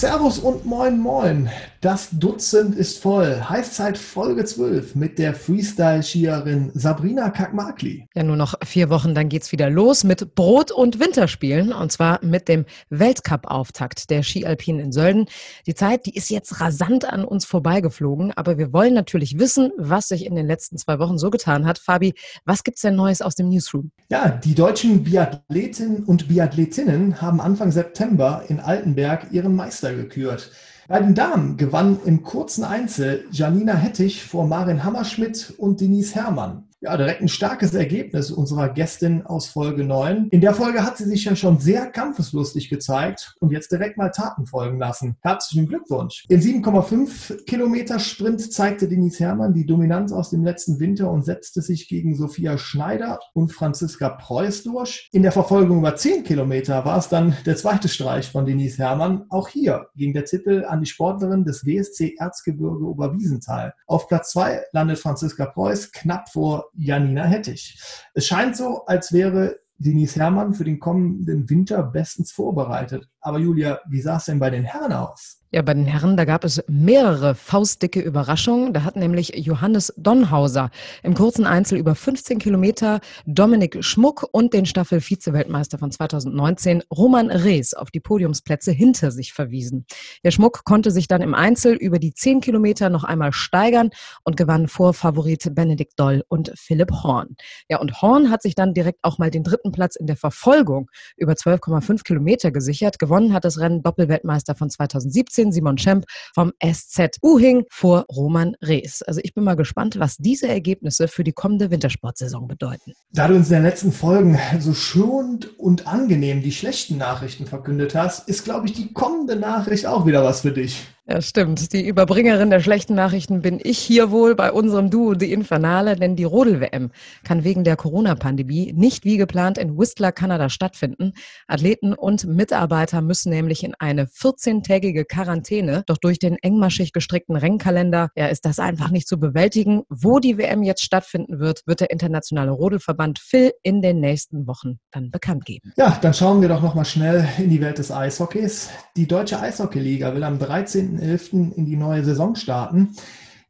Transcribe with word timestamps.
Servus 0.00 0.38
und 0.38 0.64
moin 0.64 0.98
moin. 0.98 1.50
Das 1.82 2.08
Dutzend 2.10 2.74
ist 2.74 3.02
voll. 3.02 3.42
Heißzeit 3.48 3.96
Folge 3.98 4.44
12 4.44 4.94
mit 4.94 5.18
der 5.18 5.34
Freestyle-Skierin 5.34 6.70
Sabrina 6.74 7.30
Kakmakli. 7.30 8.06
Ja, 8.14 8.22
nur 8.22 8.36
noch 8.36 8.54
vier 8.64 8.90
Wochen, 8.90 9.14
dann 9.14 9.28
geht's 9.30 9.52
wieder 9.52 9.68
los 9.68 10.04
mit 10.04 10.34
Brot- 10.34 10.72
und 10.72 11.00
Winterspielen. 11.00 11.72
Und 11.72 11.92
zwar 11.92 12.22
mit 12.22 12.48
dem 12.48 12.64
Weltcup-Auftakt 12.90 14.10
der 14.10 14.22
Skialpinen 14.22 14.84
in 14.84 14.92
Sölden. 14.92 15.26
Die 15.66 15.74
Zeit, 15.74 16.04
die 16.06 16.14
ist 16.14 16.30
jetzt 16.30 16.60
rasant 16.60 17.04
an 17.04 17.24
uns 17.24 17.44
vorbeigeflogen. 17.44 18.32
Aber 18.36 18.56
wir 18.56 18.74
wollen 18.74 18.94
natürlich 18.94 19.38
wissen, 19.38 19.70
was 19.78 20.08
sich 20.08 20.26
in 20.26 20.34
den 20.34 20.46
letzten 20.46 20.76
zwei 20.76 20.98
Wochen 20.98 21.18
so 21.18 21.30
getan 21.30 21.66
hat. 21.66 21.78
Fabi, 21.78 22.14
was 22.44 22.62
gibt's 22.64 22.82
denn 22.82 22.96
Neues 22.96 23.22
aus 23.22 23.34
dem 23.34 23.48
Newsroom? 23.48 23.90
Ja, 24.10 24.28
die 24.28 24.54
deutschen 24.54 25.04
Biathletinnen 25.04 26.04
und 26.04 26.28
Biathletinnen 26.28 27.22
haben 27.22 27.40
Anfang 27.40 27.70
September 27.70 28.44
in 28.48 28.60
Altenberg 28.60 29.32
ihren 29.32 29.54
Meister 29.54 29.89
Meister 29.90 29.96
gekürt. 29.96 30.50
Bei 30.88 31.00
den 31.00 31.14
Damen 31.14 31.56
gewann 31.56 32.00
im 32.04 32.22
kurzen 32.22 32.64
Einzel 32.64 33.24
Janina 33.30 33.74
Hettich 33.74 34.24
vor 34.24 34.46
Marin 34.46 34.84
Hammerschmidt 34.84 35.54
und 35.58 35.80
Denise 35.80 36.14
Herrmann. 36.14 36.64
Ja, 36.82 36.96
direkt 36.96 37.20
ein 37.20 37.28
starkes 37.28 37.74
Ergebnis 37.74 38.30
unserer 38.30 38.70
Gästin 38.70 39.26
aus 39.26 39.48
Folge 39.48 39.84
9. 39.84 40.28
In 40.30 40.40
der 40.40 40.54
Folge 40.54 40.82
hat 40.82 40.96
sie 40.96 41.04
sich 41.04 41.26
ja 41.26 41.36
schon 41.36 41.58
sehr 41.58 41.84
kampfeslustig 41.84 42.70
gezeigt 42.70 43.34
und 43.38 43.52
jetzt 43.52 43.70
direkt 43.70 43.98
mal 43.98 44.08
Taten 44.08 44.46
folgen 44.46 44.78
lassen. 44.78 45.18
Herzlichen 45.20 45.68
Glückwunsch. 45.68 46.24
Im 46.30 46.40
7,5 46.40 47.44
Kilometer 47.44 47.98
Sprint 47.98 48.50
zeigte 48.50 48.88
Denise 48.88 49.20
Herrmann 49.20 49.52
die 49.52 49.66
Dominanz 49.66 50.10
aus 50.10 50.30
dem 50.30 50.42
letzten 50.42 50.80
Winter 50.80 51.10
und 51.10 51.22
setzte 51.22 51.60
sich 51.60 51.86
gegen 51.86 52.16
Sophia 52.16 52.56
Schneider 52.56 53.18
und 53.34 53.52
Franziska 53.52 54.08
Preuß 54.08 54.62
durch. 54.62 55.10
In 55.12 55.22
der 55.22 55.32
Verfolgung 55.32 55.80
über 55.80 55.96
10 55.96 56.24
Kilometer 56.24 56.86
war 56.86 56.96
es 56.96 57.10
dann 57.10 57.36
der 57.44 57.56
zweite 57.56 57.90
Streich 57.90 58.30
von 58.30 58.46
Denise 58.46 58.78
Herrmann. 58.78 59.26
Auch 59.28 59.48
hier 59.48 59.88
ging 59.96 60.14
der 60.14 60.24
Titel 60.24 60.64
an 60.66 60.80
die 60.80 60.86
Sportlerin 60.86 61.44
des 61.44 61.66
WSC 61.66 62.14
Erzgebirge 62.18 62.86
Oberwiesenthal. 62.86 63.74
Auf 63.86 64.08
Platz 64.08 64.30
2 64.30 64.62
landet 64.72 64.98
Franziska 64.98 65.44
Preuß 65.44 65.92
knapp 65.92 66.30
vor 66.30 66.69
Janina 66.74 67.24
Hettich. 67.24 67.78
Es 68.14 68.26
scheint 68.26 68.56
so, 68.56 68.84
als 68.86 69.12
wäre 69.12 69.60
Denise 69.78 70.16
Herrmann 70.16 70.52
für 70.52 70.64
den 70.64 70.78
kommenden 70.78 71.48
Winter 71.48 71.82
bestens 71.82 72.32
vorbereitet. 72.32 73.08
Aber 73.20 73.38
Julia, 73.38 73.80
wie 73.88 74.00
sah 74.00 74.16
es 74.16 74.24
denn 74.24 74.38
bei 74.38 74.50
den 74.50 74.64
Herren 74.64 74.92
aus? 74.92 75.40
Ja, 75.52 75.62
bei 75.62 75.74
den 75.74 75.84
Herren, 75.84 76.16
da 76.16 76.24
gab 76.24 76.44
es 76.44 76.62
mehrere 76.68 77.34
faustdicke 77.34 78.00
Überraschungen. 78.00 78.72
Da 78.72 78.84
hat 78.84 78.94
nämlich 78.94 79.32
Johannes 79.34 79.92
Donhauser 79.96 80.70
im 81.02 81.14
kurzen 81.14 81.44
Einzel 81.44 81.76
über 81.76 81.96
15 81.96 82.38
Kilometer 82.38 83.00
Dominik 83.26 83.84
Schmuck 83.84 84.28
und 84.30 84.54
den 84.54 84.64
Staffel-Vize-Weltmeister 84.64 85.76
von 85.78 85.90
2019 85.90 86.84
Roman 86.96 87.32
Rees 87.32 87.74
auf 87.74 87.90
die 87.90 87.98
Podiumsplätze 87.98 88.70
hinter 88.70 89.10
sich 89.10 89.32
verwiesen. 89.32 89.86
Der 90.22 90.30
Schmuck 90.30 90.62
konnte 90.62 90.92
sich 90.92 91.08
dann 91.08 91.20
im 91.20 91.34
Einzel 91.34 91.74
über 91.74 91.98
die 91.98 92.14
10 92.14 92.42
Kilometer 92.42 92.88
noch 92.88 93.02
einmal 93.02 93.32
steigern 93.32 93.90
und 94.22 94.36
gewann 94.36 94.68
vor 94.68 94.94
Favorit 94.94 95.52
Benedikt 95.52 95.98
Doll 95.98 96.22
und 96.28 96.52
Philipp 96.54 96.92
Horn. 97.02 97.34
Ja, 97.68 97.80
und 97.80 98.02
Horn 98.02 98.30
hat 98.30 98.42
sich 98.42 98.54
dann 98.54 98.72
direkt 98.72 99.00
auch 99.02 99.18
mal 99.18 99.32
den 99.32 99.42
dritten 99.42 99.72
Platz 99.72 99.96
in 99.96 100.06
der 100.06 100.16
Verfolgung 100.16 100.88
über 101.16 101.32
12,5 101.32 102.04
Kilometer 102.04 102.52
gesichert. 102.52 103.00
Gewonnen 103.10 103.32
hat 103.32 103.44
das 103.44 103.58
Rennen 103.58 103.82
Doppelweltmeister 103.82 104.54
von 104.54 104.70
2017 104.70 105.40
2016 105.40 105.52
Simon 105.52 105.78
Schemp 105.78 106.04
vom 106.34 106.52
SZ 106.62 107.18
Uhing 107.22 107.64
vor 107.70 108.04
Roman 108.10 108.56
Rees. 108.62 109.02
Also 109.02 109.20
ich 109.22 109.34
bin 109.34 109.44
mal 109.44 109.56
gespannt, 109.56 109.98
was 109.98 110.16
diese 110.16 110.48
Ergebnisse 110.48 111.08
für 111.08 111.24
die 111.24 111.32
kommende 111.32 111.70
Wintersportsaison 111.70 112.48
bedeuten. 112.48 112.92
Da 113.12 113.28
du 113.28 113.34
uns 113.34 113.48
in 113.48 113.54
den 113.54 113.64
letzten 113.64 113.92
Folgen 113.92 114.38
so 114.58 114.74
schonend 114.74 115.58
und 115.58 115.86
angenehm 115.86 116.42
die 116.42 116.52
schlechten 116.52 116.96
Nachrichten 116.98 117.46
verkündet 117.46 117.94
hast, 117.94 118.28
ist, 118.28 118.44
glaube 118.44 118.66
ich, 118.66 118.72
die 118.72 118.92
kommende 118.92 119.36
Nachricht 119.36 119.86
auch 119.86 120.06
wieder 120.06 120.24
was 120.24 120.42
für 120.42 120.52
dich. 120.52 120.86
Ja, 121.10 121.20
stimmt. 121.20 121.72
Die 121.72 121.84
Überbringerin 121.84 122.50
der 122.50 122.60
schlechten 122.60 122.94
Nachrichten 122.94 123.42
bin 123.42 123.58
ich 123.60 123.80
hier 123.80 124.12
wohl 124.12 124.36
bei 124.36 124.52
unserem 124.52 124.90
Duo 124.90 125.14
Die 125.14 125.32
Infernale, 125.32 125.96
denn 125.96 126.14
die 126.14 126.22
Rodel-WM 126.22 126.92
kann 127.24 127.42
wegen 127.42 127.64
der 127.64 127.74
Corona-Pandemie 127.74 128.72
nicht 128.72 129.04
wie 129.04 129.16
geplant 129.16 129.58
in 129.58 129.76
Whistler, 129.76 130.12
Kanada 130.12 130.48
stattfinden. 130.48 131.14
Athleten 131.48 131.94
und 131.94 132.28
Mitarbeiter 132.28 133.00
müssen 133.00 133.30
nämlich 133.30 133.64
in 133.64 133.74
eine 133.80 134.04
14-tägige 134.04 135.04
Quarantäne. 135.04 135.82
Doch 135.86 135.96
durch 135.96 136.20
den 136.20 136.36
engmaschig 136.36 136.92
gestrickten 136.92 137.34
Rennkalender 137.34 138.10
ja, 138.14 138.28
ist 138.28 138.44
das 138.44 138.60
einfach 138.60 138.90
nicht 138.90 139.08
zu 139.08 139.18
bewältigen. 139.18 139.82
Wo 139.88 140.20
die 140.20 140.38
WM 140.38 140.62
jetzt 140.62 140.84
stattfinden 140.84 141.40
wird, 141.40 141.62
wird 141.66 141.80
der 141.80 141.90
internationale 141.90 142.52
Rodelverband 142.52 143.18
Phil 143.18 143.50
in 143.64 143.82
den 143.82 143.98
nächsten 143.98 144.46
Wochen 144.46 144.78
dann 144.92 145.10
bekannt 145.10 145.44
geben. 145.44 145.72
Ja, 145.76 145.98
dann 146.00 146.14
schauen 146.14 146.40
wir 146.40 146.48
doch 146.48 146.62
noch 146.62 146.76
mal 146.76 146.84
schnell 146.84 147.28
in 147.38 147.50
die 147.50 147.60
Welt 147.60 147.78
des 147.78 147.90
Eishockeys. 147.90 148.70
Die 148.96 149.08
Deutsche 149.08 149.40
Eishockeyliga 149.40 150.14
will 150.14 150.22
am 150.22 150.38
13. 150.38 150.99
1.11. 151.00 151.54
in 151.54 151.66
die 151.66 151.76
neue 151.76 152.04
Saison 152.04 152.34
starten. 152.34 152.90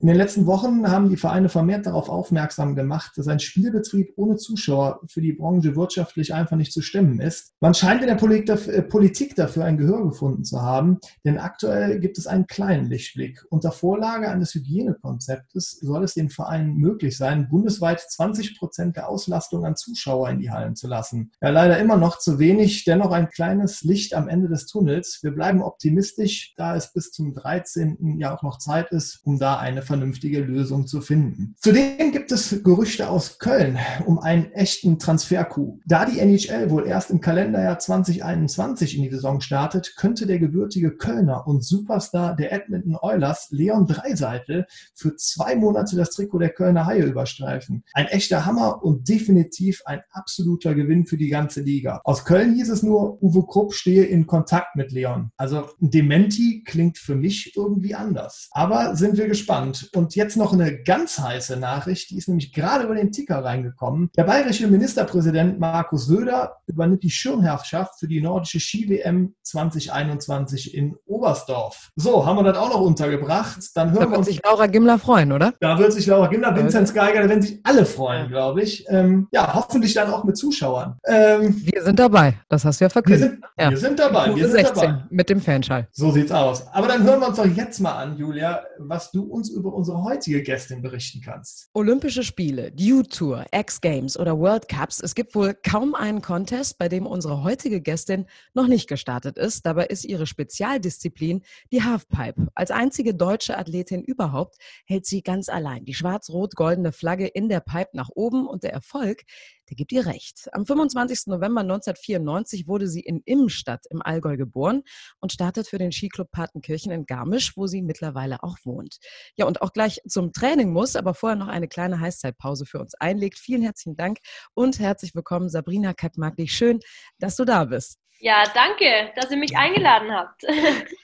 In 0.02 0.06
den 0.06 0.16
letzten 0.16 0.46
Wochen 0.46 0.90
haben 0.90 1.10
die 1.10 1.18
Vereine 1.18 1.50
vermehrt 1.50 1.84
darauf 1.84 2.08
aufmerksam 2.08 2.74
gemacht, 2.74 3.12
dass 3.16 3.28
ein 3.28 3.38
Spielbetrieb 3.38 4.14
ohne 4.16 4.36
Zuschauer 4.36 5.00
für 5.06 5.20
die 5.20 5.34
Branche 5.34 5.76
wirtschaftlich 5.76 6.32
einfach 6.32 6.56
nicht 6.56 6.72
zu 6.72 6.80
stemmen 6.80 7.20
ist. 7.20 7.52
Man 7.60 7.74
scheint 7.74 8.00
in 8.00 8.06
der 8.06 8.16
äh, 8.18 8.80
Politik 8.80 9.36
dafür 9.36 9.66
ein 9.66 9.76
Gehör 9.76 10.02
gefunden 10.08 10.42
zu 10.42 10.62
haben, 10.62 11.00
denn 11.26 11.36
aktuell 11.36 12.00
gibt 12.00 12.16
es 12.16 12.26
einen 12.26 12.46
kleinen 12.46 12.86
Lichtblick. 12.86 13.44
Unter 13.50 13.72
Vorlage 13.72 14.30
eines 14.30 14.54
Hygienekonzeptes 14.54 15.80
soll 15.82 16.02
es 16.02 16.14
den 16.14 16.30
Vereinen 16.30 16.76
möglich 16.76 17.18
sein, 17.18 17.50
bundesweit 17.50 18.00
20 18.00 18.58
Prozent 18.58 18.96
der 18.96 19.06
Auslastung 19.06 19.66
an 19.66 19.76
Zuschauer 19.76 20.30
in 20.30 20.38
die 20.38 20.50
Hallen 20.50 20.76
zu 20.76 20.88
lassen. 20.88 21.30
Ja, 21.42 21.50
leider 21.50 21.78
immer 21.78 21.98
noch 21.98 22.18
zu 22.18 22.38
wenig, 22.38 22.84
dennoch 22.84 23.10
ein 23.10 23.28
kleines 23.28 23.82
Licht 23.82 24.14
am 24.14 24.28
Ende 24.28 24.48
des 24.48 24.64
Tunnels. 24.64 25.18
Wir 25.20 25.32
bleiben 25.32 25.60
optimistisch, 25.60 26.54
da 26.56 26.74
es 26.74 26.90
bis 26.94 27.12
zum 27.12 27.34
13. 27.34 28.16
ja 28.18 28.34
auch 28.34 28.42
noch 28.42 28.56
Zeit 28.56 28.92
ist, 28.92 29.20
um 29.24 29.38
da 29.38 29.58
eine 29.58 29.89
vernünftige 29.90 30.38
Lösung 30.40 30.86
zu 30.86 31.00
finden. 31.00 31.56
Zudem 31.58 32.12
gibt 32.12 32.30
es 32.30 32.62
Gerüchte 32.62 33.10
aus 33.10 33.40
Köln 33.40 33.76
um 34.06 34.20
einen 34.20 34.52
echten 34.52 35.00
Transfer-Coup. 35.00 35.80
Da 35.84 36.06
die 36.06 36.20
NHL 36.20 36.70
wohl 36.70 36.86
erst 36.86 37.10
im 37.10 37.20
Kalenderjahr 37.20 37.80
2021 37.80 38.96
in 38.96 39.02
die 39.02 39.10
Saison 39.10 39.40
startet, 39.40 39.96
könnte 39.96 40.28
der 40.28 40.38
gebürtige 40.38 40.92
Kölner 40.92 41.44
und 41.48 41.64
Superstar 41.64 42.36
der 42.36 42.52
Edmonton 42.52 42.96
Oilers 43.02 43.48
Leon 43.50 43.88
Dreiseitel 43.88 44.66
für 44.94 45.16
zwei 45.16 45.56
Monate 45.56 45.96
das 45.96 46.10
Trikot 46.10 46.38
der 46.38 46.50
Kölner 46.50 46.86
Haie 46.86 47.02
überstreifen. 47.02 47.82
Ein 47.92 48.06
echter 48.06 48.46
Hammer 48.46 48.84
und 48.84 49.08
definitiv 49.08 49.82
ein 49.86 50.02
absoluter 50.12 50.76
Gewinn 50.76 51.04
für 51.04 51.16
die 51.16 51.30
ganze 51.30 51.62
Liga. 51.62 52.00
Aus 52.04 52.24
Köln 52.24 52.54
hieß 52.54 52.70
es 52.70 52.84
nur, 52.84 53.20
Uwe 53.20 53.44
Krupp 53.44 53.74
stehe 53.74 54.04
in 54.04 54.28
Kontakt 54.28 54.76
mit 54.76 54.92
Leon. 54.92 55.32
Also 55.36 55.68
Dementi 55.80 56.62
klingt 56.64 56.96
für 56.96 57.16
mich 57.16 57.56
irgendwie 57.56 57.96
anders. 57.96 58.48
Aber 58.52 58.94
sind 58.94 59.16
wir 59.16 59.26
gespannt. 59.26 59.79
Und 59.94 60.14
jetzt 60.14 60.36
noch 60.36 60.52
eine 60.52 60.82
ganz 60.82 61.18
heiße 61.18 61.56
Nachricht, 61.56 62.10
die 62.10 62.18
ist 62.18 62.28
nämlich 62.28 62.52
gerade 62.52 62.84
über 62.84 62.94
den 62.94 63.12
Ticker 63.12 63.44
reingekommen. 63.44 64.10
Der 64.16 64.24
bayerische 64.24 64.66
Ministerpräsident 64.66 65.58
Markus 65.58 66.06
Söder 66.06 66.56
übernimmt 66.66 67.02
die 67.02 67.10
Schirmherrschaft 67.10 67.98
für 67.98 68.08
die 68.08 68.20
nordische 68.20 68.60
Ski-WM 68.60 69.34
2021 69.42 70.74
in 70.74 70.96
Oberstdorf. 71.06 71.90
So, 71.96 72.26
haben 72.26 72.36
wir 72.36 72.42
das 72.44 72.56
auch 72.56 72.70
noch 72.70 72.80
untergebracht. 72.80 73.58
Dann 73.74 73.92
hören 73.92 74.10
da 74.10 74.16
wird 74.16 74.24
sich 74.24 74.40
Laura 74.44 74.66
Gimler 74.66 74.98
freuen, 74.98 75.32
oder? 75.32 75.52
Da 75.60 75.78
wird 75.78 75.92
sich 75.92 76.06
Laura 76.06 76.28
Gimler, 76.28 76.56
Vinzenz 76.56 76.94
Geiger, 76.94 77.22
da 77.22 77.28
werden 77.28 77.42
sich 77.42 77.60
alle 77.64 77.84
freuen, 77.84 78.28
glaube 78.28 78.62
ich. 78.62 78.84
Ähm, 78.88 79.28
ja, 79.32 79.54
hoffentlich 79.54 79.94
dann 79.94 80.12
auch 80.12 80.24
mit 80.24 80.36
Zuschauern. 80.36 80.98
Ähm, 81.06 81.60
wir 81.64 81.82
sind 81.82 81.98
dabei, 81.98 82.34
das 82.48 82.64
hast 82.64 82.80
du 82.80 82.84
ja 82.84 82.88
verkündet. 82.88 83.20
Wir 83.20 83.28
sind, 83.30 83.44
ja. 83.58 83.70
wir 83.70 83.76
sind 83.76 83.98
dabei. 83.98 84.34
Wir 84.34 84.48
sind 84.48 84.52
16 84.52 84.82
dabei. 84.82 85.04
mit 85.10 85.28
dem 85.28 85.40
Fanschall. 85.40 85.88
So 85.92 86.10
sieht's 86.10 86.32
aus. 86.32 86.66
Aber 86.72 86.88
dann 86.88 87.02
hören 87.02 87.20
wir 87.20 87.28
uns 87.28 87.36
doch 87.36 87.46
jetzt 87.46 87.80
mal 87.80 87.92
an, 87.92 88.16
Julia, 88.16 88.62
was 88.78 89.10
du 89.10 89.24
uns 89.24 89.50
über 89.50 89.69
unsere 89.72 90.02
heutige 90.02 90.42
Gästin 90.42 90.82
berichten 90.82 91.20
kannst. 91.20 91.70
Olympische 91.74 92.22
Spiele, 92.22 92.72
Dew 92.72 93.02
Tour, 93.02 93.44
X 93.52 93.80
Games 93.80 94.18
oder 94.18 94.38
World 94.38 94.68
Cups. 94.68 95.00
Es 95.00 95.14
gibt 95.14 95.34
wohl 95.34 95.54
kaum 95.54 95.94
einen 95.94 96.22
Contest, 96.22 96.78
bei 96.78 96.88
dem 96.88 97.06
unsere 97.06 97.42
heutige 97.42 97.80
Gästin 97.80 98.26
noch 98.54 98.66
nicht 98.66 98.88
gestartet 98.88 99.38
ist. 99.38 99.66
Dabei 99.66 99.86
ist 99.86 100.04
ihre 100.04 100.26
Spezialdisziplin 100.26 101.42
die 101.72 101.82
Halfpipe. 101.82 102.48
Als 102.54 102.70
einzige 102.70 103.14
deutsche 103.14 103.58
Athletin 103.58 104.02
überhaupt 104.02 104.56
hält 104.84 105.06
sie 105.06 105.22
ganz 105.22 105.48
allein 105.48 105.84
die 105.84 105.94
schwarz-rot-goldene 105.94 106.92
Flagge 106.92 107.26
in 107.26 107.48
der 107.48 107.60
Pipe 107.60 107.90
nach 107.94 108.10
oben 108.14 108.46
und 108.46 108.62
der 108.62 108.72
Erfolg, 108.72 109.22
der 109.70 109.76
gibt 109.76 109.92
ihr 109.92 110.04
recht. 110.04 110.48
Am 110.52 110.66
25. 110.66 111.28
November 111.28 111.60
1994 111.60 112.66
wurde 112.66 112.88
sie 112.88 113.00
in 113.00 113.22
Immenstadt 113.24 113.86
im 113.88 114.02
Allgäu 114.02 114.36
geboren 114.36 114.82
und 115.20 115.32
startet 115.32 115.68
für 115.68 115.78
den 115.78 115.92
Skiclub 115.92 116.30
Partenkirchen 116.32 116.90
in 116.90 117.06
Garmisch, 117.06 117.56
wo 117.56 117.68
sie 117.68 117.80
mittlerweile 117.80 118.42
auch 118.42 118.56
wohnt. 118.64 118.98
Ja, 119.36 119.46
und 119.46 119.62
auch 119.62 119.72
gleich 119.72 120.00
zum 120.08 120.32
Training 120.32 120.72
muss, 120.72 120.96
aber 120.96 121.14
vorher 121.14 121.36
noch 121.36 121.48
eine 121.48 121.68
kleine 121.68 122.00
Heißzeitpause 122.00 122.66
für 122.66 122.80
uns 122.80 122.94
einlegt. 122.94 123.38
Vielen 123.38 123.62
herzlichen 123.62 123.96
Dank 123.96 124.18
und 124.54 124.80
herzlich 124.80 125.14
willkommen, 125.14 125.48
Sabrina 125.48 125.94
Kackmaglich. 125.94 126.52
Schön, 126.52 126.80
dass 127.18 127.36
du 127.36 127.44
da 127.44 127.64
bist. 127.64 128.00
Ja, 128.22 128.44
danke, 128.54 129.12
dass 129.16 129.30
ihr 129.30 129.38
mich 129.38 129.56
eingeladen 129.56 130.12
habt. 130.12 130.44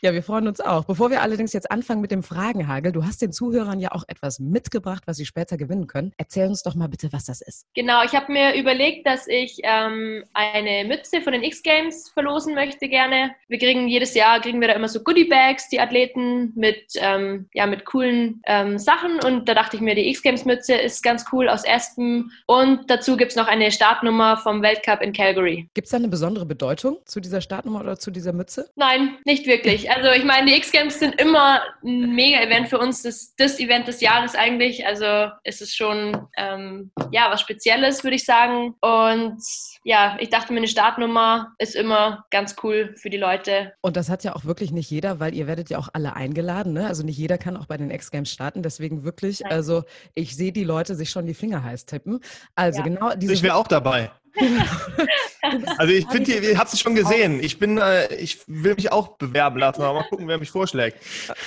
Ja, 0.02 0.12
wir 0.12 0.22
freuen 0.22 0.46
uns 0.46 0.60
auch. 0.60 0.84
Bevor 0.84 1.10
wir 1.10 1.22
allerdings 1.22 1.52
jetzt 1.52 1.68
anfangen 1.70 2.00
mit 2.00 2.12
dem 2.12 2.22
Fragenhagel, 2.22 2.92
du 2.92 3.04
hast 3.04 3.22
den 3.22 3.32
Zuhörern 3.32 3.80
ja 3.80 3.90
auch 3.92 4.04
etwas 4.06 4.38
mitgebracht, 4.38 5.02
was 5.06 5.16
sie 5.16 5.26
später 5.26 5.56
gewinnen 5.56 5.88
können. 5.88 6.12
Erzähl 6.16 6.46
uns 6.46 6.62
doch 6.62 6.76
mal 6.76 6.88
bitte, 6.88 7.12
was 7.12 7.24
das 7.24 7.40
ist. 7.40 7.66
Genau, 7.74 8.04
ich 8.04 8.14
habe 8.14 8.30
mir 8.30 8.54
überlegt, 8.54 9.06
dass 9.06 9.26
ich 9.26 9.58
ähm, 9.64 10.22
eine 10.32 10.84
Mütze 10.86 11.22
von 11.22 11.32
den 11.32 11.42
X-Games 11.42 12.10
verlosen 12.10 12.54
möchte 12.54 12.88
gerne. 12.88 13.34
Wir 13.48 13.58
kriegen 13.58 13.88
jedes 13.88 14.14
Jahr, 14.14 14.40
kriegen 14.40 14.60
wir 14.60 14.68
da 14.68 14.74
immer 14.74 14.88
so 14.88 15.02
Goodie-Bags, 15.02 15.70
die 15.70 15.80
Athleten, 15.80 16.52
mit, 16.54 16.92
ähm, 16.96 17.48
ja, 17.52 17.66
mit 17.66 17.84
coolen 17.84 18.42
ähm, 18.46 18.78
Sachen. 18.78 19.18
Und 19.24 19.48
da 19.48 19.54
dachte 19.54 19.76
ich 19.76 19.82
mir, 19.82 19.96
die 19.96 20.08
X-Games-Mütze 20.10 20.74
ist 20.74 21.02
ganz 21.02 21.24
cool 21.32 21.48
aus 21.48 21.64
Espen. 21.64 22.30
Und 22.46 22.88
dazu 22.90 23.16
gibt 23.16 23.32
es 23.32 23.36
noch 23.36 23.48
eine 23.48 23.72
Startnummer 23.72 24.36
vom 24.36 24.62
Weltcup 24.62 25.00
in 25.00 25.12
Calgary. 25.12 25.68
Gibt 25.74 25.86
es 25.86 25.90
da 25.90 25.96
eine 25.96 26.08
besondere 26.08 26.46
Bedeutung 26.46 26.98
zu 27.06 27.20
dieser 27.20 27.40
Startnummer 27.40 27.80
oder 27.80 27.98
zu 27.98 28.10
dieser 28.10 28.32
Mütze? 28.32 28.68
Nein, 28.74 29.16
nicht 29.24 29.46
wirklich. 29.46 29.90
Also 29.90 30.10
ich 30.10 30.24
meine, 30.24 30.50
die 30.50 30.56
X-Games 30.56 30.98
sind 30.98 31.20
immer 31.20 31.62
ein 31.84 32.14
Mega-Event 32.14 32.68
für 32.68 32.78
uns. 32.78 33.02
Das, 33.02 33.34
das 33.36 33.58
Event 33.60 33.86
des 33.88 34.00
Jahres 34.00 34.34
eigentlich. 34.34 34.84
Also 34.86 35.30
es 35.44 35.60
ist 35.60 35.76
schon 35.76 36.26
ähm, 36.36 36.90
ja 37.12 37.30
was 37.30 37.40
Spezielles, 37.40 38.02
würde 38.02 38.16
ich 38.16 38.24
sagen. 38.24 38.74
Und 38.80 39.38
ja, 39.84 40.16
ich 40.20 40.30
dachte 40.30 40.52
mir, 40.52 40.58
eine 40.58 40.68
Startnummer 40.68 41.54
ist 41.58 41.76
immer 41.76 42.26
ganz 42.30 42.56
cool 42.62 42.94
für 42.96 43.08
die 43.08 43.16
Leute. 43.16 43.72
Und 43.82 43.96
das 43.96 44.08
hat 44.08 44.24
ja 44.24 44.34
auch 44.34 44.44
wirklich 44.44 44.72
nicht 44.72 44.90
jeder, 44.90 45.20
weil 45.20 45.32
ihr 45.34 45.46
werdet 45.46 45.70
ja 45.70 45.78
auch 45.78 45.88
alle 45.92 46.16
eingeladen. 46.16 46.72
Ne? 46.72 46.86
Also 46.86 47.04
nicht 47.04 47.16
jeder 47.18 47.38
kann 47.38 47.56
auch 47.56 47.66
bei 47.66 47.76
den 47.76 47.90
X-Games 47.90 48.30
starten. 48.30 48.62
Deswegen 48.62 49.04
wirklich, 49.04 49.40
Nein. 49.40 49.52
also 49.52 49.84
ich 50.14 50.36
sehe 50.36 50.50
die 50.52 50.64
Leute 50.64 50.96
sich 50.96 51.10
schon 51.10 51.26
die 51.26 51.34
Finger 51.34 51.62
heiß 51.62 51.86
tippen. 51.86 52.20
Also 52.56 52.78
Ja. 52.78 52.84
genau 52.84 53.14
diese 53.14 53.32
Ich 53.32 53.42
wäre 53.44 53.54
auch 53.54 53.68
dabei. 53.68 54.10
Also 55.78 55.92
ich 55.92 56.06
finde, 56.08 56.32
ihr, 56.32 56.42
ihr 56.42 56.58
habt 56.58 56.72
es 56.72 56.80
schon 56.80 56.94
gesehen. 56.94 57.40
Ich 57.42 57.58
bin, 57.58 57.78
äh, 57.78 58.14
ich 58.14 58.40
will 58.46 58.74
mich 58.74 58.92
auch 58.92 59.16
bewerben 59.16 59.58
lassen, 59.58 59.82
aber 59.82 60.00
mal 60.00 60.08
gucken, 60.08 60.28
wer 60.28 60.38
mich 60.38 60.50
vorschlägt. 60.50 60.98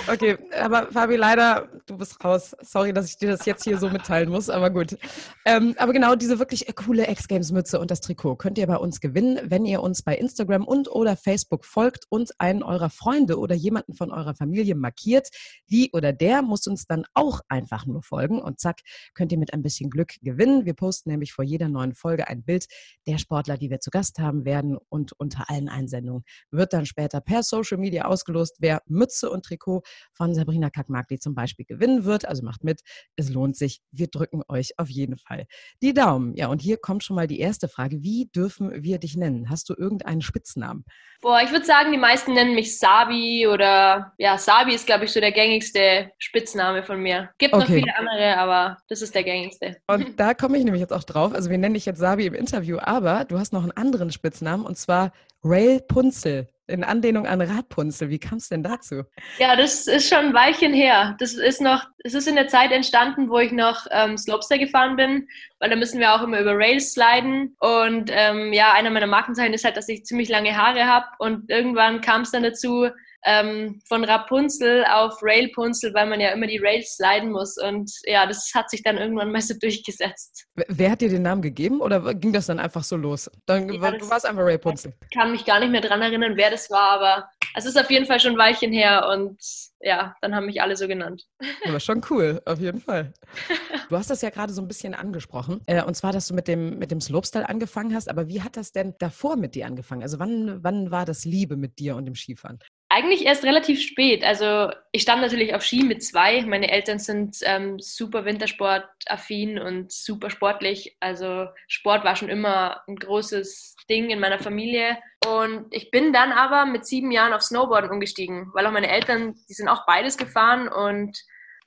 Okay, 0.08 0.38
aber 0.60 0.88
Fabi, 0.92 1.16
leider, 1.16 1.68
du 1.86 1.98
bist 1.98 2.24
raus. 2.24 2.56
Sorry, 2.62 2.94
dass 2.94 3.08
ich 3.08 3.18
dir 3.18 3.30
das 3.30 3.46
jetzt 3.46 3.64
hier 3.64 3.78
so 3.78 3.90
mitteilen 3.90 4.30
muss, 4.30 4.50
aber 4.50 4.70
gut. 4.70 4.98
Ähm, 5.46 5.76
aber 5.78 5.94
genau 5.94 6.16
diese 6.16 6.40
wirklich 6.40 6.66
coole 6.76 7.10
X-Games-Mütze 7.10 7.80
und 7.80 7.92
das 7.92 8.02
Trikot 8.02 8.36
könnt 8.36 8.58
ihr 8.58 8.68
bei 8.68 8.78
uns 8.78 9.02
gewinnen, 9.02 9.40
wenn 9.44 9.66
ihr 9.66 9.82
uns 9.82 10.02
bei 10.02 10.16
Instagram 10.16 10.66
und 10.66 10.90
oder 10.90 11.16
Facebook 11.16 11.66
folgt 11.66 12.06
und 12.10 12.32
einen 12.40 12.64
eurer 12.64 12.90
Freunde 12.90 13.38
oder 13.40 13.56
jemanden 13.56 13.94
von 13.94 14.12
eurer 14.12 14.36
Familie 14.36 14.76
markiert. 14.76 15.30
Die 15.70 15.92
oder 15.94 16.14
der 16.14 16.42
muss 16.42 16.68
uns 16.68 16.86
dann 16.86 17.06
auch 17.14 17.42
einfach 17.48 17.86
nur 17.86 18.04
folgen 18.04 18.42
und 18.42 18.60
zack, 18.60 18.82
könnt 19.14 19.32
ihr 19.32 19.38
mit 19.38 19.54
ein 19.54 19.62
bisschen 19.62 19.90
Glück 19.90 20.14
gewinnen. 20.22 20.66
Wir 20.66 20.74
posten 20.74 21.10
nämlich 21.10 21.34
vor 21.34 21.46
jeder 21.46 21.70
neuen 21.70 21.94
Folge 21.94 22.28
ein 22.28 22.44
Bild 22.44 22.68
der 23.08 23.18
Sportler, 23.18 23.58
die 23.58 23.70
wir 23.70 23.80
zu 23.80 23.89
Gast 23.90 24.20
haben 24.20 24.46
werden 24.46 24.78
und 24.90 25.14
unter 25.14 25.50
allen 25.50 25.70
Einsendungen 25.70 26.24
wird 26.52 26.74
dann 26.74 26.86
später 26.86 27.22
per 27.22 27.44
Social 27.44 27.78
Media 27.78 28.06
ausgelost, 28.06 28.58
wer 28.60 28.82
Mütze 28.86 29.30
und 29.30 29.46
Trikot 29.46 29.84
von 30.14 30.34
Sabrina 30.34 30.70
Kackmarkli 30.70 31.20
zum 31.20 31.36
Beispiel 31.36 31.66
gewinnen 31.66 32.06
wird. 32.06 32.28
Also 32.28 32.44
macht 32.44 32.64
mit, 32.64 32.82
es 33.16 33.30
lohnt 33.30 33.56
sich. 33.56 33.82
Wir 33.92 34.08
drücken 34.08 34.42
euch 34.48 34.78
auf 34.78 34.90
jeden 34.90 35.18
Fall 35.18 35.46
die 35.82 35.94
Daumen. 35.94 36.36
Ja, 36.36 36.48
und 36.48 36.62
hier 36.62 36.78
kommt 36.78 37.04
schon 37.04 37.16
mal 37.16 37.28
die 37.28 37.40
erste 37.40 37.68
Frage. 37.68 38.02
Wie 38.04 38.30
dürfen 38.34 38.84
wir 38.84 39.00
dich 39.00 39.16
nennen? 39.16 39.50
Hast 39.50 39.70
du 39.70 39.74
irgendeinen 39.74 40.22
Spitznamen? 40.22 40.86
Boah, 41.22 41.42
ich 41.44 41.52
würde 41.52 41.66
sagen, 41.66 41.92
die 41.92 41.98
meisten 41.98 42.34
nennen 42.34 42.56
mich 42.56 42.80
Sabi 42.80 43.48
oder 43.48 44.14
ja, 44.18 44.38
Sabi 44.38 44.74
ist, 44.74 44.86
glaube 44.86 45.06
ich, 45.06 45.12
so 45.12 45.20
der 45.20 45.32
gängigste 45.34 46.12
Spitzname 46.18 46.84
von 46.84 47.02
mir. 47.02 47.30
Gibt 47.38 47.54
noch 47.54 47.64
Okay. 47.64 47.82
viele 47.82 47.96
andere, 47.96 48.38
aber 48.38 48.78
das 48.88 49.02
ist 49.02 49.14
der 49.14 49.24
gängigste. 49.24 49.78
Und 49.88 50.20
da 50.20 50.34
komme 50.34 50.58
ich 50.58 50.64
nämlich 50.64 50.82
jetzt 50.82 50.94
auch 50.94 51.04
drauf. 51.04 51.34
Also 51.34 51.50
wir 51.50 51.58
nennen 51.58 51.74
dich 51.74 51.86
jetzt 51.86 52.00
Sabi 52.00 52.26
im 52.26 52.34
Interview, 52.34 52.78
aber 52.80 53.26
du 53.26 53.38
hast 53.38 53.52
noch 53.54 53.64
einen 53.72 53.78
anderen 53.78 54.12
Spitznamen 54.12 54.66
und 54.66 54.78
zwar 54.78 55.12
Rail 55.44 55.82
Punzel. 55.82 56.48
In 56.68 56.84
Anlehnung 56.84 57.26
an 57.26 57.42
Radpunzel. 57.42 58.10
Wie 58.10 58.20
kam 58.20 58.38
es 58.38 58.50
denn 58.50 58.62
dazu? 58.62 59.02
Ja, 59.40 59.56
das 59.56 59.88
ist 59.88 60.08
schon 60.08 60.20
ein 60.20 60.34
Weilchen 60.36 60.72
her. 60.72 61.16
Das 61.18 61.34
ist 61.34 61.62
noch, 61.62 61.88
es 62.04 62.14
ist 62.14 62.28
in 62.28 62.36
der 62.36 62.48
Zeit 62.48 62.72
entstanden, 62.72 63.28
wo 63.32 63.40
ich 63.40 63.52
noch 63.52 63.88
ähm, 63.90 64.20
Slopestyle 64.20 64.60
gefahren 64.60 64.96
bin, 64.96 65.28
weil 65.58 65.72
da 65.72 65.76
müssen 65.76 66.00
wir 66.00 66.14
auch 66.14 66.22
immer 66.22 66.40
über 66.40 66.56
Rails 66.56 66.94
sliden. 66.94 67.56
Und 67.60 68.12
ähm, 68.14 68.54
ja, 68.54 68.72
einer 68.74 68.92
meiner 68.92 69.08
Markenzeichen 69.08 69.56
ist 69.56 69.66
halt, 69.66 69.78
dass 69.78 69.90
ich 69.90 70.06
ziemlich 70.06 70.30
lange 70.30 70.56
Haare 70.56 70.86
habe. 70.86 71.08
Und 71.18 71.50
irgendwann 71.50 72.02
kam 72.02 72.22
es 72.22 72.30
dann 72.30 72.44
dazu, 72.44 72.90
ähm, 73.26 73.82
von 73.88 74.04
Rapunzel 74.04 74.86
auf 74.86 75.18
Railpunzel, 75.22 75.94
weil 75.94 76.08
man 76.08 76.20
ja 76.20 76.30
immer 76.30 76.48
die 76.48 76.58
Rails 76.58 76.96
sliden 76.96 77.32
muss. 77.32 77.58
Und 77.58 77.92
ja, 78.06 78.26
das 78.26 78.52
hat 78.56 78.70
sich 78.70 78.82
dann 78.84 78.98
irgendwann 78.98 79.32
mal 79.32 79.42
so 79.42 79.54
durchgesetzt. 79.60 80.46
Wer- 80.56 80.92
hat 80.92 81.02
dir 81.02 81.10
den 81.10 81.22
Namen 81.24 81.42
gegeben 81.42 81.82
oder 81.82 82.14
ging 82.16 82.34
das 82.34 82.48
dann 82.48 82.60
einfach 82.60 82.84
so 82.84 82.96
los? 82.98 83.30
Dann, 83.46 83.70
Ja, 83.74 83.92
du 83.92 83.98
das- 84.00 84.10
warst 84.10 84.26
einfach 84.26 84.44
Railpunzel. 84.44 84.94
kann 85.14 85.32
mich 85.32 85.46
gar 85.46 85.60
nicht 85.60 85.72
mehr 85.72 85.82
dran 85.82 86.02
erinnern, 86.02 86.34
wer 86.36 86.50
das 86.50 86.70
war, 86.72 86.92
aber 86.92 87.30
es 87.56 87.66
ist 87.66 87.78
auf 87.80 87.90
jeden 87.92 88.06
Fall 88.06 88.20
schon 88.20 88.34
ein 88.34 88.38
Weilchen 88.38 88.72
her 88.72 89.08
und 89.12 89.38
ja, 89.82 90.16
dann 90.22 90.36
haben 90.36 90.46
mich 90.46 90.62
alle 90.62 90.76
so 90.76 90.88
genannt. 90.88 91.26
Aber 91.66 91.80
schon 91.80 92.02
cool, 92.10 92.42
auf 92.46 92.60
jeden 92.60 92.80
Fall. 92.82 93.14
Du 93.90 93.98
hast 93.98 94.12
das 94.12 94.22
ja 94.22 94.30
gerade 94.30 94.54
so 94.54 94.62
ein 94.62 94.68
bisschen 94.68 94.94
angesprochen. 94.94 95.62
Äh, 95.66 95.82
und 95.84 95.96
zwar, 95.96 96.14
dass 96.14 96.28
du 96.28 96.36
mit 96.36 96.48
dem, 96.48 96.78
mit 96.78 96.92
dem 96.92 97.02
Slopestyle 97.02 97.50
angefangen 97.50 97.96
hast. 97.96 98.08
Aber 98.08 98.28
wie 98.28 98.44
hat 98.44 98.56
das 98.56 98.72
denn 98.72 98.94
davor 99.00 99.36
mit 99.36 99.56
dir 99.56 99.66
angefangen? 99.66 100.04
Also 100.04 100.20
wann, 100.20 100.64
wann 100.64 100.92
war 100.92 101.06
das 101.06 101.26
Liebe 101.26 101.56
mit 101.58 101.80
dir 101.80 101.96
und 101.96 102.06
dem 102.06 102.14
Skifahren? 102.14 102.60
Eigentlich 102.92 103.24
erst 103.26 103.44
relativ 103.44 103.82
spät. 103.82 104.24
Also 104.24 104.72
ich 104.92 105.04
stand 105.04 105.22
natürlich 105.22 105.54
auf 105.54 105.64
Ski 105.64 105.84
mit 105.84 106.04
zwei. 106.04 106.42
Meine 106.42 106.72
Eltern 106.72 106.98
sind 106.98 107.38
ähm, 107.44 107.80
super 107.80 108.26
Wintersportaffin 108.26 109.60
und 109.60 109.92
super 109.92 110.32
sportlich. 110.32 110.98
Also 111.00 111.46
Sport 111.68 112.04
war 112.04 112.16
schon 112.16 112.30
immer 112.30 112.82
ein 112.88 112.96
großes 112.96 113.76
Ding 113.88 114.10
in 114.10 114.20
meiner 114.20 114.40
Familie. 114.40 114.98
Und 115.28 115.68
ich 115.70 115.92
bin 115.92 116.14
dann 116.14 116.32
aber 116.32 116.66
mit 116.66 116.88
sieben 116.88 117.12
Jahren 117.12 117.34
auf 117.34 117.44
Snowboarden 117.44 117.92
umgestiegen, 117.92 118.50
weil 118.54 118.66
auch 118.66 118.72
meine 118.72 118.90
Eltern, 118.90 119.36
die 119.48 119.54
sind 119.54 119.70
auch 119.70 119.86
beides 119.86 120.18
gefahren 120.18 120.68
und 120.68 121.16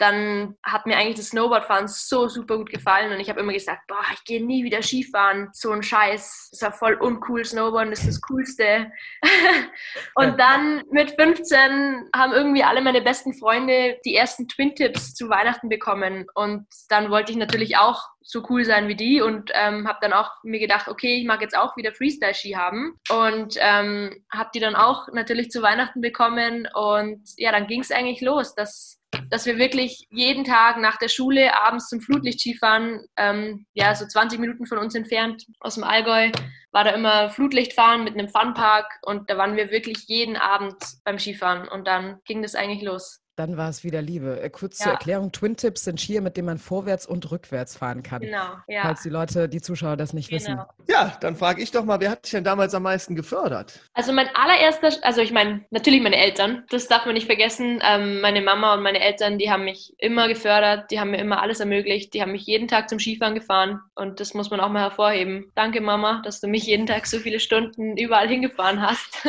dann 0.03 0.57
hat 0.65 0.85
mir 0.85 0.97
eigentlich 0.97 1.17
das 1.17 1.29
Snowboardfahren 1.29 1.87
so 1.87 2.29
super 2.29 2.57
gut 2.59 2.71
gefallen 2.71 3.13
und 3.13 3.21
ich 3.21 3.31
habe 3.31 3.41
immer 3.41 3.53
gesagt, 3.53 3.87
boah, 3.87 4.03
ich 4.13 4.25
gehe 4.25 4.45
nie 4.45 4.65
wieder 4.65 4.83
Skifahren, 4.83 5.49
so 5.53 5.71
ein 5.71 5.83
Scheiß, 5.83 6.49
das 6.51 6.63
war 6.63 6.73
voll 6.73 6.95
uncool, 6.95 7.45
Snowboarden 7.45 7.93
ist 7.93 8.07
das 8.07 8.21
Coolste. 8.21 8.91
und 10.17 10.31
Ja. 10.31 10.37
dann 10.37 10.83
mit 10.91 11.13
15 11.13 12.11
haben 12.15 12.33
irgendwie 12.33 12.65
alle 12.65 12.81
meine 12.83 13.01
besten 13.01 13.33
Freunde 13.33 13.99
die 14.05 14.17
ersten 14.17 14.49
Twin-Tips 14.49 15.15
zu 15.15 15.29
Weihnachten 15.29 15.69
bekommen 15.69 16.27
und 16.35 16.67
dann 16.89 17.09
wollte 17.11 17.31
ich 17.31 17.39
natürlich 17.39 17.77
auch 17.77 18.03
so 18.25 18.43
cool 18.51 18.65
sein 18.65 18.89
wie 18.89 18.95
die 18.97 19.21
und 19.21 19.51
ähm, 19.55 19.87
habe 19.87 19.99
dann 20.01 20.13
auch 20.13 20.31
mir 20.43 20.59
gedacht, 20.61 20.89
okay, 20.89 21.17
ich 21.19 21.27
mag 21.27 21.41
jetzt 21.43 21.57
auch 21.57 21.77
wieder 21.77 21.93
Freestyle-Ski 21.93 22.53
haben 22.53 22.99
und 23.11 23.57
ähm, 23.61 24.25
habe 24.33 24.51
die 24.55 24.61
dann 24.61 24.75
auch 24.75 25.09
natürlich 25.13 25.51
zu 25.51 25.63
Weihnachten 25.63 26.01
bekommen 26.01 26.69
und 26.75 27.23
ja, 27.37 27.53
dann 27.53 27.67
ging 27.67 27.81
es 27.81 27.91
eigentlich 27.93 28.21
los, 28.21 28.55
dass 28.55 29.01
dass 29.33 29.47
wir 29.47 29.57
wirklich 29.57 30.07
jeden 30.11 30.45
Tag 30.45 30.77
nach 30.77 30.99
der 30.99 31.09
Schule 31.09 31.59
abends 31.59 31.89
zum 31.89 32.03
Flutlichtski 32.03 32.55
fahren, 32.55 33.01
ähm, 33.17 33.65
ja, 33.73 33.95
so 33.95 34.07
20 34.07 34.39
Minuten 34.39 34.67
von 34.67 34.77
uns 34.77 34.95
entfernt 34.95 35.47
aus 35.61 35.77
dem 35.77 35.85
Allgäu, 35.85 36.31
war 36.71 36.85
da 36.85 36.91
immer 36.91 37.31
Flutlichtfahren 37.31 38.05
mit 38.05 38.13
einem 38.13 38.29
Funpark 38.29 38.85
und 39.01 39.31
da 39.31 39.39
waren 39.39 39.57
wir 39.57 39.71
wirklich 39.71 40.05
jeden 40.07 40.37
Abend 40.37 40.77
beim 41.05 41.19
Skifahren 41.19 41.67
und 41.67 41.87
dann 41.87 42.21
ging 42.27 42.43
das 42.43 42.55
eigentlich 42.55 42.83
los. 42.83 43.22
Dann 43.37 43.57
war 43.57 43.71
es 43.71 43.83
wieder 43.83 44.03
Liebe. 44.03 44.41
Äh, 44.43 44.51
Kurz 44.51 44.79
zur 44.79 44.89
Ja. 44.89 44.93
Erklärung: 44.93 45.33
Twin 45.33 45.57
Tips 45.57 45.85
sind 45.85 45.99
Skier, 46.01 46.21
mit 46.21 46.37
denen 46.37 46.47
man 46.47 46.59
vorwärts 46.59 47.07
und 47.07 47.31
rückwärts 47.31 47.77
fahren 47.77 48.03
kann. 48.03 48.21
Genau, 48.21 48.57
ja. 48.69 48.83
Falls 48.83 49.03
die 49.03 49.09
Leute, 49.09 49.49
die 49.49 49.61
Zuschauer 49.63 49.97
das 49.97 50.13
nicht 50.13 50.31
wissen. 50.31 50.53
Genau. 50.57 50.67
Ja, 50.89 51.17
dann 51.21 51.37
frage 51.37 51.63
ich 51.63 51.71
doch 51.71 51.85
mal, 51.85 51.99
wer 52.01 52.11
hat 52.11 52.25
dich 52.25 52.33
denn 52.33 52.45
damals 52.45 52.75
am 52.75 52.83
meisten 52.83 53.15
gefördert? 53.17 53.81
Also 53.95 54.13
mein 54.13 54.29
allererster, 54.35 54.91
also 55.03 55.23
ich 55.23 55.33
meine, 55.33 55.65
natürlich 55.71 56.03
meine 56.03 56.17
Eltern, 56.17 56.65
das 56.71 56.89
darf 56.89 57.07
man 57.07 57.15
nicht 57.15 57.27
vergessen. 57.27 57.81
Ähm, 57.83 58.21
meine 58.21 58.43
Mama 58.43 58.75
und 58.75 58.83
meine 58.83 59.01
Eltern, 59.01 59.39
die 59.39 59.51
haben 59.51 59.65
mich 59.65 59.95
immer 59.99 60.29
gefördert, 60.29 60.91
die 60.91 61.01
haben 61.01 61.11
mir 61.13 61.19
immer 61.19 61.41
alles 61.41 61.61
ermöglicht, 61.61 62.13
die 62.13 62.21
haben 62.21 62.33
mich 62.33 62.45
jeden 62.47 62.69
Tag 62.69 62.89
zum 62.91 62.99
Skifahren 62.99 63.35
gefahren 63.35 63.81
und 63.95 64.21
das 64.21 64.35
muss 64.35 64.51
man 64.51 64.61
auch 64.61 64.69
mal 64.69 64.83
hervorheben. 64.83 65.51
Danke 65.55 65.81
Mama, 65.81 66.21
dass 66.25 66.41
du 66.41 66.49
mich 66.49 66.65
jeden 66.67 66.87
Tag 66.87 67.07
so 67.07 67.19
viele 67.19 67.41
Stunden 67.41 67.97
überall 67.97 68.29
hingefahren 68.29 68.83
hast. 68.83 69.25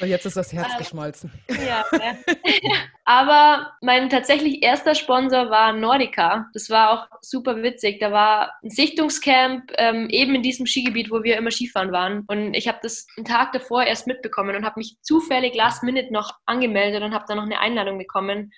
Und 0.00 0.08
jetzt 0.08 0.24
ist 0.24 0.36
das 0.38 0.52
Herz 0.52 0.68
Ähm, 0.72 0.78
geschmolzen. 0.78 1.32
Ja, 1.48 1.84
ja. 1.92 2.14
Aber 3.04 3.41
mein 3.80 4.10
tatsächlich 4.10 4.62
erster 4.62 4.94
Sponsor 4.94 5.50
war 5.50 5.72
Nordica. 5.72 6.48
Das 6.52 6.70
war 6.70 6.90
auch 6.90 7.18
super 7.20 7.62
witzig. 7.62 8.00
Da 8.00 8.12
war 8.12 8.52
ein 8.62 8.70
Sichtungscamp 8.70 9.72
ähm, 9.78 10.08
eben 10.10 10.34
in 10.34 10.42
diesem 10.42 10.66
Skigebiet, 10.66 11.10
wo 11.10 11.22
wir 11.22 11.36
immer 11.36 11.50
Skifahren 11.50 11.92
waren. 11.92 12.24
Und 12.26 12.54
ich 12.54 12.68
habe 12.68 12.78
das 12.82 13.06
einen 13.16 13.26
Tag 13.26 13.52
davor 13.52 13.84
erst 13.84 14.06
mitbekommen 14.06 14.56
und 14.56 14.64
habe 14.64 14.80
mich 14.80 14.96
zufällig 15.02 15.54
last 15.54 15.82
minute 15.82 16.12
noch 16.12 16.32
angemeldet 16.46 17.02
und 17.02 17.14
habe 17.14 17.24
dann 17.28 17.36
noch 17.36 17.44
eine 17.44 17.60
Einladung 17.60 17.98
bekommen. 17.98 18.52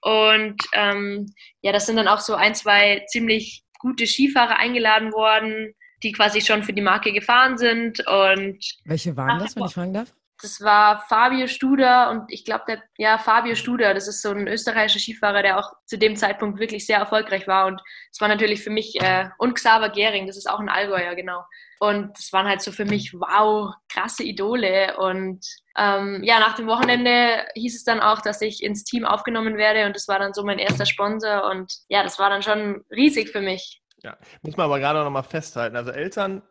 Und 0.00 0.62
ähm, 0.72 1.32
ja, 1.62 1.72
das 1.72 1.86
sind 1.86 1.96
dann 1.96 2.08
auch 2.08 2.20
so 2.20 2.34
ein, 2.34 2.54
zwei 2.54 3.04
ziemlich 3.08 3.64
gute 3.78 4.06
Skifahrer 4.06 4.58
eingeladen 4.58 5.12
worden, 5.12 5.74
die 6.02 6.12
quasi 6.12 6.40
schon 6.40 6.62
für 6.62 6.72
die 6.72 6.82
Marke 6.82 7.12
gefahren 7.12 7.58
sind. 7.58 8.06
Und 8.06 8.58
Welche 8.84 9.16
waren 9.16 9.38
das, 9.38 9.56
wenn 9.56 9.64
ich 9.64 9.74
fragen 9.74 9.94
darf? 9.94 10.12
Das 10.40 10.60
war 10.60 11.04
Fabio 11.08 11.46
Studer 11.48 12.10
und 12.10 12.24
ich 12.28 12.44
glaube, 12.44 12.64
der, 12.68 12.82
ja, 12.96 13.18
Fabio 13.18 13.54
Studer, 13.54 13.92
das 13.94 14.06
ist 14.06 14.22
so 14.22 14.30
ein 14.30 14.46
österreichischer 14.46 15.00
Skifahrer, 15.00 15.42
der 15.42 15.58
auch 15.58 15.72
zu 15.84 15.98
dem 15.98 16.16
Zeitpunkt 16.16 16.60
wirklich 16.60 16.86
sehr 16.86 16.98
erfolgreich 16.98 17.48
war. 17.48 17.66
Und 17.66 17.80
es 18.12 18.20
war 18.20 18.28
natürlich 18.28 18.62
für 18.62 18.70
mich, 18.70 19.00
äh, 19.00 19.28
und 19.38 19.54
Xaver 19.54 19.88
Gehring, 19.88 20.26
das 20.26 20.36
ist 20.36 20.48
auch 20.48 20.60
ein 20.60 20.68
Allgäuer, 20.68 21.14
genau. 21.14 21.44
Und 21.80 22.16
das 22.16 22.32
waren 22.32 22.46
halt 22.46 22.60
so 22.60 22.72
für 22.72 22.84
mich, 22.84 23.12
wow, 23.14 23.74
krasse 23.88 24.22
Idole. 24.22 24.96
Und 24.98 25.44
ähm, 25.76 26.22
ja, 26.22 26.38
nach 26.38 26.54
dem 26.54 26.66
Wochenende 26.66 27.44
hieß 27.54 27.76
es 27.76 27.84
dann 27.84 28.00
auch, 28.00 28.20
dass 28.20 28.40
ich 28.40 28.62
ins 28.62 28.84
Team 28.84 29.04
aufgenommen 29.04 29.56
werde 29.56 29.86
und 29.86 29.96
das 29.96 30.08
war 30.08 30.18
dann 30.18 30.34
so 30.34 30.44
mein 30.44 30.58
erster 30.58 30.86
Sponsor. 30.86 31.50
Und 31.50 31.72
ja, 31.88 32.02
das 32.02 32.18
war 32.18 32.30
dann 32.30 32.42
schon 32.42 32.84
riesig 32.90 33.30
für 33.30 33.40
mich. 33.40 33.82
Ja, 34.02 34.16
muss 34.42 34.56
man 34.56 34.66
aber 34.66 34.78
gerade 34.78 35.02
noch 35.02 35.10
mal 35.10 35.22
festhalten. 35.22 35.76
Also 35.76 35.90
Eltern 35.90 36.42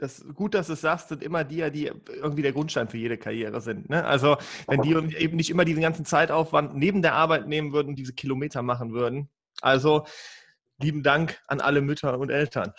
das 0.00 0.24
gut, 0.34 0.54
dass 0.54 0.66
du 0.66 0.74
es 0.74 0.80
sagst, 0.80 1.08
sind 1.08 1.22
immer 1.22 1.44
die, 1.44 1.70
die 1.70 1.90
irgendwie 2.08 2.42
der 2.42 2.52
Grundstein 2.52 2.88
für 2.88 2.98
jede 2.98 3.16
Karriere 3.16 3.60
sind. 3.60 3.88
Ne? 3.88 4.04
Also 4.04 4.36
wenn 4.66 4.82
die 4.82 4.92
eben 5.16 5.36
nicht 5.36 5.50
immer 5.50 5.64
diesen 5.64 5.82
ganzen 5.82 6.04
Zeitaufwand 6.04 6.74
neben 6.76 7.02
der 7.02 7.14
Arbeit 7.14 7.46
nehmen 7.46 7.72
würden 7.72 7.88
und 7.88 7.96
diese 7.96 8.12
Kilometer 8.12 8.62
machen 8.62 8.92
würden. 8.92 9.28
Also 9.60 10.06
lieben 10.78 11.02
Dank 11.02 11.40
an 11.46 11.60
alle 11.60 11.80
Mütter 11.80 12.18
und 12.18 12.30
Eltern. 12.30 12.72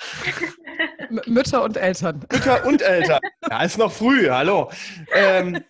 Mütter 1.26 1.64
und 1.64 1.78
Eltern. 1.78 2.26
Mütter 2.32 2.66
und 2.66 2.82
Eltern. 2.82 3.20
Ja, 3.50 3.64
ist 3.64 3.78
noch 3.78 3.94
früh, 3.94 4.28
hallo. 4.30 4.70
Ähm, 5.14 5.64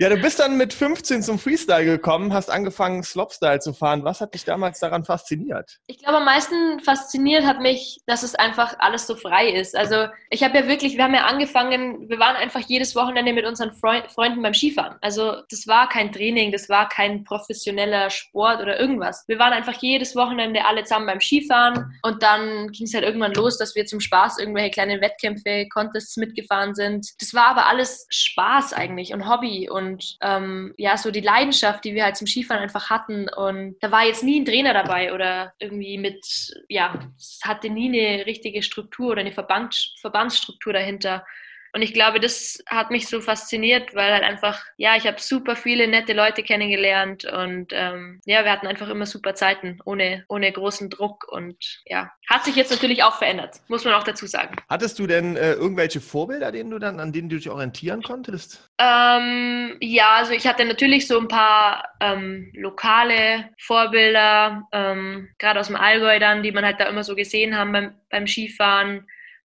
ja, 0.00 0.08
du 0.08 0.16
bist 0.16 0.38
dann 0.38 0.56
mit 0.56 0.72
15 0.72 1.24
zum 1.24 1.40
Freestyle 1.40 1.84
gekommen, 1.84 2.32
hast 2.32 2.50
angefangen, 2.50 3.02
Slopestyle 3.02 3.58
zu 3.58 3.72
fahren. 3.72 4.04
Was 4.04 4.20
hat 4.20 4.32
dich 4.32 4.44
damals 4.44 4.78
daran 4.78 5.04
fasziniert? 5.04 5.78
Ich 5.88 5.98
glaube, 5.98 6.18
am 6.18 6.24
meisten 6.24 6.78
fasziniert 6.78 7.44
hat 7.44 7.60
mich, 7.60 8.00
dass 8.06 8.22
es 8.22 8.36
einfach 8.36 8.76
alles 8.78 9.08
so 9.08 9.16
frei 9.16 9.48
ist. 9.48 9.76
Also 9.76 10.06
ich 10.30 10.44
habe 10.44 10.56
ja 10.56 10.68
wirklich, 10.68 10.96
wir 10.96 11.02
haben 11.02 11.14
ja 11.14 11.26
angefangen, 11.26 12.08
wir 12.08 12.20
waren 12.20 12.36
einfach 12.36 12.60
jedes 12.60 12.94
Wochenende 12.94 13.32
mit 13.32 13.44
unseren 13.44 13.72
Freund, 13.72 14.06
Freunden 14.12 14.40
beim 14.40 14.54
Skifahren. 14.54 14.98
Also 15.00 15.42
das 15.50 15.66
war 15.66 15.88
kein 15.88 16.12
Training, 16.12 16.52
das 16.52 16.68
war 16.68 16.88
kein 16.88 17.24
professioneller 17.24 18.10
Sport 18.10 18.60
oder 18.60 18.78
irgendwas. 18.78 19.24
Wir 19.26 19.40
waren 19.40 19.52
einfach 19.52 19.82
jedes 19.82 20.14
Wochenende 20.14 20.64
alle 20.64 20.84
zusammen 20.84 21.06
beim 21.06 21.20
Skifahren 21.20 21.98
und 22.02 22.22
dann 22.22 22.70
ging 22.70 22.86
es 22.86 22.94
halt 22.94 23.02
irgendwann 23.02 23.34
los, 23.34 23.58
dass 23.58 23.74
wir 23.74 23.84
zum 23.86 23.98
Spaß 23.98 24.38
irgendwelche 24.38 24.70
kleinen 24.70 25.00
Wettkämpfe, 25.00 25.66
Contests 25.68 26.16
mitgefahren 26.16 26.76
sind. 26.76 27.04
Das 27.18 27.34
war 27.34 27.48
aber 27.48 27.66
alles 27.66 28.06
Spaß 28.10 28.74
eigentlich 28.74 29.12
und 29.12 29.28
Hobby 29.28 29.68
und 29.68 29.87
und 29.88 30.18
ähm, 30.20 30.74
ja, 30.76 30.96
so 30.96 31.10
die 31.10 31.20
Leidenschaft, 31.20 31.84
die 31.84 31.94
wir 31.94 32.04
halt 32.04 32.16
zum 32.16 32.26
Skifahren 32.26 32.62
einfach 32.62 32.90
hatten. 32.90 33.28
Und 33.28 33.76
da 33.80 33.90
war 33.90 34.04
jetzt 34.04 34.22
nie 34.22 34.40
ein 34.40 34.44
Trainer 34.44 34.72
dabei 34.72 35.12
oder 35.12 35.52
irgendwie 35.58 35.98
mit, 35.98 36.24
ja, 36.68 36.94
es 37.16 37.40
hatte 37.44 37.70
nie 37.70 37.88
eine 37.88 38.26
richtige 38.26 38.62
Struktur 38.62 39.12
oder 39.12 39.20
eine 39.20 39.32
Verband, 39.32 39.94
Verbandsstruktur 40.00 40.72
dahinter. 40.72 41.24
Und 41.72 41.82
ich 41.82 41.92
glaube, 41.92 42.20
das 42.20 42.62
hat 42.66 42.90
mich 42.90 43.08
so 43.08 43.20
fasziniert, 43.20 43.94
weil 43.94 44.12
halt 44.12 44.24
einfach, 44.24 44.62
ja, 44.76 44.96
ich 44.96 45.06
habe 45.06 45.20
super 45.20 45.56
viele 45.56 45.88
nette 45.88 46.12
Leute 46.12 46.42
kennengelernt 46.42 47.24
und 47.24 47.72
ähm, 47.72 48.20
ja, 48.24 48.44
wir 48.44 48.52
hatten 48.52 48.66
einfach 48.66 48.88
immer 48.88 49.06
super 49.06 49.34
Zeiten, 49.34 49.78
ohne, 49.84 50.24
ohne 50.28 50.50
großen 50.50 50.90
Druck 50.90 51.26
und 51.30 51.82
ja, 51.86 52.10
hat 52.28 52.44
sich 52.44 52.56
jetzt 52.56 52.70
natürlich 52.70 53.02
auch 53.02 53.18
verändert, 53.18 53.56
muss 53.68 53.84
man 53.84 53.94
auch 53.94 54.04
dazu 54.04 54.26
sagen. 54.26 54.56
Hattest 54.68 54.98
du 54.98 55.06
denn 55.06 55.36
äh, 55.36 55.52
irgendwelche 55.52 56.00
Vorbilder, 56.00 56.52
denen 56.52 56.70
du 56.70 56.78
dann, 56.78 57.00
an 57.00 57.12
denen 57.12 57.28
du 57.28 57.36
dich 57.36 57.50
orientieren 57.50 58.02
konntest? 58.02 58.70
Ähm, 58.78 59.76
ja, 59.80 60.16
also 60.16 60.32
ich 60.32 60.46
hatte 60.46 60.64
natürlich 60.64 61.06
so 61.06 61.18
ein 61.18 61.28
paar 61.28 61.88
ähm, 62.00 62.50
lokale 62.54 63.50
Vorbilder, 63.58 64.66
ähm, 64.72 65.28
gerade 65.38 65.60
aus 65.60 65.66
dem 65.66 65.76
Allgäu 65.76 66.18
dann, 66.18 66.42
die 66.42 66.52
man 66.52 66.64
halt 66.64 66.80
da 66.80 66.84
immer 66.84 67.04
so 67.04 67.14
gesehen 67.14 67.56
haben 67.56 67.72
beim, 67.72 67.94
beim 68.10 68.26
Skifahren. 68.26 69.06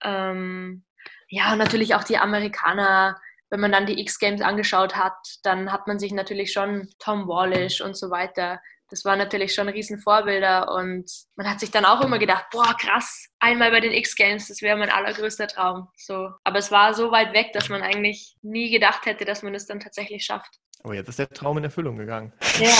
Ähm, 0.04 0.83
ja, 1.33 1.51
und 1.53 1.59
natürlich 1.59 1.95
auch 1.95 2.05
die 2.05 2.19
Amerikaner, 2.19 3.19
wenn 3.49 3.61
man 3.61 3.73
dann 3.73 3.87
die 3.87 3.99
X-Games 3.99 4.43
angeschaut 4.43 4.97
hat, 4.97 5.17
dann 5.43 5.73
hat 5.73 5.87
man 5.87 5.99
sich 5.99 6.12
natürlich 6.12 6.53
schon 6.53 6.91
Tom 6.99 7.27
Wallish 7.27 7.81
und 7.81 7.97
so 7.97 8.11
weiter. 8.11 8.61
Das 8.91 9.07
waren 9.07 9.19
natürlich 9.19 9.55
schon 9.55 9.71
Riesenvorbilder 9.71 10.71
und 10.75 11.11
man 11.37 11.49
hat 11.49 11.59
sich 11.59 11.71
dann 11.71 11.87
auch 11.87 12.03
immer 12.03 12.19
gedacht, 12.19 12.45
boah, 12.53 12.77
krass, 12.79 13.29
einmal 13.41 13.71
bei 13.71 13.81
den 13.81 13.93
X-Games, 13.93 14.49
das 14.49 14.61
wäre 14.61 14.77
mein 14.77 14.91
allergrößter 14.91 15.47
Traum. 15.47 15.89
So. 15.97 16.29
Aber 16.45 16.59
es 16.59 16.71
war 16.71 16.93
so 16.93 17.11
weit 17.11 17.33
weg, 17.33 17.55
dass 17.55 17.71
man 17.71 17.81
eigentlich 17.81 18.37
nie 18.43 18.71
gedacht 18.71 19.07
hätte, 19.07 19.25
dass 19.25 19.43
man 19.43 19.55
es 19.55 19.65
dann 19.65 19.81
tatsächlich 19.81 20.27
schafft. 20.27 20.59
Aber 20.85 20.95
jetzt 20.95 21.09
ist 21.09 21.19
der 21.19 21.31
Traum 21.31 21.57
in 21.57 21.65
Erfüllung 21.65 21.97
gegangen. 21.97 22.35
Ja. 22.59 22.75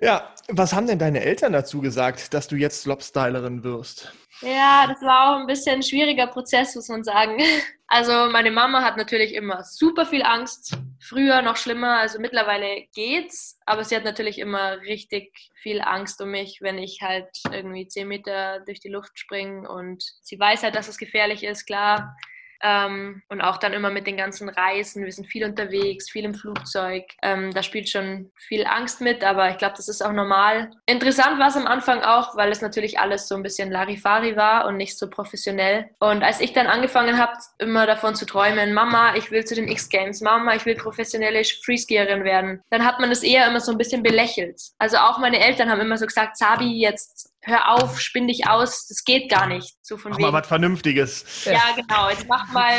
ja, 0.00 0.34
was 0.48 0.72
haben 0.72 0.86
denn 0.86 0.98
deine 0.98 1.20
Eltern 1.20 1.52
dazu 1.52 1.82
gesagt, 1.82 2.32
dass 2.32 2.48
du 2.48 2.56
jetzt 2.56 2.80
Slopstylerin 2.80 3.62
wirst? 3.62 4.14
Ja, 4.42 4.86
das 4.88 5.00
war 5.02 5.30
auch 5.30 5.40
ein 5.40 5.46
bisschen 5.46 5.76
ein 5.76 5.82
schwieriger 5.82 6.26
Prozess, 6.26 6.74
muss 6.74 6.88
man 6.88 7.04
sagen. 7.04 7.38
Also 7.94 8.30
meine 8.32 8.50
Mama 8.50 8.82
hat 8.82 8.96
natürlich 8.96 9.34
immer 9.34 9.64
super 9.64 10.06
viel 10.06 10.22
Angst. 10.22 10.78
Früher 10.98 11.42
noch 11.42 11.56
schlimmer, 11.58 11.98
also 11.98 12.18
mittlerweile 12.20 12.86
geht's, 12.94 13.60
aber 13.66 13.84
sie 13.84 13.94
hat 13.94 14.04
natürlich 14.04 14.38
immer 14.38 14.80
richtig 14.80 15.50
viel 15.60 15.82
Angst 15.82 16.18
um 16.22 16.30
mich, 16.30 16.60
wenn 16.62 16.78
ich 16.78 17.00
halt 17.02 17.28
irgendwie 17.50 17.86
zehn 17.86 18.08
Meter 18.08 18.60
durch 18.60 18.80
die 18.80 18.88
Luft 18.88 19.18
springe 19.18 19.68
und 19.68 20.02
sie 20.22 20.40
weiß 20.40 20.62
halt, 20.62 20.74
dass 20.74 20.88
es 20.88 20.96
gefährlich 20.96 21.44
ist, 21.44 21.66
klar. 21.66 22.16
Ähm, 22.62 23.22
und 23.28 23.40
auch 23.40 23.56
dann 23.56 23.72
immer 23.72 23.90
mit 23.90 24.06
den 24.06 24.16
ganzen 24.16 24.48
Reisen. 24.48 25.04
Wir 25.04 25.12
sind 25.12 25.26
viel 25.26 25.44
unterwegs, 25.44 26.10
viel 26.10 26.24
im 26.24 26.34
Flugzeug. 26.34 27.04
Ähm, 27.22 27.52
da 27.52 27.62
spielt 27.62 27.88
schon 27.88 28.30
viel 28.36 28.64
Angst 28.66 29.00
mit, 29.00 29.24
aber 29.24 29.50
ich 29.50 29.58
glaube, 29.58 29.74
das 29.76 29.88
ist 29.88 30.02
auch 30.02 30.12
normal. 30.12 30.70
Interessant 30.86 31.38
war 31.38 31.48
es 31.48 31.56
am 31.56 31.66
Anfang 31.66 32.02
auch, 32.02 32.36
weil 32.36 32.52
es 32.52 32.62
natürlich 32.62 32.98
alles 32.98 33.28
so 33.28 33.34
ein 33.34 33.42
bisschen 33.42 33.70
Larifari 33.70 34.36
war 34.36 34.66
und 34.66 34.76
nicht 34.76 34.98
so 34.98 35.10
professionell. 35.10 35.90
Und 35.98 36.22
als 36.22 36.40
ich 36.40 36.52
dann 36.52 36.66
angefangen 36.66 37.18
habe, 37.18 37.32
immer 37.58 37.86
davon 37.86 38.14
zu 38.14 38.26
träumen, 38.26 38.74
Mama, 38.74 39.16
ich 39.16 39.30
will 39.30 39.44
zu 39.44 39.54
den 39.54 39.68
X-Games, 39.68 40.20
Mama, 40.20 40.54
ich 40.54 40.64
will 40.66 40.76
professionelle 40.76 41.42
Freeskierin 41.44 42.24
werden, 42.24 42.62
dann 42.70 42.84
hat 42.84 43.00
man 43.00 43.10
das 43.10 43.22
eher 43.22 43.46
immer 43.48 43.60
so 43.60 43.72
ein 43.72 43.78
bisschen 43.78 44.02
belächelt. 44.02 44.60
Also 44.78 44.98
auch 44.98 45.18
meine 45.18 45.40
Eltern 45.40 45.70
haben 45.70 45.80
immer 45.80 45.96
so 45.96 46.06
gesagt, 46.06 46.36
Sabi, 46.36 46.80
jetzt 46.80 47.31
hör 47.42 47.72
auf, 47.72 48.00
spinn 48.00 48.28
dich 48.28 48.46
aus, 48.48 48.86
das 48.86 49.04
geht 49.04 49.30
gar 49.30 49.46
nicht. 49.46 49.76
So 49.82 49.96
von 49.96 50.12
mach 50.12 50.18
wegen. 50.18 50.28
mal 50.28 50.32
was 50.32 50.46
Vernünftiges. 50.46 51.44
Ja, 51.44 51.60
genau. 51.74 52.08
Jetzt 52.08 52.26
mach 52.28 52.50
mal, 52.52 52.74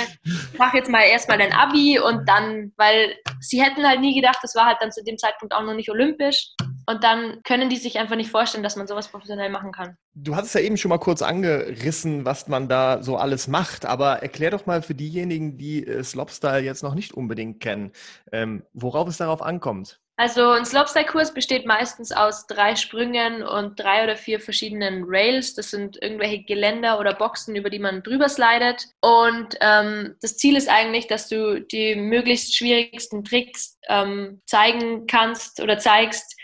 mach 0.57 0.73
jetzt 0.73 0.89
mal 0.89 1.01
erstmal 1.01 1.37
dein 1.37 1.53
Abi 1.53 1.99
und 1.99 2.27
dann, 2.27 2.71
weil 2.77 3.15
sie 3.41 3.61
hätten 3.61 3.85
halt 3.87 3.99
nie 3.99 4.15
gedacht, 4.15 4.39
das 4.41 4.55
war 4.55 4.65
halt 4.65 4.77
dann 4.79 4.91
zu 4.91 5.03
dem 5.03 5.17
Zeitpunkt 5.17 5.53
auch 5.53 5.63
noch 5.63 5.75
nicht 5.75 5.89
olympisch. 5.89 6.53
Und 6.85 7.03
dann 7.03 7.41
können 7.43 7.69
die 7.69 7.77
sich 7.77 7.97
einfach 7.97 8.17
nicht 8.17 8.29
vorstellen, 8.29 8.63
dass 8.63 8.75
man 8.75 8.87
sowas 8.87 9.07
professionell 9.07 9.49
machen 9.49 9.71
kann. 9.71 9.97
Du 10.15 10.35
hattest 10.35 10.53
ja 10.55 10.61
eben 10.61 10.75
schon 10.75 10.89
mal 10.89 10.97
kurz 10.97 11.21
angerissen, 11.21 12.25
was 12.25 12.47
man 12.47 12.67
da 12.67 13.01
so 13.01 13.15
alles 13.15 13.47
macht, 13.47 13.85
aber 13.85 14.21
erklär 14.21 14.51
doch 14.51 14.65
mal 14.65 14.81
für 14.81 14.93
diejenigen, 14.93 15.57
die 15.57 15.87
äh, 15.87 16.03
Slopestyle 16.03 16.59
jetzt 16.59 16.83
noch 16.83 16.93
nicht 16.93 17.13
unbedingt 17.13 17.61
kennen, 17.61 17.91
ähm, 18.31 18.63
worauf 18.73 19.07
es 19.07 19.17
darauf 19.17 19.41
ankommt. 19.41 20.01
Also 20.15 20.51
ein 20.51 20.63
Slopestyle-Kurs 20.63 21.33
besteht 21.33 21.65
meistens 21.65 22.11
aus 22.11 22.45
drei 22.45 22.75
Sprüngen 22.75 23.41
und 23.41 23.79
drei 23.79 24.03
oder 24.03 24.15
vier 24.15 24.39
verschiedenen 24.39 25.05
Rails. 25.07 25.55
Das 25.55 25.71
sind 25.71 25.99
irgendwelche 26.01 26.43
Geländer 26.43 26.99
oder 26.99 27.15
Boxen, 27.15 27.55
über 27.55 27.71
die 27.71 27.79
man 27.79 28.03
drüber 28.03 28.29
slidet. 28.29 28.89
Und 29.01 29.57
ähm, 29.59 30.15
das 30.21 30.37
Ziel 30.37 30.55
ist 30.55 30.69
eigentlich, 30.69 31.07
dass 31.07 31.29
du 31.29 31.59
die 31.59 31.95
möglichst 31.95 32.55
schwierigsten 32.55 33.23
Tricks 33.23 33.79
ähm, 33.89 34.41
zeigen 34.45 35.07
kannst 35.07 35.59
oder 35.59 35.79
zeigst, 35.79 36.39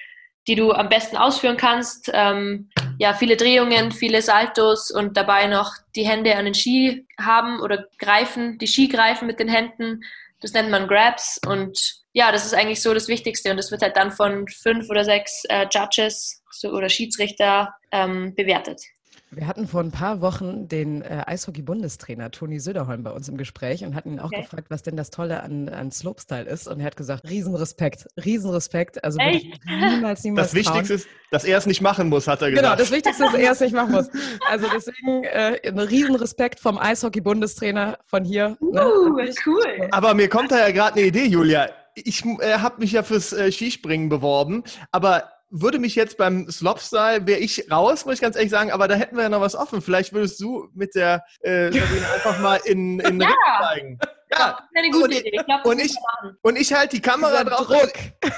die 0.47 0.55
du 0.55 0.71
am 0.71 0.89
besten 0.89 1.15
ausführen 1.15 1.57
kannst. 1.57 2.09
Ähm, 2.11 2.71
ja, 2.97 3.13
viele 3.13 3.37
Drehungen, 3.37 3.91
viele 3.91 4.23
Saltos 4.23 4.89
und 4.89 5.15
dabei 5.15 5.45
noch 5.45 5.75
die 5.95 6.07
Hände 6.07 6.35
an 6.35 6.45
den 6.45 6.55
Ski 6.55 7.05
haben 7.19 7.59
oder 7.61 7.85
greifen, 7.99 8.57
die 8.57 8.67
Ski 8.67 8.87
greifen 8.87 9.27
mit 9.27 9.39
den 9.39 9.47
Händen. 9.47 10.01
Das 10.41 10.53
nennt 10.53 10.69
man 10.69 10.87
Grabs 10.87 11.39
und 11.45 11.77
ja, 12.13 12.31
das 12.31 12.45
ist 12.45 12.53
eigentlich 12.53 12.81
so 12.81 12.93
das 12.93 13.07
Wichtigste 13.07 13.51
und 13.51 13.57
das 13.57 13.71
wird 13.71 13.81
halt 13.81 13.97
dann 13.97 14.11
von 14.11 14.47
fünf 14.47 14.89
oder 14.89 15.03
sechs 15.03 15.43
äh, 15.49 15.67
Judges 15.71 16.41
so, 16.51 16.69
oder 16.69 16.89
Schiedsrichter 16.89 17.73
ähm, 17.91 18.33
bewertet. 18.35 18.81
Wir 19.31 19.45
hatten 19.45 19.67
vor 19.67 19.81
ein 19.81 19.91
paar 19.91 20.21
Wochen 20.21 20.67
den 20.67 21.03
äh, 21.03 21.23
Eishockey-Bundestrainer 21.27 22.31
Toni 22.31 22.59
Söderholm 22.59 23.03
bei 23.03 23.11
uns 23.11 23.29
im 23.29 23.37
Gespräch 23.37 23.83
und 23.83 23.93
hatten 23.93 24.13
ihn 24.13 24.19
auch 24.19 24.31
okay. 24.31 24.41
gefragt, 24.41 24.71
was 24.71 24.81
denn 24.81 24.97
das 24.97 25.11
Tolle 25.11 25.43
an, 25.43 25.69
an 25.69 25.91
Slopestyle 25.91 26.45
ist. 26.45 26.67
Und 26.67 26.79
er 26.79 26.87
hat 26.87 26.97
gesagt, 26.97 27.29
Riesenrespekt, 27.29 28.07
Riesenrespekt. 28.17 29.03
Also 29.03 29.19
Echt? 29.19 29.45
niemals, 29.67 30.23
niemals 30.23 30.47
Das 30.47 30.55
Wichtigste 30.55 30.95
ist, 30.95 31.07
dass 31.29 31.43
er 31.43 31.59
es 31.59 31.67
nicht 31.67 31.81
machen 31.81 32.09
muss, 32.09 32.27
hat 32.27 32.41
er 32.41 32.49
genau, 32.49 32.61
gesagt. 32.61 32.77
Genau, 32.77 32.83
das 32.83 32.91
Wichtigste 32.91 33.23
ist, 33.23 33.33
dass 33.33 33.39
er 33.39 33.51
es 33.51 33.59
nicht 33.59 33.73
machen 33.73 33.91
muss. 33.91 34.09
Also 34.49 34.65
deswegen 34.73 35.23
äh, 35.25 35.59
ein 35.63 35.77
Riesenrespekt 35.77 36.59
vom 36.59 36.79
Eishockey-Bundestrainer 36.79 37.99
von 38.05 38.23
hier. 38.23 38.57
Ne? 38.61 38.83
Uh, 38.83 39.15
ne? 39.15 39.31
cool. 39.45 39.87
Aber 39.91 40.15
mir 40.15 40.27
kommt 40.27 40.51
da 40.51 40.57
ja 40.57 40.71
gerade 40.71 40.97
eine 40.97 41.05
Idee, 41.05 41.25
Julia. 41.25 41.69
Ich 41.93 42.25
äh, 42.25 42.57
habe 42.57 42.79
mich 42.79 42.93
ja 42.93 43.03
fürs 43.03 43.31
äh, 43.31 43.51
Skispringen 43.51 44.09
beworben, 44.09 44.63
aber 44.91 45.29
würde 45.49 45.79
mich 45.79 45.95
jetzt 45.95 46.17
beim 46.17 46.49
Slopestyle, 46.49 47.25
wäre 47.25 47.39
ich 47.39 47.69
raus, 47.71 48.05
muss 48.05 48.15
ich 48.15 48.21
ganz 48.21 48.35
ehrlich 48.35 48.51
sagen, 48.51 48.71
aber 48.71 48.87
da 48.87 48.95
hätten 48.95 49.15
wir 49.15 49.23
ja 49.23 49.29
noch 49.29 49.41
was 49.41 49.55
offen. 49.55 49.81
Vielleicht 49.81 50.13
würdest 50.13 50.39
du 50.39 50.69
mit 50.73 50.95
der 50.95 51.23
äh, 51.41 51.71
Sabine 51.71 52.07
einfach 52.13 52.39
mal 52.39 52.59
in, 52.65 52.99
in 52.99 53.21
ja. 53.21 53.29
zeigen. 53.61 53.99
Ja, 54.31 54.37
das 54.37 54.59
ist 54.59 54.77
eine 54.77 54.89
gute 54.91 55.05
und 55.05 55.11
Idee. 55.11 55.31
Ich 55.33 55.45
glaub, 55.45 55.65
und, 55.65 55.79
ich, 55.79 55.95
und 56.43 56.55
ich 56.55 56.71
halte 56.71 56.95
die 56.95 57.01
Kamera 57.01 57.43
drauf. 57.43 57.65
Druck. 57.65 57.93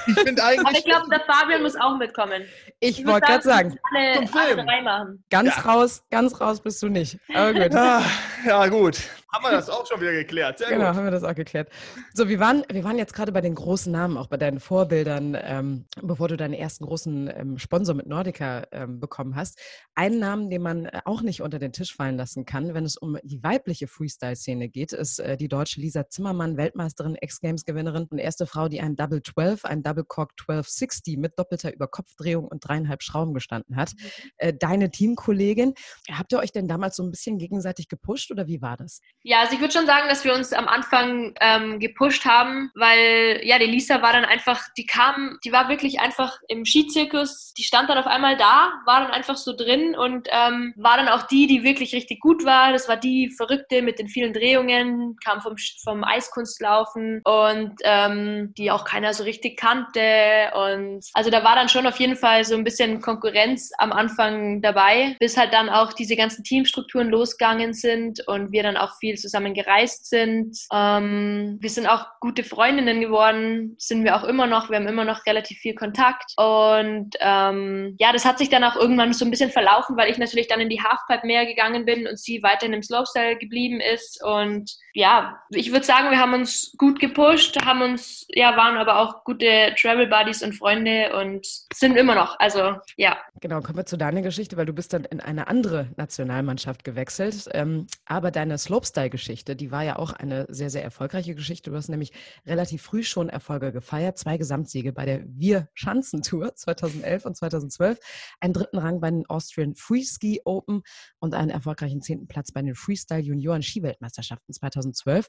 Ich 0.06 0.20
finde 0.20 0.42
eigentlich. 0.42 0.66
Aber 0.66 0.78
ich 0.78 0.84
glaube, 0.84 1.06
der 1.10 1.20
Fabian 1.20 1.62
muss 1.62 1.76
auch 1.76 1.98
mitkommen. 1.98 2.44
Ich, 2.80 3.00
ich 3.00 3.06
wollte 3.06 3.26
gerade 3.26 3.42
sagen, 3.42 3.78
alle, 3.94 4.26
alle. 4.32 5.18
Ganz 5.28 5.54
ja. 5.54 5.62
raus, 5.62 6.02
ganz 6.10 6.40
raus 6.40 6.62
bist 6.62 6.82
du 6.82 6.88
nicht. 6.88 7.18
Aber 7.34 7.52
gut. 7.52 7.74
Ja, 7.74 8.02
ja, 8.46 8.66
gut. 8.68 9.02
Haben 9.32 9.44
wir 9.44 9.50
das 9.52 9.70
auch 9.70 9.86
schon 9.86 10.00
wieder 10.00 10.12
geklärt. 10.12 10.58
Sehr 10.58 10.68
genau, 10.68 10.88
gut. 10.88 10.96
haben 10.96 11.04
wir 11.04 11.10
das 11.10 11.24
auch 11.24 11.34
geklärt. 11.34 11.70
So, 12.12 12.28
wir 12.28 12.38
waren, 12.38 12.64
wir 12.70 12.84
waren 12.84 12.98
jetzt 12.98 13.14
gerade 13.14 13.32
bei 13.32 13.40
den 13.40 13.54
großen 13.54 13.90
Namen, 13.90 14.18
auch 14.18 14.26
bei 14.26 14.36
deinen 14.36 14.60
Vorbildern, 14.60 15.36
ähm, 15.40 15.86
bevor 16.02 16.28
du 16.28 16.36
deinen 16.36 16.52
ersten 16.52 16.84
großen 16.84 17.32
ähm, 17.34 17.58
Sponsor 17.58 17.94
mit 17.94 18.06
Nordica 18.06 18.64
ähm, 18.72 19.00
bekommen 19.00 19.34
hast. 19.34 19.58
Einen 19.94 20.18
Namen, 20.18 20.50
den 20.50 20.60
man 20.60 20.84
äh, 20.84 21.00
auch 21.06 21.22
nicht 21.22 21.40
unter 21.40 21.58
den 21.58 21.72
Tisch 21.72 21.94
fallen 21.94 22.18
lassen 22.18 22.44
kann, 22.44 22.74
wenn 22.74 22.84
es 22.84 22.98
um 22.98 23.18
die 23.22 23.42
weibliche 23.42 23.86
Freestyle-Szene 23.86 24.68
geht, 24.68 24.92
ist 24.92 25.18
äh, 25.18 25.38
die 25.38 25.48
deutsche 25.48 25.80
Lisa 25.80 26.08
Zimmermann, 26.08 26.58
Weltmeisterin, 26.58 27.16
X-Games-Gewinnerin 27.18 28.08
und 28.10 28.18
erste 28.18 28.46
Frau, 28.46 28.68
die 28.68 28.80
ein 28.82 28.96
Double 28.96 29.22
12, 29.22 29.64
ein 29.64 29.82
Double 29.82 30.04
Cork 30.04 30.32
1260 30.40 31.16
mit 31.16 31.38
doppelter 31.38 31.72
Überkopfdrehung 31.72 32.46
und 32.48 32.68
dreieinhalb 32.68 33.02
Schrauben 33.02 33.32
gestanden 33.32 33.76
hat. 33.76 33.94
Mhm. 33.94 34.30
Äh, 34.36 34.54
deine 34.54 34.90
Teamkollegin, 34.90 35.72
habt 36.10 36.32
ihr 36.32 36.38
euch 36.38 36.52
denn 36.52 36.68
damals 36.68 36.96
so 36.96 37.02
ein 37.02 37.10
bisschen 37.10 37.38
gegenseitig 37.38 37.88
gepusht 37.88 38.30
oder 38.30 38.46
wie 38.46 38.60
war 38.60 38.76
das? 38.76 39.00
Ja, 39.24 39.40
also 39.40 39.54
ich 39.54 39.60
würde 39.60 39.72
schon 39.72 39.86
sagen, 39.86 40.08
dass 40.08 40.24
wir 40.24 40.34
uns 40.34 40.52
am 40.52 40.66
Anfang 40.66 41.34
ähm, 41.40 41.78
gepusht 41.78 42.24
haben, 42.24 42.72
weil 42.74 43.40
ja, 43.44 43.58
die 43.60 43.66
Lisa 43.66 44.02
war 44.02 44.12
dann 44.12 44.24
einfach, 44.24 44.60
die 44.76 44.84
kam, 44.84 45.38
die 45.44 45.52
war 45.52 45.68
wirklich 45.68 46.00
einfach 46.00 46.38
im 46.48 46.64
Skizirkus, 46.64 47.54
die 47.56 47.62
stand 47.62 47.88
dann 47.88 47.98
auf 47.98 48.08
einmal 48.08 48.36
da, 48.36 48.72
war 48.84 49.02
dann 49.02 49.12
einfach 49.12 49.36
so 49.36 49.54
drin 49.56 49.94
und 49.94 50.26
ähm, 50.32 50.74
war 50.76 50.96
dann 50.96 51.06
auch 51.08 51.22
die, 51.28 51.46
die 51.46 51.62
wirklich 51.62 51.94
richtig 51.94 52.18
gut 52.18 52.44
war. 52.44 52.72
Das 52.72 52.88
war 52.88 52.96
die 52.96 53.30
Verrückte 53.36 53.80
mit 53.82 54.00
den 54.00 54.08
vielen 54.08 54.32
Drehungen, 54.32 55.16
kam 55.24 55.40
vom, 55.40 55.54
vom 55.84 56.02
Eiskunstlaufen 56.02 57.20
und 57.22 57.74
ähm, 57.84 58.52
die 58.58 58.72
auch 58.72 58.84
keiner 58.84 59.14
so 59.14 59.22
richtig 59.22 59.56
kannte. 59.56 60.50
Und 60.54 61.06
also 61.12 61.30
da 61.30 61.44
war 61.44 61.54
dann 61.54 61.68
schon 61.68 61.86
auf 61.86 62.00
jeden 62.00 62.16
Fall 62.16 62.44
so 62.44 62.56
ein 62.56 62.64
bisschen 62.64 63.00
Konkurrenz 63.00 63.70
am 63.78 63.92
Anfang 63.92 64.62
dabei, 64.62 65.14
bis 65.20 65.36
halt 65.36 65.52
dann 65.52 65.68
auch 65.68 65.92
diese 65.92 66.16
ganzen 66.16 66.42
Teamstrukturen 66.42 67.08
losgegangen 67.08 67.72
sind 67.72 68.26
und 68.26 68.50
wir 68.50 68.64
dann 68.64 68.76
auch 68.76 68.98
viel 68.98 69.11
viel 69.12 69.18
zusammen 69.20 69.52
gereist 69.52 70.08
sind. 70.08 70.56
Ähm, 70.72 71.58
wir 71.60 71.70
sind 71.70 71.86
auch 71.86 72.06
gute 72.20 72.44
Freundinnen 72.44 73.00
geworden, 73.00 73.74
sind 73.78 74.04
wir 74.04 74.16
auch 74.16 74.24
immer 74.24 74.46
noch. 74.46 74.70
Wir 74.70 74.76
haben 74.76 74.86
immer 74.86 75.04
noch 75.04 75.26
relativ 75.26 75.58
viel 75.58 75.74
Kontakt. 75.74 76.32
Und 76.36 77.10
ähm, 77.20 77.96
ja, 77.98 78.12
das 78.12 78.24
hat 78.24 78.38
sich 78.38 78.48
dann 78.48 78.64
auch 78.64 78.76
irgendwann 78.76 79.12
so 79.12 79.24
ein 79.24 79.30
bisschen 79.30 79.50
verlaufen, 79.50 79.96
weil 79.96 80.10
ich 80.10 80.18
natürlich 80.18 80.48
dann 80.48 80.60
in 80.60 80.70
die 80.70 80.82
Halfpipe 80.82 81.26
mehr 81.26 81.44
gegangen 81.46 81.84
bin 81.84 82.06
und 82.06 82.18
sie 82.18 82.42
weiterhin 82.42 82.72
im 82.72 82.82
Slopestyle 82.82 83.36
geblieben 83.36 83.80
ist. 83.80 84.22
Und 84.24 84.74
ja, 84.94 85.38
ich 85.50 85.72
würde 85.72 85.84
sagen, 85.84 86.10
wir 86.10 86.18
haben 86.18 86.34
uns 86.34 86.74
gut 86.78 87.00
gepusht, 87.00 87.64
haben 87.64 87.82
uns, 87.82 88.26
ja, 88.30 88.56
waren 88.56 88.76
aber 88.76 88.98
auch 88.98 89.24
gute 89.24 89.74
Travel 89.80 90.06
Buddies 90.06 90.42
und 90.42 90.54
Freunde 90.54 91.14
und 91.18 91.46
sind 91.72 91.96
immer 91.96 92.14
noch. 92.14 92.38
Also 92.38 92.76
ja. 92.96 93.18
Genau, 93.40 93.60
kommen 93.60 93.76
wir 93.76 93.86
zu 93.86 93.96
deiner 93.96 94.22
Geschichte, 94.22 94.56
weil 94.56 94.66
du 94.66 94.72
bist 94.72 94.92
dann 94.92 95.04
in 95.04 95.20
eine 95.20 95.48
andere 95.48 95.88
Nationalmannschaft 95.96 96.84
gewechselt. 96.84 97.48
Ähm, 97.52 97.86
aber 98.06 98.30
deine 98.30 98.58
Slopestyle 98.58 99.01
Freestyle-Geschichte, 99.02 99.56
die 99.56 99.70
war 99.70 99.82
ja 99.82 99.96
auch 99.96 100.12
eine 100.12 100.46
sehr, 100.48 100.70
sehr 100.70 100.84
erfolgreiche 100.84 101.34
Geschichte. 101.34 101.70
Du 101.70 101.76
hast 101.76 101.88
nämlich 101.88 102.12
relativ 102.46 102.82
früh 102.82 103.02
schon 103.02 103.28
Erfolge 103.28 103.72
gefeiert. 103.72 104.18
Zwei 104.18 104.36
Gesamtsiege 104.36 104.92
bei 104.92 105.04
der 105.04 105.24
Wir-Schanzentour 105.26 106.54
2011 106.54 107.24
und 107.24 107.36
2012, 107.36 107.98
einen 108.40 108.52
dritten 108.52 108.78
Rang 108.78 109.00
bei 109.00 109.10
den 109.10 109.26
Austrian 109.26 109.74
Freeski 109.74 110.40
Open 110.44 110.82
und 111.18 111.34
einen 111.34 111.50
erfolgreichen 111.50 112.02
zehnten 112.02 112.28
Platz 112.28 112.52
bei 112.52 112.62
den 112.62 112.74
Freestyle 112.74 113.20
Junioren 113.20 113.62
Skiweltmeisterschaften 113.62 114.54
2012. 114.54 115.28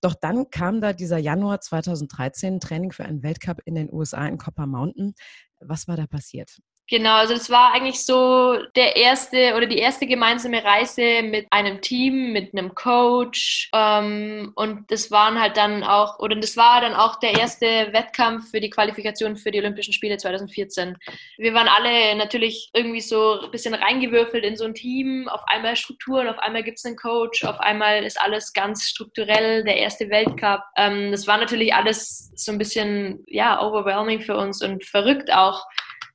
Doch 0.00 0.14
dann 0.14 0.50
kam 0.50 0.80
da 0.80 0.92
dieser 0.92 1.18
Januar 1.18 1.60
2013 1.60 2.60
Training 2.60 2.92
für 2.92 3.04
einen 3.04 3.22
Weltcup 3.22 3.60
in 3.64 3.74
den 3.74 3.92
USA 3.92 4.26
in 4.26 4.38
Copper 4.38 4.66
Mountain. 4.66 5.14
Was 5.60 5.88
war 5.88 5.96
da 5.96 6.06
passiert? 6.06 6.58
Genau, 6.90 7.16
also 7.16 7.34
das 7.34 7.50
war 7.50 7.74
eigentlich 7.74 8.02
so 8.06 8.56
der 8.74 8.96
erste 8.96 9.54
oder 9.54 9.66
die 9.66 9.76
erste 9.76 10.06
gemeinsame 10.06 10.64
Reise 10.64 11.22
mit 11.22 11.46
einem 11.50 11.82
Team, 11.82 12.32
mit 12.32 12.54
einem 12.54 12.74
Coach. 12.74 13.68
Ähm, 13.74 14.52
und 14.54 14.90
das 14.90 15.10
waren 15.10 15.38
halt 15.38 15.58
dann 15.58 15.84
auch, 15.84 16.18
oder 16.18 16.34
das 16.36 16.56
war 16.56 16.80
dann 16.80 16.94
auch 16.94 17.20
der 17.20 17.38
erste 17.38 17.66
Wettkampf 17.92 18.50
für 18.50 18.60
die 18.60 18.70
Qualifikation 18.70 19.36
für 19.36 19.50
die 19.50 19.58
Olympischen 19.58 19.92
Spiele 19.92 20.16
2014. 20.16 20.96
Wir 21.36 21.52
waren 21.52 21.68
alle 21.68 22.16
natürlich 22.16 22.70
irgendwie 22.72 23.02
so 23.02 23.38
ein 23.42 23.50
bisschen 23.50 23.74
reingewürfelt 23.74 24.42
in 24.42 24.56
so 24.56 24.64
ein 24.64 24.74
Team. 24.74 25.28
Auf 25.28 25.42
einmal 25.46 25.76
Strukturen, 25.76 26.26
auf 26.26 26.38
einmal 26.38 26.62
gibt 26.62 26.78
es 26.78 26.86
einen 26.86 26.96
Coach, 26.96 27.44
auf 27.44 27.60
einmal 27.60 28.02
ist 28.02 28.18
alles 28.18 28.54
ganz 28.54 28.84
strukturell, 28.84 29.62
der 29.62 29.76
erste 29.76 30.08
Weltcup. 30.08 30.62
Ähm, 30.78 31.10
das 31.10 31.26
war 31.26 31.36
natürlich 31.36 31.74
alles 31.74 32.32
so 32.34 32.50
ein 32.50 32.56
bisschen, 32.56 33.24
ja, 33.26 33.60
overwhelming 33.60 34.22
für 34.22 34.38
uns 34.38 34.62
und 34.62 34.86
verrückt 34.86 35.30
auch. 35.30 35.66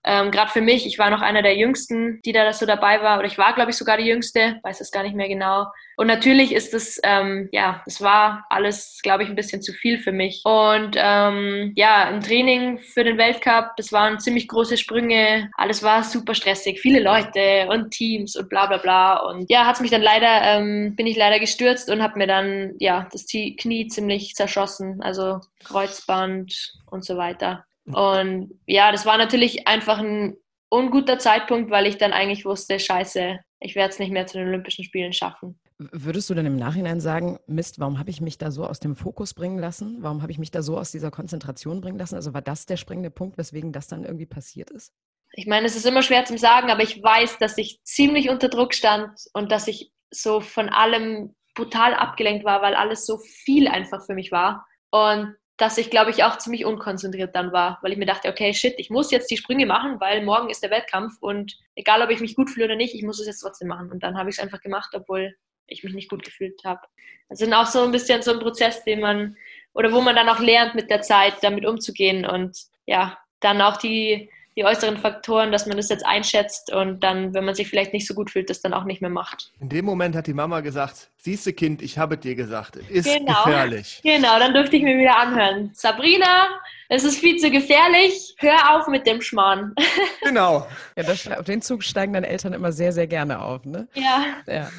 Ähm, 0.03 0.31
Gerade 0.31 0.51
für 0.51 0.61
mich, 0.61 0.85
ich 0.85 0.99
war 0.99 1.09
noch 1.09 1.21
einer 1.21 1.41
der 1.41 1.55
Jüngsten, 1.55 2.21
die 2.25 2.31
da 2.31 2.51
so 2.53 2.65
dabei 2.65 3.01
war, 3.01 3.19
oder 3.19 3.27
ich 3.27 3.37
war, 3.37 3.53
glaube 3.53 3.71
ich, 3.71 3.77
sogar 3.77 3.97
die 3.97 4.05
Jüngste, 4.05 4.59
weiß 4.63 4.81
es 4.81 4.91
gar 4.91 5.03
nicht 5.03 5.15
mehr 5.15 5.27
genau. 5.27 5.67
Und 5.95 6.07
natürlich 6.07 6.53
ist 6.53 6.73
es, 6.73 6.99
ähm, 7.03 7.49
ja, 7.51 7.83
es 7.85 8.01
war 8.01 8.45
alles, 8.49 8.99
glaube 9.03 9.23
ich, 9.23 9.29
ein 9.29 9.35
bisschen 9.35 9.61
zu 9.61 9.73
viel 9.73 9.99
für 9.99 10.11
mich. 10.11 10.41
Und 10.43 10.95
ähm, 10.97 11.71
ja, 11.75 12.09
im 12.09 12.21
Training 12.21 12.79
für 12.79 13.03
den 13.03 13.17
Weltcup, 13.17 13.75
das 13.77 13.91
waren 13.91 14.19
ziemlich 14.19 14.47
große 14.47 14.77
Sprünge, 14.77 15.49
alles 15.55 15.83
war 15.83 16.03
super 16.03 16.33
stressig, 16.33 16.79
viele 16.79 16.99
Leute 16.99 17.67
und 17.69 17.91
Teams 17.91 18.35
und 18.35 18.49
bla 18.49 18.65
bla 18.65 18.77
bla. 18.77 19.17
Und 19.17 19.49
ja, 19.49 19.65
hat 19.65 19.79
mich 19.81 19.91
dann 19.91 20.01
leider, 20.01 20.41
ähm, 20.43 20.95
bin 20.95 21.07
ich 21.07 21.15
leider 21.15 21.39
gestürzt 21.39 21.89
und 21.89 22.01
habe 22.01 22.17
mir 22.17 22.27
dann, 22.27 22.73
ja, 22.79 23.07
das 23.11 23.25
Knie 23.25 23.87
ziemlich 23.87 24.33
zerschossen, 24.35 25.01
also 25.01 25.39
Kreuzband 25.63 26.73
und 26.89 27.05
so 27.05 27.17
weiter. 27.17 27.65
Und 27.85 28.59
ja, 28.65 28.91
das 28.91 29.05
war 29.05 29.17
natürlich 29.17 29.67
einfach 29.67 29.99
ein 29.99 30.37
unguter 30.69 31.19
Zeitpunkt, 31.19 31.69
weil 31.69 31.85
ich 31.85 31.97
dann 31.97 32.13
eigentlich 32.13 32.45
wusste, 32.45 32.79
scheiße, 32.79 33.39
ich 33.59 33.75
werde 33.75 33.93
es 33.93 33.99
nicht 33.99 34.11
mehr 34.11 34.25
zu 34.25 34.37
den 34.37 34.47
Olympischen 34.47 34.83
Spielen 34.83 35.13
schaffen. 35.13 35.59
Würdest 35.77 36.29
du 36.29 36.33
denn 36.33 36.45
im 36.45 36.55
Nachhinein 36.55 36.99
sagen, 36.99 37.39
Mist, 37.47 37.79
warum 37.79 37.99
habe 37.99 38.09
ich 38.09 38.21
mich 38.21 38.37
da 38.37 38.51
so 38.51 38.65
aus 38.65 38.79
dem 38.79 38.95
Fokus 38.95 39.33
bringen 39.33 39.59
lassen? 39.59 39.97
Warum 40.01 40.21
habe 40.21 40.31
ich 40.31 40.39
mich 40.39 40.51
da 40.51 40.61
so 40.61 40.77
aus 40.77 40.91
dieser 40.91 41.11
Konzentration 41.11 41.81
bringen 41.81 41.97
lassen? 41.97 42.15
Also 42.15 42.33
war 42.33 42.41
das 42.41 42.65
der 42.65 42.77
springende 42.77 43.09
Punkt, 43.09 43.37
weswegen 43.37 43.71
das 43.71 43.87
dann 43.87 44.03
irgendwie 44.03 44.25
passiert 44.25 44.69
ist? 44.69 44.93
Ich 45.33 45.47
meine, 45.47 45.65
es 45.65 45.75
ist 45.75 45.85
immer 45.85 46.03
schwer 46.03 46.25
zu 46.25 46.37
sagen, 46.37 46.69
aber 46.69 46.83
ich 46.83 47.01
weiß, 47.01 47.39
dass 47.39 47.57
ich 47.57 47.81
ziemlich 47.83 48.29
unter 48.29 48.49
Druck 48.49 48.73
stand 48.73 49.09
und 49.33 49.51
dass 49.51 49.67
ich 49.67 49.91
so 50.11 50.41
von 50.41 50.69
allem 50.69 51.35
brutal 51.55 51.93
abgelenkt 51.93 52.45
war, 52.45 52.61
weil 52.61 52.75
alles 52.75 53.05
so 53.05 53.17
viel 53.17 53.67
einfach 53.67 54.05
für 54.05 54.13
mich 54.13 54.31
war. 54.31 54.65
Und 54.91 55.35
dass 55.57 55.77
ich, 55.77 55.89
glaube 55.89 56.11
ich, 56.11 56.23
auch 56.23 56.37
ziemlich 56.37 56.65
unkonzentriert 56.65 57.35
dann 57.35 57.51
war, 57.51 57.77
weil 57.81 57.91
ich 57.91 57.97
mir 57.97 58.05
dachte, 58.05 58.29
okay, 58.29 58.53
shit, 58.53 58.73
ich 58.77 58.89
muss 58.89 59.11
jetzt 59.11 59.29
die 59.29 59.37
Sprünge 59.37 59.65
machen, 59.65 59.99
weil 59.99 60.23
morgen 60.23 60.49
ist 60.49 60.63
der 60.63 60.71
Wettkampf 60.71 61.17
und 61.19 61.57
egal, 61.75 62.01
ob 62.01 62.09
ich 62.09 62.21
mich 62.21 62.35
gut 62.35 62.49
fühle 62.49 62.65
oder 62.65 62.75
nicht, 62.75 62.95
ich 62.95 63.03
muss 63.03 63.19
es 63.19 63.27
jetzt 63.27 63.39
trotzdem 63.39 63.67
machen. 63.67 63.91
Und 63.91 64.01
dann 64.01 64.17
habe 64.17 64.29
ich 64.29 64.37
es 64.37 64.41
einfach 64.41 64.61
gemacht, 64.61 64.91
obwohl 64.93 65.35
ich 65.67 65.83
mich 65.83 65.93
nicht 65.93 66.09
gut 66.09 66.23
gefühlt 66.23 66.59
habe. 66.63 66.81
Das 67.29 67.39
ist 67.39 67.53
auch 67.53 67.67
so 67.67 67.83
ein 67.83 67.91
bisschen 67.91 68.21
so 68.21 68.33
ein 68.33 68.39
Prozess, 68.39 68.83
den 68.83 68.99
man, 68.99 69.37
oder 69.73 69.91
wo 69.91 70.01
man 70.01 70.15
dann 70.15 70.29
auch 70.29 70.39
lernt 70.39 70.75
mit 70.75 70.89
der 70.89 71.01
Zeit, 71.01 71.35
damit 71.41 71.65
umzugehen 71.65 72.25
und 72.25 72.57
ja, 72.85 73.17
dann 73.39 73.61
auch 73.61 73.77
die 73.77 74.29
die 74.55 74.65
äußeren 74.65 74.97
Faktoren, 74.97 75.51
dass 75.51 75.65
man 75.65 75.77
das 75.77 75.89
jetzt 75.89 76.05
einschätzt 76.05 76.71
und 76.71 77.03
dann, 77.03 77.33
wenn 77.33 77.45
man 77.45 77.55
sich 77.55 77.67
vielleicht 77.67 77.93
nicht 77.93 78.07
so 78.07 78.13
gut 78.13 78.31
fühlt, 78.31 78.49
das 78.49 78.61
dann 78.61 78.73
auch 78.73 78.83
nicht 78.83 79.01
mehr 79.01 79.09
macht. 79.09 79.51
In 79.59 79.69
dem 79.69 79.85
Moment 79.85 80.15
hat 80.15 80.27
die 80.27 80.33
Mama 80.33 80.61
gesagt, 80.61 81.09
siehste 81.17 81.53
Kind, 81.53 81.81
ich 81.81 81.97
habe 81.97 82.17
dir 82.17 82.35
gesagt, 82.35 82.75
ist 82.75 83.05
genau. 83.05 83.43
gefährlich. 83.43 84.01
Genau, 84.13 84.37
dann 84.37 84.53
durfte 84.53 84.75
ich 84.75 84.83
mir 84.83 84.97
wieder 84.97 85.17
anhören. 85.17 85.71
Sabrina, 85.73 86.47
es 86.89 87.03
ist 87.03 87.17
viel 87.17 87.37
zu 87.37 87.49
gefährlich, 87.49 88.35
hör 88.37 88.75
auf 88.75 88.87
mit 88.87 89.07
dem 89.07 89.21
Schmarrn. 89.21 89.73
Genau. 90.23 90.67
Ja, 90.95 91.03
das, 91.03 91.27
auf 91.27 91.45
den 91.45 91.61
Zug 91.61 91.83
steigen 91.83 92.13
deine 92.13 92.27
Eltern 92.27 92.53
immer 92.53 92.71
sehr, 92.71 92.93
sehr 92.93 93.07
gerne 93.07 93.41
auf, 93.41 93.65
ne? 93.65 93.87
Ja. 93.93 94.25
ja. 94.47 94.69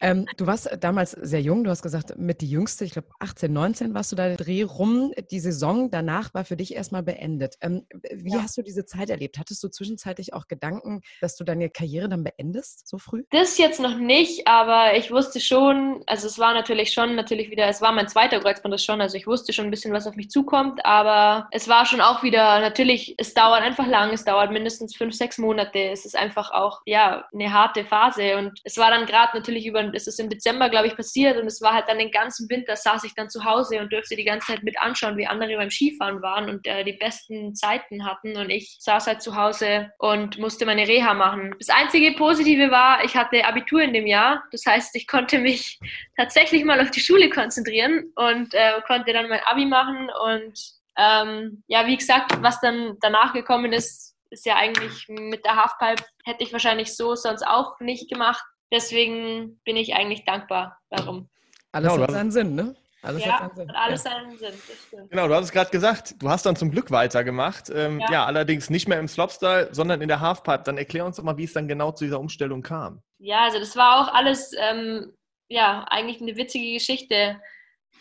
Ähm, 0.00 0.26
du 0.36 0.46
warst 0.46 0.68
damals 0.80 1.12
sehr 1.12 1.40
jung, 1.40 1.64
du 1.64 1.70
hast 1.70 1.82
gesagt, 1.82 2.18
mit 2.18 2.40
die 2.40 2.50
Jüngste, 2.50 2.84
ich 2.84 2.92
glaube 2.92 3.08
18, 3.20 3.52
19 3.52 3.94
warst 3.94 4.12
du 4.12 4.16
da 4.16 4.34
Dreh 4.34 4.62
rum. 4.62 5.12
Die 5.30 5.40
Saison 5.40 5.90
danach 5.90 6.34
war 6.34 6.44
für 6.44 6.56
dich 6.56 6.74
erstmal 6.74 7.02
beendet. 7.02 7.56
Ähm, 7.60 7.86
wie 8.12 8.32
ja. 8.32 8.42
hast 8.42 8.56
du 8.56 8.62
diese 8.62 8.84
Zeit 8.84 9.10
erlebt? 9.10 9.38
Hattest 9.38 9.62
du 9.62 9.68
zwischenzeitlich 9.68 10.34
auch 10.34 10.48
Gedanken, 10.48 11.00
dass 11.20 11.36
du 11.36 11.44
deine 11.44 11.70
Karriere 11.70 12.08
dann 12.08 12.24
beendest, 12.24 12.88
so 12.88 12.98
früh? 12.98 13.24
Das 13.30 13.58
jetzt 13.58 13.80
noch 13.80 13.96
nicht, 13.96 14.46
aber 14.46 14.96
ich 14.96 15.10
wusste 15.10 15.40
schon, 15.40 16.02
also 16.06 16.26
es 16.26 16.38
war 16.38 16.54
natürlich 16.54 16.92
schon, 16.92 17.14
natürlich 17.14 17.50
wieder, 17.50 17.66
es 17.66 17.80
war 17.80 17.92
mein 17.92 18.08
zweiter 18.08 18.40
Kreuzband 18.40 18.80
schon, 18.80 19.00
also 19.00 19.16
ich 19.16 19.26
wusste 19.26 19.52
schon 19.52 19.66
ein 19.66 19.70
bisschen, 19.70 19.92
was 19.92 20.06
auf 20.06 20.16
mich 20.16 20.30
zukommt, 20.30 20.84
aber 20.84 21.48
es 21.50 21.68
war 21.68 21.86
schon 21.86 22.00
auch 22.00 22.22
wieder, 22.22 22.60
natürlich, 22.60 23.14
es 23.18 23.34
dauert 23.34 23.62
einfach 23.62 23.86
lang, 23.86 24.12
es 24.12 24.24
dauert 24.24 24.50
mindestens 24.50 24.96
fünf, 24.96 25.14
sechs 25.14 25.38
Monate, 25.38 25.78
es 25.78 26.04
ist 26.04 26.16
einfach 26.16 26.50
auch, 26.50 26.80
ja, 26.86 27.26
eine 27.32 27.52
harte 27.52 27.84
Phase 27.84 28.36
und 28.36 28.60
es 28.64 28.76
war 28.78 28.90
dann 28.90 29.06
gerade 29.06 29.36
natürlich 29.36 29.66
über 29.66 29.83
es 29.92 30.06
ist 30.06 30.20
im 30.20 30.30
Dezember, 30.30 30.68
glaube 30.68 30.86
ich, 30.86 30.96
passiert 30.96 31.36
und 31.36 31.46
es 31.46 31.60
war 31.60 31.74
halt 31.74 31.88
dann 31.88 31.98
den 31.98 32.10
ganzen 32.10 32.48
Winter, 32.48 32.76
saß 32.76 33.04
ich 33.04 33.14
dann 33.14 33.28
zu 33.28 33.44
Hause 33.44 33.80
und 33.80 33.92
dürfte 33.92 34.16
die 34.16 34.24
ganze 34.24 34.52
Zeit 34.52 34.62
mit 34.62 34.78
anschauen, 34.78 35.16
wie 35.16 35.26
andere 35.26 35.56
beim 35.56 35.70
Skifahren 35.70 36.22
waren 36.22 36.48
und 36.48 36.66
äh, 36.66 36.84
die 36.84 36.92
besten 36.92 37.54
Zeiten 37.54 38.06
hatten 38.06 38.36
und 38.36 38.50
ich 38.50 38.76
saß 38.80 39.06
halt 39.06 39.22
zu 39.22 39.36
Hause 39.36 39.90
und 39.98 40.38
musste 40.38 40.66
meine 40.66 40.86
Reha 40.86 41.14
machen. 41.14 41.54
Das 41.58 41.68
einzige 41.68 42.12
Positive 42.12 42.70
war, 42.70 43.04
ich 43.04 43.16
hatte 43.16 43.44
Abitur 43.44 43.82
in 43.82 43.92
dem 43.92 44.06
Jahr, 44.06 44.44
das 44.52 44.64
heißt, 44.66 44.94
ich 44.96 45.06
konnte 45.06 45.38
mich 45.38 45.78
tatsächlich 46.16 46.64
mal 46.64 46.80
auf 46.80 46.90
die 46.90 47.00
Schule 47.00 47.28
konzentrieren 47.30 48.12
und 48.14 48.54
äh, 48.54 48.80
konnte 48.86 49.12
dann 49.12 49.28
mein 49.28 49.40
Abi 49.44 49.66
machen 49.66 50.08
und 50.24 50.58
ähm, 50.96 51.64
ja, 51.66 51.86
wie 51.86 51.96
gesagt, 51.96 52.40
was 52.40 52.60
dann 52.60 52.96
danach 53.00 53.32
gekommen 53.32 53.72
ist, 53.72 54.14
ist 54.30 54.46
ja 54.46 54.56
eigentlich 54.56 55.06
mit 55.08 55.44
der 55.44 55.56
Halfpipe 55.56 56.04
hätte 56.24 56.42
ich 56.42 56.52
wahrscheinlich 56.52 56.94
so 56.94 57.14
sonst 57.14 57.46
auch 57.46 57.78
nicht 57.80 58.10
gemacht. 58.10 58.44
Deswegen 58.74 59.60
bin 59.64 59.76
ich 59.76 59.94
eigentlich 59.94 60.24
dankbar 60.24 60.80
darum. 60.90 61.28
Alles 61.70 61.94
du 61.94 62.02
hat 62.02 62.10
seinen 62.10 62.32
Sinn, 62.32 62.56
ne? 62.56 62.74
Alles 63.02 63.24
ja, 63.24 63.38
hat 63.38 63.38
seinen 63.38 63.56
Sinn. 63.56 63.68
hat 63.68 63.76
alles 63.76 64.04
ja. 64.04 64.10
seinen 64.10 64.38
Sinn. 64.38 64.48
Das 64.50 64.86
stimmt. 64.88 65.10
Genau, 65.10 65.28
du 65.28 65.34
hast 65.34 65.44
es 65.44 65.52
gerade 65.52 65.70
gesagt, 65.70 66.20
du 66.20 66.28
hast 66.28 66.44
dann 66.44 66.56
zum 66.56 66.72
Glück 66.72 66.90
weitergemacht. 66.90 67.70
Ähm, 67.72 68.00
ja. 68.00 68.10
Ja. 68.10 68.24
allerdings 68.26 68.70
nicht 68.70 68.88
mehr 68.88 68.98
im 68.98 69.06
Slopestyle, 69.06 69.68
sondern 69.70 70.02
in 70.02 70.08
der 70.08 70.18
Halfpipe. 70.18 70.64
Dann 70.64 70.76
erklär 70.76 71.06
uns 71.06 71.16
doch 71.16 71.22
mal, 71.22 71.36
wie 71.36 71.44
es 71.44 71.52
dann 71.52 71.68
genau 71.68 71.92
zu 71.92 72.04
dieser 72.04 72.18
Umstellung 72.18 72.62
kam. 72.62 73.00
Ja, 73.18 73.44
also 73.44 73.60
das 73.60 73.76
war 73.76 74.00
auch 74.00 74.12
alles, 74.12 74.50
ähm, 74.58 75.12
ja, 75.48 75.84
eigentlich 75.88 76.20
eine 76.20 76.36
witzige 76.36 76.72
Geschichte. 76.72 77.40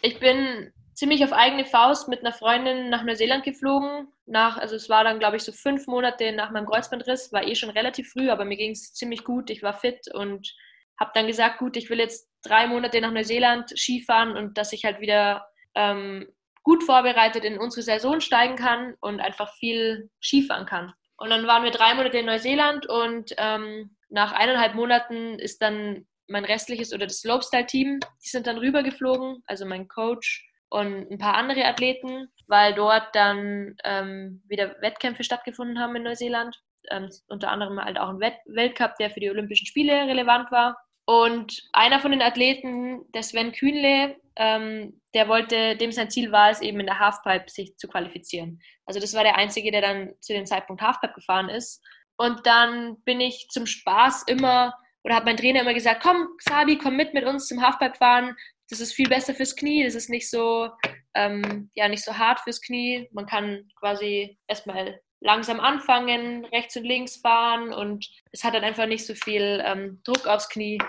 Ich 0.02 0.20
bin 0.20 0.74
ziemlich 0.94 1.24
auf 1.24 1.34
eigene 1.34 1.66
Faust 1.66 2.08
mit 2.08 2.20
einer 2.20 2.34
Freundin 2.34 2.90
nach 2.90 3.04
Neuseeland 3.04 3.44
geflogen. 3.44 4.08
Nach, 4.26 4.58
also 4.58 4.76
es 4.76 4.90
war 4.90 5.04
dann, 5.04 5.20
glaube 5.20 5.38
ich, 5.38 5.44
so 5.44 5.52
fünf 5.52 5.88
Monate 5.88 6.32
nach 6.32 6.52
meinem 6.52 6.66
Kreuzbandriss. 6.66 7.32
War 7.32 7.46
eh 7.46 7.56
schon 7.56 7.70
relativ 7.70 8.12
früh, 8.12 8.30
aber 8.30 8.46
mir 8.46 8.58
ging 8.58 8.72
es 8.72 8.94
ziemlich 8.94 9.24
gut. 9.24 9.50
Ich 9.50 9.64
war 9.64 9.74
fit 9.74 10.08
und 10.14 10.54
habe 11.00 11.12
dann 11.14 11.28
gesagt, 11.28 11.60
gut, 11.60 11.76
ich 11.78 11.90
will 11.90 12.00
jetzt 12.00 12.30
drei 12.44 12.68
Monate 12.68 13.02
nach 13.02 13.12
Neuseeland 13.12 13.70
Skifahren 13.78 14.38
und 14.38 14.58
dass 14.58 14.74
ich 14.74 14.86
halt 14.86 15.00
wieder 15.00 15.48
ähm, 15.76 16.28
gut 16.64 16.84
vorbereitet 16.84 17.44
in 17.44 17.58
unsere 17.58 17.82
Saison 17.82 18.22
steigen 18.22 18.56
kann 18.56 18.96
und 19.02 19.20
einfach 19.20 19.54
viel 19.56 20.10
Skifahren 20.22 20.66
kann. 20.66 20.94
Und 21.18 21.30
dann 21.30 21.48
waren 21.48 21.64
wir 21.64 21.72
drei 21.72 21.94
Monate 21.94 22.20
in 22.20 22.26
Neuseeland 22.26 22.88
und 22.88 23.34
ähm, 23.38 23.96
nach 24.10 24.32
eineinhalb 24.34 24.76
Monaten 24.76 25.40
ist 25.40 25.62
dann 25.62 26.08
mein 26.28 26.46
restliches 26.46 26.94
oder 26.94 27.06
das 27.06 27.20
Slopestyle-Team, 27.20 28.00
die 28.24 28.30
sind 28.30 28.48
dann 28.48 28.58
rübergeflogen, 28.58 29.44
also 29.46 29.66
mein 29.66 29.88
Coach 29.88 30.48
und 30.74 31.12
ein 31.12 31.20
paar 31.20 31.36
andere 31.36 31.66
Athleten, 31.66 32.30
weil 32.48 32.74
dort 32.74 33.14
dann 33.14 33.76
ähm, 33.84 34.42
wieder 34.48 34.76
Wettkämpfe 34.82 35.24
stattgefunden 35.24 35.80
haben 35.80 35.96
in 35.96 36.02
Neuseeland. 36.02 36.60
Ähm, 36.90 37.10
unter 37.28 37.52
anderem 37.52 37.80
halt 37.80 38.00
auch 38.00 38.10
ein 38.10 38.20
Wett 38.20 38.38
Weltcup, 38.48 38.96
der 38.96 39.12
für 39.12 39.20
die 39.20 39.30
Olympischen 39.30 39.68
Spiele 39.68 39.94
relevant 40.08 40.52
war. 40.52 40.76
Und 41.06 41.62
einer 41.74 42.00
von 42.00 42.10
den 42.10 42.24
Athleten, 42.24 43.06
der 43.14 43.22
Sven 43.22 43.52
Kühnle, 43.52 44.16
ähm, 44.36 45.00
der 45.14 45.28
wollte, 45.28 45.78
dem 45.78 45.92
sein 45.92 46.10
Ziel 46.10 46.32
war 46.32 46.50
es 46.50 46.60
eben 46.60 46.80
in 46.80 46.88
der 46.88 46.98
Halfpipe 46.98 47.52
sich 47.52 47.78
zu 47.78 47.88
qualifizieren. 47.88 48.60
Also 48.88 49.00
das 49.00 49.14
war 49.14 49.24
der 49.24 49.38
einzige, 49.38 49.72
der 49.72 49.82
dann 49.82 50.14
zu 50.22 50.34
dem 50.34 50.48
Zeitpunkt 50.48 50.82
Halfpipe 50.82 51.14
gefahren 51.14 51.50
ist. 51.50 51.84
Und 52.18 52.48
dann 52.48 52.98
bin 53.04 53.22
ich 53.22 53.48
zum 53.50 53.68
Spaß 53.68 54.24
immer 54.24 54.74
oder 55.04 55.16
hat 55.16 55.26
mein 55.26 55.38
Trainer 55.38 55.62
immer 55.62 55.74
gesagt, 55.74 56.02
komm, 56.02 56.30
Sabi, 56.40 56.78
komm 56.78 56.96
mit 56.96 57.14
mit 57.14 57.26
uns 57.26 57.48
zum 57.48 57.62
Halfpipe 57.62 57.98
fahren. 57.98 58.36
Das 58.74 58.80
ist 58.80 58.94
viel 58.94 59.08
besser 59.08 59.36
fürs 59.36 59.56
Knie. 59.56 59.84
Das 59.84 59.94
ist 59.94 60.10
nicht 60.10 60.28
so, 60.28 60.68
ähm, 61.14 61.70
ja, 61.76 61.88
nicht 61.88 62.04
so 62.04 62.18
hart 62.18 62.40
fürs 62.40 62.60
Knie. 62.60 63.08
Man 63.12 63.28
kann 63.28 63.70
quasi 63.80 64.40
erstmal 64.48 65.00
langsam 65.22 65.60
anfangen, 65.60 66.44
rechts 66.46 66.76
und 66.76 66.84
links 66.84 67.18
fahren 67.18 67.72
und 67.72 68.10
es 68.32 68.44
hat 68.44 68.56
dann 68.56 68.64
einfach 68.64 68.88
nicht 68.88 69.06
so 69.06 69.14
viel 69.14 69.64
ähm, 69.64 70.02
Druck 70.04 70.26
aufs 70.26 70.50
Knie. 70.50 70.80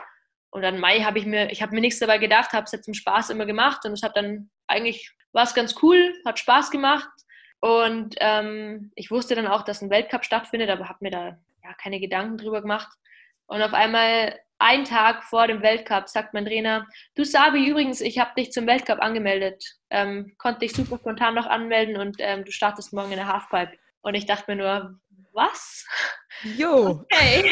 Und 0.48 0.62
dann 0.62 0.80
Mai 0.80 1.00
habe 1.00 1.18
ich 1.18 1.26
mir, 1.26 1.50
ich 1.50 1.60
habe 1.60 1.74
mir 1.74 1.82
nichts 1.82 1.98
dabei 1.98 2.16
gedacht, 2.16 2.54
habe 2.54 2.64
es 2.64 2.72
jetzt 2.72 2.86
zum 2.86 2.94
Spaß 2.94 3.28
immer 3.28 3.44
gemacht 3.44 3.84
und 3.84 3.92
es 3.92 4.02
hat 4.02 4.16
dann 4.16 4.48
eigentlich 4.66 5.12
war 5.32 5.42
es 5.42 5.52
ganz 5.52 5.74
cool, 5.82 6.14
hat 6.24 6.38
Spaß 6.38 6.70
gemacht 6.70 7.10
und 7.60 8.14
ähm, 8.20 8.92
ich 8.94 9.10
wusste 9.10 9.34
dann 9.34 9.46
auch, 9.46 9.62
dass 9.62 9.82
ein 9.82 9.90
Weltcup 9.90 10.24
stattfindet, 10.24 10.70
aber 10.70 10.88
habe 10.88 11.00
mir 11.02 11.10
da 11.10 11.38
ja 11.62 11.74
keine 11.74 12.00
Gedanken 12.00 12.38
drüber 12.38 12.62
gemacht. 12.62 12.88
Und 13.46 13.60
auf 13.60 13.74
einmal 13.74 14.40
einen 14.58 14.84
Tag 14.84 15.24
vor 15.24 15.46
dem 15.46 15.62
Weltcup 15.62 16.08
sagt 16.08 16.32
mein 16.34 16.44
Trainer, 16.46 16.86
du 17.16 17.24
Sabi, 17.24 17.66
übrigens, 17.68 18.00
ich 18.00 18.18
habe 18.18 18.30
dich 18.36 18.52
zum 18.52 18.66
Weltcup 18.66 19.00
angemeldet, 19.00 19.62
ähm, 19.90 20.34
konnte 20.38 20.60
dich 20.60 20.72
super 20.72 20.96
spontan 20.98 21.34
noch 21.34 21.46
anmelden 21.46 21.96
und 21.96 22.16
ähm, 22.20 22.44
du 22.44 22.52
startest 22.52 22.92
morgen 22.92 23.10
in 23.12 23.18
der 23.18 23.26
Halfpipe. 23.32 23.72
Und 24.02 24.14
ich 24.14 24.26
dachte 24.26 24.44
mir 24.48 24.56
nur, 24.56 24.98
was? 25.32 25.84
Jo, 26.56 27.04
Hey, 27.10 27.48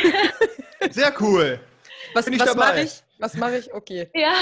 Sehr 0.91 1.15
cool. 1.21 1.61
was, 2.15 2.25
Bin 2.27 2.35
ich 2.35 2.41
was 2.41 2.55
mache 2.55 2.81
ich? 2.81 3.03
Was 3.19 3.35
mache 3.35 3.59
ich? 3.59 3.73
Okay. 3.73 4.11
ja, 4.15 4.35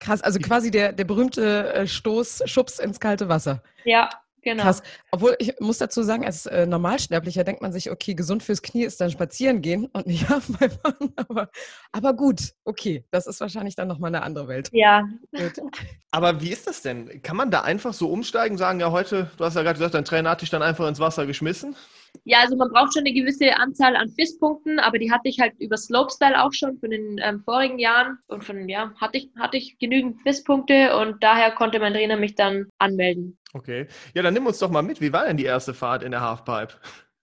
Krass, 0.00 0.22
also 0.22 0.38
quasi 0.38 0.70
der, 0.70 0.92
der 0.92 1.04
berühmte 1.04 1.72
äh, 1.74 1.86
Stoß, 1.86 2.42
Schubs 2.46 2.78
ins 2.78 3.00
kalte 3.00 3.28
Wasser. 3.28 3.62
ja, 3.84 4.08
genau. 4.42 4.62
Krass. 4.62 4.82
Obwohl, 5.10 5.36
ich 5.38 5.58
muss 5.60 5.78
dazu 5.78 6.02
sagen, 6.02 6.24
als 6.24 6.46
äh, 6.46 6.66
Normalsterblicher 6.66 7.44
denkt 7.44 7.62
man 7.62 7.72
sich, 7.72 7.90
okay, 7.90 8.14
gesund 8.14 8.42
fürs 8.42 8.62
Knie 8.62 8.84
ist 8.84 9.00
dann 9.00 9.10
spazieren 9.10 9.62
gehen 9.62 9.86
und 9.86 10.06
nicht 10.06 10.28
Halfpipe 10.28 10.70
fahren. 10.70 11.12
Aber, 11.16 11.50
aber 11.92 12.14
gut, 12.14 12.54
okay, 12.64 13.04
das 13.10 13.26
ist 13.26 13.40
wahrscheinlich 13.40 13.74
dann 13.76 13.88
nochmal 13.88 14.14
eine 14.14 14.22
andere 14.22 14.48
Welt. 14.48 14.70
Ja, 14.72 15.04
Gut. 15.32 15.60
Aber 16.10 16.40
wie 16.40 16.50
ist 16.50 16.66
das 16.66 16.80
denn? 16.80 17.22
Kann 17.22 17.36
man 17.36 17.50
da 17.50 17.60
einfach 17.60 17.92
so 17.92 18.08
umsteigen, 18.08 18.56
sagen, 18.56 18.80
ja, 18.80 18.90
heute, 18.90 19.30
du 19.36 19.44
hast 19.44 19.56
ja 19.56 19.62
gerade 19.62 19.78
gesagt, 19.78 19.94
dein 19.94 20.06
Trainer 20.06 20.30
hat 20.30 20.40
dich 20.40 20.48
dann 20.48 20.62
einfach 20.62 20.88
ins 20.88 21.00
Wasser 21.00 21.26
geschmissen? 21.26 21.76
Ja, 22.24 22.40
also 22.40 22.56
man 22.56 22.70
braucht 22.70 22.94
schon 22.94 23.04
eine 23.04 23.12
gewisse 23.12 23.56
Anzahl 23.56 23.96
an 23.96 24.10
FIS-Punkten, 24.10 24.78
aber 24.78 24.98
die 24.98 25.10
hatte 25.10 25.28
ich 25.28 25.40
halt 25.40 25.54
über 25.58 25.76
Slopestyle 25.76 26.42
auch 26.42 26.52
schon 26.52 26.78
von 26.78 26.90
den 26.90 27.18
ähm, 27.22 27.42
vorigen 27.44 27.78
Jahren. 27.78 28.18
Und 28.26 28.44
von, 28.44 28.68
ja, 28.68 28.92
hatte 29.00 29.18
ich, 29.18 29.30
hatte 29.38 29.56
ich 29.56 29.78
genügend 29.78 30.20
FIS-Punkte 30.22 30.96
und 30.96 31.22
daher 31.22 31.52
konnte 31.52 31.78
mein 31.78 31.94
Trainer 31.94 32.16
mich 32.16 32.34
dann 32.34 32.66
anmelden. 32.78 33.38
Okay. 33.54 33.86
Ja, 34.14 34.22
dann 34.22 34.34
nimm 34.34 34.46
uns 34.46 34.58
doch 34.58 34.70
mal 34.70 34.82
mit. 34.82 35.00
Wie 35.00 35.12
war 35.12 35.26
denn 35.26 35.36
die 35.36 35.44
erste 35.44 35.74
Fahrt 35.74 36.02
in 36.02 36.10
der 36.10 36.20
Halfpipe? 36.20 36.74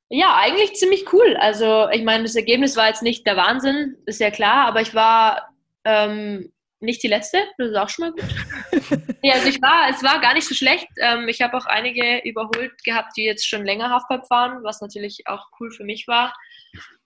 Ja, 0.10 0.36
eigentlich 0.38 0.76
ziemlich 0.76 1.12
cool. 1.14 1.36
Also 1.40 1.90
ich 1.90 2.04
meine, 2.04 2.24
das 2.24 2.36
Ergebnis 2.36 2.78
war 2.78 2.88
jetzt 2.88 3.04
nicht 3.04 3.26
der 3.26 3.38
Wahnsinn, 3.38 3.96
ist 4.06 4.20
ja 4.20 4.30
klar, 4.32 4.68
aber 4.68 4.82
ich 4.82 4.94
war 4.94 5.50
ähm, 5.84 6.52
nicht 6.86 7.04
die 7.04 7.08
Letzte, 7.08 7.40
das 7.58 7.70
ist 7.70 7.76
auch 7.76 7.90
schon 7.90 8.06
mal 8.06 8.12
gut. 8.12 9.10
ja, 9.24 9.34
also 9.34 9.48
ich 9.48 9.62
war, 9.62 9.90
es 9.90 10.02
war 10.04 10.20
gar 10.22 10.34
nicht 10.34 10.48
so 10.48 10.56
schlecht. 10.56 10.88
Ähm, 11.00 11.28
ich 11.28 11.42
habe 11.42 11.58
auch 11.58 11.66
einige 11.66 12.20
überholt 12.20 12.84
gehabt, 12.84 13.18
die 13.18 13.24
jetzt 13.24 13.48
schon 13.48 13.66
länger 13.66 13.90
Halfpipe 13.90 14.26
fahren, 14.28 14.64
was 14.64 14.82
natürlich 14.82 15.24
auch 15.28 15.48
cool 15.60 15.72
für 15.72 15.84
mich 15.84 16.08
war. 16.08 16.34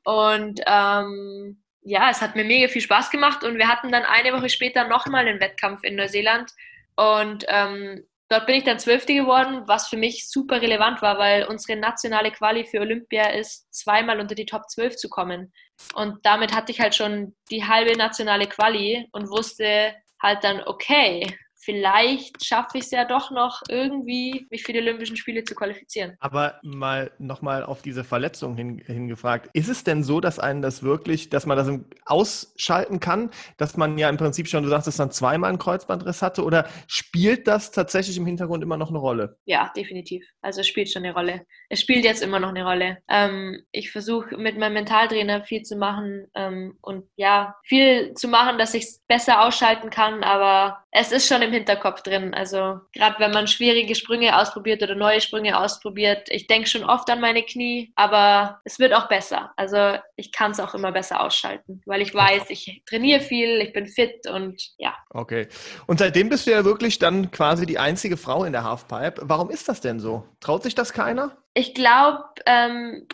Und 0.03 0.61
ähm, 0.65 1.63
ja, 1.81 2.09
es 2.09 2.21
hat 2.21 2.35
mir 2.35 2.43
mega 2.43 2.67
viel 2.67 2.81
Spaß 2.81 3.09
gemacht 3.09 3.43
und 3.43 3.57
wir 3.57 3.67
hatten 3.67 3.91
dann 3.91 4.03
eine 4.03 4.33
Woche 4.33 4.49
später 4.49 4.87
nochmal 4.87 5.27
einen 5.27 5.39
Wettkampf 5.39 5.83
in 5.83 5.95
Neuseeland 5.95 6.51
und 6.95 7.45
ähm, 7.47 8.05
dort 8.29 8.45
bin 8.45 8.55
ich 8.55 8.63
dann 8.63 8.79
Zwölfte 8.79 9.13
geworden, 9.13 9.63
was 9.65 9.87
für 9.87 9.97
mich 9.97 10.29
super 10.29 10.61
relevant 10.61 11.01
war, 11.01 11.17
weil 11.17 11.45
unsere 11.45 11.77
nationale 11.77 12.31
Quali 12.31 12.65
für 12.65 12.79
Olympia 12.79 13.29
ist, 13.29 13.73
zweimal 13.73 14.19
unter 14.19 14.35
die 14.35 14.45
Top 14.45 14.69
12 14.69 14.95
zu 14.95 15.09
kommen. 15.09 15.51
Und 15.95 16.17
damit 16.23 16.53
hatte 16.53 16.71
ich 16.71 16.79
halt 16.79 16.95
schon 16.95 17.35
die 17.49 17.65
halbe 17.65 17.97
nationale 17.97 18.47
Quali 18.47 19.07
und 19.11 19.29
wusste 19.29 19.95
halt 20.21 20.43
dann, 20.43 20.61
okay, 20.65 21.25
vielleicht 21.69 22.43
schaffe 22.43 22.79
ich 22.79 22.85
es 22.85 22.91
ja 22.91 23.05
doch 23.05 23.29
noch 23.29 23.61
irgendwie, 23.69 24.47
mich 24.49 24.63
für 24.63 24.73
die 24.73 24.79
Olympischen 24.79 25.15
Spiele 25.17 25.43
zu 25.43 25.53
qualifizieren. 25.53 26.15
Aber 26.19 26.59
mal 26.63 27.11
nochmal 27.19 27.63
auf 27.63 27.83
diese 27.83 28.03
Verletzung 28.03 28.55
hin, 28.55 28.81
hingefragt. 28.83 29.49
Ist 29.53 29.69
es 29.69 29.83
denn 29.83 30.03
so, 30.03 30.19
dass 30.19 30.39
einen 30.39 30.63
das 30.63 30.81
wirklich, 30.81 31.29
dass 31.29 31.45
man 31.45 31.57
das 31.57 31.69
ausschalten 32.05 32.99
kann, 32.99 33.29
dass 33.57 33.77
man 33.77 33.99
ja 33.99 34.09
im 34.09 34.17
Prinzip 34.17 34.47
schon, 34.47 34.63
du 34.63 34.69
sagst, 34.69 34.87
es 34.87 34.97
dann 34.97 35.11
zweimal 35.11 35.49
einen 35.49 35.59
Kreuzbandriss 35.59 36.23
hatte 36.23 36.43
oder 36.43 36.67
spielt 36.87 37.47
das 37.47 37.71
tatsächlich 37.71 38.17
im 38.17 38.25
Hintergrund 38.25 38.63
immer 38.63 38.77
noch 38.77 38.89
eine 38.89 38.97
Rolle? 38.97 39.37
Ja, 39.45 39.71
definitiv. 39.75 40.25
Also 40.41 40.61
es 40.61 40.67
spielt 40.67 40.89
schon 40.89 41.03
eine 41.03 41.13
Rolle. 41.13 41.45
Es 41.69 41.81
spielt 41.81 42.03
jetzt 42.03 42.23
immer 42.23 42.39
noch 42.39 42.49
eine 42.49 42.63
Rolle. 42.63 42.97
Ähm, 43.07 43.61
ich 43.71 43.91
versuche 43.91 44.37
mit 44.37 44.57
meinem 44.57 44.73
Mentaltrainer 44.73 45.43
viel 45.43 45.61
zu 45.61 45.75
machen 45.75 46.25
ähm, 46.33 46.79
und 46.81 47.05
ja, 47.15 47.55
viel 47.63 48.15
zu 48.15 48.27
machen, 48.27 48.57
dass 48.57 48.73
ich 48.73 48.85
es 48.85 49.03
besser 49.07 49.45
ausschalten 49.45 49.91
kann, 49.91 50.23
aber 50.23 50.83
es 50.91 51.11
ist 51.11 51.27
schon 51.27 51.43
im 51.43 51.51
Hinterkopf 51.59 52.01
drin. 52.01 52.33
Also 52.33 52.79
gerade 52.93 53.19
wenn 53.19 53.31
man 53.31 53.47
schwierige 53.47 53.95
Sprünge 53.95 54.37
ausprobiert 54.37 54.81
oder 54.81 54.95
neue 54.95 55.21
Sprünge 55.21 55.59
ausprobiert, 55.59 56.27
ich 56.29 56.47
denke 56.47 56.67
schon 56.67 56.83
oft 56.83 57.09
an 57.09 57.21
meine 57.21 57.43
Knie, 57.43 57.91
aber 57.95 58.59
es 58.63 58.79
wird 58.79 58.93
auch 58.93 59.07
besser. 59.07 59.51
Also 59.55 59.97
ich 60.15 60.31
kann 60.31 60.51
es 60.51 60.59
auch 60.59 60.73
immer 60.73 60.91
besser 60.91 61.21
ausschalten, 61.21 61.81
weil 61.85 62.01
ich 62.01 62.13
weiß, 62.13 62.49
ich 62.49 62.83
trainiere 62.87 63.21
viel, 63.21 63.61
ich 63.61 63.73
bin 63.73 63.87
fit 63.87 64.27
und 64.27 64.61
ja. 64.77 64.95
Okay. 65.09 65.47
Und 65.87 65.99
seitdem 65.99 66.29
bist 66.29 66.47
du 66.47 66.51
ja 66.51 66.65
wirklich 66.65 66.99
dann 66.99 67.31
quasi 67.31 67.65
die 67.65 67.79
einzige 67.79 68.17
Frau 68.17 68.43
in 68.43 68.53
der 68.53 68.63
Halfpipe. 68.63 69.21
Warum 69.21 69.49
ist 69.49 69.69
das 69.69 69.81
denn 69.81 69.99
so? 69.99 70.25
Traut 70.39 70.63
sich 70.63 70.75
das 70.75 70.93
keiner? 70.93 71.37
Ich 71.55 71.73
glaube, 71.73 72.23
ähm, 72.45 73.07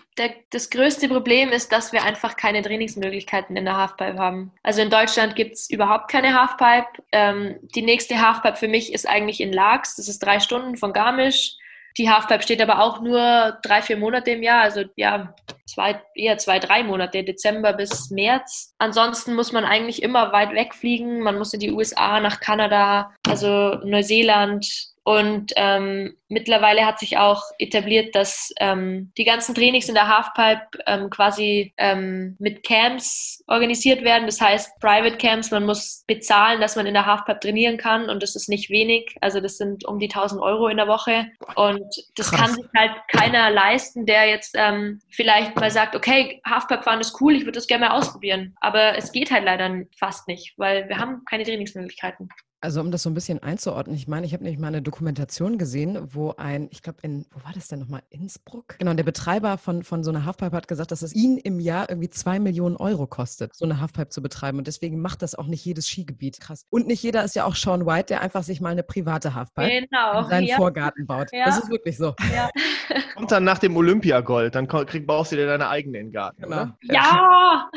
das 0.52 0.69
größte 0.69 1.08
Problem 1.08 1.50
ist, 1.50 1.71
dass 1.71 1.93
wir 1.93 2.04
einfach 2.04 2.36
keine 2.36 2.62
Trainingsmöglichkeiten 2.62 3.56
in 3.56 3.65
der 3.65 3.78
Halfpipe 3.78 4.19
haben. 4.19 4.52
Also 4.62 4.82
in 4.82 4.89
Deutschland 4.89 5.36
gibt 5.36 5.56
es 5.56 5.69
überhaupt 5.69 6.12
keine 6.12 6.39
Halfpipe. 6.39 7.02
Ähm, 7.12 7.58
die 7.76 7.82
nächste 7.82 8.21
Halfpipe 8.21 8.58
für 8.58 8.67
mich 8.67 8.93
ist 8.93 9.08
eigentlich 9.08 9.39
in 9.39 9.54
Laax. 9.54 9.95
Das 9.95 10.08
ist 10.08 10.19
drei 10.19 10.39
Stunden 10.39 10.76
von 10.76 10.93
Garmisch. 10.93 11.56
Die 11.98 12.10
Halfpipe 12.10 12.43
steht 12.43 12.62
aber 12.62 12.82
auch 12.82 13.00
nur 13.00 13.58
drei, 13.63 13.82
vier 13.82 13.95
Monate 13.95 14.32
im 14.32 14.43
Jahr. 14.43 14.63
Also 14.63 14.84
ja, 14.98 15.34
zwei, 15.65 16.02
eher 16.13 16.38
zwei, 16.38 16.60
drei 16.60 16.84
Monate, 16.84 17.24
Dezember 17.24 17.71
bis 17.71 18.10
März. 18.10 18.76
Ansonsten 18.80 19.34
muss 19.34 19.54
man 19.54 19.63
eigentlich 19.63 20.04
immer 20.04 20.34
weit 20.34 20.52
wegfliegen. 20.52 21.21
Man 21.21 21.38
muss 21.38 21.54
in 21.54 21.62
die 21.62 21.71
USA, 21.71 22.19
nach 22.19 22.41
Kanada, 22.41 23.13
also 23.26 23.76
Neuseeland. 23.86 24.94
Und 25.06 25.54
ähm, 25.56 26.18
mittlerweile 26.30 26.84
hat 26.84 26.98
sich 26.98 27.20
auch 27.20 27.44
etabliert, 27.60 28.15
dass 28.15 28.52
ähm, 28.60 29.12
die 29.20 29.24
ganzen 29.24 29.54
Trainings 29.54 29.88
in 29.88 29.94
der 29.94 30.08
Halfpipe 30.08 30.84
ähm, 30.88 31.12
quasi 31.12 31.76
ähm, 31.78 32.36
mit 32.39 32.63
Camps 32.63 33.44
organisiert 33.46 34.04
werden. 34.04 34.26
Das 34.26 34.41
heißt 34.41 34.80
Private 34.80 35.18
Camps. 35.18 35.52
Man 35.52 35.68
muss 35.68 36.04
bezahlen, 36.08 36.60
dass 36.60 36.76
man 36.76 36.88
in 36.88 36.96
der 36.96 37.06
Halfpipe 37.06 37.39
trainieren 37.39 37.78
kann 37.78 38.10
und 38.10 38.24
das 38.24 38.36
ist 38.36 38.50
nicht 38.50 38.72
wenig. 38.72 39.15
Also 39.22 39.41
das 39.41 39.58
sind 39.58 39.86
um 39.86 40.00
die 40.00 40.10
1000 40.10 40.41
Euro 40.41 40.70
in 40.70 40.78
der 40.78 40.88
Woche 40.88 41.28
und 41.54 41.86
das 42.15 42.32
Krass. 42.32 42.39
kann 42.39 42.56
sich 42.56 42.65
halt 42.76 42.94
keiner 43.10 43.52
leisten, 43.52 44.08
der 44.08 44.28
jetzt 44.28 44.56
ähm, 44.58 45.02
vielleicht 45.12 45.56
mal 45.56 45.70
sagt, 45.70 45.96
okay, 45.96 46.41
Halfpipe 46.50 46.82
fahren 46.82 47.00
ist 47.00 47.22
cool, 47.22 47.36
ich 47.36 47.41
würde 47.41 47.60
das 47.60 47.68
gerne 47.68 47.89
mal 47.89 47.96
ausprobieren. 47.96 48.56
Aber 48.60 48.98
es 48.98 49.12
geht 49.12 49.30
halt 49.30 49.46
leider 49.46 49.84
fast 49.96 50.28
nicht, 50.28 50.56
weil 50.58 50.89
wir 50.89 50.98
haben 50.98 51.24
keine 51.26 51.44
Trainingsmöglichkeiten. 51.44 52.28
Also 52.65 52.82
um 52.82 52.89
das 52.89 53.04
so 53.04 53.12
ein 53.12 53.13
bisschen 53.13 53.43
einzuordnen, 53.43 53.95
ich 53.95 54.08
meine, 54.08 54.25
ich 54.25 54.34
habe 54.34 54.43
nämlich 54.43 54.60
mal 54.60 54.69
eine 54.69 54.82
Dokumentation 54.82 55.60
gesehen, 55.60 55.99
wo 56.13 56.34
ein, 56.36 56.67
ich 56.71 56.82
glaube 56.82 56.97
in, 57.04 57.28
wo 57.32 57.45
war 57.45 57.54
das 57.54 57.67
denn 57.67 57.78
nochmal, 57.78 58.01
Innsbruck? 58.10 58.80
Genau, 58.80 58.91
der 58.95 59.04
Betreiber 59.04 59.60
von, 59.60 59.84
von 59.84 60.04
so 60.04 60.10
einer 60.10 60.25
Halfpipe 60.25 60.56
hat 60.56 60.67
gesagt, 60.67 60.91
dass 60.91 61.04
es 61.04 61.13
ihn 61.13 61.38
im 61.38 61.60
Jahr 61.60 61.91
irgendwie 61.91 62.10
zwei 62.10 62.39
Millionen 62.39 62.75
Euro 62.75 63.06
kostet, 63.06 63.56
so 63.56 63.65
eine 63.65 63.80
Halfpipe 63.80 64.10
zu 64.10 64.23
betreiben. 64.23 64.58
Und 64.58 64.65
deswegen 64.65 64.99
macht 64.99 65.21
das 65.21 65.36
auch 65.36 65.45
nicht 65.45 65.63
jedes 65.63 65.88
Skigebiet. 65.88 66.39
Krass. 66.39 66.65
Und 66.71 66.88
nicht 66.88 67.04
jeder 67.04 67.23
ist 67.23 67.36
ja 67.36 67.45
auch 67.45 67.56
Sean 67.56 67.86
White, 67.86 68.08
der 68.08 68.21
einfach 68.21 68.41
sich 68.41 68.62
mal 68.62 68.69
eine 68.71 68.82
private 68.82 69.36
Halfpipe 69.36 69.69
Genau. 69.69 70.21
in 70.21 70.30
seinen 70.30 70.47
ja. 70.47 70.56
Vorgarten 70.56 71.06
baut. 71.06 71.28
Ja. 71.32 71.45
Das 71.45 71.60
ist 71.60 71.69
wirklich 71.69 71.97
so. 71.97 72.15
Ja. 72.36 72.49
Und 73.15 73.32
dann 73.32 73.43
nach 73.43 73.60
dem 73.60 73.78
Olympiagold, 73.78 74.56
dann 74.56 74.67
krieg, 74.67 75.06
baust 75.06 75.32
du 75.32 75.36
dir 75.36 75.45
deine 75.45 75.69
eigene 75.69 75.99
in 75.99 76.08
den 76.08 76.12
Garten. 76.13 76.41
Genau. 76.41 76.56
Oder? 76.63 76.78
ja. 76.82 77.69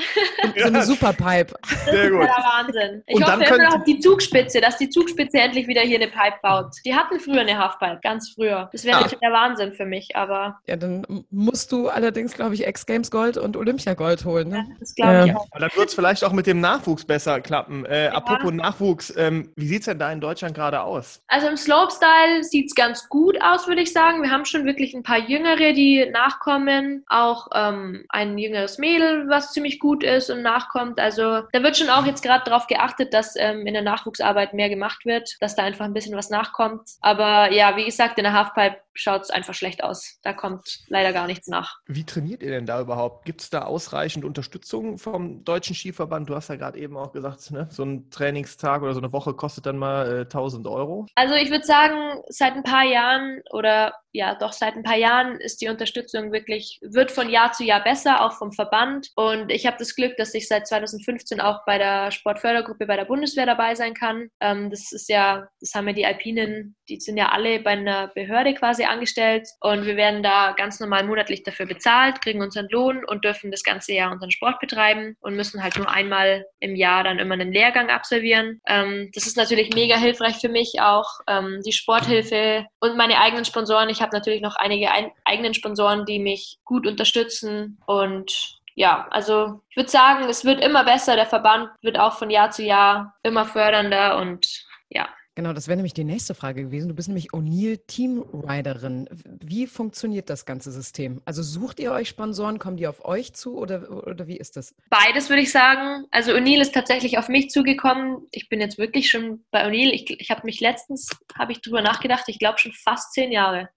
So 0.56 0.64
eine 0.64 0.82
Superpipe. 0.82 1.54
Sehr 1.84 2.10
gut. 2.10 2.22
Das 2.22 2.30
ist 2.30 2.36
der 2.36 2.44
Wahnsinn. 2.44 3.02
Ich 3.06 3.16
Und 3.16 3.26
hoffe 3.26 3.44
dann 3.44 3.54
immer 3.54 3.64
noch 3.64 3.76
auf 3.76 3.84
die 3.84 3.98
Zugspitze, 4.00 4.60
dass 4.60 4.77
die 4.78 4.88
Zugspitze 4.90 5.38
endlich 5.38 5.66
wieder 5.66 5.82
hier 5.82 5.96
eine 6.00 6.08
Pipe 6.08 6.36
baut. 6.42 6.72
Die 6.84 6.94
hatten 6.94 7.18
früher 7.20 7.40
eine 7.42 7.58
Halfpipe, 7.58 8.00
ganz 8.02 8.30
früher. 8.30 8.68
Das 8.72 8.84
wäre 8.84 8.96
Ja. 8.96 9.02
natürlich 9.02 9.20
der 9.20 9.32
Wahnsinn 9.32 9.72
für 9.74 9.84
mich, 9.86 10.14
aber 10.16 10.58
Ja, 10.66 10.76
dann 10.76 11.04
musst 11.30 11.72
du 11.72 11.88
allerdings, 11.88 12.34
glaube 12.34 12.54
ich, 12.54 12.66
X-Games 12.66 13.10
Gold 13.10 13.36
und 13.36 13.56
Olympia-Gold 13.56 14.24
holen. 14.24 14.48
Ne? 14.48 14.66
das 14.80 14.94
glaube 14.94 15.20
ich 15.20 15.26
Ja. 15.26 15.36
auch. 15.36 15.46
Aber 15.50 15.60
dann 15.60 15.70
wird 15.76 15.88
es 15.88 15.94
vielleicht 15.94 16.24
auch 16.24 16.32
mit 16.32 16.46
dem 16.46 16.60
Nachwuchs 16.60 17.04
besser 17.04 17.40
klappen. 17.40 17.84
Äh, 17.86 18.08
Apropos 18.12 18.52
Nachwuchs, 18.52 19.12
ähm, 19.16 19.52
wie 19.56 19.66
sieht 19.66 19.80
es 19.80 19.86
denn 19.86 19.98
da 19.98 20.10
in 20.12 20.20
Deutschland 20.20 20.54
gerade 20.54 20.80
aus? 20.80 21.22
Also 21.28 21.46
im 21.48 21.56
Slopestyle 21.56 22.42
sieht 22.42 22.66
es 22.66 22.74
ganz 22.74 23.08
gut 23.08 23.36
aus, 23.42 23.66
würde 23.68 23.82
ich 23.82 23.92
sagen. 23.92 24.22
Wir 24.22 24.30
haben 24.30 24.44
schon 24.44 24.64
wirklich 24.64 24.94
ein 24.94 25.02
paar 25.02 25.18
Jüngere, 25.18 25.72
die 25.72 26.06
nachkommen. 26.10 27.04
Auch 27.08 27.48
ähm, 27.54 28.04
ein 28.08 28.38
jüngeres 28.38 28.78
Mädel, 28.78 29.28
was 29.28 29.52
ziemlich 29.52 29.78
gut 29.78 30.02
ist 30.04 30.30
und 30.30 30.42
nachkommt. 30.42 30.98
Also 31.00 31.42
da 31.52 31.62
wird 31.62 31.76
schon 31.76 31.88
auch 31.90 32.06
jetzt 32.06 32.22
gerade 32.22 32.44
darauf 32.44 32.66
geachtet, 32.66 33.12
dass 33.14 33.34
ähm, 33.36 33.66
in 33.66 33.74
der 33.74 33.82
Nachwuchsarbeit 33.82 34.54
mehr 34.58 34.68
gemacht 34.68 35.06
wird, 35.06 35.36
dass 35.40 35.56
da 35.56 35.62
einfach 35.62 35.86
ein 35.86 35.94
bisschen 35.94 36.16
was 36.16 36.28
nachkommt. 36.28 36.82
Aber 37.00 37.50
ja, 37.52 37.76
wie 37.76 37.86
gesagt, 37.86 38.18
in 38.18 38.24
der 38.24 38.34
Halfpipe 38.34 38.76
schaut 38.92 39.22
es 39.22 39.30
einfach 39.30 39.54
schlecht 39.54 39.82
aus. 39.82 40.18
Da 40.22 40.32
kommt 40.32 40.80
leider 40.88 41.12
gar 41.12 41.26
nichts 41.26 41.46
nach. 41.46 41.78
Wie 41.86 42.04
trainiert 42.04 42.42
ihr 42.42 42.50
denn 42.50 42.66
da 42.66 42.80
überhaupt? 42.80 43.24
Gibt 43.24 43.40
es 43.40 43.50
da 43.50 43.62
ausreichend 43.62 44.24
Unterstützung 44.24 44.98
vom 44.98 45.44
Deutschen 45.44 45.74
Skiverband? 45.74 46.28
Du 46.28 46.34
hast 46.34 46.48
ja 46.48 46.56
gerade 46.56 46.78
eben 46.78 46.96
auch 46.96 47.12
gesagt, 47.12 47.50
ne? 47.52 47.68
so 47.70 47.84
ein 47.84 48.10
Trainingstag 48.10 48.82
oder 48.82 48.92
so 48.92 49.00
eine 49.00 49.12
Woche 49.12 49.34
kostet 49.34 49.66
dann 49.66 49.78
mal 49.78 50.18
äh, 50.18 50.20
1000 50.22 50.66
Euro. 50.66 51.06
Also 51.14 51.34
ich 51.34 51.50
würde 51.50 51.64
sagen, 51.64 52.20
seit 52.28 52.54
ein 52.54 52.64
paar 52.64 52.84
Jahren 52.84 53.40
oder 53.52 53.94
ja, 54.18 54.34
doch 54.34 54.52
seit 54.52 54.74
ein 54.74 54.82
paar 54.82 54.96
Jahren 54.96 55.40
ist 55.40 55.60
die 55.60 55.68
Unterstützung 55.68 56.32
wirklich, 56.32 56.80
wird 56.82 57.12
von 57.12 57.30
Jahr 57.30 57.52
zu 57.52 57.62
Jahr 57.62 57.84
besser, 57.84 58.24
auch 58.24 58.32
vom 58.32 58.50
Verband. 58.52 59.10
Und 59.14 59.52
ich 59.52 59.64
habe 59.64 59.76
das 59.78 59.94
Glück, 59.94 60.16
dass 60.16 60.34
ich 60.34 60.48
seit 60.48 60.66
2015 60.66 61.40
auch 61.40 61.60
bei 61.64 61.78
der 61.78 62.10
Sportfördergruppe 62.10 62.86
bei 62.86 62.96
der 62.96 63.04
Bundeswehr 63.04 63.46
dabei 63.46 63.76
sein 63.76 63.94
kann. 63.94 64.28
Ähm, 64.40 64.70
das 64.70 64.90
ist 64.90 65.08
ja, 65.08 65.46
das 65.60 65.72
haben 65.74 65.86
ja 65.86 65.94
die 65.94 66.04
Alpinen, 66.04 66.74
die 66.88 66.98
sind 66.98 67.16
ja 67.16 67.28
alle 67.28 67.60
bei 67.60 67.70
einer 67.70 68.08
Behörde 68.08 68.54
quasi 68.54 68.84
angestellt 68.84 69.46
und 69.60 69.86
wir 69.86 69.96
werden 69.96 70.24
da 70.24 70.52
ganz 70.56 70.80
normal 70.80 71.04
monatlich 71.04 71.44
dafür 71.44 71.66
bezahlt, 71.66 72.20
kriegen 72.20 72.42
unseren 72.42 72.66
Lohn 72.70 73.04
und 73.04 73.24
dürfen 73.24 73.52
das 73.52 73.62
ganze 73.62 73.92
Jahr 73.92 74.10
unseren 74.10 74.32
Sport 74.32 74.58
betreiben 74.58 75.16
und 75.20 75.36
müssen 75.36 75.62
halt 75.62 75.76
nur 75.76 75.88
einmal 75.88 76.44
im 76.58 76.74
Jahr 76.74 77.04
dann 77.04 77.20
immer 77.20 77.34
einen 77.34 77.52
Lehrgang 77.52 77.88
absolvieren. 77.88 78.60
Ähm, 78.66 79.10
das 79.14 79.28
ist 79.28 79.36
natürlich 79.36 79.72
mega 79.74 79.96
hilfreich 79.96 80.38
für 80.40 80.48
mich 80.48 80.80
auch, 80.80 81.20
ähm, 81.28 81.60
die 81.64 81.72
Sporthilfe 81.72 82.66
und 82.80 82.96
meine 82.96 83.20
eigenen 83.20 83.44
Sponsoren. 83.44 83.88
Ich 83.88 84.02
habe 84.02 84.07
natürlich 84.12 84.40
noch 84.40 84.56
einige 84.56 84.90
ein 84.90 85.10
eigenen 85.24 85.54
Sponsoren, 85.54 86.04
die 86.04 86.18
mich 86.18 86.58
gut 86.64 86.86
unterstützen 86.86 87.78
und 87.86 88.58
ja, 88.78 89.08
also 89.10 89.60
ich 89.70 89.76
würde 89.76 89.90
sagen, 89.90 90.28
es 90.28 90.44
wird 90.44 90.64
immer 90.64 90.84
besser. 90.84 91.16
Der 91.16 91.26
Verband 91.26 91.68
wird 91.82 91.98
auch 91.98 92.16
von 92.16 92.30
Jahr 92.30 92.52
zu 92.52 92.62
Jahr 92.62 93.16
immer 93.24 93.44
fördernder 93.44 94.18
und 94.18 94.64
ja. 94.88 95.08
Genau, 95.34 95.52
das 95.52 95.66
wäre 95.66 95.76
nämlich 95.76 95.94
die 95.94 96.04
nächste 96.04 96.34
Frage 96.34 96.64
gewesen. 96.64 96.88
Du 96.88 96.94
bist 96.94 97.08
nämlich 97.08 97.30
O'Neill 97.32 97.80
Teamriderin. 97.86 99.08
Wie 99.24 99.66
funktioniert 99.66 100.30
das 100.30 100.46
ganze 100.46 100.70
System? 100.70 101.22
Also 101.24 101.42
sucht 101.44 101.80
ihr 101.80 101.90
euch 101.90 102.08
Sponsoren, 102.08 102.58
kommen 102.58 102.76
die 102.76 102.86
auf 102.86 103.04
euch 103.04 103.34
zu 103.34 103.56
oder, 103.56 104.04
oder 104.06 104.28
wie 104.28 104.36
ist 104.36 104.56
das? 104.56 104.74
Beides 104.90 105.28
würde 105.28 105.42
ich 105.42 105.50
sagen. 105.50 106.06
Also 106.10 106.32
O'Neill 106.32 106.60
ist 106.60 106.74
tatsächlich 106.74 107.18
auf 107.18 107.28
mich 107.28 107.50
zugekommen. 107.50 108.26
Ich 108.30 108.48
bin 108.48 108.60
jetzt 108.60 108.78
wirklich 108.78 109.10
schon 109.10 109.44
bei 109.50 109.64
O'Neill. 109.64 109.92
Ich, 109.92 110.08
ich 110.08 110.30
habe 110.30 110.42
mich 110.44 110.60
letztens, 110.60 111.08
habe 111.36 111.50
ich 111.50 111.62
drüber 111.62 111.82
nachgedacht, 111.82 112.24
ich 112.28 112.38
glaube 112.38 112.58
schon 112.58 112.72
fast 112.72 113.12
zehn 113.12 113.32
Jahre. 113.32 113.68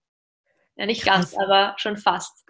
Ja, 0.76 0.86
nicht 0.86 1.06
ganz, 1.06 1.32
Krass. 1.32 1.44
aber 1.44 1.74
schon 1.78 1.98
fast. 1.98 2.42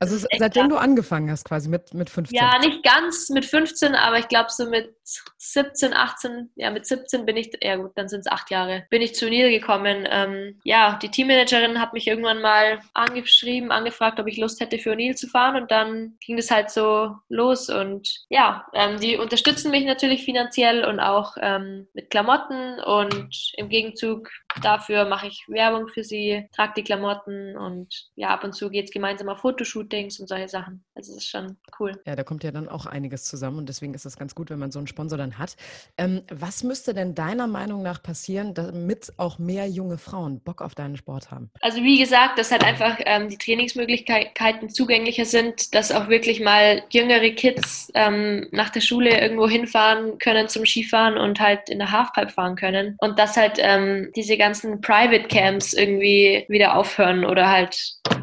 Also 0.00 0.16
seitdem 0.16 0.68
krass. 0.68 0.70
du 0.70 0.76
angefangen 0.76 1.30
hast, 1.30 1.44
quasi 1.44 1.68
mit, 1.68 1.92
mit 1.92 2.08
15. 2.08 2.36
Ja, 2.36 2.58
nicht 2.60 2.84
ganz 2.84 3.30
mit 3.30 3.44
15, 3.44 3.96
aber 3.96 4.18
ich 4.18 4.28
glaube 4.28 4.48
so 4.50 4.68
mit 4.68 4.94
17, 5.38 5.92
18, 5.92 6.50
ja 6.54 6.70
mit 6.70 6.86
17 6.86 7.26
bin 7.26 7.36
ich, 7.36 7.50
ja 7.62 7.76
gut, 7.76 7.92
dann 7.96 8.08
sind 8.08 8.20
es 8.20 8.28
acht 8.28 8.50
Jahre, 8.50 8.86
bin 8.90 9.02
ich 9.02 9.14
zu 9.16 9.26
O'Neill 9.26 9.50
gekommen. 9.50 10.06
Ähm, 10.08 10.60
ja, 10.62 10.98
die 11.02 11.10
Teammanagerin 11.10 11.80
hat 11.80 11.94
mich 11.94 12.06
irgendwann 12.06 12.40
mal 12.40 12.78
angeschrieben, 12.94 13.72
angefragt, 13.72 14.20
ob 14.20 14.28
ich 14.28 14.36
Lust 14.36 14.60
hätte 14.60 14.78
für 14.78 14.92
O'Neill 14.92 15.16
zu 15.16 15.26
fahren 15.26 15.56
und 15.56 15.70
dann 15.72 16.16
ging 16.24 16.36
das 16.36 16.50
halt 16.50 16.70
so 16.70 17.16
los 17.28 17.68
und 17.68 18.08
ja, 18.28 18.66
ähm, 18.74 19.00
die 19.00 19.16
unterstützen 19.16 19.72
mich 19.72 19.84
natürlich 19.84 20.24
finanziell 20.24 20.84
und 20.84 21.00
auch 21.00 21.36
ähm, 21.40 21.88
mit 21.92 22.10
Klamotten 22.10 22.78
und 22.80 23.52
im 23.56 23.68
Gegenzug 23.68 24.30
dafür 24.64 25.04
mache 25.06 25.26
ich 25.28 25.44
Werbung 25.48 25.88
für 25.88 26.04
sie, 26.04 26.48
trage 26.54 26.74
die 26.76 26.84
Klamotten 26.84 27.56
und 27.56 28.08
ja, 28.14 28.28
ab 28.28 28.44
und 28.44 28.54
zu 28.54 28.70
geht 28.70 28.86
es 28.86 28.90
gemeinsam 28.90 29.28
auf 29.28 29.40
Fotoshootings 29.40 30.20
und 30.20 30.28
solche 30.28 30.48
Sachen. 30.48 30.84
Also 30.94 31.12
es 31.12 31.18
ist 31.18 31.28
schon 31.28 31.56
cool. 31.78 32.00
Ja, 32.06 32.16
da 32.16 32.24
kommt 32.24 32.44
ja 32.44 32.50
dann 32.50 32.68
auch 32.68 32.86
einiges 32.86 33.24
zusammen 33.24 33.58
und 33.58 33.68
deswegen 33.68 33.94
ist 33.94 34.04
es 34.04 34.16
ganz 34.16 34.34
gut, 34.34 34.50
wenn 34.50 34.58
man 34.58 34.70
so 34.70 34.78
einen 34.78 34.86
Sponsor 34.86 35.18
dann 35.18 35.38
hat. 35.38 35.56
Ähm, 35.96 36.22
was 36.30 36.62
müsste 36.62 36.94
denn 36.94 37.14
deiner 37.14 37.46
Meinung 37.46 37.82
nach 37.82 38.02
passieren, 38.02 38.54
damit 38.54 39.12
auch 39.16 39.38
mehr 39.38 39.68
junge 39.68 39.98
Frauen 39.98 40.40
Bock 40.40 40.62
auf 40.62 40.74
deinen 40.74 40.96
Sport 40.96 41.30
haben? 41.30 41.50
Also 41.60 41.82
wie 41.82 41.98
gesagt, 41.98 42.38
dass 42.38 42.50
halt 42.50 42.64
einfach 42.64 42.98
ähm, 43.04 43.28
die 43.28 43.38
Trainingsmöglichkeiten 43.38 44.70
zugänglicher 44.70 45.24
sind, 45.24 45.74
dass 45.74 45.92
auch 45.92 46.08
wirklich 46.08 46.40
mal 46.40 46.82
jüngere 46.90 47.30
Kids 47.30 47.90
ähm, 47.94 48.46
nach 48.50 48.70
der 48.70 48.80
Schule 48.80 49.20
irgendwo 49.20 49.48
hinfahren 49.48 50.18
können 50.18 50.48
zum 50.48 50.64
Skifahren 50.64 51.16
und 51.16 51.40
halt 51.40 51.68
in 51.68 51.78
der 51.78 51.92
Halfpipe 51.92 52.32
fahren 52.32 52.56
können 52.56 52.96
und 52.98 53.18
dass 53.18 53.36
halt 53.36 53.58
ähm, 53.58 54.10
diese 54.16 54.36
ganzen 54.36 54.47
Private 54.80 55.28
Camps 55.28 55.72
irgendwie 55.72 56.44
wieder 56.48 56.76
aufhören 56.76 57.24
oder 57.24 57.48
halt, 57.50 57.78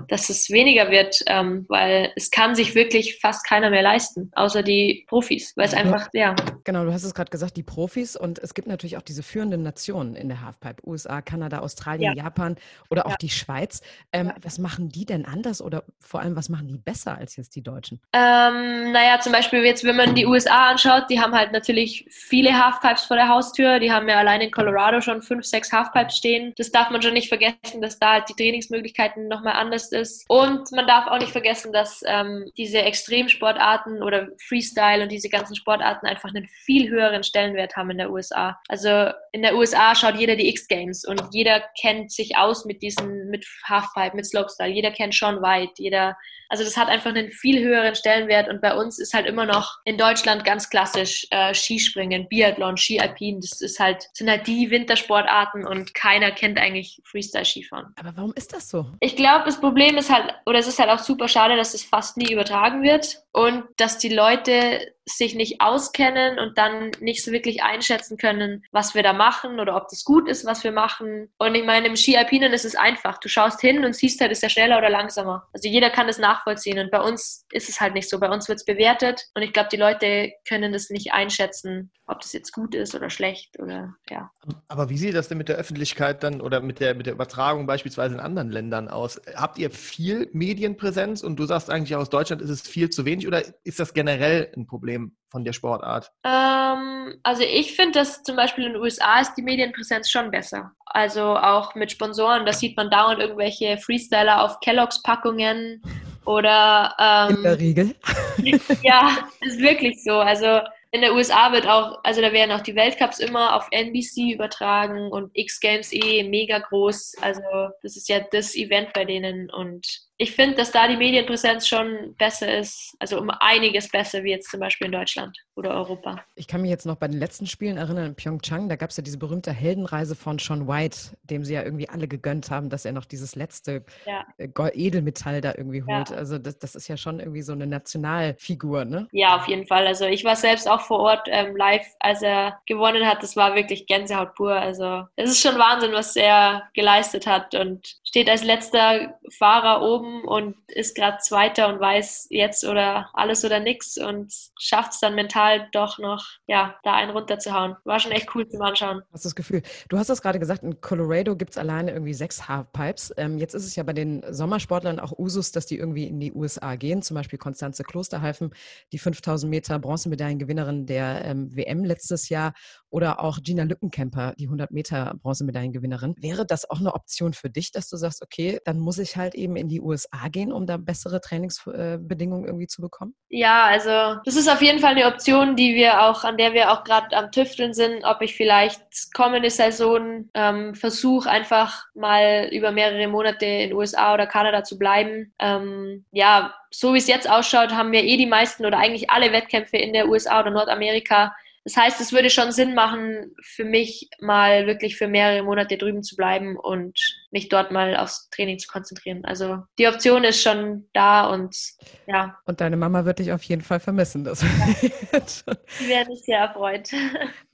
dass 0.08 0.30
es 0.30 0.50
weniger 0.50 0.90
wird, 0.92 1.20
ähm, 1.28 1.66
weil 1.70 2.12
es 2.16 2.32
kann 2.32 2.56
sich 2.56 2.76
wirklich 2.76 3.20
fast 3.20 3.46
keiner 3.48 3.70
mehr 3.70 3.82
leisten, 3.84 4.32
außer 4.36 4.64
die 4.64 5.06
Profis, 5.08 5.54
weil 5.56 5.66
es 5.66 5.72
Ja. 5.74 5.80
einfach, 5.80 6.08
ja, 6.14 6.36
Genau, 6.64 6.84
du 6.84 6.92
hast 6.92 7.04
es 7.04 7.14
gerade 7.14 7.30
gesagt, 7.30 7.58
die 7.58 7.64
Profis 7.64 8.16
und 8.16 8.40
es 8.40 8.54
gibt 8.56 8.68
natürlich 8.68 8.98
auch 8.98 9.04
diese 9.04 9.22
führenden 9.22 9.62
Nationen 9.62 10.16
in 10.16 10.30
der 10.30 10.42
Halfpipe, 10.42 10.82
USA, 10.88 11.22
Kanada, 11.22 11.60
Australien, 11.60 12.16
Japan 12.16 12.56
oder 12.90 13.06
auch 13.06 13.12
Ja. 13.12 13.18
die 13.22 13.30
Schweiz. 13.30 13.82
Ähm, 14.12 14.32
Was 14.42 14.58
machen 14.58 14.90
die 14.90 15.06
denn 15.06 15.26
anders 15.26 15.62
oder 15.62 15.84
vor 16.00 16.22
allem, 16.22 16.36
was 16.36 16.50
machen 16.50 16.68
die 16.68 16.78
besser 16.78 17.18
als 17.18 17.36
jetzt 17.36 17.56
die 17.56 17.62
Deutschen? 17.62 18.00
Ähm, 18.14 18.92
naja, 18.92 19.20
zum 19.20 19.32
Beispiel 19.32 19.64
jetzt, 19.64 19.84
wenn 19.84 19.96
man 19.96 20.16
die 20.16 20.26
USA 20.26 20.70
anschaut, 20.72 21.04
die 21.10 21.20
haben 21.20 21.34
halt 21.34 21.52
natürlich 21.52 22.06
viele 22.10 22.52
Halfpipes 22.54 23.04
vor 23.06 23.18
der 23.18 23.28
Haustür. 23.30 23.80
Die 23.80 23.92
haben 23.92 24.08
ja 24.10 24.18
allein 24.18 24.42
in 24.42 24.52
Colorado 24.52 25.02
schon 25.02 25.22
fünf, 25.22 25.46
sechs 25.46 25.72
Halfpipes 25.72 26.18
stehen. 26.18 26.54
Das 26.58 26.72
darf 26.72 26.90
man 26.90 27.02
schon 27.02 27.14
nicht 27.14 27.30
vergessen, 27.30 27.82
dass 27.82 28.00
da 28.00 28.14
halt 28.14 28.30
die 28.30 28.34
Trainingsmöglichkeiten 28.34 29.28
nochmal 29.28 29.54
anders 29.54 29.92
ist. 29.96 30.26
Und 30.30 30.72
man 30.72 30.86
darf 30.86 31.08
auch 31.08 31.18
nicht 31.18 31.32
vergessen, 31.32 31.74
dass 31.74 32.04
ähm, 32.06 32.52
diese 32.58 32.82
Extremsportarten 32.82 34.04
oder 34.04 34.28
Freestyle 34.48 35.04
und 35.04 35.12
diese 35.12 35.30
ganzen 35.30 35.56
Sportarten 35.56 36.06
einfach 36.06 36.30
einen 36.30 36.48
viel 36.48 36.90
höheren 36.90 37.24
Stellenwert 37.24 37.76
haben 37.76 37.90
in 37.90 37.98
der 37.98 38.12
USA. 38.12 38.60
Also 38.68 39.12
in 39.32 39.42
der 39.42 39.56
USA 39.56 39.96
schaut 39.96 40.16
jeder 40.16 40.36
die 40.36 40.50
X-Games 40.50 41.06
und 41.06 41.22
jeder 41.32 41.64
kennt 41.80 42.12
sich 42.12 42.38
aus 42.38 42.66
mit 42.66 42.82
diesen, 42.82 43.30
mit 43.30 43.46
Halfpipe, 43.64 44.16
mit 44.16 44.26
Slopestyle. 44.26 44.70
Jeder 44.70 44.92
kennt 44.92 45.14
Sean 45.14 45.42
White, 45.42 45.74
jeder 45.78 46.16
also 46.50 46.64
das 46.64 46.78
hat 46.78 46.88
einfach 46.88 47.10
einen 47.10 47.30
viel 47.30 47.62
höheren 47.64 47.96
Stellenwert 47.96 48.48
und 48.48 48.62
bei 48.62 48.76
uns 48.76 49.00
ist 49.00 49.14
halt 49.14 49.26
immer 49.26 49.46
noch 49.46 49.80
in 49.86 49.98
Deutschland 49.98 50.46
ganz 50.46 50.70
klassisch 50.70 51.28
äh, 51.32 51.54
Skispringen, 51.54 52.28
Biathlon, 52.30 52.78
Ski 52.78 53.00
Alpin. 53.00 53.42
Das 53.42 53.62
ist 53.62 53.80
halt, 53.80 54.08
sind 54.14 54.30
halt 54.30 54.48
die 54.48 54.70
Wintersportarten 54.70 55.66
und 55.66 55.94
keiner 55.94 56.32
kennt 56.32 56.58
eigentlich 56.58 57.02
Freestyle-Skifahren. 57.04 57.94
Aber 57.98 58.16
warum 58.16 58.34
ist 58.36 58.54
das 58.54 58.70
so? 58.70 58.86
Ich 59.00 59.16
glaube, 59.16 59.46
das 59.46 59.60
Problem 59.60 59.85
ist 59.94 60.12
halt, 60.12 60.34
oder 60.46 60.60
es 60.60 60.68
ist 60.68 60.80
halt 60.80 60.90
auch 60.90 61.00
super 61.00 61.28
schade, 61.28 61.56
dass 61.56 61.74
es 61.74 61.84
fast 61.84 62.18
nie 62.18 62.32
übertragen 62.32 62.82
wird 62.84 63.25
und 63.36 63.66
dass 63.76 63.98
die 63.98 64.08
Leute 64.08 64.94
sich 65.06 65.36
nicht 65.36 65.60
auskennen 65.60 66.40
und 66.40 66.58
dann 66.58 66.92
nicht 67.02 67.24
so 67.24 67.34
wirklich 67.34 67.62
einschätzen 67.62 68.18
können, 68.18 68.64
was 68.72 68.96
wir 68.96 69.04
da 69.04 69.12
machen 69.12 69.60
oder 69.60 69.76
ob 69.76 69.90
das 69.90 70.06
gut 70.06 70.30
ist, 70.30 70.46
was 70.46 70.64
wir 70.64 70.72
machen. 70.72 71.30
Und 71.38 71.54
ich 71.54 71.66
meine, 71.66 71.88
im 71.88 71.98
Ski 71.98 72.18
Alpinen 72.18 72.54
ist 72.54 72.66
es 72.66 72.76
einfach. 72.76 73.20
Du 73.20 73.28
schaust 73.28 73.60
hin 73.60 73.84
und 73.84 73.94
siehst 73.94 74.22
halt, 74.22 74.32
ist 74.32 74.42
er 74.42 74.50
schneller 74.50 74.78
oder 74.78 74.90
langsamer. 74.90 75.48
Also 75.54 75.68
jeder 75.68 75.90
kann 75.90 76.08
das 76.08 76.18
nachvollziehen 76.18 76.80
und 76.80 76.92
bei 76.92 77.02
uns 77.02 77.46
ist 77.52 77.68
es 77.68 77.82
halt 77.82 77.94
nicht 77.94 78.10
so. 78.10 78.20
Bei 78.20 78.30
uns 78.30 78.48
wird 78.48 78.60
es 78.60 78.66
bewertet 78.66 79.28
und 79.36 79.44
ich 79.44 79.52
glaube, 79.52 79.70
die 79.70 79.78
Leute 79.78 80.32
können 80.48 80.72
das 80.72 80.90
nicht 80.90 81.12
einschätzen, 81.14 81.92
ob 82.08 82.22
das 82.22 82.34
jetzt 82.34 82.52
gut 82.52 82.74
ist 82.74 82.96
oder 82.96 83.10
schlecht 83.10 83.60
oder 83.60 83.96
ja. 84.10 84.32
Aber 84.68 84.90
wie 84.90 84.98
sieht 84.98 85.16
das 85.16 85.28
denn 85.28 85.38
mit 85.38 85.50
der 85.50 85.58
Öffentlichkeit 85.58 86.24
dann 86.24 86.42
oder 86.42 86.62
mit 86.62 86.80
der, 86.80 86.96
mit 86.96 87.06
der 87.06 87.14
Übertragung 87.14 87.66
beispielsweise 87.66 88.16
in 88.16 88.20
anderen 88.20 88.50
Ländern 88.50 88.88
aus? 88.88 89.22
Habt 89.36 89.58
ihr 89.58 89.72
viel 89.72 90.30
Medienpräsenz 90.34 91.22
und 91.22 91.38
du 91.38 91.46
sagst 91.46 91.70
eigentlich 91.70 91.96
aus 91.96 92.10
Deutschland 92.10 92.42
ist 92.42 92.50
es 92.50 92.62
viel 92.62 92.90
zu 92.90 93.06
wenig 93.06 93.25
nicht 93.26 93.46
oder 93.46 93.54
ist 93.64 93.80
das 93.80 93.94
generell 93.94 94.52
ein 94.56 94.66
Problem 94.66 95.16
von 95.30 95.44
der 95.44 95.54
Sportart? 95.54 96.12
Ähm, 96.24 97.20
also 97.24 97.44
ich 97.44 97.76
finde, 97.76 98.00
dass 98.00 98.24
zum 98.24 98.36
Beispiel 98.36 98.66
in 98.66 98.74
den 98.74 98.82
USA 98.82 99.20
ist 99.20 99.36
die 99.36 99.42
Medienpräsenz 99.42 100.10
schon 100.10 100.32
besser. 100.32 100.72
Also 100.86 101.22
auch 101.22 101.76
mit 101.76 101.92
Sponsoren, 101.92 102.46
da 102.46 102.54
sieht 102.54 102.78
man 102.78 102.90
dauernd 102.90 103.20
irgendwelche 103.20 103.78
Freestyler 103.78 104.44
auf 104.44 104.60
Kelloggs 104.60 105.02
Packungen 105.02 105.82
oder 106.26 106.96
ähm, 107.00 107.38
In 107.38 107.44
der 107.44 107.60
Regel. 107.60 107.96
ja, 108.84 109.18
ist 109.42 109.60
wirklich 109.60 110.04
so. 110.04 110.14
Also 110.14 110.62
in 110.92 111.02
der 111.02 111.14
USA 111.14 111.52
wird 111.52 111.68
auch, 111.68 112.00
also 112.04 112.22
da 112.22 112.32
werden 112.32 112.52
auch 112.52 112.62
die 112.62 112.76
Weltcups 112.76 113.20
immer 113.20 113.56
auf 113.56 113.68
NBC 113.72 114.34
übertragen 114.34 115.12
und 115.12 115.30
X 115.34 115.60
Games 115.60 115.92
eh 115.92 116.24
mega 116.24 116.60
groß. 116.60 117.16
Also 117.22 117.42
das 117.84 117.98
ist 117.98 118.08
ja 118.08 118.22
das 118.32 118.56
Event 118.56 118.94
bei 118.94 119.04
denen 119.04 119.50
und 119.52 120.05
ich 120.18 120.32
finde, 120.34 120.56
dass 120.56 120.72
da 120.72 120.88
die 120.88 120.96
Medienpräsenz 120.98 121.68
schon 121.68 122.16
besser 122.18 122.58
ist, 122.58 122.96
also 123.00 123.20
um 123.20 123.30
einiges 123.30 123.90
besser 123.90 124.24
wie 124.24 124.32
jetzt 124.32 124.50
zum 124.50 124.62
Beispiel 124.62 124.86
in 124.86 124.94
Deutschland 124.94 125.38
oder 125.56 125.72
Europa. 125.72 126.24
Ich 126.36 126.48
kann 126.48 126.62
mich 126.62 126.70
jetzt 126.72 126.86
noch 126.86 126.96
bei 126.96 127.08
den 127.08 127.20
letzten 127.20 127.48
Spielen 127.48 127.78
erinnern, 127.78 128.06
in 128.08 128.16
Pyeongchang, 128.16 128.70
da 128.70 128.76
gab 128.78 128.92
es 128.92 128.98
ja 128.98 129.04
diese 129.04 129.18
berühmte 129.18 129.52
Heldenreise 129.52 130.16
von 130.16 130.40
Sean 130.40 130.68
White, 130.68 131.18
dem 131.24 131.44
sie 131.44 131.54
ja 131.54 131.64
irgendwie 131.64 131.90
alle 131.90 132.08
gegönnt 132.08 132.50
haben, 132.50 132.70
dass 132.70 132.86
er 132.86 132.94
noch 132.94 133.06
dieses 133.06 133.36
letzte 133.36 133.84
Ja. 134.06 134.26
äh, 134.38 134.48
Edelmetall 134.74 135.42
da 135.42 135.54
irgendwie 135.58 135.84
Ja. 135.86 135.98
holt. 135.98 136.12
Also 136.12 136.38
das, 136.38 136.60
das 136.60 136.76
ist 136.76 136.88
ja 136.88 136.96
schon 136.98 137.20
irgendwie 137.20 137.42
so 137.42 137.52
eine 137.52 137.68
Nationalfigur, 137.68 138.86
ne? 138.86 139.08
Ja, 139.12 139.36
auf 139.36 139.48
jeden 139.48 139.68
Fall. 139.68 139.86
Also 139.86 140.06
ich 140.06 140.24
war 140.24 140.36
selbst 140.36 140.70
auch 140.70 140.82
vor 140.82 141.00
Ort 141.00 141.28
ähm, 141.30 141.56
live, 141.56 141.86
als 142.00 142.22
er 142.22 142.60
gewonnen 142.66 143.06
hat. 143.06 143.22
Das 143.22 143.36
war 143.36 143.56
wirklich 143.56 143.86
Gänsehaut 143.88 144.36
pur. 144.36 144.54
Also 144.54 145.04
es 145.16 145.30
ist 145.32 145.42
schon 145.42 145.58
Wahnsinn, 145.60 145.92
was 145.94 146.16
er 146.16 146.64
geleistet 146.74 147.28
hat 147.28 147.54
und 147.56 147.96
steht 148.04 148.30
als 148.30 148.44
letzter 148.44 149.20
Fahrer 149.38 149.82
oben 149.82 150.05
und 150.26 150.56
ist 150.68 150.96
gerade 150.96 151.18
Zweiter 151.20 151.68
und 151.68 151.80
weiß 151.80 152.28
jetzt 152.30 152.64
oder 152.66 153.10
alles 153.14 153.44
oder 153.44 153.60
nix 153.60 153.98
und 153.98 154.34
schafft 154.60 154.94
es 154.94 155.00
dann 155.00 155.16
mental 155.16 155.68
doch 155.72 156.00
noch, 156.00 156.26
ja, 156.48 156.76
da 156.84 156.94
einen 156.94 157.12
runterzuhauen. 157.12 157.76
War 157.84 158.00
schon 158.00 158.12
echt 158.12 158.34
cool 158.36 158.48
zum 158.48 158.62
Anschauen. 158.62 159.02
Hast 159.12 159.26
das 159.26 159.36
Gefühl? 159.36 159.62
Du 159.90 159.98
hast 159.98 160.10
das 160.10 160.22
gerade 160.22 160.40
gesagt, 160.40 160.64
in 160.64 160.80
Colorado 160.82 161.36
gibt 161.36 161.52
es 161.52 161.58
alleine 161.58 161.92
irgendwie 161.92 162.14
sechs 162.14 162.48
Halfpipes. 162.48 163.14
Ähm, 163.18 163.38
jetzt 163.38 163.54
ist 163.54 163.66
es 163.66 163.76
ja 163.76 163.84
bei 163.84 163.94
den 163.94 164.24
Sommersportlern 164.30 165.00
auch 165.00 165.18
Usus, 165.18 165.52
dass 165.52 165.66
die 165.66 165.78
irgendwie 165.78 166.06
in 166.06 166.20
die 166.20 166.34
USA 166.34 166.76
gehen. 166.76 167.02
Zum 167.02 167.16
Beispiel 167.16 167.40
Konstanze 167.40 167.84
Klosterhalfen, 167.84 168.52
die 168.92 168.98
5000 168.98 169.50
Meter 169.50 169.80
Bronzemedaillengewinnerin 169.80 170.86
der 170.86 171.26
ähm, 171.26 171.56
WM 171.56 171.84
letztes 171.84 172.30
Jahr. 172.30 172.54
Oder 172.90 173.20
auch 173.20 173.40
Gina 173.42 173.64
Lückenkämper, 173.64 174.36
die 174.38 174.46
100 174.46 174.72
Meter 174.72 175.16
Bronzemedaillengewinnerin. 175.22 176.16
Wäre 176.18 176.46
das 176.46 176.70
auch 176.70 176.80
eine 176.80 176.94
Option 176.94 177.34
für 177.34 177.50
dich, 177.50 177.72
dass 177.72 177.90
du 177.90 177.98
sagst, 177.98 178.22
okay, 178.22 178.60
dann 178.64 178.80
muss 178.80 179.00
ich 179.00 179.18
halt 179.18 179.36
eben 179.36 179.56
in 179.56 179.68
die 179.68 179.82
USA 179.96 180.28
gehen, 180.30 180.52
um 180.52 180.66
da 180.66 180.78
bessere 180.78 181.22
Trainingsbedingungen 181.22 182.46
irgendwie 182.46 182.68
zu 182.68 182.82
bekommen? 182.82 183.16
Ja, 183.30 183.66
also 183.66 184.20
das 184.26 184.36
ist 184.36 184.50
auf 184.50 184.62
jeden 184.62 184.80
Fall 184.80 184.92
eine 184.92 185.08
Option, 185.08 185.56
die 185.56 185.76
wir 185.76 186.04
auch, 186.04 186.24
an 186.24 186.38
der 186.38 186.54
wir 186.54 186.72
auch 186.72 186.84
gerade 186.84 187.16
am 187.16 187.32
Tüfteln 187.32 187.74
sind, 187.74 188.04
ob 188.04 188.22
ich 188.22 188.36
vielleicht 188.36 189.14
kommende 189.14 189.50
Saison 189.50 190.30
ähm, 190.34 190.76
versuche, 190.76 191.30
einfach 191.30 191.86
mal 191.94 192.50
über 192.52 192.72
mehrere 192.72 193.08
Monate 193.08 193.46
in 193.46 193.74
USA 193.74 194.14
oder 194.14 194.28
Kanada 194.28 194.64
zu 194.64 194.78
bleiben. 194.78 195.34
Ähm, 195.40 196.06
ja, 196.12 196.54
so 196.72 196.94
wie 196.94 196.98
es 196.98 197.08
jetzt 197.08 197.30
ausschaut, 197.30 197.74
haben 197.74 197.92
wir 197.92 198.04
eh 198.04 198.18
die 198.18 198.26
meisten 198.26 198.66
oder 198.66 198.78
eigentlich 198.78 199.10
alle 199.10 199.32
Wettkämpfe 199.32 199.78
in 199.78 199.94
der 199.94 200.08
USA 200.10 200.42
oder 200.42 200.52
Nordamerika. 200.52 201.34
Das 201.66 201.78
heißt, 201.78 202.00
es 202.00 202.14
würde 202.14 202.30
schon 202.30 202.52
Sinn 202.52 202.76
machen, 202.76 203.34
für 203.42 203.66
mich 203.66 204.08
mal 204.22 204.68
wirklich 204.68 204.98
für 204.98 205.08
mehrere 205.08 205.42
Monate 205.42 205.78
drüben 205.78 206.04
zu 206.04 206.16
bleiben 206.16 206.58
und 206.58 207.00
mich 207.32 207.50
dort 207.50 207.72
mal 207.72 207.98
aufs 207.98 208.30
Training 208.30 208.60
zu 208.60 208.68
konzentrieren. 208.68 209.26
Also 209.26 209.64
die 209.80 209.88
Option 209.88 210.24
ist 210.24 210.44
schon 210.44 210.88
da 210.94 211.28
und 211.28 211.58
ja, 212.06 212.38
Und 212.46 212.62
deine 212.62 212.78
Mama 212.78 213.06
wird 213.06 213.18
dich 213.18 213.32
auf 213.32 213.42
jeden 213.44 213.64
Fall 213.64 213.80
vermissen. 213.80 214.24
Das 214.24 214.42
die 214.42 215.90
werden 215.90 216.16
sich 216.16 216.26
sehr 216.26 216.40
erfreut. 216.40 216.90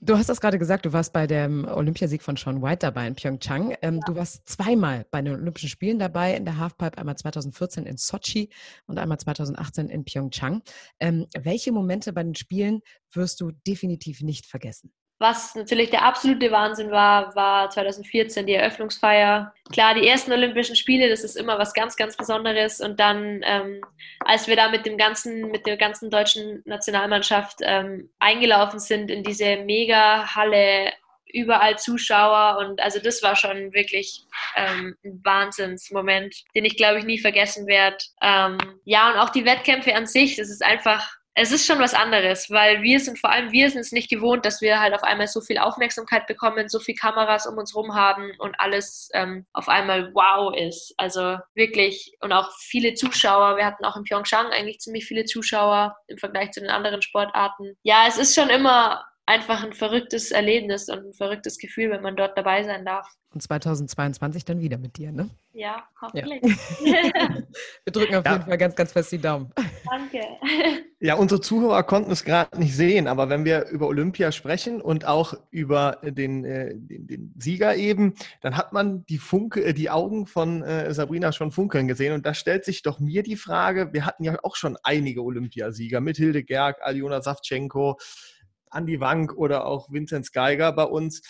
Du 0.04 0.18
hast 0.18 0.28
das 0.28 0.40
gerade 0.40 0.58
gesagt, 0.58 0.84
du 0.84 0.92
warst 0.92 1.12
bei 1.12 1.28
dem 1.28 1.64
Olympiasieg 1.64 2.22
von 2.22 2.36
Sean 2.36 2.60
White 2.60 2.78
dabei 2.78 3.06
in 3.06 3.14
Pyeongchang. 3.14 3.76
Ähm, 3.82 4.00
Du 4.04 4.16
warst 4.16 4.48
zweimal 4.48 5.06
bei 5.12 5.22
den 5.22 5.34
Olympischen 5.34 5.68
Spielen 5.68 6.00
dabei 6.00 6.34
in 6.34 6.44
der 6.44 6.58
Halfpipe, 6.58 6.98
einmal 6.98 7.16
2014 7.16 7.86
in 7.86 7.96
Sochi 7.96 8.50
und 8.86 8.98
einmal 8.98 9.18
2018 9.18 9.88
in 9.90 10.04
Pyeongchang. 10.04 10.62
Ähm, 10.98 11.28
welche 11.38 11.70
Momente 11.70 12.12
bei 12.12 12.24
den 12.24 12.34
Spielen 12.34 12.80
wirst 13.12 13.40
du 13.40 13.52
definitiv 13.64 14.01
nicht 14.06 14.46
vergessen? 14.46 14.92
Was 15.18 15.54
natürlich 15.54 15.90
der 15.90 16.02
absolute 16.02 16.50
Wahnsinn 16.50 16.90
war, 16.90 17.32
war 17.36 17.70
2014 17.70 18.44
die 18.44 18.54
Eröffnungsfeier. 18.54 19.54
Klar, 19.72 19.94
die 19.94 20.08
ersten 20.08 20.32
Olympischen 20.32 20.74
Spiele, 20.74 21.08
das 21.08 21.22
ist 21.22 21.36
immer 21.36 21.60
was 21.60 21.74
ganz, 21.74 21.96
ganz 21.96 22.16
Besonderes. 22.16 22.80
Und 22.80 22.98
dann, 22.98 23.40
ähm, 23.44 23.82
als 24.18 24.48
wir 24.48 24.56
da 24.56 24.68
mit 24.68 24.84
dem 24.84 24.98
ganzen, 24.98 25.52
mit 25.52 25.64
der 25.64 25.76
ganzen 25.76 26.10
deutschen 26.10 26.62
Nationalmannschaft 26.64 27.58
ähm, 27.62 28.10
eingelaufen 28.18 28.80
sind 28.80 29.12
in 29.12 29.22
diese 29.22 29.58
Mega-Halle, 29.58 30.92
überall 31.32 31.78
Zuschauer 31.78 32.58
und 32.58 32.82
also 32.82 32.98
das 33.00 33.22
war 33.22 33.36
schon 33.36 33.72
wirklich 33.72 34.24
ähm, 34.56 34.96
ein 35.04 35.20
Wahnsinnsmoment, 35.24 36.34
den 36.54 36.64
ich 36.64 36.76
glaube 36.76 36.98
ich 36.98 37.04
nie 37.04 37.18
vergessen 37.18 37.66
werde. 37.66 37.96
Ähm, 38.20 38.58
ja, 38.84 39.10
und 39.10 39.18
auch 39.18 39.30
die 39.30 39.44
Wettkämpfe 39.44 39.94
an 39.94 40.06
sich, 40.06 40.36
das 40.36 40.50
ist 40.50 40.62
einfach 40.62 41.16
es 41.34 41.50
ist 41.50 41.66
schon 41.66 41.78
was 41.78 41.94
anderes, 41.94 42.50
weil 42.50 42.82
wir 42.82 43.00
sind, 43.00 43.18
vor 43.18 43.30
allem 43.30 43.52
wir 43.52 43.70
sind 43.70 43.80
es 43.80 43.92
nicht 43.92 44.10
gewohnt, 44.10 44.44
dass 44.44 44.60
wir 44.60 44.80
halt 44.80 44.94
auf 44.94 45.02
einmal 45.02 45.28
so 45.28 45.40
viel 45.40 45.58
Aufmerksamkeit 45.58 46.26
bekommen, 46.26 46.68
so 46.68 46.78
viel 46.78 46.94
Kameras 46.94 47.46
um 47.46 47.56
uns 47.56 47.74
rum 47.74 47.94
haben 47.94 48.32
und 48.38 48.54
alles 48.58 49.08
ähm, 49.14 49.46
auf 49.54 49.68
einmal 49.68 50.12
wow 50.14 50.54
ist. 50.54 50.92
Also 50.98 51.38
wirklich 51.54 52.14
und 52.20 52.32
auch 52.32 52.50
viele 52.58 52.94
Zuschauer. 52.94 53.56
Wir 53.56 53.64
hatten 53.64 53.84
auch 53.84 53.96
in 53.96 54.04
Pyeongchang 54.04 54.46
eigentlich 54.48 54.80
ziemlich 54.80 55.06
viele 55.06 55.24
Zuschauer 55.24 55.96
im 56.06 56.18
Vergleich 56.18 56.50
zu 56.50 56.60
den 56.60 56.70
anderen 56.70 57.00
Sportarten. 57.00 57.76
Ja, 57.82 58.04
es 58.06 58.18
ist 58.18 58.34
schon 58.34 58.50
immer 58.50 59.02
einfach 59.32 59.64
ein 59.64 59.72
verrücktes 59.72 60.30
Erlebnis 60.30 60.88
und 60.90 61.06
ein 61.06 61.12
verrücktes 61.14 61.56
Gefühl, 61.58 61.90
wenn 61.90 62.02
man 62.02 62.16
dort 62.16 62.36
dabei 62.36 62.62
sein 62.64 62.84
darf. 62.84 63.08
Und 63.32 63.42
2022 63.42 64.44
dann 64.44 64.60
wieder 64.60 64.76
mit 64.76 64.98
dir, 64.98 65.10
ne? 65.10 65.30
Ja, 65.54 65.84
hoffentlich. 66.02 66.42
Wir 66.84 67.92
drücken 67.92 68.16
auf 68.16 68.24
Ja. 68.26 68.32
jeden 68.32 68.44
Fall 68.44 68.58
ganz, 68.58 68.74
ganz 68.76 68.92
fest 68.92 69.10
die 69.10 69.18
Daumen. 69.18 69.50
Danke. 69.88 70.20
Ja, 71.00 71.14
unsere 71.14 71.40
Zuhörer 71.40 71.82
konnten 71.82 72.10
es 72.10 72.24
gerade 72.24 72.58
nicht 72.58 72.76
sehen, 72.76 73.08
aber 73.08 73.30
wenn 73.30 73.44
wir 73.46 73.68
über 73.68 73.86
Olympia 73.88 74.32
sprechen 74.32 74.82
und 74.82 75.06
auch 75.06 75.32
über 75.50 75.98
den, 76.02 76.44
äh, 76.44 76.74
den, 76.74 77.06
den 77.06 77.34
Sieger 77.38 77.74
eben, 77.74 78.14
dann 78.42 78.56
hat 78.56 78.74
man 78.74 79.04
die, 79.06 79.18
Funke, 79.18 79.64
äh, 79.64 79.72
die 79.72 79.88
Augen 79.88 80.26
von 80.26 80.62
äh, 80.62 80.92
Sabrina 80.92 81.32
schon 81.32 81.52
funkeln 81.52 81.88
gesehen. 81.88 82.12
Und 82.12 82.26
da 82.26 82.34
stellt 82.34 82.66
sich 82.66 82.82
doch 82.82 83.00
mir 83.00 83.22
die 83.22 83.36
Frage, 83.36 83.94
wir 83.94 84.04
hatten 84.04 84.24
ja 84.24 84.36
auch 84.42 84.56
schon 84.56 84.76
einige 84.82 85.22
Olympiasieger 85.22 86.00
mit 86.02 86.18
Hilde 86.18 86.44
Gerg, 86.44 86.82
Aljona 86.82 87.22
Savchenko, 87.22 87.98
Andi 88.72 89.00
Wank 89.00 89.34
oder 89.34 89.66
auch 89.66 89.90
Vinzenz 89.90 90.32
Geiger 90.32 90.72
bei 90.72 90.84
uns. 90.84 91.22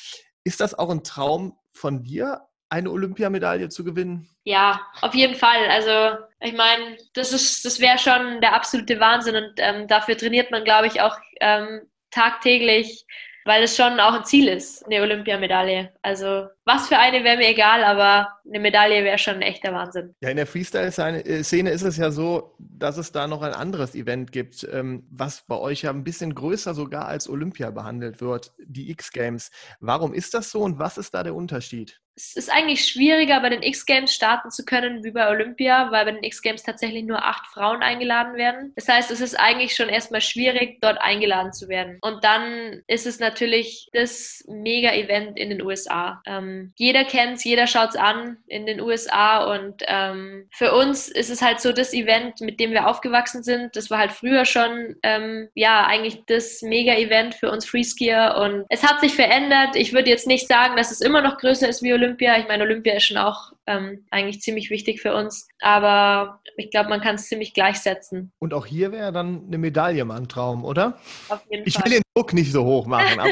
Ist 0.44 0.60
das 0.60 0.78
auch 0.78 0.90
ein 0.90 1.04
Traum 1.04 1.56
von 1.72 2.02
dir, 2.02 2.42
eine 2.68 2.90
Olympiamedaille 2.90 3.68
zu 3.68 3.84
gewinnen? 3.84 4.28
Ja, 4.44 4.80
auf 5.02 5.14
jeden 5.14 5.34
Fall. 5.34 5.68
Also 5.68 6.24
ich 6.40 6.54
meine, 6.54 6.96
das 7.14 7.32
ist, 7.32 7.64
das 7.64 7.80
wäre 7.80 7.98
schon 7.98 8.40
der 8.40 8.54
absolute 8.54 8.98
Wahnsinn 8.98 9.36
und 9.36 9.52
ähm, 9.58 9.86
dafür 9.88 10.16
trainiert 10.16 10.50
man, 10.50 10.64
glaube 10.64 10.86
ich, 10.86 11.00
auch 11.00 11.16
ähm, 11.40 11.82
tagtäglich, 12.10 13.04
weil 13.44 13.62
es 13.62 13.76
schon 13.76 13.98
auch 14.00 14.14
ein 14.14 14.24
Ziel 14.24 14.48
ist, 14.48 14.84
eine 14.86 15.00
Olympiamedaille. 15.00 15.92
Also 16.02 16.46
was 16.64 16.88
für 16.88 16.98
eine 16.98 17.24
wäre 17.24 17.36
mir 17.36 17.48
egal, 17.48 17.82
aber 17.84 18.28
eine 18.46 18.60
Medaille 18.60 19.04
wäre 19.04 19.18
schon 19.18 19.36
ein 19.36 19.42
echter 19.42 19.72
Wahnsinn. 19.72 20.14
Ja, 20.20 20.30
in 20.30 20.36
der 20.36 20.46
Freestyle-Szene 20.46 21.70
ist 21.70 21.82
es 21.82 21.96
ja 21.96 22.10
so, 22.10 22.54
dass 22.58 22.98
es 22.98 23.12
da 23.12 23.26
noch 23.26 23.42
ein 23.42 23.54
anderes 23.54 23.94
Event 23.94 24.32
gibt, 24.32 24.66
ähm, 24.70 25.06
was 25.10 25.46
bei 25.46 25.56
euch 25.56 25.82
ja 25.82 25.90
ein 25.90 26.04
bisschen 26.04 26.34
größer 26.34 26.74
sogar 26.74 27.06
als 27.06 27.28
Olympia 27.28 27.70
behandelt 27.70 28.20
wird, 28.20 28.52
die 28.58 28.90
X-Games. 28.90 29.50
Warum 29.80 30.14
ist 30.14 30.34
das 30.34 30.50
so 30.50 30.60
und 30.60 30.78
was 30.78 30.98
ist 30.98 31.14
da 31.14 31.22
der 31.22 31.34
Unterschied? 31.34 32.01
Es 32.14 32.36
ist 32.36 32.52
eigentlich 32.52 32.86
schwieriger, 32.86 33.40
bei 33.40 33.48
den 33.48 33.62
X-Games 33.62 34.14
starten 34.14 34.50
zu 34.50 34.64
können 34.64 35.02
wie 35.02 35.10
bei 35.10 35.28
Olympia, 35.28 35.90
weil 35.90 36.04
bei 36.04 36.12
den 36.12 36.22
X-Games 36.22 36.62
tatsächlich 36.62 37.04
nur 37.04 37.24
acht 37.24 37.46
Frauen 37.46 37.82
eingeladen 37.82 38.34
werden. 38.34 38.72
Das 38.76 38.88
heißt, 38.88 39.10
es 39.10 39.20
ist 39.20 39.38
eigentlich 39.38 39.74
schon 39.74 39.88
erstmal 39.88 40.20
schwierig, 40.20 40.78
dort 40.80 41.00
eingeladen 41.00 41.52
zu 41.52 41.68
werden. 41.68 41.98
Und 42.02 42.22
dann 42.22 42.82
ist 42.86 43.06
es 43.06 43.18
natürlich 43.18 43.88
das 43.92 44.44
Mega-Event 44.46 45.38
in 45.38 45.50
den 45.50 45.62
USA. 45.62 46.20
Ähm, 46.26 46.72
jeder 46.76 47.04
kennt 47.04 47.38
es, 47.38 47.44
jeder 47.44 47.66
schaut 47.66 47.90
es 47.90 47.96
an 47.96 48.36
in 48.46 48.66
den 48.66 48.80
USA 48.80 49.54
und 49.54 49.82
ähm, 49.86 50.48
für 50.52 50.74
uns 50.74 51.08
ist 51.08 51.30
es 51.30 51.40
halt 51.40 51.60
so 51.60 51.72
das 51.72 51.94
Event, 51.94 52.40
mit 52.40 52.60
dem 52.60 52.72
wir 52.72 52.88
aufgewachsen 52.88 53.42
sind. 53.42 53.74
Das 53.74 53.90
war 53.90 53.98
halt 53.98 54.12
früher 54.12 54.44
schon, 54.44 54.96
ähm, 55.02 55.48
ja, 55.54 55.86
eigentlich 55.86 56.24
das 56.26 56.60
Mega-Event 56.62 57.34
für 57.34 57.50
uns 57.50 57.64
Freeskier 57.64 58.36
und 58.38 58.66
es 58.68 58.82
hat 58.82 59.00
sich 59.00 59.14
verändert. 59.14 59.76
Ich 59.76 59.92
würde 59.92 60.10
jetzt 60.10 60.26
nicht 60.26 60.46
sagen, 60.46 60.76
dass 60.76 60.90
es 60.90 61.00
immer 61.00 61.22
noch 61.22 61.38
größer 61.38 61.68
ist 61.68 61.82
wie 61.82 61.92
Olympia. 61.92 62.01
Ich 62.38 62.48
meine, 62.48 62.64
Olympia 62.64 62.94
ist 62.94 63.04
schon 63.04 63.16
auch 63.16 63.52
ähm, 63.66 64.04
eigentlich 64.10 64.40
ziemlich 64.40 64.70
wichtig 64.70 65.00
für 65.00 65.14
uns, 65.14 65.48
aber 65.60 66.40
ich 66.56 66.70
glaube, 66.70 66.88
man 66.90 67.00
kann 67.00 67.14
es 67.14 67.28
ziemlich 67.28 67.54
gleichsetzen. 67.54 68.32
Und 68.38 68.54
auch 68.54 68.66
hier 68.66 68.92
wäre 68.92 69.12
dann 69.12 69.44
eine 69.46 69.58
Medaille 69.58 70.02
ein 70.02 70.28
Traum, 70.28 70.64
oder? 70.64 70.98
Auf 71.28 71.40
jeden 71.50 71.66
Ich 71.66 71.74
Fall. 71.74 71.84
will 71.84 71.92
den 71.92 72.02
Druck 72.14 72.32
nicht 72.32 72.52
so 72.52 72.64
hoch 72.64 72.86
machen, 72.86 73.20
aber 73.20 73.30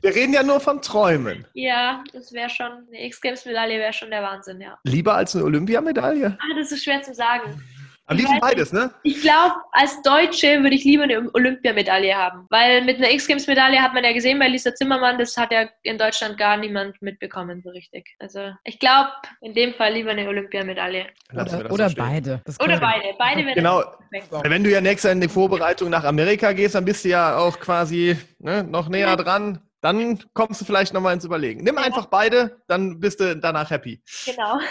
wir 0.00 0.14
reden 0.14 0.32
ja 0.32 0.42
nur 0.42 0.60
von 0.60 0.80
Träumen. 0.80 1.46
Ja, 1.54 2.02
das 2.12 2.32
wäre 2.32 2.50
schon, 2.50 2.86
eine 2.88 3.06
X-Games-Medaille 3.06 3.78
wäre 3.78 3.92
schon 3.92 4.10
der 4.10 4.22
Wahnsinn, 4.22 4.60
ja. 4.60 4.78
Lieber 4.84 5.14
als 5.14 5.34
eine 5.34 5.44
Olympiamedaille? 5.44 6.38
Ah, 6.40 6.54
das 6.58 6.72
ist 6.72 6.84
schwer 6.84 7.02
zu 7.02 7.14
sagen. 7.14 7.62
Am 8.06 8.18
liebsten 8.18 8.38
beides, 8.38 8.72
ne? 8.72 8.90
Ich 9.02 9.22
glaube, 9.22 9.54
als 9.72 10.02
Deutsche 10.02 10.62
würde 10.62 10.74
ich 10.74 10.84
lieber 10.84 11.04
eine 11.04 11.30
Olympiamedaille 11.32 12.14
haben. 12.14 12.46
Weil 12.50 12.84
mit 12.84 12.98
einer 12.98 13.10
X-Games-Medaille 13.10 13.80
hat 13.80 13.94
man 13.94 14.04
ja 14.04 14.12
gesehen 14.12 14.38
bei 14.38 14.48
Lisa 14.48 14.74
Zimmermann, 14.74 15.18
das 15.18 15.36
hat 15.38 15.52
ja 15.52 15.68
in 15.82 15.96
Deutschland 15.96 16.36
gar 16.36 16.58
niemand 16.58 17.00
mitbekommen, 17.00 17.62
so 17.64 17.70
richtig. 17.70 18.14
Also 18.18 18.50
ich 18.64 18.78
glaube, 18.78 19.08
in 19.40 19.54
dem 19.54 19.72
Fall 19.72 19.94
lieber 19.94 20.10
eine 20.10 20.28
Olympiamedaille. 20.28 21.06
Oder, 21.32 21.72
oder 21.72 21.88
so 21.88 21.96
beide. 21.96 22.42
Oder 22.62 22.78
beide. 22.78 23.14
Beide 23.18 23.46
wären 23.46 23.54
Genau. 23.54 23.82
Wenn 24.42 24.62
du 24.62 24.70
ja 24.70 24.82
nächstes 24.82 25.04
Jahr 25.04 25.12
in 25.12 25.22
die 25.22 25.28
Vorbereitung 25.28 25.88
nach 25.88 26.04
Amerika 26.04 26.52
gehst, 26.52 26.74
dann 26.74 26.84
bist 26.84 27.04
du 27.04 27.08
ja 27.08 27.38
auch 27.38 27.58
quasi 27.58 28.18
ne, 28.38 28.62
noch 28.64 28.90
näher 28.90 29.08
ja. 29.08 29.16
dran. 29.16 29.60
Dann 29.80 30.18
kommst 30.34 30.60
du 30.60 30.64
vielleicht 30.64 30.92
nochmal 30.92 31.14
ins 31.14 31.24
Überlegen. 31.24 31.62
Nimm 31.62 31.76
ja. 31.76 31.82
einfach 31.82 32.06
beide, 32.06 32.60
dann 32.68 33.00
bist 33.00 33.20
du 33.20 33.36
danach 33.36 33.70
happy. 33.70 34.02
Genau. 34.26 34.58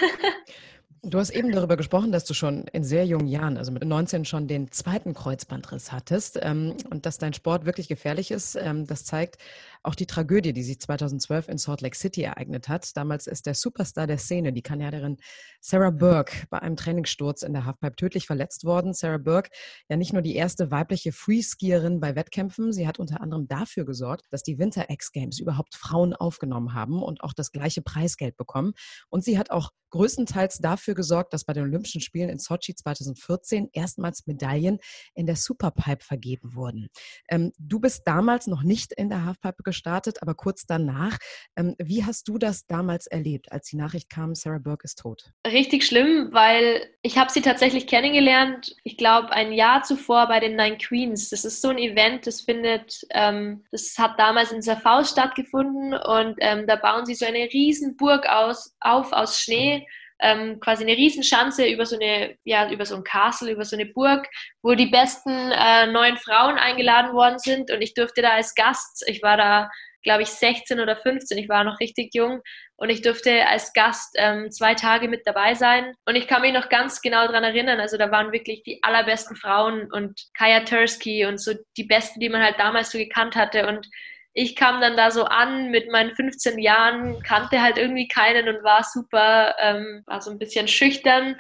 Du 1.06 1.20
hast 1.20 1.32
eben 1.32 1.52
darüber 1.52 1.76
gesprochen, 1.76 2.14
dass 2.14 2.24
du 2.24 2.34
schon 2.34 2.64
in 2.72 2.86
sehr 2.86 3.06
jungen 3.06 3.28
Jahren, 3.28 3.58
also 3.58 3.74
mit 3.74 3.84
19 3.84 4.24
schon 4.24 4.48
den 4.48 4.72
zweiten 4.72 5.14
Kreuzbandriss 5.14 5.92
hattest 5.92 6.40
ähm, 6.42 6.78
und 6.90 7.06
dass 7.06 7.18
dein 7.18 7.34
Sport 7.34 7.66
wirklich 7.66 7.90
gefährlich 7.90 8.32
ist. 8.32 8.56
Ähm, 8.56 8.88
das 8.88 9.04
zeigt 9.04 9.38
auch 9.84 9.96
die 9.96 10.06
Tragödie, 10.06 10.54
die 10.54 10.64
sich 10.64 10.80
2012 10.80 11.50
in 11.50 11.58
Salt 11.58 11.82
Lake 11.82 11.96
City 11.96 12.24
ereignet 12.24 12.70
hat. 12.70 12.96
Damals 12.96 13.28
ist 13.28 13.46
der 13.46 13.54
Superstar 13.54 14.08
der 14.08 14.18
Szene, 14.18 14.54
die 14.54 14.62
Kanadierin 14.62 15.18
Sarah 15.60 15.92
Burke, 15.92 16.48
bei 16.50 16.60
einem 16.60 16.76
Trainingssturz 16.76 17.44
in 17.44 17.54
der 17.54 17.66
Halfpipe 17.66 17.96
tödlich 17.96 18.26
verletzt 18.26 18.64
worden. 18.64 18.94
Sarah 18.94 19.18
Burke, 19.18 19.50
ja 19.90 19.98
nicht 19.98 20.14
nur 20.14 20.22
die 20.22 20.36
erste 20.36 20.72
weibliche 20.72 21.12
Freeskierin 21.12 22.00
bei 22.00 22.16
Wettkämpfen, 22.16 22.72
sie 22.72 22.88
hat 22.88 23.00
unter 23.00 23.22
anderem 23.22 23.48
dafür 23.48 23.86
gesorgt, 23.86 24.26
dass 24.32 24.44
die 24.44 24.58
Winter 24.58 24.90
X 24.90 25.12
Games 25.12 25.40
überhaupt 25.40 25.76
Frauen 25.76 26.14
aufgenommen 26.14 26.74
haben 26.74 27.04
und 27.04 27.24
auch 27.24 27.34
das 27.34 27.52
gleiche 27.52 27.82
Preisgeld 27.82 28.38
bekommen. 28.38 28.74
Und 29.10 29.24
sie 29.24 29.38
hat 29.38 29.52
auch 29.52 29.72
größtenteils 29.94 30.58
dafür 30.58 30.96
gesorgt, 30.96 31.34
dass 31.34 31.46
bei 31.46 31.54
den 31.54 31.64
Olympischen 31.64 32.02
Spielen 32.02 32.30
in 32.30 32.40
Sochi 32.40 32.74
2014 32.74 33.70
erstmals 33.74 34.26
Medaillen 34.26 34.80
in 35.14 35.28
der 35.28 35.36
Superpipe 35.36 36.04
vergeben 36.04 36.56
wurden. 36.56 36.88
Ähm, 37.30 37.52
du 37.60 37.80
bist 37.80 38.02
damals 38.06 38.48
noch 38.48 38.64
nicht 38.64 38.92
in 38.92 39.10
der 39.10 39.24
Halfpipe 39.24 39.62
gestartet, 39.74 40.22
aber 40.22 40.36
kurz 40.36 40.66
danach. 40.66 41.18
Ähm, 41.58 41.76
wie 41.80 42.06
hast 42.06 42.28
du 42.28 42.38
das 42.38 42.66
damals 42.68 43.08
erlebt, 43.08 43.52
als 43.52 43.68
die 43.68 43.76
Nachricht 43.76 44.10
kam, 44.10 44.36
Sarah 44.36 44.60
Burke 44.60 44.86
ist 44.86 45.00
tot? 45.00 45.32
Richtig 45.46 45.86
schlimm, 45.86 46.30
weil 46.32 46.88
ich 47.02 47.18
habe 47.18 47.32
sie 47.32 47.42
tatsächlich 47.42 47.88
kennengelernt, 47.88 48.76
ich 48.84 48.98
glaube, 48.98 49.32
ein 49.32 49.52
Jahr 49.52 49.84
zuvor 49.84 50.28
bei 50.28 50.40
den 50.40 50.56
Nine 50.56 50.78
Queens. 50.78 51.30
Das 51.30 51.44
ist 51.44 51.62
so 51.62 51.70
ein 51.70 51.78
Event, 51.78 52.28
das 52.28 52.42
findet, 52.42 53.02
ähm, 53.10 53.66
das 53.72 53.96
hat 53.98 54.20
damals 54.20 54.52
in 54.52 54.62
Safau 54.62 55.04
stattgefunden 55.04 55.94
und 55.94 56.36
ähm, 56.40 56.68
da 56.68 56.76
bauen 56.76 57.06
sie 57.06 57.16
so 57.16 57.26
eine 57.26 57.50
riesen 57.52 57.98
Burg 57.98 58.28
aus, 58.28 58.76
auf 58.80 59.12
aus 59.12 59.40
Schnee 59.40 59.88
ähm, 60.24 60.60
quasi 60.62 60.84
eine 60.84 60.96
Riesenschanze 60.96 61.68
über 61.68 61.86
so 61.86 61.98
eine, 61.98 62.36
ja, 62.46 62.72
über 62.72 62.86
so 62.86 62.96
ein 62.96 63.04
Castle, 63.04 63.52
über 63.52 63.66
so 63.66 63.76
eine 63.76 63.86
Burg, 63.86 64.26
wo 64.64 64.74
die 64.74 64.88
besten 64.88 65.52
äh, 65.52 65.88
neuen 65.88 66.18
Frauen 66.18 66.58
eingeladen 66.58 67.14
worden 67.14 67.38
sind. 67.40 67.70
Und 67.70 67.82
ich 67.82 67.94
durfte 67.94 68.22
da 68.22 68.30
als 68.30 68.56
Gast, 68.56 69.04
ich 69.08 69.22
war 69.22 69.36
da, 69.36 69.70
glaube 70.02 70.24
ich, 70.24 70.30
16 70.30 70.80
oder 70.80 70.96
15, 70.96 71.38
ich 71.38 71.50
war 71.50 71.66
noch 71.66 71.80
richtig 71.82 72.16
jung. 72.16 72.42
Und 72.78 72.90
ich 72.90 73.02
durfte 73.02 73.48
als 73.48 73.74
Gast 73.74 74.16
ähm, 74.18 74.50
zwei 74.50 74.76
Tage 74.76 75.10
mit 75.10 75.28
dabei 75.28 75.56
sein. 75.56 75.94
Und 76.06 76.16
ich 76.16 76.28
kann 76.28 76.42
mich 76.42 76.54
noch 76.54 76.70
ganz 76.70 77.02
genau 77.02 77.28
daran 77.28 77.44
erinnern, 77.44 77.82
also 77.82 77.98
da 77.98 78.10
waren 78.10 78.32
wirklich 78.32 78.64
die 78.64 78.80
allerbesten 78.82 79.36
Frauen 79.36 79.92
und 79.92 80.22
Kaya 80.38 80.62
Tursky 80.62 81.26
und 81.26 81.40
so 81.42 81.54
die 81.78 81.84
besten, 81.84 82.22
die 82.22 82.30
man 82.30 82.42
halt 82.42 82.60
damals 82.60 82.92
so 82.92 82.98
gekannt 82.98 83.36
hatte. 83.36 83.68
Und 83.68 83.88
ich 84.34 84.56
kam 84.56 84.82
dann 84.82 84.98
da 84.98 85.12
so 85.12 85.26
an 85.26 85.70
mit 85.70 85.92
meinen 85.92 86.16
15 86.16 86.58
Jahren, 86.58 87.22
kannte 87.22 87.62
halt 87.62 87.78
irgendwie 87.78 88.08
keinen 88.08 88.48
und 88.48 88.64
war 88.64 88.84
super, 88.84 89.56
ähm, 89.62 90.04
war 90.08 90.22
so 90.22 90.32
ein 90.32 90.40
bisschen 90.40 90.68
schüchtern. 90.68 91.36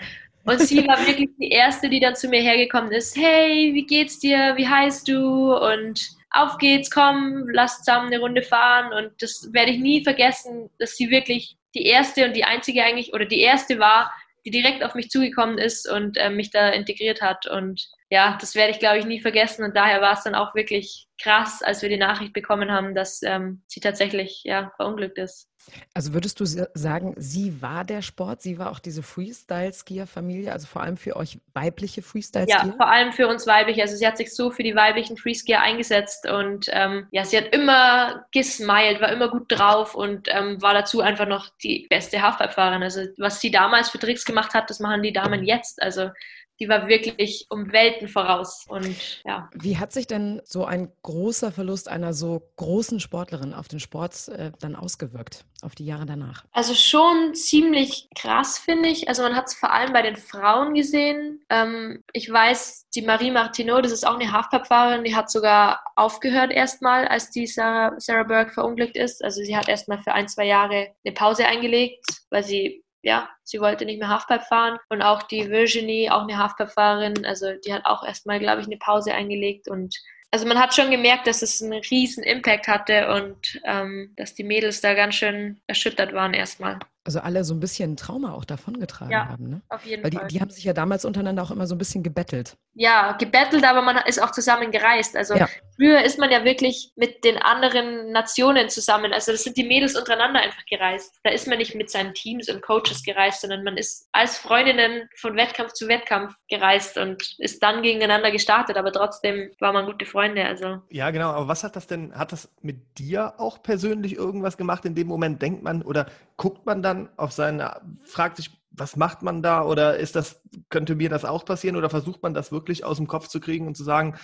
Und 0.45 0.59
sie 0.59 0.85
war 0.87 0.97
wirklich 1.07 1.29
die 1.39 1.49
Erste, 1.49 1.89
die 1.89 1.99
dann 1.99 2.15
zu 2.15 2.27
mir 2.27 2.41
hergekommen 2.41 2.91
ist. 2.91 3.17
Hey, 3.17 3.73
wie 3.73 3.85
geht's 3.85 4.19
dir? 4.19 4.53
Wie 4.57 4.67
heißt 4.67 5.07
du? 5.07 5.55
Und 5.55 6.07
auf 6.29 6.57
geht's, 6.57 6.91
komm, 6.91 7.47
lass 7.51 7.79
zusammen 7.79 8.07
eine 8.07 8.19
Runde 8.19 8.43
fahren. 8.43 8.93
Und 8.93 9.11
das 9.21 9.49
werde 9.53 9.71
ich 9.71 9.79
nie 9.79 10.03
vergessen, 10.03 10.69
dass 10.77 10.95
sie 10.95 11.09
wirklich 11.09 11.55
die 11.73 11.85
Erste 11.85 12.25
und 12.25 12.35
die 12.35 12.43
Einzige 12.43 12.83
eigentlich, 12.83 13.13
oder 13.13 13.25
die 13.25 13.41
Erste 13.41 13.79
war, 13.79 14.13
die 14.45 14.51
direkt 14.51 14.83
auf 14.83 14.93
mich 14.93 15.09
zugekommen 15.09 15.57
ist 15.57 15.89
und 15.89 16.17
äh, 16.17 16.29
mich 16.29 16.51
da 16.51 16.69
integriert 16.69 17.21
hat. 17.21 17.47
Und 17.47 17.87
ja, 18.13 18.37
das 18.39 18.53
werde 18.53 18.69
ich, 18.69 18.77
glaube 18.77 18.99
ich, 18.99 19.05
nie 19.05 19.19
vergessen. 19.19 19.65
Und 19.65 19.75
daher 19.75 19.99
war 19.99 20.13
es 20.13 20.21
dann 20.21 20.35
auch 20.35 20.53
wirklich 20.53 21.07
krass, 21.19 21.63
als 21.63 21.81
wir 21.81 21.89
die 21.89 21.97
Nachricht 21.97 22.31
bekommen 22.31 22.71
haben, 22.71 22.93
dass 22.93 23.23
ähm, 23.23 23.63
sie 23.65 23.79
tatsächlich 23.79 24.41
ja, 24.43 24.71
verunglückt 24.75 25.17
ist. 25.17 25.49
Also 25.95 26.13
würdest 26.13 26.39
du 26.39 26.45
sagen, 26.45 27.15
sie 27.17 27.59
war 27.63 27.83
der 27.83 28.03
Sport, 28.03 28.43
sie 28.43 28.59
war 28.59 28.69
auch 28.69 28.77
diese 28.77 29.01
Freestyle-Skier-Familie, 29.01 30.51
also 30.51 30.67
vor 30.67 30.83
allem 30.83 30.97
für 30.97 31.15
euch 31.15 31.39
weibliche 31.55 32.03
Freestyle-Skier? 32.03 32.67
Ja, 32.67 32.75
vor 32.77 32.87
allem 32.87 33.13
für 33.13 33.27
uns 33.27 33.47
weibliche. 33.47 33.81
Also 33.81 33.95
sie 33.95 34.05
hat 34.05 34.17
sich 34.17 34.35
so 34.35 34.51
für 34.51 34.61
die 34.61 34.75
weiblichen 34.75 35.17
Freeskier 35.17 35.61
eingesetzt 35.61 36.29
und 36.29 36.67
ähm, 36.71 37.07
ja, 37.09 37.25
sie 37.25 37.37
hat 37.37 37.55
immer 37.55 38.27
gesmiled, 38.31 39.01
war 39.01 39.11
immer 39.11 39.29
gut 39.29 39.45
drauf 39.47 39.95
und 39.95 40.27
ähm, 40.29 40.61
war 40.61 40.75
dazu 40.75 41.01
einfach 41.01 41.27
noch 41.27 41.49
die 41.63 41.87
beste 41.89 42.21
Halfpipe-Fahrerin. 42.21 42.83
Also 42.83 43.05
was 43.17 43.41
sie 43.41 43.49
damals 43.49 43.89
für 43.89 43.97
Tricks 43.97 44.23
gemacht 44.23 44.53
hat, 44.53 44.69
das 44.69 44.79
machen 44.79 45.01
die 45.01 45.13
Damen 45.13 45.43
jetzt. 45.43 45.81
Also 45.81 46.11
die 46.59 46.69
war 46.69 46.87
wirklich 46.87 47.47
um 47.49 47.71
Welten 47.71 48.07
voraus. 48.07 48.65
Und 48.67 48.95
ja. 49.25 49.49
Wie 49.53 49.77
hat 49.77 49.91
sich 49.91 50.07
denn 50.07 50.41
so 50.45 50.65
ein 50.65 50.91
großer 51.01 51.51
Verlust 51.51 51.87
einer 51.89 52.13
so 52.13 52.51
großen 52.57 52.99
Sportlerin 52.99 53.53
auf 53.53 53.67
den 53.67 53.79
Sport 53.79 54.27
äh, 54.29 54.51
dann 54.59 54.75
ausgewirkt, 54.75 55.45
auf 55.61 55.75
die 55.75 55.85
Jahre 55.85 56.05
danach? 56.05 56.45
Also 56.51 56.73
schon 56.73 57.33
ziemlich 57.33 58.07
krass, 58.15 58.59
finde 58.59 58.89
ich. 58.89 59.07
Also 59.07 59.23
man 59.23 59.35
hat 59.35 59.47
es 59.47 59.55
vor 59.55 59.73
allem 59.73 59.93
bei 59.93 60.01
den 60.01 60.15
Frauen 60.15 60.73
gesehen. 60.73 61.43
Ähm, 61.49 62.03
ich 62.13 62.31
weiß, 62.31 62.87
die 62.95 63.01
Marie 63.01 63.31
Martineau, 63.31 63.81
das 63.81 63.91
ist 63.91 64.05
auch 64.05 64.19
eine 64.19 64.31
Halfpipe-Fahrerin, 64.31 65.03
die 65.03 65.15
hat 65.15 65.31
sogar 65.31 65.83
aufgehört 65.95 66.51
erstmal, 66.51 67.07
als 67.07 67.31
die 67.31 67.47
Sarah, 67.47 67.93
Sarah 67.97 68.23
Burke 68.23 68.51
verunglückt 68.51 68.97
ist. 68.97 69.23
Also 69.23 69.41
sie 69.41 69.57
hat 69.57 69.67
erstmal 69.67 69.99
für 69.99 70.13
ein, 70.13 70.27
zwei 70.27 70.45
Jahre 70.45 70.89
eine 71.03 71.13
Pause 71.13 71.45
eingelegt, 71.45 72.05
weil 72.29 72.43
sie 72.43 72.82
ja, 73.03 73.29
sie 73.43 73.59
wollte 73.59 73.85
nicht 73.85 73.99
mehr 73.99 74.09
Halfpipe 74.09 74.45
fahren. 74.45 74.79
Und 74.89 75.01
auch 75.01 75.23
die 75.23 75.49
Virginie, 75.49 76.13
auch 76.13 76.23
eine 76.23 76.37
Halfpipe-Fahrerin, 76.37 77.25
also 77.25 77.53
die 77.65 77.73
hat 77.73 77.85
auch 77.85 78.03
erstmal, 78.03 78.39
glaube 78.39 78.61
ich, 78.61 78.67
eine 78.67 78.77
Pause 78.77 79.13
eingelegt. 79.13 79.67
Und 79.67 79.95
also 80.31 80.47
man 80.47 80.59
hat 80.59 80.73
schon 80.73 80.89
gemerkt, 80.89 81.27
dass 81.27 81.41
es 81.41 81.61
einen 81.61 81.81
riesen 81.91 82.23
Impact 82.23 82.67
hatte 82.67 83.13
und 83.13 83.61
ähm, 83.65 84.13
dass 84.15 84.33
die 84.33 84.43
Mädels 84.43 84.81
da 84.81 84.93
ganz 84.93 85.15
schön 85.15 85.61
erschüttert 85.67 86.13
waren 86.13 86.33
erstmal 86.33 86.79
also 87.05 87.19
alle 87.19 87.43
so 87.43 87.53
ein 87.53 87.59
bisschen 87.59 87.97
Trauma 87.97 88.33
auch 88.33 88.45
davongetragen 88.45 89.11
ja, 89.11 89.27
haben. 89.27 89.49
Ne? 89.49 89.61
Auf 89.69 89.85
jeden 89.85 90.03
Weil 90.03 90.11
Fall. 90.11 90.27
Die, 90.27 90.35
die 90.35 90.41
haben 90.41 90.49
sich 90.49 90.63
ja 90.63 90.73
damals 90.73 91.03
untereinander 91.03 91.43
auch 91.43 91.51
immer 91.51 91.67
so 91.67 91.75
ein 91.75 91.77
bisschen 91.77 92.01
gebettelt. 92.01 92.57
Ja, 92.75 93.11
gebettelt, 93.13 93.65
aber 93.65 93.81
man 93.81 93.97
ist 94.05 94.21
auch 94.21 94.31
zusammen 94.31 94.71
gereist. 94.71 95.15
Also 95.15 95.35
ja. 95.35 95.47
früher 95.75 96.01
ist 96.01 96.17
man 96.17 96.31
ja 96.31 96.45
wirklich 96.45 96.91
mit 96.95 97.23
den 97.23 97.37
anderen 97.37 98.11
Nationen 98.11 98.69
zusammen. 98.69 99.11
Also 99.11 99.33
das 99.33 99.43
sind 99.43 99.57
die 99.57 99.65
Mädels 99.65 99.97
untereinander 99.97 100.39
einfach 100.39 100.65
gereist. 100.65 101.19
Da 101.23 101.31
ist 101.31 101.47
man 101.47 101.57
nicht 101.57 101.75
mit 101.75 101.91
seinen 101.91 102.13
Teams 102.13 102.49
und 102.49 102.61
Coaches 102.61 103.03
gereist, 103.03 103.41
sondern 103.41 103.63
man 103.63 103.77
ist 103.77 104.07
als 104.13 104.37
Freundinnen 104.37 105.09
von 105.17 105.35
Wettkampf 105.35 105.73
zu 105.73 105.87
Wettkampf 105.89 106.33
gereist 106.49 106.97
und 106.97 107.35
ist 107.37 107.61
dann 107.61 107.81
gegeneinander 107.81 108.31
gestartet, 108.31 108.77
aber 108.77 108.91
trotzdem 108.91 109.51
war 109.59 109.73
man 109.73 109.85
gute 109.85 110.05
Freunde. 110.05 110.45
Also. 110.45 110.81
Ja, 110.89 111.11
genau. 111.11 111.31
Aber 111.31 111.49
was 111.49 111.63
hat 111.63 111.75
das 111.75 111.85
denn, 111.85 112.15
hat 112.15 112.31
das 112.31 112.49
mit 112.61 112.97
dir 112.97 113.33
auch 113.39 113.61
persönlich 113.61 114.15
irgendwas 114.15 114.57
gemacht? 114.57 114.85
In 114.85 114.95
dem 114.95 115.07
Moment 115.07 115.41
denkt 115.41 115.63
man 115.63 115.81
oder 115.81 116.07
guckt 116.37 116.65
man 116.65 116.81
dann 116.81 117.09
auf 117.17 117.31
seine, 117.31 117.81
fragt 118.03 118.37
sich, 118.37 118.51
was 118.71 118.95
macht 118.95 119.21
man 119.21 119.41
da 119.41 119.63
oder 119.63 119.97
ist 119.97 120.15
das, 120.15 120.41
könnte 120.69 120.95
mir 120.95 121.09
das 121.09 121.25
auch 121.25 121.45
passieren 121.45 121.75
oder 121.75 121.89
versucht 121.89 122.23
man 122.23 122.33
das 122.33 122.51
wirklich 122.51 122.83
aus 122.83 122.97
dem 122.97 123.07
Kopf 123.07 123.27
zu 123.27 123.39
kriegen 123.39 123.67
und 123.67 123.77
zu 123.77 123.83
sagen, 123.83 124.15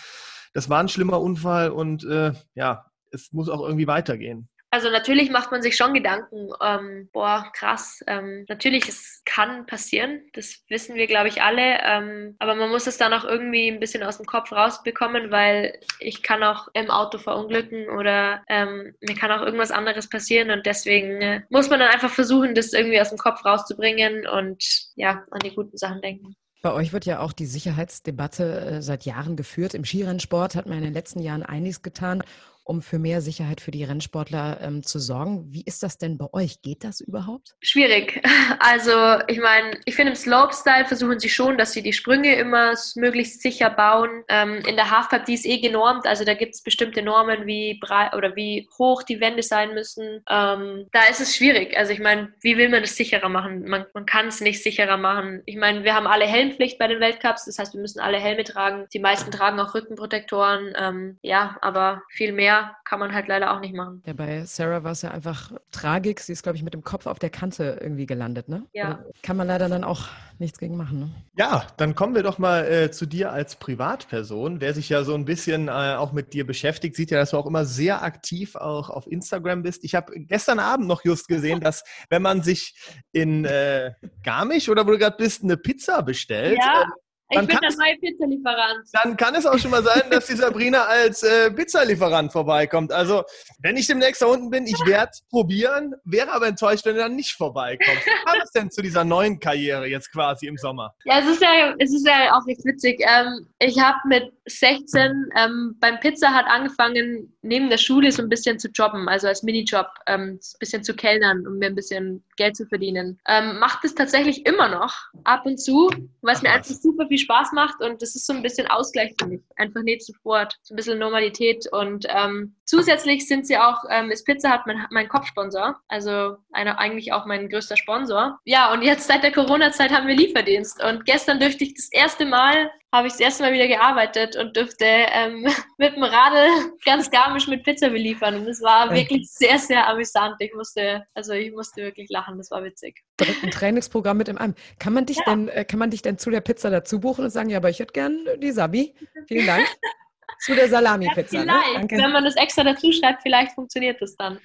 das 0.53 0.69
war 0.69 0.79
ein 0.79 0.89
schlimmer 0.89 1.21
Unfall 1.21 1.69
und 1.69 2.03
äh, 2.03 2.33
ja, 2.55 2.85
es 3.11 3.31
muss 3.31 3.49
auch 3.49 3.61
irgendwie 3.61 3.87
weitergehen? 3.87 4.49
Also 4.71 4.91
natürlich 4.91 5.31
macht 5.31 5.51
man 5.51 5.63
sich 5.63 5.75
schon 5.75 5.95
Gedanken, 5.95 6.49
ähm, 6.61 7.09
boah, 7.11 7.51
krass. 7.55 8.03
Ähm, 8.05 8.45
natürlich, 8.47 8.87
es 8.87 9.23
kann 9.25 9.65
passieren, 9.65 10.21
das 10.33 10.63
wissen 10.69 10.95
wir, 10.95 11.07
glaube 11.07 11.27
ich, 11.27 11.41
alle. 11.41 11.79
Ähm, 11.83 12.35
aber 12.37 12.53
man 12.53 12.69
muss 12.69 12.85
es 12.85 12.97
dann 12.97 13.13
auch 13.13 13.23
irgendwie 13.23 13.67
ein 13.67 13.79
bisschen 13.79 14.03
aus 14.03 14.17
dem 14.17 14.27
Kopf 14.27 14.51
rausbekommen, 14.51 15.31
weil 15.31 15.79
ich 15.99 16.21
kann 16.21 16.43
auch 16.43 16.67
im 16.73 16.91
Auto 16.91 17.17
verunglücken 17.17 17.89
oder 17.89 18.43
ähm, 18.47 18.93
mir 19.01 19.15
kann 19.15 19.31
auch 19.31 19.41
irgendwas 19.41 19.71
anderes 19.71 20.07
passieren 20.07 20.51
und 20.51 20.65
deswegen 20.67 21.21
äh, 21.21 21.41
muss 21.49 21.69
man 21.69 21.79
dann 21.79 21.89
einfach 21.89 22.11
versuchen, 22.11 22.53
das 22.53 22.73
irgendwie 22.73 23.01
aus 23.01 23.09
dem 23.09 23.17
Kopf 23.17 23.43
rauszubringen 23.43 24.27
und 24.27 24.63
ja, 24.95 25.23
an 25.31 25.39
die 25.43 25.55
guten 25.55 25.77
Sachen 25.77 26.01
denken. 26.01 26.35
Bei 26.61 26.73
euch 26.73 26.91
wird 26.91 27.05
ja 27.05 27.19
auch 27.19 27.31
die 27.31 27.45
Sicherheitsdebatte 27.45 28.59
äh, 28.59 28.81
seit 28.81 29.05
Jahren 29.05 29.35
geführt. 29.37 29.73
Im 29.73 29.85
Skirennsport 29.85 30.55
hat 30.55 30.65
man 30.67 30.79
in 30.79 30.83
den 30.83 30.93
letzten 30.93 31.21
Jahren 31.21 31.41
einiges 31.41 31.81
getan 31.81 32.21
um 32.69 32.83
für 32.83 32.99
mehr 32.99 33.19
Sicherheit 33.21 33.61
für 33.61 33.71
die 33.71 33.83
Rennsportler 33.83 34.59
ähm, 34.61 34.83
zu 34.83 34.99
sorgen. 34.99 35.47
Wie 35.49 35.63
ist 35.65 35.81
das 35.81 35.97
denn 35.97 36.19
bei 36.19 36.31
euch? 36.33 36.61
Geht 36.61 36.83
das 36.83 37.01
überhaupt? 37.01 37.55
Schwierig. 37.61 38.21
Also 38.61 38.91
ich 39.27 39.39
meine, 39.39 39.79
ich 39.85 39.95
finde 39.95 40.11
im 40.11 40.15
Slopestyle 40.15 40.85
versuchen 40.85 41.19
sie 41.19 41.29
schon, 41.29 41.57
dass 41.57 41.71
sie 41.71 41.81
die 41.81 41.93
Sprünge 41.93 42.35
immer 42.35 42.73
möglichst 42.95 43.41
sicher 43.41 43.69
bauen. 43.69 44.23
Ähm, 44.27 44.61
in 44.67 44.75
der 44.75 44.91
Halfpipe, 44.91 45.23
die 45.25 45.35
ist 45.35 45.45
eh 45.45 45.59
genormt, 45.59 46.05
also 46.05 46.25
da 46.25 46.33
gibt 46.33 46.55
es 46.55 46.61
bestimmte 46.61 47.01
Normen, 47.01 47.45
wie 47.45 47.79
breit 47.79 48.13
oder 48.15 48.35
wie 48.35 48.67
hoch 48.77 49.03
die 49.03 49.21
Wände 49.21 49.43
sein 49.43 49.73
müssen. 49.73 50.23
Ähm, 50.29 50.87
da 50.91 51.03
ist 51.09 51.21
es 51.21 51.35
schwierig. 51.35 51.77
Also 51.77 51.93
ich 51.93 51.99
meine, 51.99 52.33
wie 52.41 52.57
will 52.57 52.69
man 52.69 52.81
das 52.81 52.95
sicherer 52.95 53.29
machen? 53.29 53.67
Man, 53.67 53.85
man 53.93 54.05
kann 54.05 54.27
es 54.27 54.41
nicht 54.41 54.61
sicherer 54.61 54.97
machen. 54.97 55.41
Ich 55.45 55.55
meine, 55.55 55.83
wir 55.83 55.95
haben 55.95 56.07
alle 56.07 56.25
Helmpflicht 56.25 56.77
bei 56.77 56.87
den 56.87 56.99
Weltcups, 56.99 57.45
das 57.45 57.59
heißt, 57.59 57.73
wir 57.73 57.81
müssen 57.81 57.99
alle 57.99 58.17
Helme 58.17 58.43
tragen. 58.43 58.87
Die 58.93 58.99
meisten 58.99 59.31
tragen 59.31 59.59
auch 59.59 59.73
Rückenprotektoren. 59.73 60.73
Ähm, 60.77 61.19
ja, 61.21 61.57
aber 61.61 62.01
viel 62.09 62.33
mehr 62.33 62.58
kann 62.85 62.99
man 62.99 63.13
halt 63.13 63.27
leider 63.27 63.53
auch 63.53 63.59
nicht 63.59 63.75
machen. 63.75 64.01
Ja, 64.05 64.13
bei 64.13 64.43
Sarah 64.45 64.83
war 64.83 64.91
es 64.91 65.01
ja 65.01 65.11
einfach 65.11 65.51
Tragik. 65.71 66.19
Sie 66.19 66.31
ist, 66.31 66.43
glaube 66.43 66.57
ich, 66.57 66.63
mit 66.63 66.73
dem 66.73 66.83
Kopf 66.83 67.05
auf 67.05 67.19
der 67.19 67.29
Kante 67.29 67.77
irgendwie 67.81 68.05
gelandet, 68.05 68.49
ne? 68.49 68.65
Ja. 68.73 68.87
Oder 68.87 69.05
kann 69.23 69.37
man 69.37 69.47
leider 69.47 69.69
dann 69.69 69.83
auch 69.83 70.07
nichts 70.39 70.59
gegen 70.59 70.77
machen, 70.77 70.99
ne? 70.99 71.09
Ja, 71.37 71.67
dann 71.77 71.95
kommen 71.95 72.15
wir 72.15 72.23
doch 72.23 72.37
mal 72.37 72.65
äh, 72.65 72.91
zu 72.91 73.05
dir 73.05 73.31
als 73.31 73.55
Privatperson. 73.55 74.61
Wer 74.61 74.73
sich 74.73 74.89
ja 74.89 75.03
so 75.03 75.13
ein 75.15 75.25
bisschen 75.25 75.67
äh, 75.67 75.95
auch 75.97 76.11
mit 76.11 76.33
dir 76.33 76.45
beschäftigt, 76.45 76.95
sieht 76.95 77.11
ja, 77.11 77.19
dass 77.19 77.31
du 77.31 77.37
auch 77.37 77.45
immer 77.45 77.65
sehr 77.65 78.03
aktiv 78.03 78.55
auch 78.55 78.89
auf 78.89 79.07
Instagram 79.07 79.63
bist. 79.63 79.83
Ich 79.83 79.95
habe 79.95 80.13
gestern 80.15 80.59
Abend 80.59 80.87
noch 80.87 81.03
just 81.03 81.27
gesehen, 81.27 81.59
dass 81.59 81.83
wenn 82.09 82.21
man 82.21 82.41
sich 82.41 82.75
in 83.11 83.45
äh, 83.45 83.93
Garmisch 84.23 84.69
oder 84.69 84.85
wo 84.85 84.91
du 84.91 84.97
gerade 84.97 85.17
bist, 85.17 85.43
eine 85.43 85.57
Pizza 85.57 86.01
bestellt, 86.01 86.57
Ja. 86.59 86.85
Ich 87.31 87.37
bin 87.37 87.47
der 87.47 87.59
neue 87.59 87.95
Pizzalieferant. 87.99 88.87
dann 88.91 89.15
kann 89.15 89.35
es 89.35 89.45
auch 89.45 89.59
schon 89.59 89.69
mal 89.69 89.83
sein, 89.83 90.01
dass 90.09 90.25
die 90.25 90.35
Sabrina 90.35 90.85
als 90.85 91.21
äh, 91.21 91.51
Pizzalieferant 91.51 92.31
vorbeikommt. 92.31 92.91
Also, 92.91 93.23
wenn 93.59 93.77
ich 93.77 93.85
demnächst 93.85 94.23
da 94.23 94.25
unten 94.25 94.49
bin, 94.49 94.65
ich 94.65 94.83
werde 94.83 95.11
probieren, 95.29 95.93
wäre 96.05 96.31
aber 96.31 96.47
enttäuscht, 96.47 96.85
wenn 96.85 96.95
du 96.95 97.01
dann 97.01 97.15
nicht 97.15 97.33
vorbeikommst. 97.33 98.03
Wie 98.03 98.25
kam 98.25 98.41
es 98.43 98.51
denn 98.51 98.71
zu 98.71 98.81
dieser 98.81 99.03
neuen 99.03 99.39
Karriere 99.39 99.85
jetzt 99.85 100.11
quasi 100.11 100.47
im 100.47 100.57
Sommer? 100.57 100.95
Ja, 101.05 101.19
es 101.19 101.27
ist 101.27 101.41
ja, 101.41 101.75
es 101.77 101.93
ist 101.93 102.07
ja 102.07 102.35
auch 102.35 102.45
nicht 102.45 102.65
witzig. 102.65 102.99
Ähm, 103.01 103.47
ich 103.59 103.79
habe 103.79 103.97
mit 104.07 104.33
16 104.47 105.29
ähm, 105.35 105.75
beim 105.79 105.99
Pizza 105.99 106.35
Hut 106.35 106.47
angefangen, 106.47 107.31
neben 107.43 107.69
der 107.69 107.77
Schule 107.77 108.11
so 108.11 108.23
ein 108.23 108.29
bisschen 108.29 108.57
zu 108.57 108.69
jobben, 108.69 109.07
also 109.07 109.27
als 109.27 109.43
Minijob, 109.43 109.87
ähm, 110.07 110.39
ein 110.39 110.59
bisschen 110.59 110.83
zu 110.83 110.95
kellnern, 110.95 111.45
um 111.45 111.59
mir 111.59 111.67
ein 111.67 111.75
bisschen 111.75 112.23
Geld 112.37 112.55
zu 112.55 112.65
verdienen. 112.65 113.19
Ähm, 113.27 113.59
macht 113.59 113.85
es 113.85 113.93
tatsächlich 113.93 114.47
immer 114.47 114.67
noch, 114.69 114.95
ab 115.25 115.45
und 115.45 115.59
zu, 115.59 115.91
weil 116.21 116.35
es 116.35 116.41
mir 116.41 116.51
einfach 116.51 116.73
super 116.73 117.07
viel 117.07 117.18
Spaß 117.19 117.51
macht 117.53 117.81
und 117.81 118.01
das 118.01 118.15
ist 118.15 118.25
so 118.25 118.33
ein 118.33 118.41
bisschen 118.41 118.67
Ausgleich 118.67 119.13
für 119.19 119.27
mich. 119.27 119.41
Einfach 119.57 119.81
neben 119.83 120.01
Sport, 120.01 120.57
so 120.63 120.73
ein 120.73 120.77
bisschen 120.77 120.99
Normalität 120.99 121.67
und 121.71 122.05
ähm, 122.09 122.55
zusätzlich 122.65 123.27
sind 123.27 123.45
sie 123.45 123.57
auch, 123.57 123.83
ähm, 123.89 124.11
ist 124.11 124.25
Pizza 124.25 124.53
Hut 124.53 124.65
mein, 124.65 124.85
mein 124.89 125.09
Kopfsponsor, 125.09 125.79
also 125.87 126.37
einer, 126.51 126.79
eigentlich 126.79 127.13
auch 127.13 127.25
mein 127.25 127.49
größter 127.49 127.77
Sponsor. 127.77 128.39
Ja, 128.45 128.71
und 128.73 128.81
jetzt 128.81 129.07
seit 129.07 129.23
der 129.23 129.31
Corona-Zeit 129.31 129.91
haben 129.91 130.07
wir 130.07 130.15
Lieferdienst 130.15 130.83
und 130.83 131.05
gestern 131.05 131.39
dürfte 131.39 131.63
ich 131.63 131.73
das 131.75 131.89
erste 131.91 132.25
Mal 132.25 132.71
habe 132.91 133.07
ich 133.07 133.13
das 133.13 133.19
erste 133.19 133.43
Mal 133.43 133.53
wieder 133.53 133.67
gearbeitet 133.67 134.35
und 134.35 134.55
dürfte 134.55 134.85
ähm, 134.85 135.45
mit 135.77 135.95
dem 135.95 136.03
Radl 136.03 136.47
ganz 136.85 137.09
garmisch 137.11 137.47
mit 137.47 137.63
Pizza 137.63 137.89
beliefern. 137.89 138.35
Und 138.35 138.45
das 138.45 138.61
war 138.61 138.87
Ja. 138.87 138.93
wirklich 138.95 139.29
sehr, 139.31 139.59
sehr 139.59 139.87
amüsant. 139.87 140.35
Ich 140.39 140.53
musste, 140.53 141.05
also 141.13 141.33
ich 141.33 141.51
musste 141.51 141.83
wirklich 141.83 142.09
lachen, 142.09 142.37
das 142.37 142.49
war 142.51 142.63
witzig. 142.63 143.01
Direkt 143.19 143.43
ein 143.43 143.51
Trainingsprogramm 143.51 144.17
mit 144.17 144.27
im 144.27 144.37
einem. 144.37 144.55
Kann 144.79 144.93
man 144.93 145.05
dich 145.05 145.19
denn, 145.25 145.47
äh, 145.49 145.65
kann 145.65 145.79
man 145.79 145.91
dich 145.91 146.01
denn 146.01 146.17
zu 146.17 146.29
der 146.31 146.41
Pizza 146.41 146.69
dazu 146.69 146.99
buchen 146.99 147.25
und 147.25 147.31
sagen, 147.31 147.49
ja, 147.49 147.57
aber 147.57 147.69
ich 147.69 147.79
hätte 147.79 147.93
gern 147.93 148.25
die 148.37 148.51
Sabi. 148.51 148.95
Vielen 149.27 149.45
Dank. 149.45 149.67
zu 150.39 150.55
der 150.55 150.69
Salami-Pizza. 150.69 151.37
Ne? 151.37 151.43
vielleicht, 151.43 151.75
Danke. 151.75 151.97
wenn 151.97 152.11
man 152.11 152.23
das 152.23 152.35
extra 152.35 152.63
dazu 152.63 152.91
schreibt, 152.91 153.21
vielleicht 153.21 153.53
funktioniert 153.53 154.01
das 154.01 154.15
dann. 154.15 154.39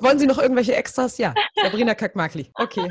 Wollen 0.00 0.18
Sie 0.18 0.26
noch 0.26 0.38
irgendwelche 0.38 0.74
Extras? 0.74 1.18
Ja. 1.18 1.34
Sabrina 1.62 1.94
Kakmakli. 1.94 2.50
Okay. 2.54 2.90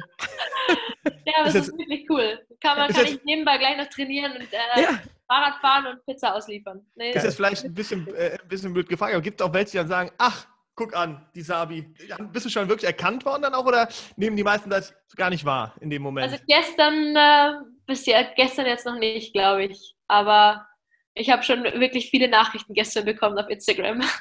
Ja, 1.26 1.34
aber 1.40 1.48
Ist 1.48 1.56
das 1.56 1.68
ist 1.70 1.78
wirklich 1.78 2.06
cool. 2.10 2.40
Kann, 2.62 2.78
man, 2.78 2.92
kann 2.92 3.06
ich 3.06 3.24
nebenbei 3.24 3.58
gleich 3.58 3.78
noch 3.78 3.88
trainieren 3.88 4.34
und 4.34 4.42
äh, 4.54 4.82
Ja. 4.82 5.00
Fahrrad 5.28 5.56
fahren 5.62 5.88
und 5.88 6.06
Pizza 6.06 6.36
ausliefern. 6.36 6.86
Nee, 6.96 7.12
Ist 7.12 7.24
jetzt 7.24 7.36
vielleicht 7.36 7.64
ein 7.64 7.74
bisschen, 7.74 8.08
äh, 8.16 8.38
ein 8.42 8.48
bisschen 8.48 8.74
blöd 8.74 8.90
gefragt, 8.90 9.14
aber 9.14 9.22
gibt 9.22 9.40
es 9.40 9.48
auch 9.48 9.54
welche, 9.54 9.72
die 9.72 9.78
dann 9.78 9.88
sagen, 9.88 10.12
ach, 10.18 10.46
guck 10.76 10.96
an, 10.96 11.26
die 11.36 11.42
Sabi. 11.42 11.94
Ja, 12.08 12.18
Bist 12.18 12.46
du 12.46 12.50
schon 12.50 12.68
wirklich 12.68 12.88
erkannt 12.88 13.24
worden 13.26 13.44
dann 13.44 13.54
auch 13.54 13.66
oder 13.66 13.88
nehmen 14.18 14.36
die 14.36 14.44
meisten 14.44 14.70
das 14.70 14.94
gar 15.16 15.30
nicht 15.30 15.46
wahr 15.46 15.74
in 15.80 15.90
dem 15.90 16.02
Moment? 16.02 16.32
Also 16.32 16.44
gestern, 16.48 17.16
äh, 17.16 17.54
bisher, 17.86 18.26
gestern 18.36 18.66
jetzt 18.66 18.86
noch 18.86 18.98
nicht, 18.98 19.34
glaube 19.34 19.66
ich. 19.66 19.96
Aber 20.08 20.68
ich 21.14 21.30
habe 21.30 21.44
schon 21.44 21.64
wirklich 21.64 22.10
viele 22.10 22.30
Nachrichten 22.30 22.74
gestern 22.74 23.06
bekommen 23.06 23.38
auf 23.38 23.50
Instagram. 23.50 24.04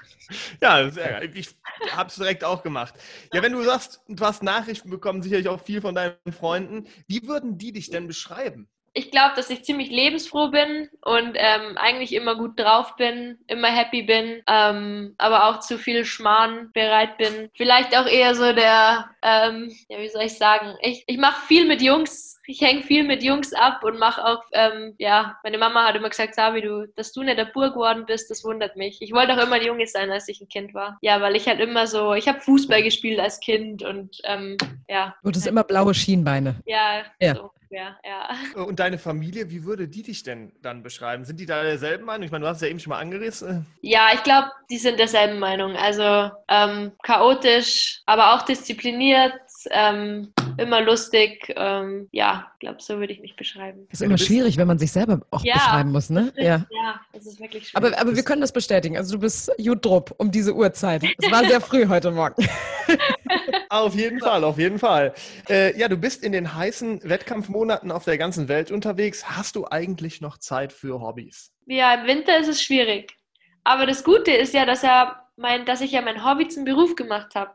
Ja. 0.61 0.89
Ich 1.35 1.57
habe 1.91 2.09
es 2.09 2.15
direkt 2.15 2.45
auch 2.45 2.63
gemacht. 2.63 2.95
Ja, 3.33 3.43
wenn 3.43 3.51
du 3.51 3.65
sagst, 3.65 4.01
du 4.07 4.25
hast 4.25 4.45
Nachrichten 4.45 4.89
bekommen, 4.89 5.23
sicherlich 5.23 5.49
auch 5.49 5.61
viel 5.61 5.81
von 5.81 5.97
deinen 5.97 6.15
Freunden. 6.31 6.87
Wie 7.09 7.27
würden 7.27 7.59
die 7.59 7.73
dich 7.73 7.91
denn 7.91 8.07
beschreiben? 8.07 8.69
Ich 8.93 9.13
glaube, 9.13 9.35
dass 9.37 9.51
ich 9.51 9.63
ziemlich 9.65 9.89
lebensfroh 9.91 10.49
bin 10.49 10.89
und 11.05 11.33
ähm, 11.37 11.77
eigentlich 11.77 12.13
immer 12.13 12.35
gut 12.35 12.59
drauf 12.59 12.97
bin, 12.97 13.39
immer 13.47 13.69
happy 13.69 14.03
bin, 14.03 14.43
ähm, 14.49 15.15
aber 15.17 15.45
auch 15.49 15.61
zu 15.61 15.79
viel 15.79 16.05
Schmarrn 16.05 16.71
bereit 16.73 17.17
bin. 17.17 17.51
Vielleicht 17.55 17.97
auch 17.97 18.07
eher 18.07 18.35
so 18.35 18.53
der, 18.53 19.09
ähm, 19.23 19.71
ja, 19.89 19.99
wie 20.01 20.09
soll 20.09 20.23
ich 20.23 20.37
sagen, 20.37 20.75
ich, 20.83 21.05
ich 21.07 21.19
mache 21.19 21.41
viel 21.47 21.67
mit 21.69 21.81
Jungs. 21.83 22.39
Ich 22.47 22.61
hänge 22.63 22.83
viel 22.83 23.05
mit 23.05 23.23
Jungs 23.23 23.53
ab 23.55 23.85
und 23.85 24.01
mache 24.01 24.25
auch, 24.25 24.43
ähm, 24.53 24.97
ja, 24.99 25.39
meine 25.45 25.59
Mama 25.59 25.87
hat 25.87 25.95
immer 25.95 26.09
gesagt, 26.09 26.35
Sabi, 26.35 26.63
du, 26.63 26.89
dass 26.97 27.13
du 27.13 27.23
nicht 27.23 27.39
der 27.39 27.45
Bur 27.45 27.71
geworden 27.71 28.07
bist, 28.07 28.29
das 28.29 28.43
wundert 28.43 28.75
mich. 28.75 29.01
Ich 29.01 29.13
wollte 29.13 29.35
auch 29.35 29.43
immer 29.47 29.55
ein 29.57 29.65
Junge 29.65 29.87
sein, 29.87 30.11
als 30.11 30.27
ich 30.27 30.41
ein 30.41 30.49
Kind 30.49 30.75
war. 30.75 30.99
Ja, 31.01 31.21
weil 31.21 31.37
ich 31.37 31.47
halt 31.47 31.61
immer 31.61 31.87
so, 31.87 32.13
ich 32.15 32.27
habe 32.27 32.41
Fußball 32.41 32.83
gespielt 32.83 33.21
als 33.21 33.39
Kind 33.39 33.85
und 33.85 34.17
ähm, 34.25 34.57
ja, 34.89 35.15
Du 35.23 35.29
hattest 35.29 35.47
immer 35.47 35.63
blaue 35.63 35.95
Schienbeine. 35.95 36.57
ja, 36.67 37.03
Ja. 37.21 37.37
so, 37.37 37.53
ja, 37.71 37.97
ja. 38.05 38.63
Und 38.65 38.81
deine 38.81 38.99
Familie, 38.99 39.51
wie 39.51 39.65
würde 39.65 39.87
die 39.87 40.03
dich 40.03 40.25
denn 40.25 40.53
dann 40.61 40.83
beschreiben? 40.83 41.25
Sind 41.25 41.39
die 41.39 41.47
da 41.47 41.63
derselben 41.63 42.05
Meinung? 42.05 42.25
Ich 42.25 42.33
meine, 42.33 42.43
du 42.43 42.49
hast 42.49 42.57
es 42.57 42.63
ja 42.63 42.69
eben 42.69 42.81
schon 42.81 42.91
mal 42.91 42.99
angerissen. 42.99 43.65
Ja, 43.81 44.09
ich 44.13 44.25
glaube, 44.25 44.49
die 44.71 44.79
sind 44.79 44.99
derselben 44.99 45.39
Meinung. 45.39 45.77
Also 45.77 46.31
ähm, 46.49 46.93
chaotisch, 47.05 48.03
aber 48.07 48.35
auch 48.35 48.43
diszipliniert, 48.43 49.35
ähm, 49.71 50.33
immer 50.61 50.81
lustig. 50.81 51.53
Ähm, 51.57 52.09
ja, 52.13 52.51
ich 52.55 52.61
glaube, 52.61 52.77
so 52.81 52.99
würde 52.99 53.13
ich 53.13 53.21
mich 53.21 53.37
beschreiben. 53.37 53.87
Ist 53.91 54.03
immer 54.03 54.19
schwierig, 54.19 54.57
wenn 54.57 54.67
man 54.67 54.79
sich 54.79 54.93
selber 54.93 55.21
auch 55.31 55.45
Ja. 55.45 55.55
beschreiben 55.55 55.93
muss, 55.93 56.11
ne? 56.11 56.33
Ja. 56.37 56.67
Ja, 56.71 57.01
es 57.13 57.27
ist 57.27 57.41
wirklich 57.41 57.69
schön. 57.69 57.83
Aber, 57.83 57.99
aber 57.99 58.15
wir 58.15 58.23
können 58.23 58.41
das 58.41 58.53
bestätigen. 58.53 58.97
Also 58.97 59.15
du 59.15 59.21
bist 59.21 59.51
gut 59.63 59.85
drupp 59.85 60.15
um 60.19 60.31
diese 60.31 60.55
Uhrzeit. 60.55 61.03
Es 61.19 61.31
war 61.31 61.45
sehr 61.45 61.61
früh 61.61 61.87
heute 61.89 62.11
Morgen. 62.11 62.35
Auf 63.69 63.95
jeden 63.95 64.19
Fall, 64.19 64.43
auf 64.43 64.59
jeden 64.59 64.81
Fall. 64.81 65.15
Äh, 65.49 65.79
ja, 65.79 65.87
du 65.87 65.97
bist 65.97 66.25
in 66.25 66.33
den 66.33 66.55
heißen 66.55 67.09
Wettkampfmonaten 67.09 67.93
auf 67.93 68.05
der 68.05 68.19
ganzen 68.19 68.49
Welt 68.49 68.73
unterwegs. 68.73 69.31
Hast 69.31 69.55
du 69.55 69.67
eigentlich 69.71 70.21
noch 70.21 70.39
Zeit 70.39 70.73
für 70.73 71.01
Hobbys? 71.01 71.53
ja, 71.67 71.95
im 71.95 72.07
Winter 72.09 72.37
ist 72.39 72.49
es 72.49 72.61
schwierig. 72.61 73.17
Aber 73.63 73.87
das 73.87 74.03
Gute 74.03 74.33
ist 74.33 74.55
ja, 74.55 74.65
dass, 74.67 74.83
er 74.83 75.23
mein, 75.37 75.67
dass 75.67 75.83
ich 75.83 75.93
ja 75.93 76.03
mein 76.03 76.25
Hobby 76.25 76.49
zum 76.49 76.65
Beruf 76.65 76.97
gemacht 76.97 77.37
habe. 77.37 77.53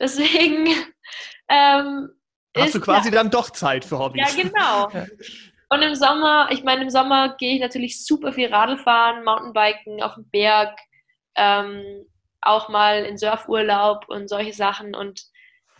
Deswegen 0.00 0.68
ähm, 1.48 2.08
Hast 2.56 2.66
ist 2.66 2.74
du 2.74 2.80
quasi 2.80 3.10
dann 3.10 3.30
doch 3.30 3.50
Zeit 3.50 3.84
für 3.84 3.96
Ja, 3.96 4.00
Hobbys? 4.00 4.36
genau. 4.36 4.88
Ja. 4.92 5.06
Und 5.70 5.80
im 5.80 5.94
Sommer, 5.94 6.48
ich 6.50 6.64
meine, 6.64 6.82
im 6.82 6.90
Sommer 6.90 7.34
gehe 7.38 7.54
ich 7.54 7.60
natürlich 7.60 8.04
super 8.04 8.34
viel 8.34 8.52
Radl 8.52 8.76
fahren, 8.76 9.24
Mountainbiken 9.24 10.02
auf 10.02 10.14
dem 10.16 10.28
Berg, 10.28 10.78
ähm, 11.34 12.04
auch 12.42 12.68
mal 12.68 13.04
in 13.06 13.16
Surfurlaub 13.16 14.06
und 14.08 14.28
solche 14.28 14.52
Sachen. 14.52 14.94
Und 14.94 15.22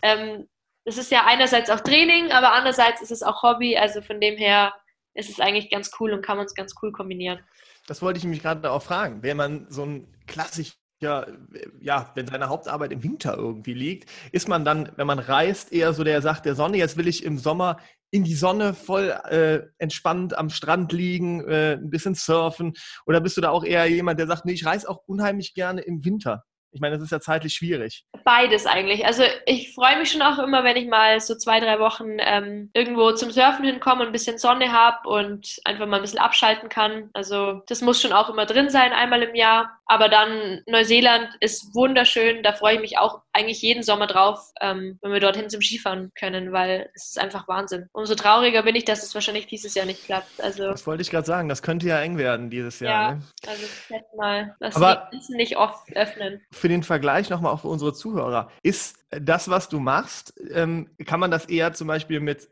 ähm, 0.01 0.47
das 0.85 0.97
ist 0.97 1.11
ja 1.11 1.25
einerseits 1.27 1.69
auch 1.69 1.79
Training, 1.79 2.31
aber 2.31 2.53
andererseits 2.53 3.03
ist 3.03 3.11
es 3.11 3.21
auch 3.21 3.43
Hobby. 3.43 3.77
Also 3.77 4.01
von 4.01 4.19
dem 4.19 4.35
her 4.35 4.73
ist 5.13 5.29
es 5.29 5.39
eigentlich 5.39 5.69
ganz 5.69 5.91
cool 5.99 6.11
und 6.11 6.25
kann 6.25 6.37
man 6.37 6.47
es 6.47 6.55
ganz 6.55 6.73
cool 6.81 6.91
kombinieren. 6.91 7.39
Das 7.85 8.01
wollte 8.01 8.17
ich 8.17 8.25
mich 8.25 8.41
gerade 8.41 8.71
auch 8.71 8.81
fragen. 8.81 9.21
Wenn 9.21 9.37
man 9.37 9.67
so 9.69 9.85
ein 9.85 10.07
klassischer, 10.25 10.73
ja, 11.03 12.11
wenn 12.15 12.27
seine 12.27 12.49
Hauptarbeit 12.49 12.91
im 12.91 13.03
Winter 13.03 13.37
irgendwie 13.37 13.73
liegt, 13.73 14.09
ist 14.31 14.47
man 14.47 14.65
dann, 14.65 14.91
wenn 14.95 15.07
man 15.07 15.19
reist, 15.19 15.71
eher 15.71 15.93
so 15.93 16.03
der 16.03 16.21
sagt, 16.21 16.45
der 16.45 16.55
Sonne, 16.55 16.77
jetzt 16.77 16.97
will 16.97 17.07
ich 17.07 17.23
im 17.23 17.37
Sommer 17.37 17.77
in 18.11 18.23
die 18.23 18.35
Sonne 18.35 18.73
voll 18.73 19.09
äh, 19.29 19.61
entspannt 19.79 20.37
am 20.37 20.49
Strand 20.49 20.91
liegen, 20.91 21.43
äh, 21.47 21.73
ein 21.73 21.89
bisschen 21.89 22.15
surfen? 22.15 22.73
Oder 23.07 23.21
bist 23.21 23.37
du 23.37 23.41
da 23.41 23.49
auch 23.49 23.63
eher 23.63 23.87
jemand, 23.87 24.19
der 24.19 24.27
sagt, 24.27 24.45
nee, 24.45 24.53
ich 24.53 24.65
reise 24.65 24.87
auch 24.87 25.01
unheimlich 25.07 25.53
gerne 25.55 25.81
im 25.81 26.05
Winter? 26.05 26.43
Ich 26.73 26.81
meine, 26.81 26.95
das 26.95 27.03
ist 27.03 27.11
ja 27.11 27.19
zeitlich 27.19 27.53
schwierig. 27.53 28.03
Beides 28.23 28.65
eigentlich. 28.65 29.05
Also 29.05 29.23
ich 29.45 29.73
freue 29.73 29.97
mich 29.99 30.11
schon 30.11 30.23
auch 30.23 30.39
immer, 30.39 30.63
wenn 30.63 30.75
ich 30.75 30.87
mal 30.87 31.19
so 31.19 31.35
zwei, 31.35 31.59
drei 31.59 31.79
Wochen 31.79 32.17
ähm, 32.19 32.71
irgendwo 32.73 33.11
zum 33.11 33.31
Surfen 33.31 33.63
hinkomme 33.63 34.01
und 34.01 34.07
ein 34.07 34.11
bisschen 34.11 34.39
Sonne 34.39 34.71
habe 34.71 35.07
und 35.07 35.59
einfach 35.65 35.85
mal 35.85 35.97
ein 35.97 36.01
bisschen 36.01 36.19
abschalten 36.19 36.69
kann. 36.69 37.09
Also 37.13 37.61
das 37.67 37.81
muss 37.81 38.01
schon 38.01 38.11
auch 38.11 38.29
immer 38.29 38.45
drin 38.45 38.69
sein, 38.69 38.91
einmal 38.91 39.21
im 39.21 39.35
Jahr. 39.35 39.79
Aber 39.85 40.09
dann 40.09 40.61
Neuseeland 40.65 41.29
ist 41.39 41.75
wunderschön, 41.75 42.41
da 42.41 42.53
freue 42.53 42.75
ich 42.75 42.81
mich 42.81 42.97
auch 42.97 43.21
eigentlich 43.33 43.61
jeden 43.61 43.83
Sommer 43.83 44.07
drauf, 44.07 44.51
ähm, 44.61 44.99
wenn 45.01 45.11
wir 45.11 45.19
dorthin 45.19 45.49
zum 45.49 45.61
Skifahren 45.61 46.11
können, 46.17 46.51
weil 46.51 46.89
es 46.93 47.07
ist 47.09 47.19
einfach 47.19 47.47
Wahnsinn. 47.47 47.89
Umso 47.91 48.15
trauriger 48.15 48.63
bin 48.63 48.75
ich, 48.75 48.85
dass 48.85 49.03
es 49.03 49.13
wahrscheinlich 49.15 49.47
dieses 49.47 49.73
Jahr 49.73 49.85
nicht 49.85 50.05
klappt. 50.05 50.39
Also, 50.41 50.67
Das 50.69 50.85
wollte 50.87 51.01
ich 51.01 51.09
gerade 51.09 51.25
sagen, 51.25 51.49
das 51.49 51.61
könnte 51.61 51.87
ja 51.87 51.99
eng 52.01 52.17
werden 52.17 52.49
dieses 52.49 52.79
Jahr. 52.79 52.91
ja, 53.11 53.15
Ne? 53.15 53.21
also 53.47 53.61
das 53.63 53.89
letzte 53.89 54.17
Mal, 54.17 54.55
dass 54.59 54.75
Aber- 54.75 55.07
Grenzen 55.09 55.35
nicht 55.35 55.57
oft 55.57 55.95
öffnen. 55.95 56.41
Für 56.51 56.67
den 56.69 56.83
Vergleich 56.83 57.29
nochmal 57.29 57.51
auch 57.53 57.61
für 57.61 57.67
unsere 57.69 57.93
Zuhörer. 57.93 58.51
Ist 58.61 58.97
das, 59.09 59.49
was 59.49 59.67
du 59.69 59.79
machst, 59.79 60.33
ähm, 60.51 60.89
kann 61.05 61.19
man 61.19 61.31
das 61.31 61.45
eher 61.45 61.73
zum 61.73 61.87
Beispiel 61.87 62.19
mit 62.19 62.49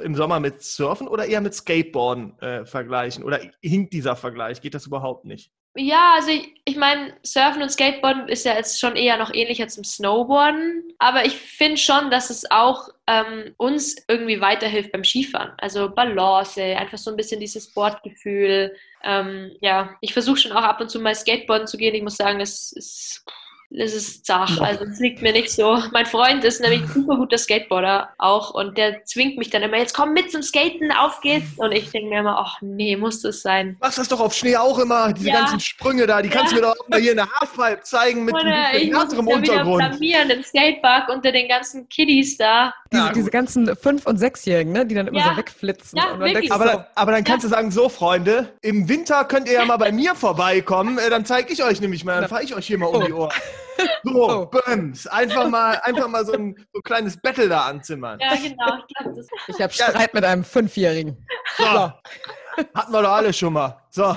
im 0.00 0.14
Sommer 0.14 0.38
mit 0.38 0.62
Surfen 0.62 1.08
oder 1.08 1.26
eher 1.26 1.40
mit 1.40 1.52
Skateboarden 1.52 2.38
äh, 2.40 2.64
vergleichen? 2.64 3.24
Oder 3.24 3.40
hinkt 3.60 3.92
dieser 3.92 4.14
Vergleich? 4.14 4.60
Geht 4.60 4.74
das 4.74 4.86
überhaupt 4.86 5.24
nicht? 5.24 5.50
Ja, 5.78 6.14
also 6.16 6.30
ich, 6.30 6.54
ich 6.64 6.76
meine, 6.76 7.14
Surfen 7.22 7.62
und 7.62 7.70
Skateboarden 7.70 8.28
ist 8.28 8.46
ja 8.46 8.54
jetzt 8.54 8.80
schon 8.80 8.96
eher 8.96 9.18
noch 9.18 9.34
ähnlicher 9.34 9.68
zum 9.68 9.84
Snowboarden. 9.84 10.94
Aber 10.98 11.26
ich 11.26 11.36
finde 11.36 11.76
schon, 11.76 12.10
dass 12.10 12.30
es 12.30 12.50
auch 12.50 12.88
ähm, 13.06 13.54
uns 13.58 13.96
irgendwie 14.08 14.40
weiterhilft 14.40 14.90
beim 14.92 15.04
Skifahren. 15.04 15.52
Also 15.58 15.90
Balance, 15.90 16.62
einfach 16.62 16.96
so 16.96 17.10
ein 17.10 17.16
bisschen 17.16 17.40
dieses 17.40 17.66
Sportgefühl. 17.66 18.74
Ähm, 19.04 19.54
ja, 19.60 19.96
ich 20.00 20.14
versuche 20.14 20.38
schon 20.38 20.52
auch 20.52 20.62
ab 20.62 20.80
und 20.80 20.90
zu 20.90 20.98
mal 20.98 21.14
Skateboarden 21.14 21.66
zu 21.66 21.76
gehen. 21.76 21.94
Ich 21.94 22.02
muss 22.02 22.16
sagen, 22.16 22.40
es 22.40 22.72
ist. 22.72 23.24
Es 23.70 23.94
ist 23.94 24.24
zach, 24.24 24.60
also 24.60 24.84
es 24.84 25.00
liegt 25.00 25.22
mir 25.22 25.32
nicht 25.32 25.50
so. 25.50 25.82
Mein 25.92 26.06
Freund 26.06 26.44
ist 26.44 26.60
nämlich 26.60 26.82
ein 26.82 26.88
super 26.88 27.16
guter 27.16 27.36
Skateboarder 27.36 28.10
auch 28.18 28.50
und 28.54 28.78
der 28.78 29.04
zwingt 29.04 29.36
mich 29.38 29.50
dann 29.50 29.62
immer, 29.62 29.76
jetzt 29.76 29.92
komm 29.92 30.12
mit 30.12 30.30
zum 30.30 30.42
Skaten, 30.42 30.92
auf 30.92 31.20
geht's. 31.20 31.46
Und 31.56 31.72
ich 31.72 31.90
denke 31.90 32.08
mir 32.08 32.20
immer, 32.20 32.38
ach 32.38 32.58
nee, 32.62 32.96
muss 32.96 33.22
das 33.22 33.42
sein. 33.42 33.76
Machst 33.80 33.98
das 33.98 34.06
doch 34.08 34.20
auf 34.20 34.34
Schnee 34.34 34.56
auch 34.56 34.78
immer, 34.78 35.12
diese 35.12 35.30
Ja. 35.30 35.40
ganzen 35.40 35.58
Sprünge 35.60 36.06
da, 36.06 36.22
die 36.22 36.28
kannst 36.28 36.52
du 36.52 36.56
mir 36.56 36.62
doch 36.62 36.76
auch 36.78 36.88
mal 36.88 37.00
hier 37.00 37.10
in 37.10 37.16
der 37.16 37.28
Halfpipe 37.40 37.82
zeigen 37.82 38.24
mit 38.24 38.34
Oder 38.34 38.44
ein 38.44 38.76
ich 38.76 38.90
bisschen 38.90 38.94
muss 38.94 39.10
mich 39.10 39.18
anderem 39.18 39.26
da 39.26 39.42
wieder 39.42 39.52
Untergrund. 39.54 39.78
blamieren 39.90 40.30
im 40.30 40.42
Skatepark 40.44 41.08
unter 41.08 41.32
den 41.32 41.48
ganzen 41.48 41.88
Kiddies 41.88 42.36
da. 42.36 42.72
Diese, 42.92 43.02
Ja, 43.02 43.12
diese 43.12 43.30
ganzen 43.30 43.74
Fünf- 43.76 44.06
und 44.06 44.18
Sechsjährigen, 44.18 44.72
ne, 44.72 44.86
die 44.86 44.94
dann 44.94 45.08
immer 45.08 45.18
Ja. 45.18 45.30
so 45.32 45.36
wegflitzen. 45.38 45.98
Ja, 45.98 46.04
und 46.12 46.20
man 46.20 46.28
wirklich. 46.28 46.48
denkt 46.50 46.52
Aber, 46.52 46.64
so, 46.64 46.70
dann, 46.78 46.86
aber 46.94 47.12
dann 47.12 47.24
kannst 47.24 47.44
du 47.44 47.48
sagen, 47.48 47.72
so 47.72 47.88
Freunde, 47.88 48.48
im 48.62 48.88
Winter 48.88 49.24
könnt 49.24 49.48
ihr 49.48 49.54
ja 49.54 49.64
mal 49.66 49.76
bei 49.76 49.90
mir 49.90 50.14
vorbeikommen, 50.14 50.98
äh, 50.98 51.10
dann 51.10 51.24
zeige 51.24 51.52
ich 51.52 51.64
euch 51.64 51.80
nämlich 51.80 52.04
mal, 52.04 52.20
dann 52.20 52.30
fahre 52.30 52.44
ich 52.44 52.54
euch 52.54 52.66
hier 52.66 52.78
mal 52.78 52.86
um 52.86 53.04
die 53.04 53.12
Ohren. 53.12 53.32
So, 54.04 54.30
Oh. 54.30 54.46
Böms, 54.46 55.06
einfach 55.06 55.48
mal, 55.48 55.78
einfach 55.82 56.08
mal 56.08 56.24
so 56.24 56.32
ein, 56.32 56.54
so 56.72 56.78
ein 56.78 56.82
kleines 56.82 57.16
Battle 57.20 57.48
da 57.48 57.66
anzimmern. 57.66 58.18
Ja, 58.20 58.34
genau. 58.34 58.78
Ich 58.88 58.94
glaube, 58.94 59.16
das 59.16 59.26
ich 59.48 59.60
habe 59.60 59.72
Ja. 59.74 59.90
Streit 59.90 60.14
mit 60.14 60.24
einem 60.24 60.44
Fünfjährigen. 60.44 61.26
So, 61.58 61.64
hatten 61.66 62.92
wir 62.92 63.02
doch 63.02 63.12
alle 63.12 63.32
schon 63.32 63.52
mal. 63.52 63.82
So. 63.90 64.16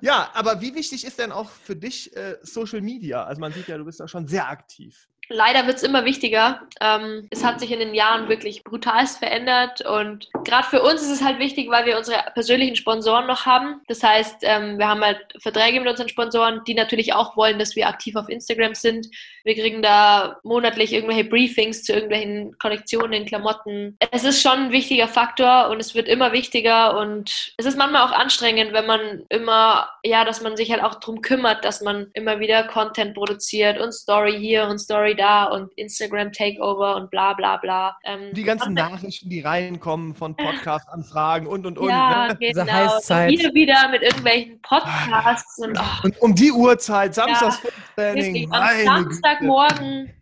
Ja, 0.00 0.30
aber 0.34 0.60
wie 0.60 0.74
wichtig 0.74 1.04
ist 1.06 1.18
denn 1.18 1.32
auch 1.32 1.48
für 1.48 1.74
dich 1.76 2.14
äh, 2.16 2.36
Social 2.42 2.80
Media? 2.80 3.24
Also 3.24 3.40
man 3.40 3.52
sieht 3.52 3.66
ja, 3.68 3.78
du 3.78 3.84
bist 3.84 3.98
da 4.00 4.06
schon 4.08 4.26
sehr 4.26 4.48
aktiv. 4.48 5.08
Leider 5.28 5.66
wird 5.66 5.78
es 5.78 5.82
immer 5.82 6.04
wichtiger. 6.04 6.62
Ähm, 6.80 7.26
es 7.30 7.44
hat 7.44 7.58
sich 7.58 7.72
in 7.72 7.80
den 7.80 7.94
Jahren 7.94 8.28
wirklich 8.28 8.62
brutalst 8.62 9.18
verändert 9.18 9.80
und 9.80 10.28
gerade 10.44 10.66
für 10.68 10.82
uns 10.82 11.02
ist 11.02 11.10
es 11.10 11.24
halt 11.24 11.40
wichtig, 11.40 11.68
weil 11.68 11.84
wir 11.84 11.98
unsere 11.98 12.22
persönlichen 12.34 12.76
Sponsoren 12.76 13.26
noch 13.26 13.44
haben. 13.44 13.80
Das 13.88 14.04
heißt, 14.04 14.36
ähm, 14.42 14.78
wir 14.78 14.86
haben 14.86 15.02
halt 15.02 15.18
Verträge 15.40 15.80
mit 15.80 15.88
unseren 15.88 16.08
Sponsoren, 16.08 16.62
die 16.66 16.74
natürlich 16.74 17.12
auch 17.12 17.36
wollen, 17.36 17.58
dass 17.58 17.74
wir 17.74 17.88
aktiv 17.88 18.14
auf 18.14 18.28
Instagram 18.28 18.74
sind. 18.74 19.08
Wir 19.46 19.54
kriegen 19.54 19.80
da 19.80 20.38
monatlich 20.42 20.92
irgendwelche 20.92 21.22
Briefings 21.22 21.84
zu 21.84 21.92
irgendwelchen 21.92 22.58
Kollektionen, 22.58 23.26
Klamotten. 23.26 23.96
Es 24.10 24.24
ist 24.24 24.42
schon 24.42 24.58
ein 24.58 24.72
wichtiger 24.72 25.06
Faktor 25.06 25.68
und 25.70 25.78
es 25.78 25.94
wird 25.94 26.08
immer 26.08 26.32
wichtiger 26.32 26.98
und 26.98 27.54
es 27.56 27.64
ist 27.64 27.78
manchmal 27.78 28.02
auch 28.02 28.10
anstrengend, 28.10 28.72
wenn 28.72 28.86
man 28.86 29.22
immer, 29.28 29.88
ja, 30.02 30.24
dass 30.24 30.42
man 30.42 30.56
sich 30.56 30.72
halt 30.72 30.82
auch 30.82 30.96
drum 30.96 31.20
kümmert, 31.20 31.64
dass 31.64 31.80
man 31.80 32.08
immer 32.14 32.40
wieder 32.40 32.64
Content 32.64 33.14
produziert 33.14 33.78
und 33.78 33.92
Story 33.92 34.36
hier 34.36 34.66
und 34.66 34.80
Story 34.80 35.14
da 35.14 35.44
und 35.44 35.72
Instagram 35.76 36.32
Takeover 36.32 36.96
und 36.96 37.12
bla 37.12 37.32
bla 37.34 37.58
bla. 37.58 37.96
Ähm, 38.02 38.32
Die 38.32 38.42
ganzen 38.42 38.74
Nachrichten, 38.74 39.30
die 39.30 39.42
reinkommen 39.42 40.16
von 40.16 40.34
Podcast-Anfragen 40.34 41.46
und 41.46 41.66
und 41.66 41.78
und. 41.78 41.88
ja, 41.88 42.28
ne? 42.28 42.36
Genau. 42.40 42.66
Heißzeit. 42.66 43.30
Und 43.30 43.38
hier 43.38 43.54
wieder 43.54 43.90
mit 43.90 44.02
irgendwelchen 44.02 44.60
Podcasts 44.62 45.56
und 45.60 45.78
oh, 45.78 46.02
Und 46.02 46.20
um 46.20 46.34
die 46.34 46.50
Uhrzeit, 46.50 47.14
Samstags 47.14 47.62
wirklich, 47.94 48.24
Training, 48.24 48.52
am 48.52 48.60
meine 48.60 49.14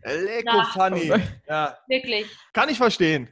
Lecko 0.03 0.57
Na. 0.57 0.65
funny. 0.65 1.11
Ja, 1.47 1.77
wirklich. 1.87 2.25
kann 2.53 2.69
ich 2.69 2.77
verstehen. 2.77 3.29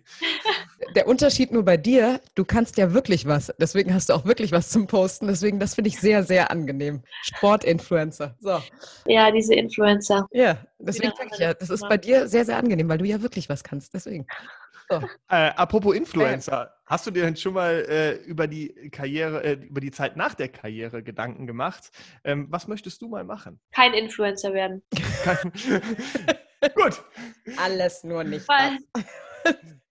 Der 0.95 1.07
Unterschied 1.07 1.51
nur 1.51 1.63
bei 1.63 1.77
dir, 1.77 2.19
du 2.35 2.45
kannst 2.45 2.77
ja 2.77 2.93
wirklich 2.93 3.27
was. 3.27 3.53
Deswegen 3.59 3.93
hast 3.93 4.09
du 4.09 4.13
auch 4.13 4.25
wirklich 4.25 4.51
was 4.51 4.69
zum 4.69 4.87
Posten. 4.87 5.27
Deswegen, 5.27 5.59
das 5.59 5.75
finde 5.75 5.89
ich 5.89 5.99
sehr, 5.99 6.23
sehr 6.23 6.51
angehm. 6.51 7.03
Sportinfluencer. 7.23 8.35
So. 8.39 8.61
Ja, 9.07 9.31
diese 9.31 9.55
Influencer. 9.55 10.27
Ja, 10.31 10.57
deswegen 10.79 11.13
sage 11.15 11.29
ich 11.33 11.39
ja, 11.39 11.53
das 11.53 11.69
ist 11.69 11.87
bei 11.87 11.97
dir 11.97 12.27
sehr, 12.27 12.45
sehr 12.45 12.57
angenehm, 12.57 12.89
weil 12.89 12.97
du 12.97 13.05
ja 13.05 13.21
wirklich 13.21 13.49
was 13.49 13.63
kannst. 13.63 13.93
Deswegen. 13.93 14.27
So. 14.89 15.01
Äh, 15.29 15.51
apropos 15.55 15.95
Influencer, 15.95 16.73
hast 16.85 17.07
du 17.07 17.11
dir 17.11 17.23
denn 17.23 17.35
schon 17.35 17.53
mal 17.53 17.85
äh, 17.87 18.13
über 18.25 18.47
die 18.47 18.89
Karriere, 18.91 19.43
äh, 19.43 19.53
über 19.53 19.81
die 19.81 19.91
Zeit 19.91 20.15
nach 20.15 20.33
der 20.33 20.49
Karriere 20.49 21.03
Gedanken 21.03 21.47
gemacht? 21.47 21.91
Ähm, 22.23 22.47
was 22.49 22.67
möchtest 22.67 23.01
du 23.01 23.07
mal 23.07 23.23
machen? 23.23 23.59
Kein 23.71 23.93
Influencer 23.93 24.53
werden. 24.53 24.83
Gut. 26.75 27.03
Alles 27.57 28.03
nur 28.03 28.23
nicht. 28.23 28.47
Weil, 28.47 28.77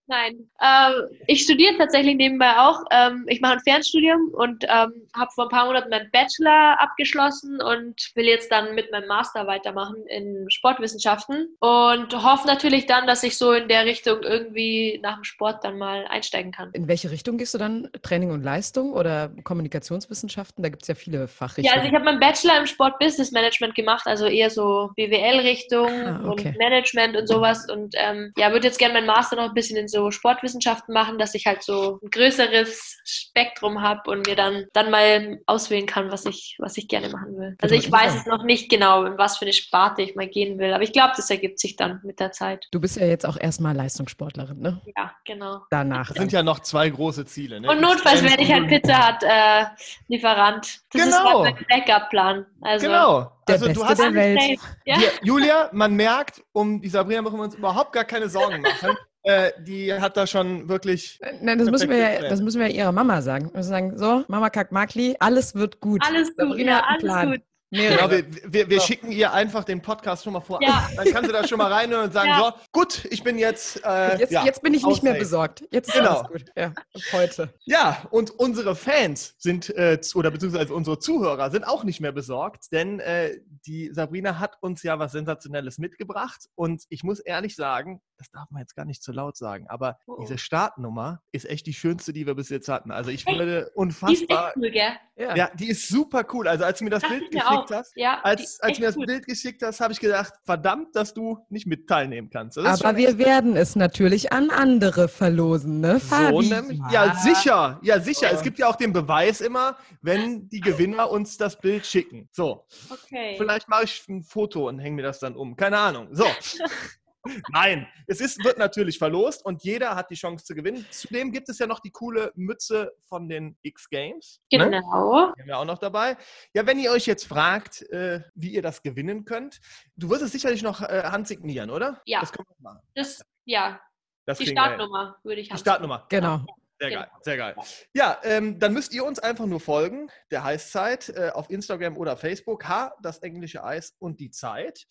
nein. 0.07 0.49
Ähm, 0.61 1.07
ich 1.27 1.43
studiere 1.43 1.77
tatsächlich 1.77 2.15
nebenbei 2.15 2.57
auch. 2.57 2.83
Ähm, 2.91 3.25
ich 3.27 3.41
mache 3.41 3.53
ein 3.53 3.59
Fernstudium 3.59 4.29
und 4.33 4.63
ähm, 4.63 5.07
habe 5.15 5.31
vor 5.35 5.45
ein 5.45 5.49
paar 5.49 5.65
Monaten 5.65 5.89
meinen 5.89 6.09
Bachelor 6.11 6.79
abgeschlossen 6.81 7.61
und 7.61 8.11
will 8.15 8.25
jetzt 8.25 8.51
dann 8.51 8.75
mit 8.75 8.91
meinem 8.91 9.07
Master 9.07 9.47
weitermachen 9.47 10.05
in 10.07 10.45
Sportwissenschaften 10.49 11.55
und 11.59 12.13
hoffe 12.23 12.47
natürlich 12.47 12.85
dann, 12.85 13.07
dass 13.07 13.23
ich 13.23 13.37
so 13.37 13.53
in 13.53 13.67
der 13.67 13.85
Richtung 13.85 14.21
irgendwie 14.23 14.99
nach 15.01 15.15
dem 15.15 15.23
Sport 15.23 15.63
dann 15.63 15.77
mal 15.77 16.05
einsteigen 16.09 16.51
kann. 16.51 16.69
In 16.73 16.87
welche 16.87 17.11
Richtung 17.11 17.37
gehst 17.37 17.53
du 17.53 17.57
dann? 17.57 17.89
Training 18.01 18.31
und 18.31 18.43
Leistung 18.43 18.93
oder 18.93 19.29
Kommunikationswissenschaften? 19.43 20.63
Da 20.63 20.69
gibt 20.69 20.83
es 20.83 20.87
ja 20.87 20.95
viele 20.95 21.19
Ja, 21.21 21.27
Fachrichtungen. 21.27 21.77
also 21.77 21.87
ich 21.87 21.93
habe 21.93 22.05
meinen 22.05 22.19
Bachelor 22.19 22.57
im 22.59 22.65
Sport 22.67 22.99
Business 22.99 23.31
Management 23.31 23.75
gemacht, 23.75 24.05
also 24.05 24.25
eher 24.25 24.49
so 24.49 24.91
BWL-Richtung 24.95 25.87
Ah, 25.89 26.21
okay. 26.29 26.49
und 26.49 26.57
Management 26.57 27.15
und 27.17 27.27
sowas. 27.27 27.67
Und 27.69 27.95
ähm, 27.97 28.33
ja, 28.37 28.51
würde 28.51 28.67
jetzt 28.67 28.79
gerne 28.79 28.93
meinen 28.95 29.07
Master 29.07 29.35
noch 29.35 29.49
ein 29.49 29.53
bisschen 29.53 29.77
in 29.77 29.87
so 29.93 30.11
Sportwissenschaften 30.11 30.93
machen, 30.93 31.17
dass 31.17 31.33
ich 31.35 31.45
halt 31.45 31.63
so 31.63 31.99
ein 32.03 32.09
größeres 32.09 32.97
Spektrum 33.05 33.81
habe 33.81 34.09
und 34.11 34.27
mir 34.27 34.35
dann, 34.35 34.65
dann 34.73 34.91
mal 34.91 35.39
auswählen 35.45 35.85
kann, 35.85 36.11
was 36.11 36.25
ich, 36.25 36.57
was 36.59 36.75
ich 36.77 36.87
gerne 36.87 37.09
machen 37.09 37.37
will. 37.37 37.55
Also 37.61 37.75
ich 37.75 37.89
weiß 37.91 38.15
es 38.15 38.25
noch 38.25 38.43
nicht 38.43 38.69
genau, 38.69 39.05
in 39.05 39.17
was 39.17 39.37
für 39.37 39.45
eine 39.45 39.53
Sparte 39.53 40.01
ich 40.01 40.15
mal 40.15 40.27
gehen 40.27 40.59
will, 40.59 40.73
aber 40.73 40.83
ich 40.83 40.91
glaube, 40.91 41.13
das 41.15 41.29
ergibt 41.29 41.59
sich 41.59 41.75
dann 41.75 42.01
mit 42.03 42.19
der 42.19 42.31
Zeit. 42.31 42.65
du 42.71 42.79
bist 42.81 42.97
ja 42.97 43.05
jetzt 43.05 43.25
auch 43.25 43.37
erstmal 43.39 43.75
Leistungssportlerin, 43.75 44.59
ne? 44.59 44.81
Ja, 44.97 45.11
genau. 45.25 45.61
Danach. 45.69 46.07
Das 46.09 46.17
sind 46.17 46.31
ja 46.31 46.43
noch 46.43 46.59
zwei 46.59 46.89
große 46.89 47.25
Ziele. 47.25 47.61
Ne? 47.61 47.69
Und 47.69 47.79
notfalls 47.81 48.23
werde 48.23 48.43
ich 48.43 48.51
halt 48.51 48.67
Pizza 48.67 49.13
Hut 49.13 49.23
äh, 49.23 49.65
Lieferant. 50.07 50.79
Das 50.91 51.03
Genau. 51.03 51.41
ist 51.43 51.47
halt 51.47 51.55
mein 51.69 51.79
Backup-Plan. 51.85 52.45
Also, 52.61 52.85
Genau. 52.87 53.31
Der 53.47 53.55
Also 53.55 53.65
du 53.67 53.73
Beste 53.73 53.87
hast 53.87 53.99
der 54.01 54.13
Welt. 54.13 54.59
Ja. 54.85 54.97
Julia, 55.21 55.69
man 55.73 55.93
merkt, 55.95 56.41
um 56.53 56.81
die 56.81 56.89
Sabrina 56.89 57.21
müssen 57.21 57.37
wir 57.37 57.43
uns 57.43 57.55
überhaupt 57.55 57.93
gar 57.93 58.05
keine 58.05 58.29
Sorgen 58.29 58.61
machen. 58.61 58.95
Äh, 59.23 59.51
die 59.59 59.93
hat 59.93 60.17
da 60.17 60.27
schon 60.27 60.67
wirklich. 60.69 61.19
Nein, 61.41 61.57
das 61.57 61.71
müssen, 61.71 61.89
wir 61.89 61.97
ja, 61.97 62.21
das 62.29 62.41
müssen 62.41 62.59
wir 62.59 62.67
ja 62.67 62.73
ihrer 62.73 62.91
Mama 62.91 63.21
sagen. 63.21 63.45
Wir 63.51 63.57
müssen 63.57 63.69
sagen, 63.69 63.97
so, 63.97 64.23
Mama 64.27 64.49
Kackmakli, 64.49 65.15
alles 65.19 65.55
wird 65.55 65.79
gut. 65.79 66.03
Alles 66.05 66.29
gut, 66.29 66.37
Sabrina 66.37 66.71
ja, 66.71 66.83
alles 66.85 67.03
Plan. 67.03 67.31
gut. 67.31 67.41
Genau, 67.73 68.11
wir, 68.11 68.23
wir, 68.45 68.69
wir 68.69 68.81
schicken 68.81 69.11
ihr 69.11 69.33
einfach 69.33 69.63
den 69.63 69.81
Podcast 69.81 70.23
schon 70.23 70.33
mal 70.33 70.41
vor. 70.41 70.59
Ja. 70.61 70.87
Dann 70.95 71.05
kann 71.07 71.25
sie 71.25 71.31
da 71.31 71.47
schon 71.47 71.57
mal 71.57 71.71
reinhören 71.73 72.05
und 72.05 72.13
sagen: 72.13 72.29
Ja. 72.29 72.53
So, 72.55 72.61
gut, 72.71 73.05
ich 73.09 73.23
bin 73.23 73.39
jetzt. 73.39 73.83
Äh, 73.83 74.19
jetzt, 74.19 74.31
ja, 74.31 74.45
jetzt 74.45 74.61
bin 74.61 74.75
ich 74.75 74.85
nicht 74.85 75.01
mehr 75.01 75.15
besorgt. 75.15 75.63
Jetzt 75.71 75.87
ist 75.89 75.95
Genau. 75.95 76.19
alles 76.19 76.27
gut. 76.27 76.45
Ja, 76.55 76.73
heute. 77.11 77.53
Ja, 77.65 78.05
und 78.11 78.29
unsere 78.29 78.75
Fans 78.75 79.33
sind, 79.39 79.71
äh, 79.71 79.99
oder 80.13 80.29
beziehungsweise 80.29 80.73
unsere 80.73 80.99
Zuhörer 80.99 81.49
sind 81.49 81.63
auch 81.63 81.83
nicht 81.83 81.99
mehr 81.99 82.11
besorgt, 82.11 82.71
denn 82.71 82.99
äh, 82.99 83.39
die 83.65 83.89
Sabrina 83.91 84.37
hat 84.39 84.57
uns 84.61 84.83
ja 84.83 84.99
was 84.99 85.13
Sensationelles 85.13 85.79
mitgebracht. 85.79 86.49
Und 86.53 86.83
ich 86.89 87.03
muss 87.03 87.19
ehrlich 87.19 87.55
sagen, 87.55 88.01
das 88.17 88.29
darf 88.31 88.49
man 88.51 88.61
jetzt 88.61 88.75
gar 88.75 88.85
nicht 88.85 89.01
zu 89.03 89.11
laut 89.11 89.35
sagen, 89.37 89.67
aber 89.69 89.97
Oh. 90.07 90.17
diese 90.21 90.37
Startnummer 90.37 91.21
ist 91.31 91.49
echt 91.49 91.65
die 91.67 91.73
schönste, 91.73 92.13
die 92.13 92.25
wir 92.25 92.35
bis 92.35 92.49
jetzt 92.49 92.67
hatten. 92.69 92.91
Also 92.91 93.09
ich 93.11 93.27
Echt? 93.27 93.37
würde 93.37 93.51
Die 93.51 93.57
ist 93.59 93.67
echt 93.67 93.75
unfassbar. 93.77 94.53
cool, 94.55 94.69
gell? 94.71 94.91
Ja. 95.15 95.35
Ja, 95.35 95.49
die 95.53 95.69
ist 95.69 95.87
super 95.87 96.25
cool. 96.33 96.47
Also 96.47 96.63
als 96.65 96.79
du 96.79 96.83
mir 96.85 96.89
das 96.89 97.01
Dachte 97.03 97.19
Bild 97.19 97.31
geschickt 97.31 97.47
auch. 97.47 97.69
hast, 97.71 97.91
Ja, 97.95 98.19
als, 98.23 98.59
als 98.61 98.79
mir 98.79 98.87
das 98.87 98.95
gut. 98.95 99.05
Bild 99.07 99.25
geschickt 99.27 99.61
hast, 99.63 99.79
habe 99.79 99.93
ich 99.93 99.99
gedacht, 99.99 100.33
verdammt, 100.43 100.95
dass 100.95 101.13
du 101.13 101.37
nicht 101.49 101.67
mit 101.67 101.87
teilnehmen 101.87 102.29
kannst. 102.31 102.57
Das 102.57 102.81
Aber 102.83 102.97
wir 102.97 103.17
werden 103.17 103.55
es 103.55 103.75
natürlich 103.75 104.31
an 104.33 104.49
andere 104.49 105.07
verlosen, 105.07 105.81
ne, 105.81 105.99
so 105.99 106.07
Fabi? 106.15 106.47
nämlich. 106.49 106.79
Ja, 106.91 107.15
sicher. 107.15 107.79
Ja, 107.83 107.99
sicher. 107.99 108.31
Es 108.31 108.41
gibt 108.41 108.57
ja 108.59 108.67
auch 108.67 108.75
den 108.75 108.91
Beweis 108.93 109.41
immer, 109.41 109.77
wenn 110.01 110.49
die 110.49 110.61
Gewinner 110.61 111.09
uns 111.11 111.37
das 111.37 111.59
Bild 111.59 111.85
schicken. 111.85 112.27
So, 112.31 112.65
Okay. 112.89 113.35
vielleicht 113.37 113.67
mache 113.69 113.83
ich 113.83 114.03
ein 114.09 114.23
Foto 114.23 114.67
und 114.67 114.79
hänge 114.79 114.95
mir 114.97 115.03
das 115.03 115.19
dann 115.19 115.35
um. 115.35 115.55
Keine 115.55 115.77
Ahnung. 115.77 116.07
So. 116.11 116.25
Nein, 117.51 117.87
es 118.07 118.19
ist, 118.21 118.43
wird 118.43 118.57
natürlich 118.57 118.97
verlost 118.97 119.45
und 119.45 119.63
jeder 119.63 119.95
hat 119.95 120.09
die 120.11 120.15
Chance 120.15 120.45
zu 120.45 120.55
gewinnen. 120.55 120.85
Zudem 120.91 121.31
gibt 121.31 121.49
es 121.49 121.59
ja 121.59 121.67
noch 121.67 121.79
die 121.79 121.91
coole 121.91 122.31
Mütze 122.35 122.91
von 123.07 123.29
den 123.29 123.57
X 123.61 123.89
Games. 123.89 124.41
Genau. 124.49 124.65
Ne? 124.67 125.33
Die 125.37 125.41
haben 125.41 125.47
wir 125.47 125.57
auch 125.57 125.65
noch 125.65 125.79
dabei. 125.79 126.17
Ja, 126.53 126.65
wenn 126.65 126.79
ihr 126.79 126.91
euch 126.91 127.05
jetzt 127.05 127.25
fragt, 127.25 127.81
äh, 127.91 128.21
wie 128.35 128.49
ihr 128.53 128.61
das 128.61 128.81
gewinnen 128.81 129.25
könnt, 129.25 129.59
du 129.95 130.09
wirst 130.09 130.21
es 130.23 130.31
sicherlich 130.31 130.63
noch 130.63 130.81
äh, 130.81 131.03
handsignieren, 131.05 131.69
oder? 131.69 132.01
Ja. 132.05 132.19
Das 132.19 132.31
können 132.31 132.47
wir 132.49 132.55
machen. 132.71 132.79
Das, 132.95 133.23
ja, 133.45 133.79
Das 134.25 134.37
die. 134.37 134.47
Startnummer 134.47 135.17
würde 135.23 135.41
ich 135.41 135.47
Die 135.47 135.53
haben. 135.53 135.59
Startnummer. 135.59 136.05
Genau. 136.09 136.45
Sehr 136.79 136.89
Genau. 136.89 137.01
geil, 137.01 137.11
sehr 137.21 137.37
geil. 137.37 137.55
Ja, 137.93 138.19
ähm, 138.23 138.59
dann 138.59 138.73
müsst 138.73 138.93
ihr 138.93 139.05
uns 139.05 139.19
einfach 139.19 139.45
nur 139.45 139.61
folgen, 139.61 140.09
der 140.31 140.43
Heißzeit, 140.43 141.09
äh, 141.09 141.29
auf 141.33 141.49
Instagram 141.49 141.95
oder 141.95 142.17
Facebook, 142.17 142.67
H, 142.67 142.93
das 143.01 143.19
englische 143.19 143.63
Eis 143.63 143.95
und 143.99 144.19
die 144.19 144.31
Zeit. 144.31 144.85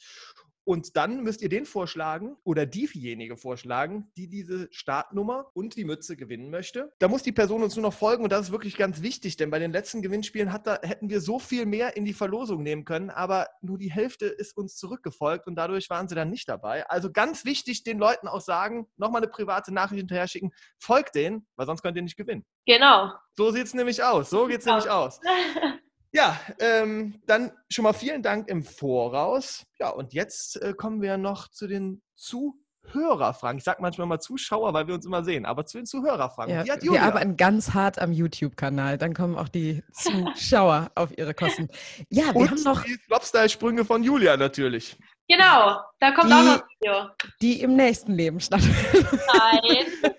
Und 0.65 0.97
dann 0.97 1.23
müsst 1.23 1.43
ihr 1.43 1.49
den 1.49 1.67
vorschlagen 1.67 2.37
oder 2.45 2.67
diejenige 2.67 3.37
vorschlagen, 3.37 4.11
die 4.17 4.29
diese 4.29 4.69
Startnummer 4.71 5.51
und 5.55 5.77
die 5.77 5.85
Mütze 5.85 6.17
gewinnen 6.17 6.51
möchte. 6.51 6.93
Da 6.99 7.09
muss 7.09 7.23
die 7.23 7.33
Person 7.33 7.63
uns 7.63 7.75
nur 7.75 7.83
noch 7.83 7.95
folgen 7.95 8.23
und 8.23 8.31
das 8.31 8.47
ist 8.47 8.53
wirklich 8.53 8.77
ganz 8.77 9.03
wichtig, 9.03 9.37
denn 9.37 9.51
bei 9.51 9.59
den 9.59 9.73
letzten 9.73 10.03
Gewinnspielen 10.03 10.53
da, 10.65 10.79
hätten 10.83 11.11
wir 11.11 11.21
so 11.21 11.39
viel 11.39 11.67
mehr 11.67 11.97
in 11.97 12.05
die 12.05 12.13
Verlosung 12.13 12.63
nehmen 12.63 12.85
können, 12.85 13.11
aber 13.11 13.49
nur 13.61 13.79
die 13.79 13.91
Hälfte 13.91 14.27
ist 14.27 14.57
uns 14.57 14.77
zurückgefolgt 14.77 15.47
und 15.47 15.57
dadurch 15.57 15.91
waren 15.91 16.09
sie 16.09 16.15
dann 16.15 16.31
nicht 16.31 16.49
dabei. 16.49 16.87
Also 16.89 17.11
ganz 17.11 17.45
wichtig, 17.45 17.83
den 17.83 17.99
Leuten 17.99 18.29
auch 18.29 18.41
sagen, 18.41 18.87
nochmal 18.97 19.23
eine 19.23 19.31
private 19.31 19.73
Nachricht 19.75 20.01
hinterher 20.01 20.29
schicken, 20.29 20.53
folgt 20.79 21.15
denen, 21.15 21.47
weil 21.57 21.67
sonst 21.67 21.83
könnt 21.83 21.97
ihr 21.97 22.03
nicht 22.03 22.17
gewinnen. 22.17 22.45
Genau. 22.67 23.13
So 23.37 23.51
sieht 23.51 23.67
es 23.67 23.75
nämlich 23.75 24.03
aus. 24.03 24.31
So 24.31 24.47
geht 24.47 24.61
es 24.61 24.67
nämlich 24.67 24.89
aus. 24.89 25.21
Ja, 26.13 26.39
ähm, 26.61 27.21
dann 27.27 27.53
schon 27.71 27.85
mal 27.85 27.93
vielen 27.95 28.23
Dank 28.23 28.49
im 28.49 28.63
Voraus. 28.65 29.65
Ja, 29.79 29.89
und 29.91 30.13
jetzt 30.13 30.61
äh, 30.61 30.75
kommen 30.75 31.01
wir 31.01 31.17
noch 31.17 31.49
zu 31.49 31.67
den 31.67 32.03
Zuhörerfragen. 32.17 33.59
Ich 33.59 33.65
sage 33.65 33.81
manchmal 33.81 34.07
mal 34.07 34.21
Zuschauer, 34.21 34.75
weil 34.75 34.87
wir 34.87 34.95
uns 34.95 35.07
immer 35.07 35.25
sehen, 35.25 35.47
aber 35.47 35.65
zu 35.65 35.79
den 35.79 35.87
Zuhörerfragen. 35.87 36.55
Ja, 36.55 36.63
Die 36.65 36.71
hat 36.73 36.83
wir 36.83 37.03
arbeiten 37.03 37.37
ganz 37.37 37.73
hart 37.73 37.99
am 37.99 38.13
YouTube-Kanal. 38.13 38.99
Dann 38.99 39.15
kommen 39.15 39.37
auch 39.39 39.49
die 39.49 39.83
Zuschauer 39.93 40.91
auf 40.95 41.17
ihre 41.17 41.33
Kosten. 41.35 41.69
Ja, 42.11 42.25
wir 42.35 42.37
und 42.37 42.51
haben 42.51 42.63
noch 42.63 42.83
die 42.85 42.99
Flopstyle-Sprünge 43.07 43.85
von 43.85 44.03
Julia 44.03 44.37
natürlich. 44.37 44.97
genau, 45.29 45.81
da 45.99 46.11
kommt 46.13 46.29
Die- 46.29 46.35
auch 46.35 46.45
noch 46.45 46.63
ein 46.63 46.69
Video. 46.81 47.09
die 47.41 47.63
im 47.63 47.75
nächsten 47.77 48.13
Leben 48.13 48.39
stattfinden. 48.41 49.19
Nein. 49.35 50.13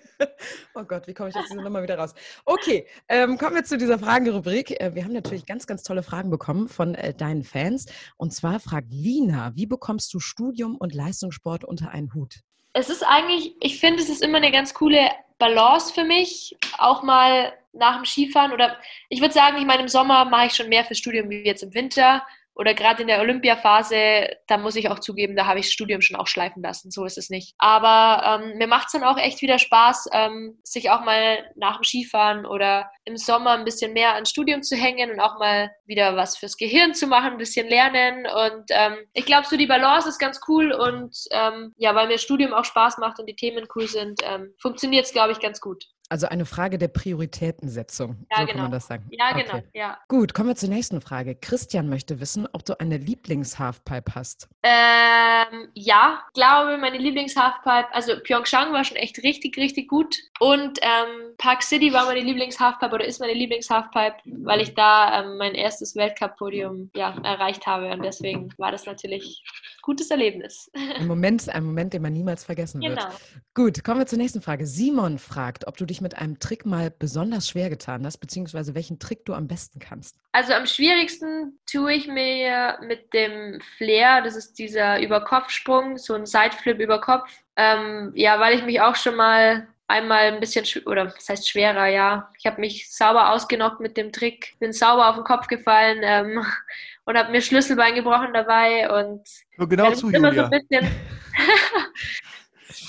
Oh 0.74 0.82
Gott, 0.84 1.06
wie 1.06 1.14
komme 1.14 1.30
ich 1.30 1.36
aus 1.36 1.46
dieser 1.48 1.62
Nummer 1.62 1.82
wieder 1.82 1.98
raus? 1.98 2.14
Okay, 2.44 2.86
ähm, 3.08 3.38
kommen 3.38 3.54
wir 3.54 3.64
zu 3.64 3.78
dieser 3.78 3.98
Fragenrubrik. 3.98 4.80
Äh, 4.80 4.94
wir 4.94 5.04
haben 5.04 5.12
natürlich 5.12 5.46
ganz, 5.46 5.66
ganz 5.66 5.82
tolle 5.82 6.02
Fragen 6.02 6.30
bekommen 6.30 6.68
von 6.68 6.94
äh, 6.94 7.14
deinen 7.14 7.44
Fans. 7.44 7.86
Und 8.16 8.32
zwar 8.32 8.60
fragt 8.60 8.92
Lina, 8.92 9.52
wie 9.54 9.66
bekommst 9.66 10.12
du 10.12 10.20
Studium 10.20 10.76
und 10.76 10.94
Leistungssport 10.94 11.64
unter 11.64 11.90
einen 11.90 12.12
Hut? 12.14 12.40
es 12.74 12.90
ist 12.90 13.04
eigentlich, 13.04 13.54
ich 13.60 13.80
finde, 13.80 14.02
es 14.02 14.08
ist 14.10 14.22
immer 14.22 14.38
eine 14.38 14.50
ganz 14.50 14.74
coole 14.74 15.08
Balance 15.38 15.94
für 15.94 16.04
mich, 16.04 16.56
auch 16.76 17.02
mal 17.02 17.52
nach 17.72 17.96
dem 17.96 18.04
Skifahren 18.04 18.52
oder 18.52 18.76
ich 19.08 19.20
würde 19.20 19.32
sagen, 19.32 19.56
ich 19.58 19.64
meine, 19.64 19.82
im 19.82 19.88
Sommer 19.88 20.24
mache 20.24 20.46
ich 20.46 20.54
schon 20.54 20.68
mehr 20.68 20.84
fürs 20.84 20.98
Studium 20.98 21.30
wie 21.30 21.44
jetzt 21.44 21.62
im 21.62 21.72
Winter 21.72 22.22
oder 22.54 22.74
gerade 22.74 23.02
in 23.02 23.08
der 23.08 23.20
Olympiaphase, 23.20 24.28
da 24.46 24.58
muss 24.58 24.76
ich 24.76 24.88
auch 24.88 24.98
zugeben, 24.98 25.36
da 25.36 25.46
habe 25.46 25.58
ich 25.58 25.66
das 25.66 25.72
Studium 25.72 26.00
schon 26.00 26.16
auch 26.16 26.26
schleifen 26.26 26.62
lassen, 26.62 26.90
so 26.90 27.04
ist 27.04 27.18
es 27.18 27.30
nicht. 27.30 27.54
Aber 27.58 28.42
ähm, 28.42 28.58
mir 28.58 28.66
macht 28.66 28.86
es 28.86 28.92
dann 28.92 29.04
auch 29.04 29.18
echt 29.18 29.42
wieder 29.42 29.58
Spaß, 29.58 30.08
ähm, 30.12 30.58
sich 30.62 30.90
auch 30.90 31.02
mal 31.04 31.38
nach 31.56 31.78
dem 31.78 31.84
Skifahren 31.84 32.46
oder 32.46 32.90
im 33.04 33.16
Sommer 33.16 33.52
ein 33.52 33.64
bisschen 33.64 33.92
mehr 33.92 34.14
ans 34.14 34.30
Studium 34.30 34.62
zu 34.62 34.76
hängen 34.76 35.10
und 35.10 35.20
auch 35.20 35.38
mal 35.38 35.70
wieder 35.84 36.16
was 36.16 36.36
fürs 36.36 36.56
Gehirn 36.56 36.94
zu 36.94 37.06
machen, 37.06 37.32
ein 37.32 37.38
bisschen 37.38 37.68
lernen. 37.68 38.26
Und 38.26 38.64
ähm, 38.70 38.96
ich 39.12 39.26
glaube, 39.26 39.46
so 39.46 39.56
die 39.56 39.66
Balance 39.66 40.08
ist 40.08 40.18
ganz 40.18 40.40
cool 40.48 40.72
und 40.72 41.16
ähm, 41.32 41.74
ja, 41.76 41.94
weil 41.94 42.06
mir 42.06 42.14
das 42.14 42.22
Studium 42.22 42.52
auch 42.52 42.64
Spaß 42.64 42.98
macht 42.98 43.18
und 43.18 43.26
die 43.26 43.36
Themen 43.36 43.66
cool 43.74 43.88
sind, 43.88 44.20
ähm, 44.24 44.54
funktioniert 44.60 45.06
es, 45.06 45.12
glaube 45.12 45.32
ich, 45.32 45.40
ganz 45.40 45.60
gut. 45.60 45.84
Also 46.10 46.26
eine 46.28 46.44
Frage 46.44 46.78
der 46.78 46.88
Prioritätensetzung. 46.88 48.26
Ja, 48.30 48.36
so 48.40 48.44
kann 48.44 48.46
genau. 48.46 48.62
man 48.64 48.72
das 48.72 48.86
sagen. 48.86 49.06
Ja, 49.10 49.30
Okay. 49.32 49.44
genau, 49.44 49.62
ja. 49.72 49.98
Gut, 50.08 50.34
kommen 50.34 50.48
wir 50.50 50.56
zur 50.56 50.68
nächsten 50.68 51.00
Frage. 51.00 51.34
Christian 51.34 51.88
möchte 51.88 52.20
wissen, 52.20 52.46
ob 52.52 52.64
du 52.64 52.78
eine 52.78 52.98
Lieblings-Halfpipe 52.98 54.14
hast. 54.14 54.48
Ähm, 54.62 55.68
ja, 55.74 56.22
glaube 56.34 56.76
meine 56.78 56.98
Lieblings-Halfpipe, 56.98 57.92
also 57.94 58.12
Pyeongchang 58.22 58.72
war 58.72 58.84
schon 58.84 58.96
echt 58.96 59.22
richtig, 59.22 59.56
richtig 59.56 59.88
gut 59.88 60.16
und 60.40 60.78
ähm, 60.82 61.34
Park 61.38 61.62
City 61.62 61.92
war 61.92 62.04
meine 62.06 62.20
Lieblings-Halfpipe 62.20 62.94
oder 62.94 63.04
ist 63.04 63.20
meine 63.20 63.32
Lieblings-Halfpipe, 63.34 64.16
weil 64.44 64.60
ich 64.60 64.74
da 64.74 65.22
ähm, 65.22 65.38
mein 65.38 65.54
erstes 65.54 65.96
Weltcup-Podium 65.96 66.90
ja, 66.94 67.16
erreicht 67.22 67.66
habe 67.66 67.90
und 67.90 68.04
deswegen 68.04 68.50
war 68.58 68.70
das 68.72 68.86
natürlich 68.86 69.42
ein 69.46 69.80
gutes 69.82 70.10
Erlebnis. 70.10 70.70
Ein 70.98 71.06
Moment, 71.06 71.48
ein 71.48 71.64
Moment, 71.64 71.92
den 71.92 72.02
man 72.02 72.12
niemals 72.12 72.44
vergessen 72.44 72.80
wird. 72.80 72.98
genau. 72.98 73.10
Gut, 73.54 73.84
kommen 73.84 74.00
wir 74.00 74.06
zur 74.06 74.18
nächsten 74.18 74.40
Frage. 74.40 74.66
Simon 74.66 75.18
fragt, 75.18 75.66
ob 75.66 75.76
du 75.76 75.84
dich 75.84 75.93
mit 76.00 76.16
einem 76.16 76.38
Trick 76.38 76.66
mal 76.66 76.90
besonders 76.90 77.48
schwer 77.48 77.70
getan 77.70 78.04
hast, 78.04 78.18
beziehungsweise 78.18 78.74
welchen 78.74 78.98
Trick 78.98 79.24
du 79.24 79.34
am 79.34 79.46
besten 79.46 79.78
kannst. 79.78 80.16
Also 80.32 80.52
am 80.52 80.66
schwierigsten 80.66 81.58
tue 81.70 81.94
ich 81.94 82.08
mir 82.08 82.78
mit 82.82 83.12
dem 83.12 83.60
Flair, 83.76 84.22
das 84.22 84.36
ist 84.36 84.58
dieser 84.58 85.00
Überkopfsprung, 85.00 85.98
so 85.98 86.14
ein 86.14 86.26
Sideflip 86.26 86.78
über 86.80 87.00
Kopf. 87.00 87.30
Ähm, 87.56 88.12
ja, 88.14 88.40
weil 88.40 88.58
ich 88.58 88.64
mich 88.64 88.80
auch 88.80 88.96
schon 88.96 89.16
mal 89.16 89.68
einmal 89.86 90.32
ein 90.32 90.40
bisschen, 90.40 90.64
oder 90.86 91.06
was 91.06 91.28
heißt 91.28 91.48
schwerer, 91.48 91.86
ja. 91.86 92.30
Ich 92.38 92.46
habe 92.46 92.60
mich 92.60 92.90
sauber 92.90 93.32
ausgenockt 93.32 93.80
mit 93.80 93.96
dem 93.96 94.12
Trick, 94.12 94.54
bin 94.58 94.72
sauber 94.72 95.08
auf 95.08 95.16
den 95.16 95.24
Kopf 95.24 95.46
gefallen 95.46 96.00
ähm, 96.02 96.44
und 97.04 97.18
habe 97.18 97.30
mir 97.30 97.40
Schlüsselbein 97.40 97.94
gebrochen 97.94 98.32
dabei 98.32 98.90
und 98.90 99.22
Hör 99.56 99.68
genau 99.68 99.84
ja, 99.84 99.90
das 99.90 100.00
zu, 100.00 100.08
ist 100.08 100.14
immer 100.14 100.32
so 100.32 100.40
Julia. 100.40 100.50
ein 100.50 100.66
bisschen. 100.68 100.90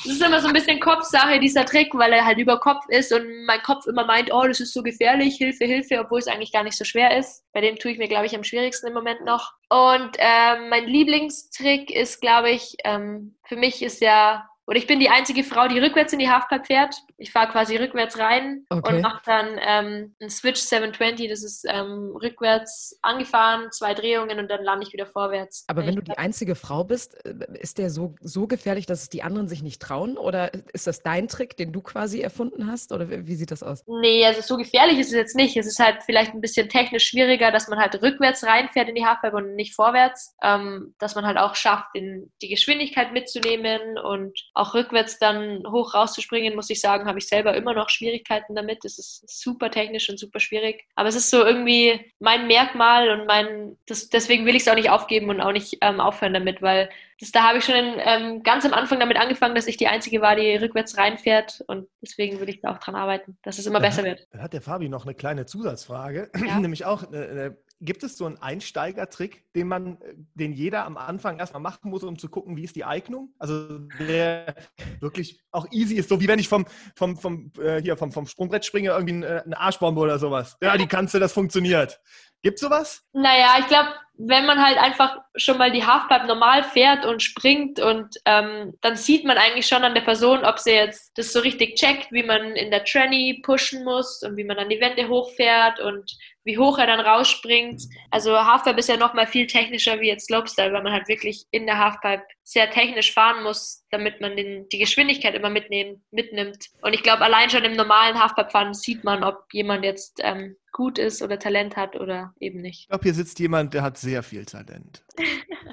Das 0.04 0.14
ist 0.14 0.22
immer 0.22 0.40
so 0.40 0.48
ein 0.48 0.54
bisschen 0.54 0.80
Kopfsache, 0.80 1.40
dieser 1.40 1.66
Trick, 1.66 1.94
weil 1.94 2.14
er 2.14 2.26
halt 2.26 2.38
über 2.38 2.60
Kopf 2.60 2.84
ist 2.90 3.12
und 3.14 3.46
mein 3.46 3.62
Kopf 3.62 3.86
immer 3.88 4.06
meint, 4.06 4.34
oh, 4.34 4.44
das 4.48 4.60
ist 4.60 4.74
so 4.74 4.84
gefährlich, 4.84 5.38
Hilfe, 5.38 5.66
Hilfe, 5.66 6.00
obwohl 6.00 6.20
es 6.20 6.28
eigentlich 6.28 6.52
gar 6.52 6.64
nicht 6.64 6.78
so 6.78 6.84
schwer 6.84 7.18
ist. 7.18 7.44
Bei 7.54 7.62
dem 7.62 7.78
tue 7.78 7.92
ich 7.92 7.98
mir, 7.98 8.08
glaube 8.08 8.26
ich, 8.26 8.36
am 8.36 8.44
schwierigsten 8.44 8.88
im 8.88 8.94
Moment 8.94 9.24
noch. 9.26 9.54
Und 9.70 10.12
ähm, 10.18 10.70
mein 10.70 10.86
Lieblingstrick 10.88 11.92
ist, 11.92 12.22
glaube 12.22 12.52
ich, 12.52 12.76
ähm, 12.84 13.36
für 13.44 13.56
mich 13.56 13.82
ist 13.82 14.02
ja, 14.02 14.50
oder 14.68 14.78
ich 14.78 14.88
bin 14.88 15.00
die 15.00 15.10
einzige 15.10 15.44
Frau, 15.44 15.68
die 15.68 15.80
rückwärts 15.80 16.14
in 16.14 16.20
die 16.20 16.30
Halfpipe 16.30 16.66
fährt. 16.66 16.96
Ich 17.18 17.32
fahre 17.32 17.52
quasi 17.52 17.76
rückwärts 17.76 18.18
rein 18.18 18.66
Okay. 18.70 18.96
und 18.96 19.02
mache 19.02 19.22
dann 19.26 19.60
ähm, 19.60 20.16
einen 20.20 20.30
Switch 20.30 20.60
720, 20.62 21.30
das 21.30 21.44
ist 21.44 21.66
ähm, 21.68 22.16
rückwärts 22.16 22.98
angefahren, 23.02 23.72
zwei 23.72 23.94
Drehungen 23.94 24.40
und 24.40 24.50
dann 24.50 24.64
lande 24.64 24.86
ich 24.88 24.94
wieder 24.94 25.06
vorwärts. 25.06 25.66
Aber 25.68 25.84
wenn 25.84 25.90
ich 25.90 25.96
du 25.96 26.02
die 26.02 26.18
einzige 26.18 26.56
Frau 26.56 26.84
bist, 26.84 27.24
äh, 27.26 27.36
ist 27.60 27.78
der 27.78 27.90
so, 27.90 28.16
so 28.22 28.48
gefährlich, 28.48 28.86
dass 28.86 29.04
es 29.04 29.10
die 29.10 29.24
anderen 29.24 29.48
sich 29.48 29.62
nicht 29.62 29.82
trauen? 29.82 30.18
Oder 30.18 30.52
ist 30.74 30.88
das 30.88 31.04
dein 31.04 31.28
Trick, 31.28 31.58
den 31.58 31.72
du 31.72 31.82
quasi 31.82 32.22
erfunden 32.22 32.68
hast? 32.68 32.92
Oder 32.92 33.10
wie 33.10 33.36
wie 33.36 33.36
sieht 33.36 33.52
das 33.52 33.64
aus? 33.64 33.84
Nee, 33.88 34.26
also 34.26 34.42
so 34.42 34.58
gefährlich 34.58 34.98
ist 35.00 35.08
es 35.08 35.14
jetzt 35.14 35.36
nicht. 35.36 35.58
Es 35.58 35.68
ist 35.68 35.80
halt 35.80 36.04
vielleicht 36.04 36.34
ein 36.34 36.42
bisschen 36.42 36.70
technisch 36.70 37.06
schwieriger, 37.10 37.52
dass 37.52 37.68
man 37.68 37.80
halt 37.80 38.02
rückwärts 38.02 38.44
reinfährt 38.44 38.90
in 38.90 38.96
die 38.96 39.06
Halfpipe 39.06 39.36
und 39.36 39.56
nicht 39.56 39.76
vorwärts. 39.76 40.36
Ähm, 40.42 40.96
dass 41.00 41.16
man 41.16 41.26
halt 41.26 41.38
auch 41.38 41.56
schafft, 41.56 41.94
den, 41.96 42.32
die 42.42 42.48
Geschwindigkeit 42.48 43.12
mitzunehmen 43.12 43.98
und 43.98 44.40
auch 44.56 44.74
rückwärts 44.74 45.20
dann 45.20 45.64
hoch 45.70 45.94
rauszuspringen, 45.94 46.56
muss 46.56 46.70
ich 46.70 46.80
sagen, 46.80 47.08
habe 47.08 47.20
ich 47.20 47.28
selber 47.28 47.56
immer 47.56 47.74
noch 47.74 47.90
Schwierigkeiten 47.90 48.56
damit. 48.56 48.86
Es 48.86 48.98
ist 48.98 49.24
super 49.28 49.70
technisch 49.70 50.10
und 50.10 50.18
super 50.18 50.40
schwierig. 50.40 50.86
Aber 50.96 51.10
es 51.10 51.16
ist 51.16 51.30
so 51.30 51.44
irgendwie 51.44 52.12
mein 52.20 52.48
Merkmal 52.48 53.10
und 53.10 53.28
mein, 53.28 53.78
das, 53.86 54.10
deswegen 54.10 54.46
will 54.46 54.56
ich 54.56 54.62
es 54.62 54.68
auch 54.70 54.76
nicht 54.76 54.90
aufgeben 54.90 55.30
und 55.30 55.42
auch 55.42 55.52
nicht 55.52 55.78
ähm, 55.82 56.00
aufhören 56.00 56.34
damit, 56.34 56.62
weil 56.62 56.90
das, 57.20 57.32
da 57.32 57.48
habe 57.48 57.60
ich 57.60 57.66
schon 57.66 57.76
ähm, 57.76 58.44
ganz 58.44 58.66
am 58.66 58.74
Anfang 58.74 59.00
damit 59.00 59.18
angefangen, 59.18 59.56
dass 59.56 59.68
ich 59.68 59.78
die 59.78 59.88
Einzige 59.88 60.22
war, 60.22 60.36
die 60.36 60.56
rückwärts 60.56 60.98
reinfährt 60.98 61.64
und 61.68 61.88
deswegen 62.02 62.40
will 62.40 62.50
ich 62.50 62.62
da 62.62 62.72
auch 62.72 62.78
dran 62.78 62.96
arbeiten, 62.96 63.38
dass 63.44 63.58
es 63.58 63.66
immer 63.66 63.80
besser 63.80 64.04
wird. 64.04 64.28
Dann 64.32 64.42
hat 64.42 64.54
der 64.54 64.62
Fabi 64.62 64.90
noch 64.90 65.06
eine 65.06 65.16
kleine 65.16 65.46
Zusatzfrage, 65.46 66.30
Ja. 66.46 66.60
nämlich 66.60 66.86
auch, 66.86 67.12
äh, 67.12 67.48
äh, 67.48 67.56
gibt 67.82 68.04
es 68.04 68.18
so 68.18 68.26
einen 68.26 68.38
Einsteigertrick, 68.38 69.52
den 69.54 69.68
man, 69.68 70.02
äh, 70.02 70.16
den 70.34 70.54
jeder 70.54 70.86
am 70.86 70.98
Anfang 70.98 71.40
erstmal 71.40 71.62
machen 71.62 71.90
muss, 71.90 72.04
um 72.04 72.18
zu 72.18 72.30
gucken, 72.30 72.56
wie 72.58 72.64
ist 72.64 72.76
die 72.76 72.84
Eignung? 72.84 73.34
Also 73.38 73.80
der 74.00 74.56
wirklich 75.00 75.42
auch 75.52 75.68
easy 75.72 75.96
ist, 75.96 76.10
so 76.10 76.20
wie 76.22 76.28
wenn 76.28 76.40
ich 76.40 76.48
vom, 76.48 76.66
vom, 76.96 77.18
vom, 77.18 77.52
äh, 77.60 77.82
hier, 77.82 77.98
vom, 77.98 78.12
vom 78.12 78.28
Sprungbrett 78.28 78.66
springe, 78.66 78.90
irgendwie 78.90 79.16
eine, 79.16 79.44
eine 79.44 79.60
Arschbombe 79.60 80.02
oder 80.02 80.20
sowas. 80.20 80.58
Ja, 80.62 80.78
die 80.78 80.88
kannst 80.88 81.14
du, 81.14 81.20
das 81.20 81.34
funktioniert. 81.34 82.00
Gibt 82.46 82.60
sowas? 82.60 83.04
Naja, 83.12 83.56
ich 83.60 83.66
glaube, 83.66 83.90
wenn 84.20 84.46
man 84.46 84.64
halt 84.64 84.78
einfach 84.78 85.18
schon 85.36 85.58
mal 85.58 85.72
die 85.72 85.84
Halfpipe 85.84 86.28
normal 86.28 86.64
fährt 86.64 87.04
und 87.04 87.24
springt 87.24 87.80
und 87.80 88.18
ähm, 88.26 88.78
dann 88.82 88.96
sieht 88.96 89.26
man 89.26 89.40
eigentlich 89.40 89.66
schon 89.66 89.84
an 89.84 89.96
der 89.96 90.04
Person, 90.04 90.46
ob 90.46 90.60
sie 90.60 90.74
jetzt 90.74 91.18
das 91.18 91.34
so 91.34 91.40
richtig 91.40 91.74
checkt, 91.74 92.12
wie 92.12 92.22
man 92.22 92.56
in 92.56 92.70
der 92.70 92.86
Tranny 92.86 93.42
pushen 93.44 93.84
muss 93.84 94.22
und 94.22 94.38
wie 94.38 94.44
man 94.44 94.58
dann 94.58 94.70
die 94.70 94.80
Wände 94.80 95.10
hochfährt 95.10 95.80
und 95.80 96.16
wie 96.44 96.60
hoch 96.60 96.78
er 96.78 96.86
dann 96.86 97.00
rausspringt. 97.00 97.82
Also 98.12 98.38
Halfpipe 98.38 98.78
ist 98.78 98.90
ja 98.90 98.98
noch 98.98 99.16
mal 99.16 99.26
viel 99.26 99.48
technischer 99.48 100.00
wie 100.00 100.10
jetzt 100.10 100.28
Slopestyle, 100.28 100.72
weil 100.72 100.84
man 100.84 100.94
halt 100.94 101.08
wirklich 101.08 101.46
in 101.50 101.66
der 101.66 101.80
Halfpipe 101.80 102.24
sehr 102.44 102.70
technisch 102.70 103.12
fahren 103.12 103.42
muss, 103.42 103.84
damit 103.90 104.22
man 104.22 104.38
den, 104.38 104.70
die 104.70 104.78
Geschwindigkeit 104.78 105.34
immer 105.34 105.50
mitnehmen, 105.50 106.06
mitnimmt. 106.12 106.68
Und 106.82 106.94
ich 106.94 107.02
glaube, 107.02 107.24
allein 107.24 107.50
schon 107.50 107.64
im 107.64 107.76
normalen 107.76 108.22
Halfpipe-Fahren 108.22 108.76
sieht 108.76 109.04
man, 109.04 109.24
ob 109.24 109.46
jemand 109.52 109.84
jetzt 109.84 110.22
ähm, 110.24 110.56
gut 110.76 111.00
ist 111.00 111.22
oder 111.22 111.40
Talent 111.40 111.78
hat 111.78 111.96
oder 111.96 112.34
eben 112.38 112.60
nicht. 112.60 112.82
Ich 112.82 112.90
glaube, 112.90 113.04
hier 113.04 113.14
sitzt 113.14 113.40
jemand, 113.40 113.74
der 113.74 113.82
hat 113.82 113.98
sehr 113.98 114.24
viel 114.24 114.44
Talent. 114.46 115.05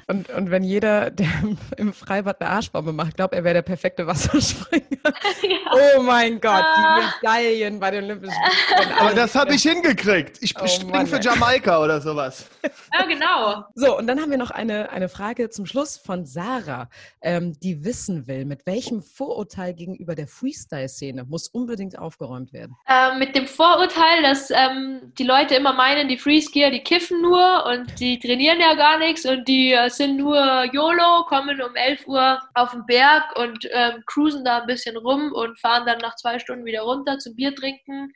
Und, 0.09 0.29
und 0.31 0.51
wenn 0.51 0.63
jeder, 0.63 1.11
der 1.11 1.29
im 1.77 1.93
Freibad 1.93 2.41
eine 2.41 2.51
Arschbombe 2.51 2.93
macht, 2.93 3.17
glaubt, 3.17 3.35
er 3.35 3.45
wäre 3.45 3.55
der 3.55 3.63
perfekte 3.63 4.07
Wasserspringer. 4.07 4.87
ja. 5.43 5.97
Oh 5.97 6.03
mein 6.03 6.41
Gott, 6.41 6.65
die 6.77 6.85
ah. 6.85 7.13
Medaillen 7.23 7.81
bei 7.81 7.91
den 7.91 8.05
Olympischen 8.05 8.35
Spielen. 8.35 8.93
Aber 8.99 9.15
das 9.15 9.35
habe 9.35 9.55
ich 9.55 9.63
hingekriegt. 9.63 10.39
Ich 10.41 10.55
oh 10.61 10.67
springe 10.67 11.07
für 11.07 11.21
Jamaika 11.21 11.83
oder 11.83 12.01
sowas. 12.01 12.51
Ja, 12.93 13.07
genau. 13.07 13.65
So, 13.75 13.97
und 13.97 14.07
dann 14.07 14.21
haben 14.21 14.31
wir 14.31 14.39
noch 14.39 14.51
eine, 14.51 14.91
eine 14.91 15.09
Frage 15.09 15.51
zum 15.51 15.67
Schluss 15.67 15.97
von 15.97 16.27
Sarah, 16.27 16.89
ähm, 17.21 17.59
die 17.61 17.85
wissen 17.85 18.27
will, 18.27 18.45
mit 18.45 18.67
welchem 18.67 19.03
Vorurteil 19.03 19.75
gegenüber 19.75 20.15
der 20.15 20.29
Freestyle-Szene 20.29 21.25
muss 21.25 21.49
unbedingt 21.49 21.99
aufgeräumt 21.99 22.53
werden? 22.53 22.77
Ähm, 22.89 23.19
mit 23.19 23.35
dem 23.35 23.47
Vorurteil, 23.47 24.23
dass 24.23 24.51
ähm, 24.51 25.13
die 25.19 25.25
Leute 25.25 25.55
immer 25.55 25.73
meinen, 25.73 26.09
die 26.09 26.19
Freeskier, 26.19 26.71
die 26.71 26.83
kiffen 26.83 27.23
nur 27.23 27.67
und 27.67 27.99
die 28.01 28.19
trainieren 28.19 28.61
ja 28.61 28.75
gar 28.75 28.99
nichts 28.99 29.25
und 29.33 29.49
die 29.49 29.73
äh, 29.73 29.89
sind 29.89 30.17
nur 30.17 30.65
YOLO, 30.73 31.25
kommen 31.29 31.61
um 31.61 31.75
11 31.75 32.07
Uhr 32.07 32.41
auf 32.55 32.73
den 32.73 32.87
Berg 32.87 33.25
und 33.37 33.69
ähm, 33.73 34.03
cruisen 34.07 34.45
da 34.45 34.61
ein 34.61 34.67
bisschen 34.67 34.97
rum 34.97 35.33
und 35.33 35.59
fahren 35.59 35.87
dann 35.87 35.99
nach 35.99 36.17
zwei 36.17 36.39
Stunden 36.39 36.65
wieder 36.65 36.83
runter 36.83 37.19
zum 37.19 37.35
Bier 37.35 37.55
trinken. 37.55 38.13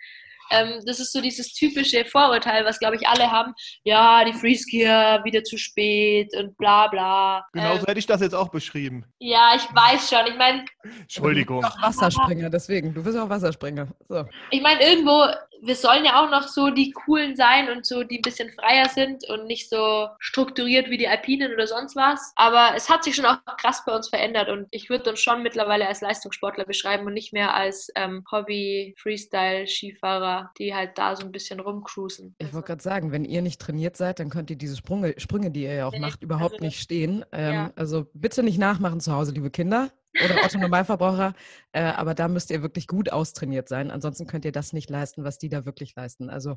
Ähm, 0.51 0.81
das 0.87 1.01
ist 1.01 1.13
so 1.13 1.21
dieses 1.21 1.53
typische 1.53 2.05
Vorurteil, 2.05 2.65
was, 2.65 2.79
glaube 2.79 2.97
ich, 2.97 3.09
alle 3.09 3.31
haben. 3.31 3.53
Ja, 3.85 4.25
die 4.25 4.33
Freeskier 4.33 5.21
wieder 5.25 5.43
zu 5.43 5.57
spät 5.59 6.33
und 6.37 6.57
bla 6.57 6.87
bla. 6.89 7.45
Genauso 7.53 7.81
ähm, 7.81 7.87
hätte 7.87 7.99
ich 7.99 8.07
das 8.07 8.21
jetzt 8.21 8.35
auch 8.35 8.49
beschrieben. 8.49 9.05
Ja, 9.19 9.53
ich 9.57 9.63
weiß 9.75 10.09
schon. 10.09 10.27
Ich 10.29 10.37
meine. 10.37 10.65
Entschuldigung. 11.01 11.63
Du 11.63 11.67
bist 11.67 11.79
auch 11.79 11.83
Wasserspringer, 11.83 12.51
deswegen. 12.51 12.95
Du 12.95 13.03
bist 13.03 13.19
auch 13.19 13.29
Wasserspringer. 13.29 13.89
So. 14.09 14.25
Ich 14.51 14.63
meine, 14.63 14.81
irgendwo, 14.83 15.27
wir 15.63 15.77
sollen 15.77 16.05
ja 16.05 16.25
auch 16.25 16.31
noch 16.31 16.49
so 16.49 16.71
die 16.71 16.93
coolen 16.93 17.37
sein 17.37 17.71
und 17.71 17.87
so, 17.87 18.03
die 18.03 18.19
ein 18.19 18.23
bisschen 18.23 18.51
freier 18.51 18.89
sind 18.89 19.29
und 19.29 19.47
nicht 19.47 19.69
so 19.69 20.09
strukturiert 20.19 20.91
wie 20.91 20.99
die 20.99 21.09
Alpinen 21.09 21.53
oder 21.53 21.67
sonst 21.67 21.97
was. 21.97 22.33
Aber 22.37 22.73
es 22.77 22.89
hat 22.89 23.05
sich 23.05 23.15
schon 23.15 23.27
auch 23.27 23.39
krass 23.59 23.85
bei 23.85 23.95
uns 23.95 24.09
verändert 24.09 24.49
und 24.49 24.67
ich 24.71 24.89
würde 24.91 25.11
uns 25.11 25.21
schon 25.21 25.43
mittlerweile 25.43 25.87
als 25.87 26.01
Leistungssportler 26.01 26.65
beschreiben 26.65 27.07
und 27.07 27.15
nicht 27.15 27.33
mehr 27.33 27.55
als 27.55 27.89
ähm, 27.95 28.25
Hobby-Freestyle-Skifahrer 28.31 30.51
die 30.59 30.75
halt 30.75 30.99
da 30.99 31.17
so 31.17 31.25
ein 31.25 31.33
bisschen 31.33 31.61
rumcruisen. 31.61 32.35
Ich 32.39 32.53
wollte 32.53 32.67
gerade 32.69 32.83
sagen, 32.83 33.13
wenn 33.13 33.25
ihr 33.25 33.43
nicht 33.43 33.61
trainiert 33.61 33.97
seid, 33.97 34.21
dann 34.21 34.31
könnt 34.31 34.51
ihr 34.51 34.57
diese 34.57 34.77
Sprünge, 34.77 35.15
Sprünge 35.19 35.51
die 35.51 35.63
ihr 35.63 35.75
ja 35.75 35.87
auch 35.87 35.93
nee, 35.93 36.01
macht, 36.01 36.23
überhaupt 36.23 36.55
also 36.55 36.65
nicht 36.65 36.81
stehen. 36.81 37.25
Ähm, 37.33 37.55
ja. 37.55 37.73
Also 37.77 38.07
bitte 38.15 38.43
nicht 38.43 38.59
nachmachen 38.59 39.01
zu 39.01 39.13
Hause, 39.13 39.33
liebe 39.33 39.51
Kinder 39.51 39.91
oder 40.25 40.45
Otto 40.45 40.59
Normalverbraucher. 40.59 41.35
Äh, 41.73 41.83
aber 41.83 42.15
da 42.15 42.29
müsst 42.29 42.51
ihr 42.51 42.63
wirklich 42.63 42.87
gut 42.87 43.13
austrainiert 43.13 43.69
sein. 43.69 43.91
Ansonsten 43.91 44.27
könnt 44.27 44.45
ihr 44.45 44.53
das 44.53 44.73
nicht 44.73 44.91
leisten, 44.91 45.25
was 45.25 45.39
die 45.39 45.49
da 45.49 45.65
wirklich 45.65 45.95
leisten. 45.95 46.31
Also 46.31 46.57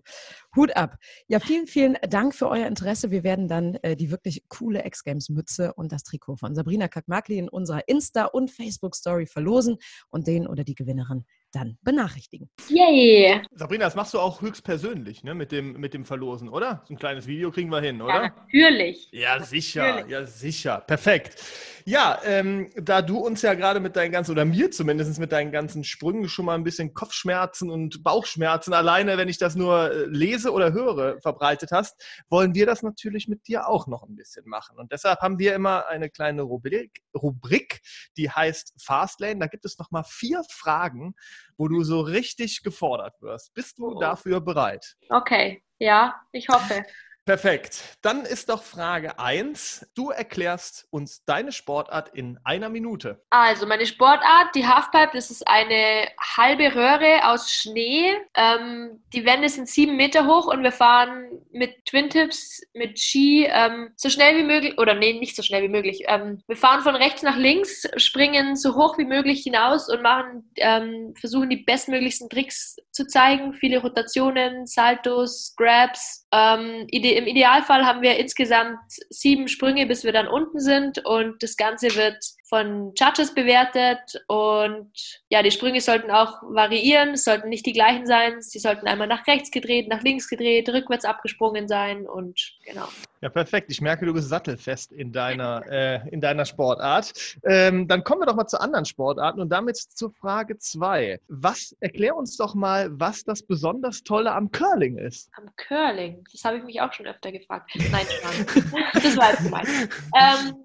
Hut 0.56 0.76
ab. 0.76 0.98
Ja, 1.28 1.40
vielen, 1.40 1.68
vielen 1.68 1.98
Dank 2.10 2.36
für 2.36 2.50
euer 2.50 2.68
Interesse. 2.68 3.12
Wir 3.12 3.24
werden 3.24 3.48
dann 3.48 3.76
äh, 3.82 3.96
die 3.96 4.12
wirklich 4.12 4.46
coole 4.48 4.86
X-Games-Mütze 4.86 5.74
und 5.74 5.92
das 5.92 6.04
Trikot 6.04 6.38
von 6.38 6.56
Sabrina 6.56 6.88
Kakmakli 6.88 7.38
in 7.38 7.50
unserer 7.50 7.88
Insta- 7.88 8.26
und 8.26 8.52
Facebook-Story 8.52 9.26
verlosen 9.26 9.78
und 10.10 10.28
den 10.28 10.48
oder 10.48 10.64
die 10.64 10.76
Gewinnerin 10.76 11.26
dann 11.52 11.78
benachrichtigen. 11.82 12.50
Yay! 12.68 13.42
Sabrina, 13.54 13.86
das 13.86 13.96
machst 13.96 14.14
du 14.14 14.20
auch 14.20 14.42
höchstpersönlich, 14.42 15.24
ne? 15.24 15.34
Mit 15.34 15.52
dem, 15.52 15.74
mit 15.74 15.94
dem 15.94 16.06
Verlosen, 16.06 16.50
oder? 16.50 16.84
So 16.88 16.94
ein 16.94 16.98
kleines 16.98 17.28
Video 17.28 17.52
kriegen 17.52 17.72
wir 17.72 17.82
hin, 17.82 18.02
oder? 18.02 18.14
Ja, 18.14 18.30
natürlich. 18.30 19.10
Ja, 19.12 19.44
sicher, 19.44 19.84
natürlich. 19.84 20.12
ja, 20.12 20.26
sicher. 20.26 20.84
Perfekt. 20.86 21.42
Ja, 21.86 22.20
ähm, 22.24 22.70
da 22.76 23.02
du 23.02 23.18
uns 23.18 23.42
ja 23.42 23.56
gerade 23.56 23.80
mit 23.80 23.96
deinen 23.96 24.12
ganzen, 24.12 24.32
oder 24.32 24.46
mir 24.46 24.70
zumindest 24.70 25.20
mit 25.20 25.32
deinen 25.32 25.52
ganzen 25.52 25.84
Sprüngen 25.84 26.30
schon 26.30 26.46
mal 26.46 26.56
ein 26.56 26.64
bisschen 26.64 26.94
Kopfschmerzen 26.94 27.70
und 27.72 28.04
Bauchschmerzen 28.04 28.74
alleine, 28.74 29.18
wenn 29.18 29.30
ich 29.30 29.40
das 29.40 29.56
nur 29.56 29.92
äh, 29.92 30.06
lese 30.06 30.52
oder 30.52 30.72
höre, 30.72 31.20
verbreitet 31.22 31.72
hast, 31.72 32.00
wollen 32.30 32.54
wir 32.54 32.66
das 32.66 32.84
natürlich 32.84 33.28
mit 33.28 33.48
dir 33.48 33.68
auch 33.68 33.88
noch 33.88 34.04
ein 34.04 34.16
bisschen 34.16 34.48
machen. 34.48 34.78
Und 34.78 34.92
deshalb 34.92 35.20
haben 35.22 35.40
wir 35.40 35.56
immer 35.56 35.88
eine 35.88 36.10
kleine 36.10 36.44
Rubrik, 36.44 37.02
Rubrik 37.16 37.82
die 38.18 38.30
heißt 38.30 38.74
Fastlane. 38.82 39.40
Da 39.40 39.48
gibt 39.48 39.66
es 39.66 39.78
noch 39.78 39.92
mal 39.92 40.04
vier 40.04 40.44
Fragen, 40.52 41.14
wo 41.58 41.68
du 41.68 41.84
so 41.84 42.02
richtig 42.02 42.64
gefordert 42.64 43.22
wirst. 43.22 43.54
Bist 43.54 43.78
du 43.78 43.96
oh. 43.96 44.00
dafür 44.00 44.42
bereit? 44.42 44.96
Okay, 45.10 45.64
ja, 45.78 46.16
ich 46.32 46.48
hoffe. 46.50 46.84
Perfekt. 47.26 47.84
Dann 48.02 48.26
ist 48.26 48.50
doch 48.50 48.64
Frage 48.64 49.20
1. 49.20 49.92
Du 49.96 50.10
erklärst 50.10 50.88
uns 50.90 51.24
deine 51.26 51.52
Sportart 51.52 52.10
in 52.16 52.40
einer 52.44 52.70
Minute. 52.70 53.22
Also 53.30 53.68
meine 53.68 53.86
Sportart, 53.86 54.56
die 54.56 54.66
Halfpipe, 54.66 55.12
das 55.14 55.30
ist 55.30 55.48
eine 55.48 56.08
halbe 56.20 56.74
Röhre 56.74 57.28
aus 57.28 57.52
Schnee. 57.52 58.16
Ähm, 58.36 59.04
die 59.14 59.26
Wände 59.26 59.48
sind 59.48 59.70
sieben 59.70 59.96
Meter 59.96 60.26
hoch 60.26 60.48
und 60.48 60.64
wir 60.64 60.72
fahren 60.72 61.26
mit 61.52 61.86
Twin 61.86 62.10
Tips, 62.10 62.64
mit 62.74 63.00
Ski 63.00 63.48
ähm, 63.48 63.92
so 63.96 64.10
schnell 64.10 64.38
wie 64.38 64.44
möglich, 64.44 64.80
oder 64.80 64.96
nee, 64.96 65.14
nicht 65.14 65.36
so 65.36 65.44
schnell 65.44 65.62
wie 65.62 65.70
möglich. 65.70 66.06
Ähm, 66.08 66.42
wir 66.48 66.58
fahren 66.58 66.82
von 66.82 66.96
rechts 66.96 67.22
nach 67.22 67.38
links, 67.38 67.88
springen 67.98 68.56
so 68.56 68.76
hoch 68.76 68.98
wie 68.98 69.06
möglich 69.06 69.44
hinaus 69.44 69.88
und 69.88 70.02
machen, 70.02 70.50
ähm, 70.56 71.14
versuchen 71.20 71.52
die 71.52 71.58
bestmöglichsten 71.58 72.28
Tricks 72.28 72.78
zu 72.92 73.06
zeigen. 73.06 73.54
Viele 73.54 73.80
Rotationen, 73.80 74.66
Saltos, 74.66 75.54
Grabs. 75.56 76.26
Ähm, 76.32 76.86
Idee 76.92 77.09
im 77.14 77.28
Idealfall 77.28 77.86
haben 77.86 78.02
wir 78.02 78.18
insgesamt 78.18 78.80
sieben 79.10 79.48
Sprünge, 79.48 79.86
bis 79.86 80.04
wir 80.04 80.12
dann 80.12 80.28
unten 80.28 80.60
sind. 80.60 81.06
Und 81.06 81.42
das 81.44 81.58
Ganze 81.58 81.96
wird 81.96 82.18
von 82.50 82.94
Judges 82.96 83.36
bewertet 83.36 84.24
und 84.28 84.92
ja, 85.30 85.44
die 85.44 85.52
Sprünge 85.52 85.82
sollten 85.82 86.10
auch 86.10 86.42
variieren, 86.42 87.10
es 87.10 87.24
sollten 87.24 87.50
nicht 87.50 87.66
die 87.66 87.74
gleichen 87.74 88.08
sein, 88.08 88.42
sie 88.42 88.58
sollten 88.58 88.88
einmal 88.88 89.08
nach 89.08 89.28
rechts 89.28 89.52
gedreht, 89.52 89.88
nach 89.88 90.02
links 90.02 90.28
gedreht, 90.28 90.68
rückwärts 90.68 91.06
abgesprungen 91.06 91.68
sein 91.68 92.08
und 92.08 92.58
genau. 92.66 92.88
Ja, 93.22 93.30
perfekt. 93.30 93.70
Ich 93.70 93.82
merke, 93.82 94.06
du 94.06 94.14
bist 94.14 94.30
sattelfest 94.30 94.92
in 94.92 95.12
deiner, 95.12 95.64
äh, 95.70 96.10
in 96.10 96.22
deiner 96.22 96.46
Sportart. 96.46 97.14
Ähm, 97.44 97.88
dann 97.88 98.04
kommen 98.04 98.22
wir 98.22 98.26
doch 98.26 98.36
mal 98.36 98.48
zu 98.48 98.60
anderen 98.60 98.86
Sportarten 98.86 99.42
und 99.42 99.50
damit 99.50 99.78
zur 99.78 100.12
Frage 100.12 100.58
zwei. 100.58 101.20
Was, 101.28 101.76
erklär 101.82 102.16
uns 102.16 102.36
doch 102.38 102.56
mal, 102.56 102.90
was 102.92 103.24
das 103.24 103.44
besonders 103.44 104.04
Tolle 104.04 104.32
am 104.32 104.52
Curling 104.52 104.98
ist. 104.98 105.30
Am 105.34 105.50
Curling? 105.56 106.24
Das 106.32 106.44
habe 106.46 106.58
ich 106.58 106.64
mich 106.64 106.82
auch 106.82 106.94
schon 106.94 107.06
öfter 107.06 107.32
gefragt. 107.32 107.70
Nein, 107.92 108.08
das 108.94 109.18
war 109.18 109.32
jetzt 109.32 109.44
gemeint. 109.44 109.68
Ähm, 110.16 110.56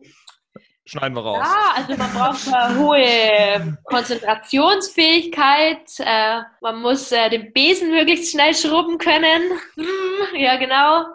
Schneiden 0.87 1.14
wir 1.14 1.22
raus. 1.22 1.43
Ja, 1.43 1.72
also 1.76 1.97
man 1.97 2.12
braucht 2.12 2.47
eine 2.53 2.78
hohe 2.78 3.78
Konzentrationsfähigkeit. 3.85 5.89
Äh, 5.99 6.43
man 6.61 6.82
muss 6.82 7.11
äh, 7.11 7.30
den 7.30 7.55
Besen 7.55 7.91
möglichst 7.91 8.32
schnell 8.32 8.55
schrubben 8.55 8.99
können. 8.99 9.51
Hm, 9.76 10.35
ja, 10.37 10.57
genau. 10.57 11.07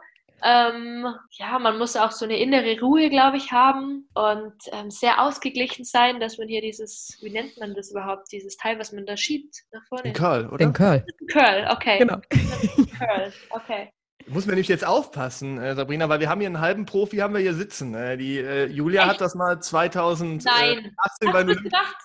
Ähm, 0.43 1.05
ja, 1.31 1.59
man 1.59 1.77
muss 1.77 1.97
auch 1.97 2.11
so 2.11 2.25
eine 2.25 2.39
innere 2.39 2.79
Ruhe, 2.79 3.09
glaube 3.09 3.37
ich, 3.37 3.51
haben 3.51 4.07
und 4.13 4.53
ähm, 4.71 4.89
sehr 4.89 5.21
ausgeglichen 5.21 5.83
sein, 5.83 6.19
dass 6.19 6.37
man 6.37 6.47
hier 6.47 6.61
dieses, 6.61 7.17
wie 7.21 7.29
nennt 7.29 7.59
man 7.59 7.75
das 7.75 7.91
überhaupt, 7.91 8.31
dieses 8.31 8.55
Teil, 8.55 8.79
was 8.79 8.93
man 8.93 9.05
da 9.05 9.17
schiebt 9.17 9.63
nach 9.73 9.85
vorne. 9.87 10.03
Den 10.03 10.13
Curl, 10.13 10.47
oder? 10.47 10.57
Den 10.57 10.73
Curl. 10.73 11.05
Curl, 11.31 11.67
okay. 11.69 11.99
Genau. 11.99 12.19
Curl, 12.97 13.33
okay. 13.49 13.91
Muss 14.27 14.45
man 14.45 14.55
nämlich 14.55 14.67
jetzt 14.67 14.85
aufpassen, 14.85 15.57
äh, 15.57 15.75
Sabrina, 15.75 16.09
weil 16.09 16.19
wir 16.19 16.29
haben 16.29 16.39
hier 16.39 16.47
einen 16.49 16.59
halben 16.59 16.85
Profi, 16.85 17.17
haben 17.17 17.33
wir 17.33 17.41
hier 17.41 17.53
sitzen. 17.55 17.93
Äh, 17.95 18.17
die 18.17 18.37
äh, 18.37 18.65
Julia 18.67 19.03
Echt? 19.03 19.11
hat 19.11 19.21
das 19.21 19.35
mal 19.35 19.59
2018, 19.61 20.43
Nein. 20.43 20.93
weil 21.33 21.45
du 21.45 21.55
gedacht? 21.55 21.95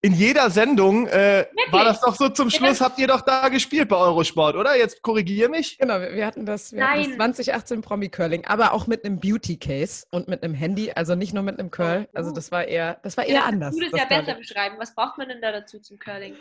In 0.00 0.14
jeder 0.14 0.48
Sendung 0.50 1.08
äh, 1.08 1.46
war 1.72 1.84
das 1.84 2.00
doch 2.00 2.14
so 2.14 2.28
zum 2.28 2.50
Schluss, 2.50 2.80
habt 2.80 3.00
ihr 3.00 3.08
doch 3.08 3.20
da 3.20 3.48
gespielt 3.48 3.88
bei 3.88 3.96
Eurosport, 3.96 4.54
oder? 4.54 4.76
Jetzt 4.76 5.02
korrigiere 5.02 5.48
mich. 5.48 5.76
Genau, 5.76 6.00
wir 6.00 6.24
hatten 6.24 6.46
das, 6.46 6.72
wir 6.72 6.88
hatten 6.88 7.18
das 7.18 7.36
2018 7.36 7.82
Promi 7.82 8.08
Curling, 8.08 8.44
aber 8.44 8.72
auch 8.74 8.86
mit 8.86 9.04
einem 9.04 9.18
Beauty 9.18 9.56
Case 9.56 10.06
und 10.12 10.28
mit 10.28 10.44
einem 10.44 10.54
Handy, 10.54 10.92
also 10.92 11.16
nicht 11.16 11.34
nur 11.34 11.42
mit 11.42 11.58
einem 11.58 11.72
Curl. 11.72 12.06
Oh, 12.06 12.16
also 12.16 12.30
das 12.30 12.52
war 12.52 12.64
eher, 12.64 13.00
das 13.02 13.16
war 13.16 13.24
eher 13.24 13.34
ja, 13.34 13.44
anders. 13.46 13.74
Du 13.74 13.90
das 13.90 14.00
ja 14.00 14.04
besser 14.04 14.34
beschreiben. 14.34 14.76
Was 14.78 14.94
braucht 14.94 15.18
man 15.18 15.28
denn 15.30 15.40
da 15.40 15.50
dazu 15.50 15.80
zum 15.80 15.98
Curling? 15.98 16.36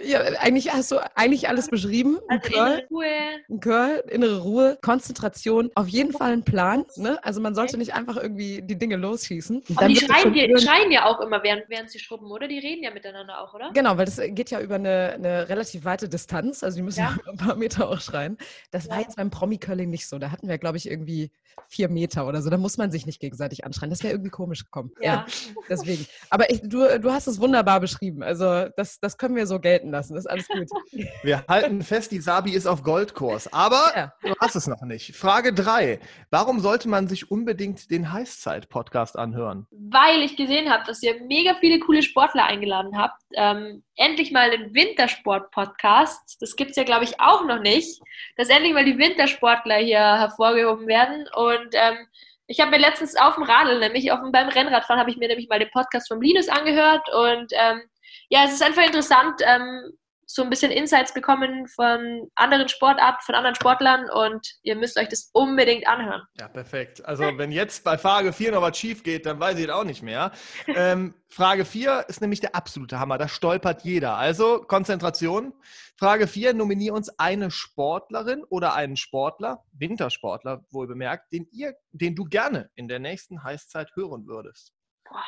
Ja, 0.00 0.20
eigentlich 0.38 0.72
hast 0.72 0.92
du 0.92 0.98
eigentlich 1.16 1.48
alles 1.48 1.68
beschrieben. 1.68 2.20
Also 2.28 2.46
ein 2.46 2.52
Curl, 2.52 2.68
innere 2.68 2.88
Ruhe. 2.90 3.06
Ein 3.48 3.60
Curl, 3.60 4.04
innere 4.08 4.38
Ruhe, 4.38 4.78
Konzentration, 4.82 5.70
auf 5.74 5.88
jeden 5.88 6.12
Fall 6.12 6.32
ein 6.32 6.44
Plan. 6.44 6.84
Ne? 6.94 7.18
Also 7.24 7.40
man 7.40 7.56
sollte 7.56 7.76
nicht 7.76 7.92
einfach 7.92 8.16
irgendwie 8.16 8.62
die 8.62 8.78
Dinge 8.78 8.94
losschießen. 8.94 9.64
Aber 9.74 9.88
die 9.88 9.96
schreien, 9.96 10.32
die 10.32 10.58
schreien 10.58 10.92
ja 10.92 11.06
auch 11.06 11.20
immer, 11.20 11.42
während, 11.42 11.68
während 11.68 11.90
sie 11.90 11.98
schrubben, 11.98 12.30
oder? 12.30 12.46
Die 12.46 12.60
reden 12.60 12.84
ja 12.84 12.90
mit 12.92 12.99
miteinander 13.00 13.40
auch, 13.40 13.54
oder? 13.54 13.70
Genau, 13.72 13.96
weil 13.96 14.04
das 14.04 14.20
geht 14.20 14.50
ja 14.50 14.60
über 14.60 14.76
eine, 14.76 15.12
eine 15.14 15.48
relativ 15.48 15.84
weite 15.84 16.08
Distanz. 16.08 16.62
Also 16.62 16.76
die 16.76 16.82
müssen 16.82 17.00
ja. 17.00 17.16
ein 17.28 17.36
paar 17.36 17.56
Meter 17.56 17.88
auch 17.88 18.00
schreien. 18.00 18.36
Das 18.70 18.86
ja. 18.86 18.92
war 18.92 19.00
jetzt 19.00 19.16
beim 19.16 19.30
Promi-Curling 19.30 19.88
nicht 19.88 20.08
so. 20.08 20.18
Da 20.18 20.30
hatten 20.30 20.48
wir, 20.48 20.58
glaube 20.58 20.76
ich, 20.76 20.90
irgendwie 20.90 21.32
vier 21.68 21.88
Meter 21.88 22.26
oder 22.26 22.42
so. 22.42 22.50
Da 22.50 22.58
muss 22.58 22.78
man 22.78 22.90
sich 22.90 23.06
nicht 23.06 23.20
gegenseitig 23.20 23.64
anschreien. 23.64 23.90
Das 23.90 24.02
wäre 24.02 24.12
irgendwie 24.12 24.30
komisch 24.30 24.64
gekommen. 24.64 24.90
Ja. 25.00 25.14
ja 25.14 25.26
deswegen. 25.68 26.06
Aber 26.28 26.50
ich, 26.50 26.60
du, 26.62 26.98
du 26.98 27.12
hast 27.12 27.26
es 27.26 27.40
wunderbar 27.40 27.80
beschrieben. 27.80 28.22
Also 28.22 28.68
das, 28.76 29.00
das 29.00 29.16
können 29.16 29.36
wir 29.36 29.46
so 29.46 29.60
gelten 29.60 29.90
lassen. 29.90 30.14
Das 30.14 30.24
ist 30.24 30.30
alles 30.30 30.48
gut. 30.48 30.68
Wir 31.22 31.44
halten 31.48 31.82
fest, 31.82 32.12
die 32.12 32.20
Sabi 32.20 32.52
ist 32.52 32.66
auf 32.66 32.82
Goldkurs. 32.82 33.52
Aber 33.52 33.92
ja. 33.94 34.12
du 34.22 34.34
hast 34.40 34.56
es 34.56 34.66
noch 34.66 34.82
nicht. 34.82 35.16
Frage 35.16 35.52
drei. 35.52 36.00
Warum 36.30 36.60
sollte 36.60 36.88
man 36.88 37.08
sich 37.08 37.30
unbedingt 37.30 37.90
den 37.90 38.12
Heißzeit-Podcast 38.12 39.18
anhören? 39.18 39.66
Weil 39.70 40.22
ich 40.22 40.36
gesehen 40.36 40.70
habe, 40.70 40.84
dass 40.86 41.02
ihr 41.02 41.22
mega 41.24 41.54
viele 41.60 41.80
coole 41.80 42.02
Sportler 42.02 42.44
eingeladen 42.44 42.89
habt. 42.96 43.22
Ähm, 43.34 43.82
endlich 43.96 44.32
mal 44.32 44.50
einen 44.50 44.74
Wintersport-Podcast. 44.74 46.40
Das 46.40 46.56
gibt 46.56 46.70
es 46.70 46.76
ja, 46.76 46.84
glaube 46.84 47.04
ich, 47.04 47.20
auch 47.20 47.44
noch 47.44 47.60
nicht. 47.60 48.00
Dass 48.36 48.48
endlich 48.48 48.72
mal 48.72 48.84
die 48.84 48.98
Wintersportler 48.98 49.76
hier 49.76 49.98
hervorgehoben 49.98 50.86
werden. 50.86 51.28
Und 51.34 51.70
ähm, 51.72 52.06
Ich 52.46 52.58
habe 52.58 52.72
mir 52.72 52.78
letztens 52.78 53.14
auf 53.14 53.36
dem 53.36 53.44
Radl, 53.44 53.78
nämlich 53.78 54.10
auf 54.10 54.20
dem, 54.20 54.32
beim 54.32 54.48
Rennradfahren, 54.48 54.98
habe 54.98 55.10
ich 55.10 55.16
mir 55.16 55.28
nämlich 55.28 55.48
mal 55.48 55.60
den 55.60 55.70
Podcast 55.70 56.08
von 56.08 56.20
Linus 56.20 56.48
angehört 56.48 57.08
und 57.14 57.52
ähm, 57.52 57.82
ja, 58.28 58.44
es 58.44 58.54
ist 58.54 58.62
einfach 58.62 58.84
interessant, 58.84 59.40
ähm, 59.44 59.92
so 60.32 60.42
ein 60.42 60.50
bisschen 60.50 60.70
Insights 60.70 61.12
bekommen 61.12 61.66
von 61.66 62.30
anderen 62.36 62.68
Sportarten, 62.68 63.20
von 63.22 63.34
anderen 63.34 63.56
Sportlern 63.56 64.08
und 64.08 64.46
ihr 64.62 64.76
müsst 64.76 64.96
euch 64.96 65.08
das 65.08 65.30
unbedingt 65.32 65.88
anhören. 65.88 66.22
Ja, 66.38 66.46
perfekt. 66.46 67.04
Also 67.04 67.36
wenn 67.36 67.50
jetzt 67.50 67.82
bei 67.82 67.98
Frage 67.98 68.32
4 68.32 68.52
noch 68.52 68.62
was 68.62 68.78
schief 68.78 69.02
geht, 69.02 69.26
dann 69.26 69.40
weiß 69.40 69.58
ich 69.58 69.64
es 69.64 69.70
auch 69.70 69.84
nicht 69.84 70.02
mehr. 70.02 70.30
Ähm, 70.68 71.14
Frage 71.28 71.64
4 71.64 72.06
ist 72.08 72.20
nämlich 72.20 72.40
der 72.40 72.54
absolute 72.54 73.00
Hammer. 73.00 73.18
Da 73.18 73.26
stolpert 73.26 73.82
jeder. 73.82 74.16
Also 74.16 74.62
Konzentration. 74.62 75.52
Frage 75.96 76.28
4, 76.28 76.54
nominiere 76.54 76.94
uns 76.94 77.08
eine 77.18 77.50
Sportlerin 77.50 78.44
oder 78.44 78.74
einen 78.74 78.96
Sportler, 78.96 79.64
Wintersportler 79.72 80.64
wohl 80.70 80.86
bemerkt, 80.86 81.32
den, 81.32 81.48
ihr, 81.50 81.74
den 81.90 82.14
du 82.14 82.24
gerne 82.24 82.70
in 82.74 82.86
der 82.86 83.00
nächsten 83.00 83.42
Heißzeit 83.42 83.90
hören 83.96 84.26
würdest. 84.26 84.72
Boah. 85.04 85.24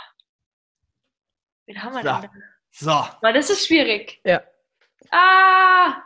Wen 1.67 1.83
haben 1.83 1.95
wir 1.95 2.03
so. 2.03 2.21
denn? 2.21 2.31
So. 2.71 3.05
Weil 3.21 3.35
das 3.35 3.51
ist 3.51 3.67
schwierig. 3.67 4.21
Ja. 4.25 4.43
Ah! 5.11 6.03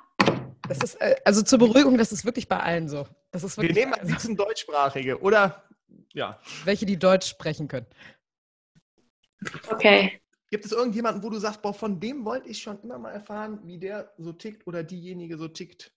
Das 0.68 0.78
ist, 0.78 0.94
äh, 0.97 1.16
also 1.24 1.42
zur 1.42 1.59
Beruhigung, 1.59 1.97
das 1.99 2.12
ist 2.12 2.24
wirklich 2.24 2.49
bei 2.49 2.59
allen 2.59 2.88
so. 2.88 3.07
Das 3.30 3.44
ist 3.44 3.57
Wir 3.57 3.64
wirklich 3.64 3.84
nehmen 3.84 3.94
am 3.94 4.07
liebsten 4.07 4.36
deutschsprachige 4.36 5.20
oder 5.20 5.64
ja. 6.12 6.40
welche, 6.64 6.86
die 6.86 6.99
Deutsch 6.99 7.28
sprechen 7.28 7.68
können. 7.68 7.86
Okay. 9.70 10.20
Gibt 10.51 10.64
es 10.64 10.72
irgendjemanden, 10.72 11.22
wo 11.22 11.30
du 11.30 11.38
sagst, 11.38 11.61
boah, 11.62 11.74
von 11.74 12.01
dem 12.01 12.24
wollte 12.24 12.49
ich 12.49 12.62
schon 12.62 12.80
immer 12.82 12.99
mal 12.99 13.11
erfahren, 13.11 13.61
wie 13.64 13.78
der 13.78 14.12
so 14.16 14.32
tickt 14.32 14.66
oder 14.66 14.82
diejenige 14.82 15.36
so 15.36 15.49
tickt? 15.49 15.92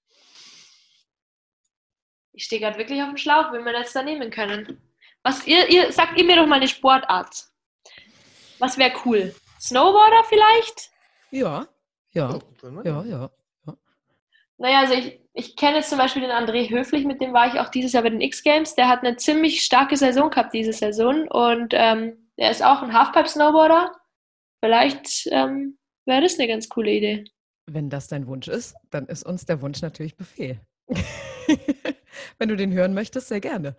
Ich 2.34 2.46
stehe 2.46 2.62
gerade 2.62 2.78
wirklich 2.78 3.02
auf 3.02 3.10
dem 3.10 3.18
Schlauch, 3.18 3.52
wenn 3.52 3.64
wir 3.64 3.74
das 3.74 3.94
da 3.94 4.04
nehmen 4.04 4.32
können. 4.32 4.82
Was 5.24 5.46
ihr, 5.46 5.70
ihr 5.70 5.92
sagt 5.92 6.18
ihr 6.18 6.26
mir 6.26 6.36
doch 6.36 6.48
mal 6.48 6.56
eine 6.56 6.68
Sportart. 6.68 7.48
Was 8.60 8.78
wäre 8.78 8.94
cool? 9.06 9.36
Snowboarder 9.60 10.24
vielleicht? 10.28 10.92
Ja, 11.32 11.68
ja, 12.12 12.40
mal. 12.64 12.86
ja, 12.86 13.04
ja. 13.04 13.30
Naja, 14.58 14.80
also 14.82 14.94
ich, 14.94 15.22
ich 15.34 15.56
kenne 15.56 15.78
jetzt 15.78 15.90
zum 15.90 15.98
Beispiel 15.98 16.22
den 16.22 16.32
André 16.32 16.70
Höflich, 16.70 17.06
mit 17.06 17.22
dem 17.22 17.32
war 17.32 17.48
ich 17.48 17.60
auch 17.62 17.70
dieses 17.70 17.94
Jahr 17.94 18.04
bei 18.04 18.10
den 18.10 18.20
X-Games. 18.20 18.76
Der 18.76 18.90
hat 18.90 19.00
eine 19.04 19.16
ziemlich 19.16 19.62
starke 19.62 19.96
Saison 19.96 20.30
gehabt 20.30 20.54
diese 20.54 20.74
Saison 20.74 21.28
und 21.30 21.74
ähm, 21.74 22.30
der 22.38 22.52
ist 22.52 22.62
auch 22.64 22.82
ein 22.82 22.92
Halfpipe-Snowboarder. 22.94 23.92
Vielleicht 24.62 25.28
ähm, 25.32 25.78
wäre 26.06 26.22
das 26.24 26.38
eine 26.38 26.50
ganz 26.50 26.68
coole 26.68 26.92
Idee. 26.92 27.24
Wenn 27.68 27.90
das 27.90 28.10
dein 28.10 28.28
Wunsch 28.28 28.50
ist, 28.50 28.76
dann 28.90 29.06
ist 29.06 29.26
uns 29.26 29.46
der 29.46 29.62
Wunsch 29.62 29.82
natürlich 29.82 30.18
Befehl. 30.18 30.60
Wenn 32.38 32.50
du 32.50 32.58
den 32.58 32.74
hören 32.74 32.94
möchtest, 32.94 33.30
sehr 33.30 33.40
gerne. 33.40 33.78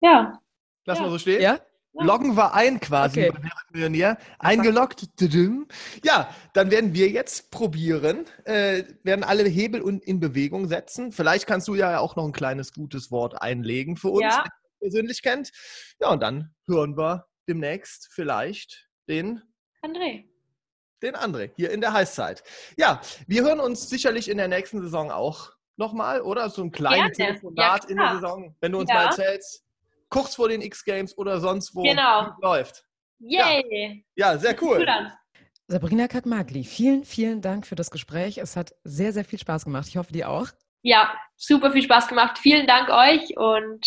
Ja. 0.00 0.40
Lass 0.86 0.98
Ja. 0.98 1.04
mal 1.04 1.10
so 1.10 1.18
stehen. 1.18 1.40
Ja? 1.40 1.60
Loggen 1.94 2.36
wir 2.36 2.54
ein 2.54 2.80
quasi 2.80 3.28
Okay. 3.28 3.38
Millionär. 3.70 4.18
Eingeloggt. 4.40 5.06
Ja, 6.02 6.28
dann 6.52 6.70
werden 6.70 6.92
wir 6.92 7.08
jetzt 7.08 7.50
probieren, 7.50 8.26
äh, 8.44 8.84
werden 9.04 9.22
alle 9.24 9.44
Hebel 9.44 9.80
in 10.04 10.20
Bewegung 10.20 10.66
setzen. 10.68 11.12
Vielleicht 11.12 11.46
kannst 11.46 11.68
du 11.68 11.74
ja 11.74 11.98
auch 12.00 12.16
noch 12.16 12.24
ein 12.24 12.32
kleines 12.32 12.72
gutes 12.72 13.10
Wort 13.10 13.40
einlegen 13.40 13.96
für 13.96 14.08
uns, 14.08 14.22
Ja. 14.22 14.38
wenn 14.38 14.44
du 14.44 14.78
persönlich 14.80 15.22
kennt. 15.22 15.50
Ja, 16.00 16.08
und 16.10 16.20
dann 16.20 16.52
hören 16.66 16.96
wir 16.96 17.26
demnächst 17.48 18.08
vielleicht 18.12 18.88
den 19.08 19.42
André. 19.82 20.24
den 21.02 21.14
André 21.14 21.50
hier 21.56 21.70
in 21.70 21.80
der 21.80 21.92
Heißzeit. 21.92 22.42
Ja, 22.76 23.00
wir 23.26 23.42
hören 23.44 23.60
uns 23.60 23.88
sicherlich 23.88 24.28
in 24.28 24.38
der 24.38 24.48
nächsten 24.48 24.80
Saison 24.80 25.10
auch 25.10 25.52
nochmal, 25.76 26.22
oder? 26.22 26.48
So 26.50 26.62
ein 26.62 26.70
kleines 26.70 27.16
Gerne. 27.16 27.32
Telefonat 27.34 27.84
Ja, 27.84 27.88
in 27.90 27.96
der. 27.98 28.14
Saison, 28.14 28.56
wenn 28.60 28.72
du 28.72 28.78
uns 28.78 28.88
Ja. 28.90 28.96
mal 28.96 29.04
erzählst, 29.06 29.63
kurz 30.14 30.36
vor 30.36 30.48
den 30.48 30.62
X-Games 30.62 31.18
oder 31.18 31.40
sonst 31.40 31.74
wo 31.74 31.82
Genau. 31.82 32.30
läuft. 32.40 32.84
Yay! 33.18 34.04
Ja, 34.14 34.38
sehr 34.38 34.54
Cool. 34.62 34.86
Sabrina 35.66 36.06
Kakmagli, 36.08 36.62
vielen, 36.62 37.04
vielen 37.04 37.40
Dank 37.40 37.66
für 37.66 37.74
das 37.74 37.90
Gespräch. 37.90 38.38
Es 38.38 38.54
hat 38.54 38.74
sehr, 38.84 39.12
sehr 39.12 39.24
viel 39.24 39.38
Spaß 39.38 39.64
gemacht. 39.64 39.88
Ich 39.88 39.96
hoffe, 39.96 40.12
dir 40.12 40.28
auch. 40.28 40.48
Ja, 40.82 41.12
super 41.36 41.72
viel 41.72 41.82
Spaß 41.82 42.06
gemacht. 42.06 42.38
Vielen 42.38 42.66
Dank 42.66 42.90
euch 42.90 43.36
und 43.36 43.80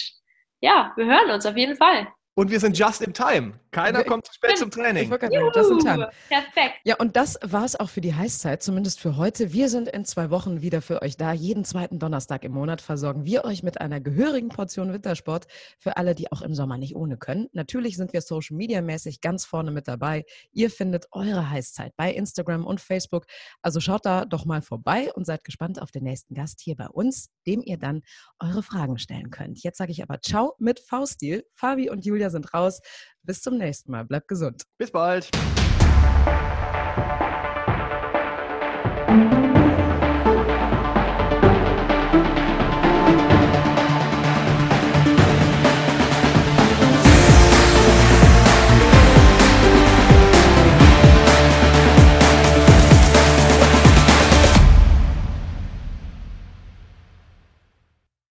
ja, 0.60 0.92
wir 0.98 1.06
hören 1.06 1.30
uns 1.32 1.46
auf 1.46 1.56
jeden 1.56 1.78
Fall. 1.78 2.08
Und 2.38 2.52
wir 2.52 2.60
sind 2.60 2.78
just 2.78 3.02
in 3.02 3.16
time. 3.16 3.54
Keiner 3.72 4.04
kommt 4.04 4.28
zu 4.28 4.34
spät 4.36 4.60
zum 4.60 4.70
Ich 4.70 4.76
Training. 4.76 5.10
gerade 5.10 5.28
sagen, 5.34 5.52
just 5.56 5.72
in 5.72 5.80
time. 5.80 6.04
Juhu, 6.04 6.12
Perfekt. 6.30 6.76
Ja, 6.84 6.96
und 6.98 7.16
das 7.16 7.40
war 7.44 7.66
es 7.66 7.76
auch 7.80 7.90
für 7.90 8.00
die 8.00 8.14
Heißzeit, 8.14 8.62
zumindest 8.62 9.00
für 9.00 9.18
heute. 9.18 9.54
Wir 9.54 9.70
sind 9.70 9.90
in 9.90 10.06
zwei 10.06 10.30
Wochen 10.30 10.62
wieder 10.62 10.84
für 10.84 11.02
euch 11.02 11.18
da. 11.18 11.34
Jeden 11.34 11.66
zweiten 11.66 11.98
Donnerstag 11.98 12.44
im 12.44 12.52
Monat 12.52 12.80
versorgen 12.82 13.26
wir 13.26 13.44
euch 13.44 13.64
mit 13.64 13.82
einer 13.82 14.00
gehörigen 14.02 14.50
Portion 14.50 14.94
Wintersport 14.94 15.48
für 15.80 15.98
alle, 15.98 16.14
die 16.14 16.32
auch 16.32 16.44
im 16.44 16.54
Sommer 16.54 16.78
nicht 16.78 16.96
ohne 16.96 17.18
können. 17.18 17.48
Natürlich 17.54 17.98
sind 17.98 18.14
wir 18.14 18.22
Social 18.22 18.56
Media 18.56 18.84
mäßig 18.84 19.20
ganz 19.20 19.44
vorne 19.44 19.72
mit 19.72 19.88
dabei. 19.88 20.24
Ihr 20.52 20.70
findet 20.70 21.08
eure 21.14 21.50
Heißzeit 21.50 21.94
bei 21.98 22.14
Instagram 22.14 22.68
und 22.68 22.82
Facebook. 22.82 23.26
Also 23.64 23.80
schaut 23.80 24.06
da 24.06 24.26
doch 24.26 24.46
mal 24.46 24.62
vorbei 24.62 25.12
und 25.16 25.26
seid 25.26 25.44
gespannt 25.44 25.82
auf 25.82 25.90
den 25.90 26.04
nächsten 26.04 26.36
Gast 26.36 26.62
hier 26.62 26.76
bei 26.76 26.88
uns, 26.88 27.32
dem 27.48 27.64
ihr 27.64 27.78
dann 27.78 28.04
eure 28.40 28.62
Fragen 28.62 29.00
stellen 29.00 29.32
könnt. 29.32 29.64
Jetzt 29.64 29.80
sage 29.80 29.92
ich 29.92 30.04
aber 30.04 30.22
Ciao 30.22 30.54
mit 30.60 30.80
V-Stil. 30.80 31.44
Fabi 31.56 31.90
und 31.90 32.06
Julia 32.06 32.27
sind 32.30 32.54
raus. 32.54 32.82
Bis 33.24 33.42
zum 33.42 33.58
nächsten 33.58 33.92
Mal. 33.92 34.06
Bleibt 34.06 34.28
gesund. 34.28 34.64
Bis 34.78 34.92
bald. 34.92 35.30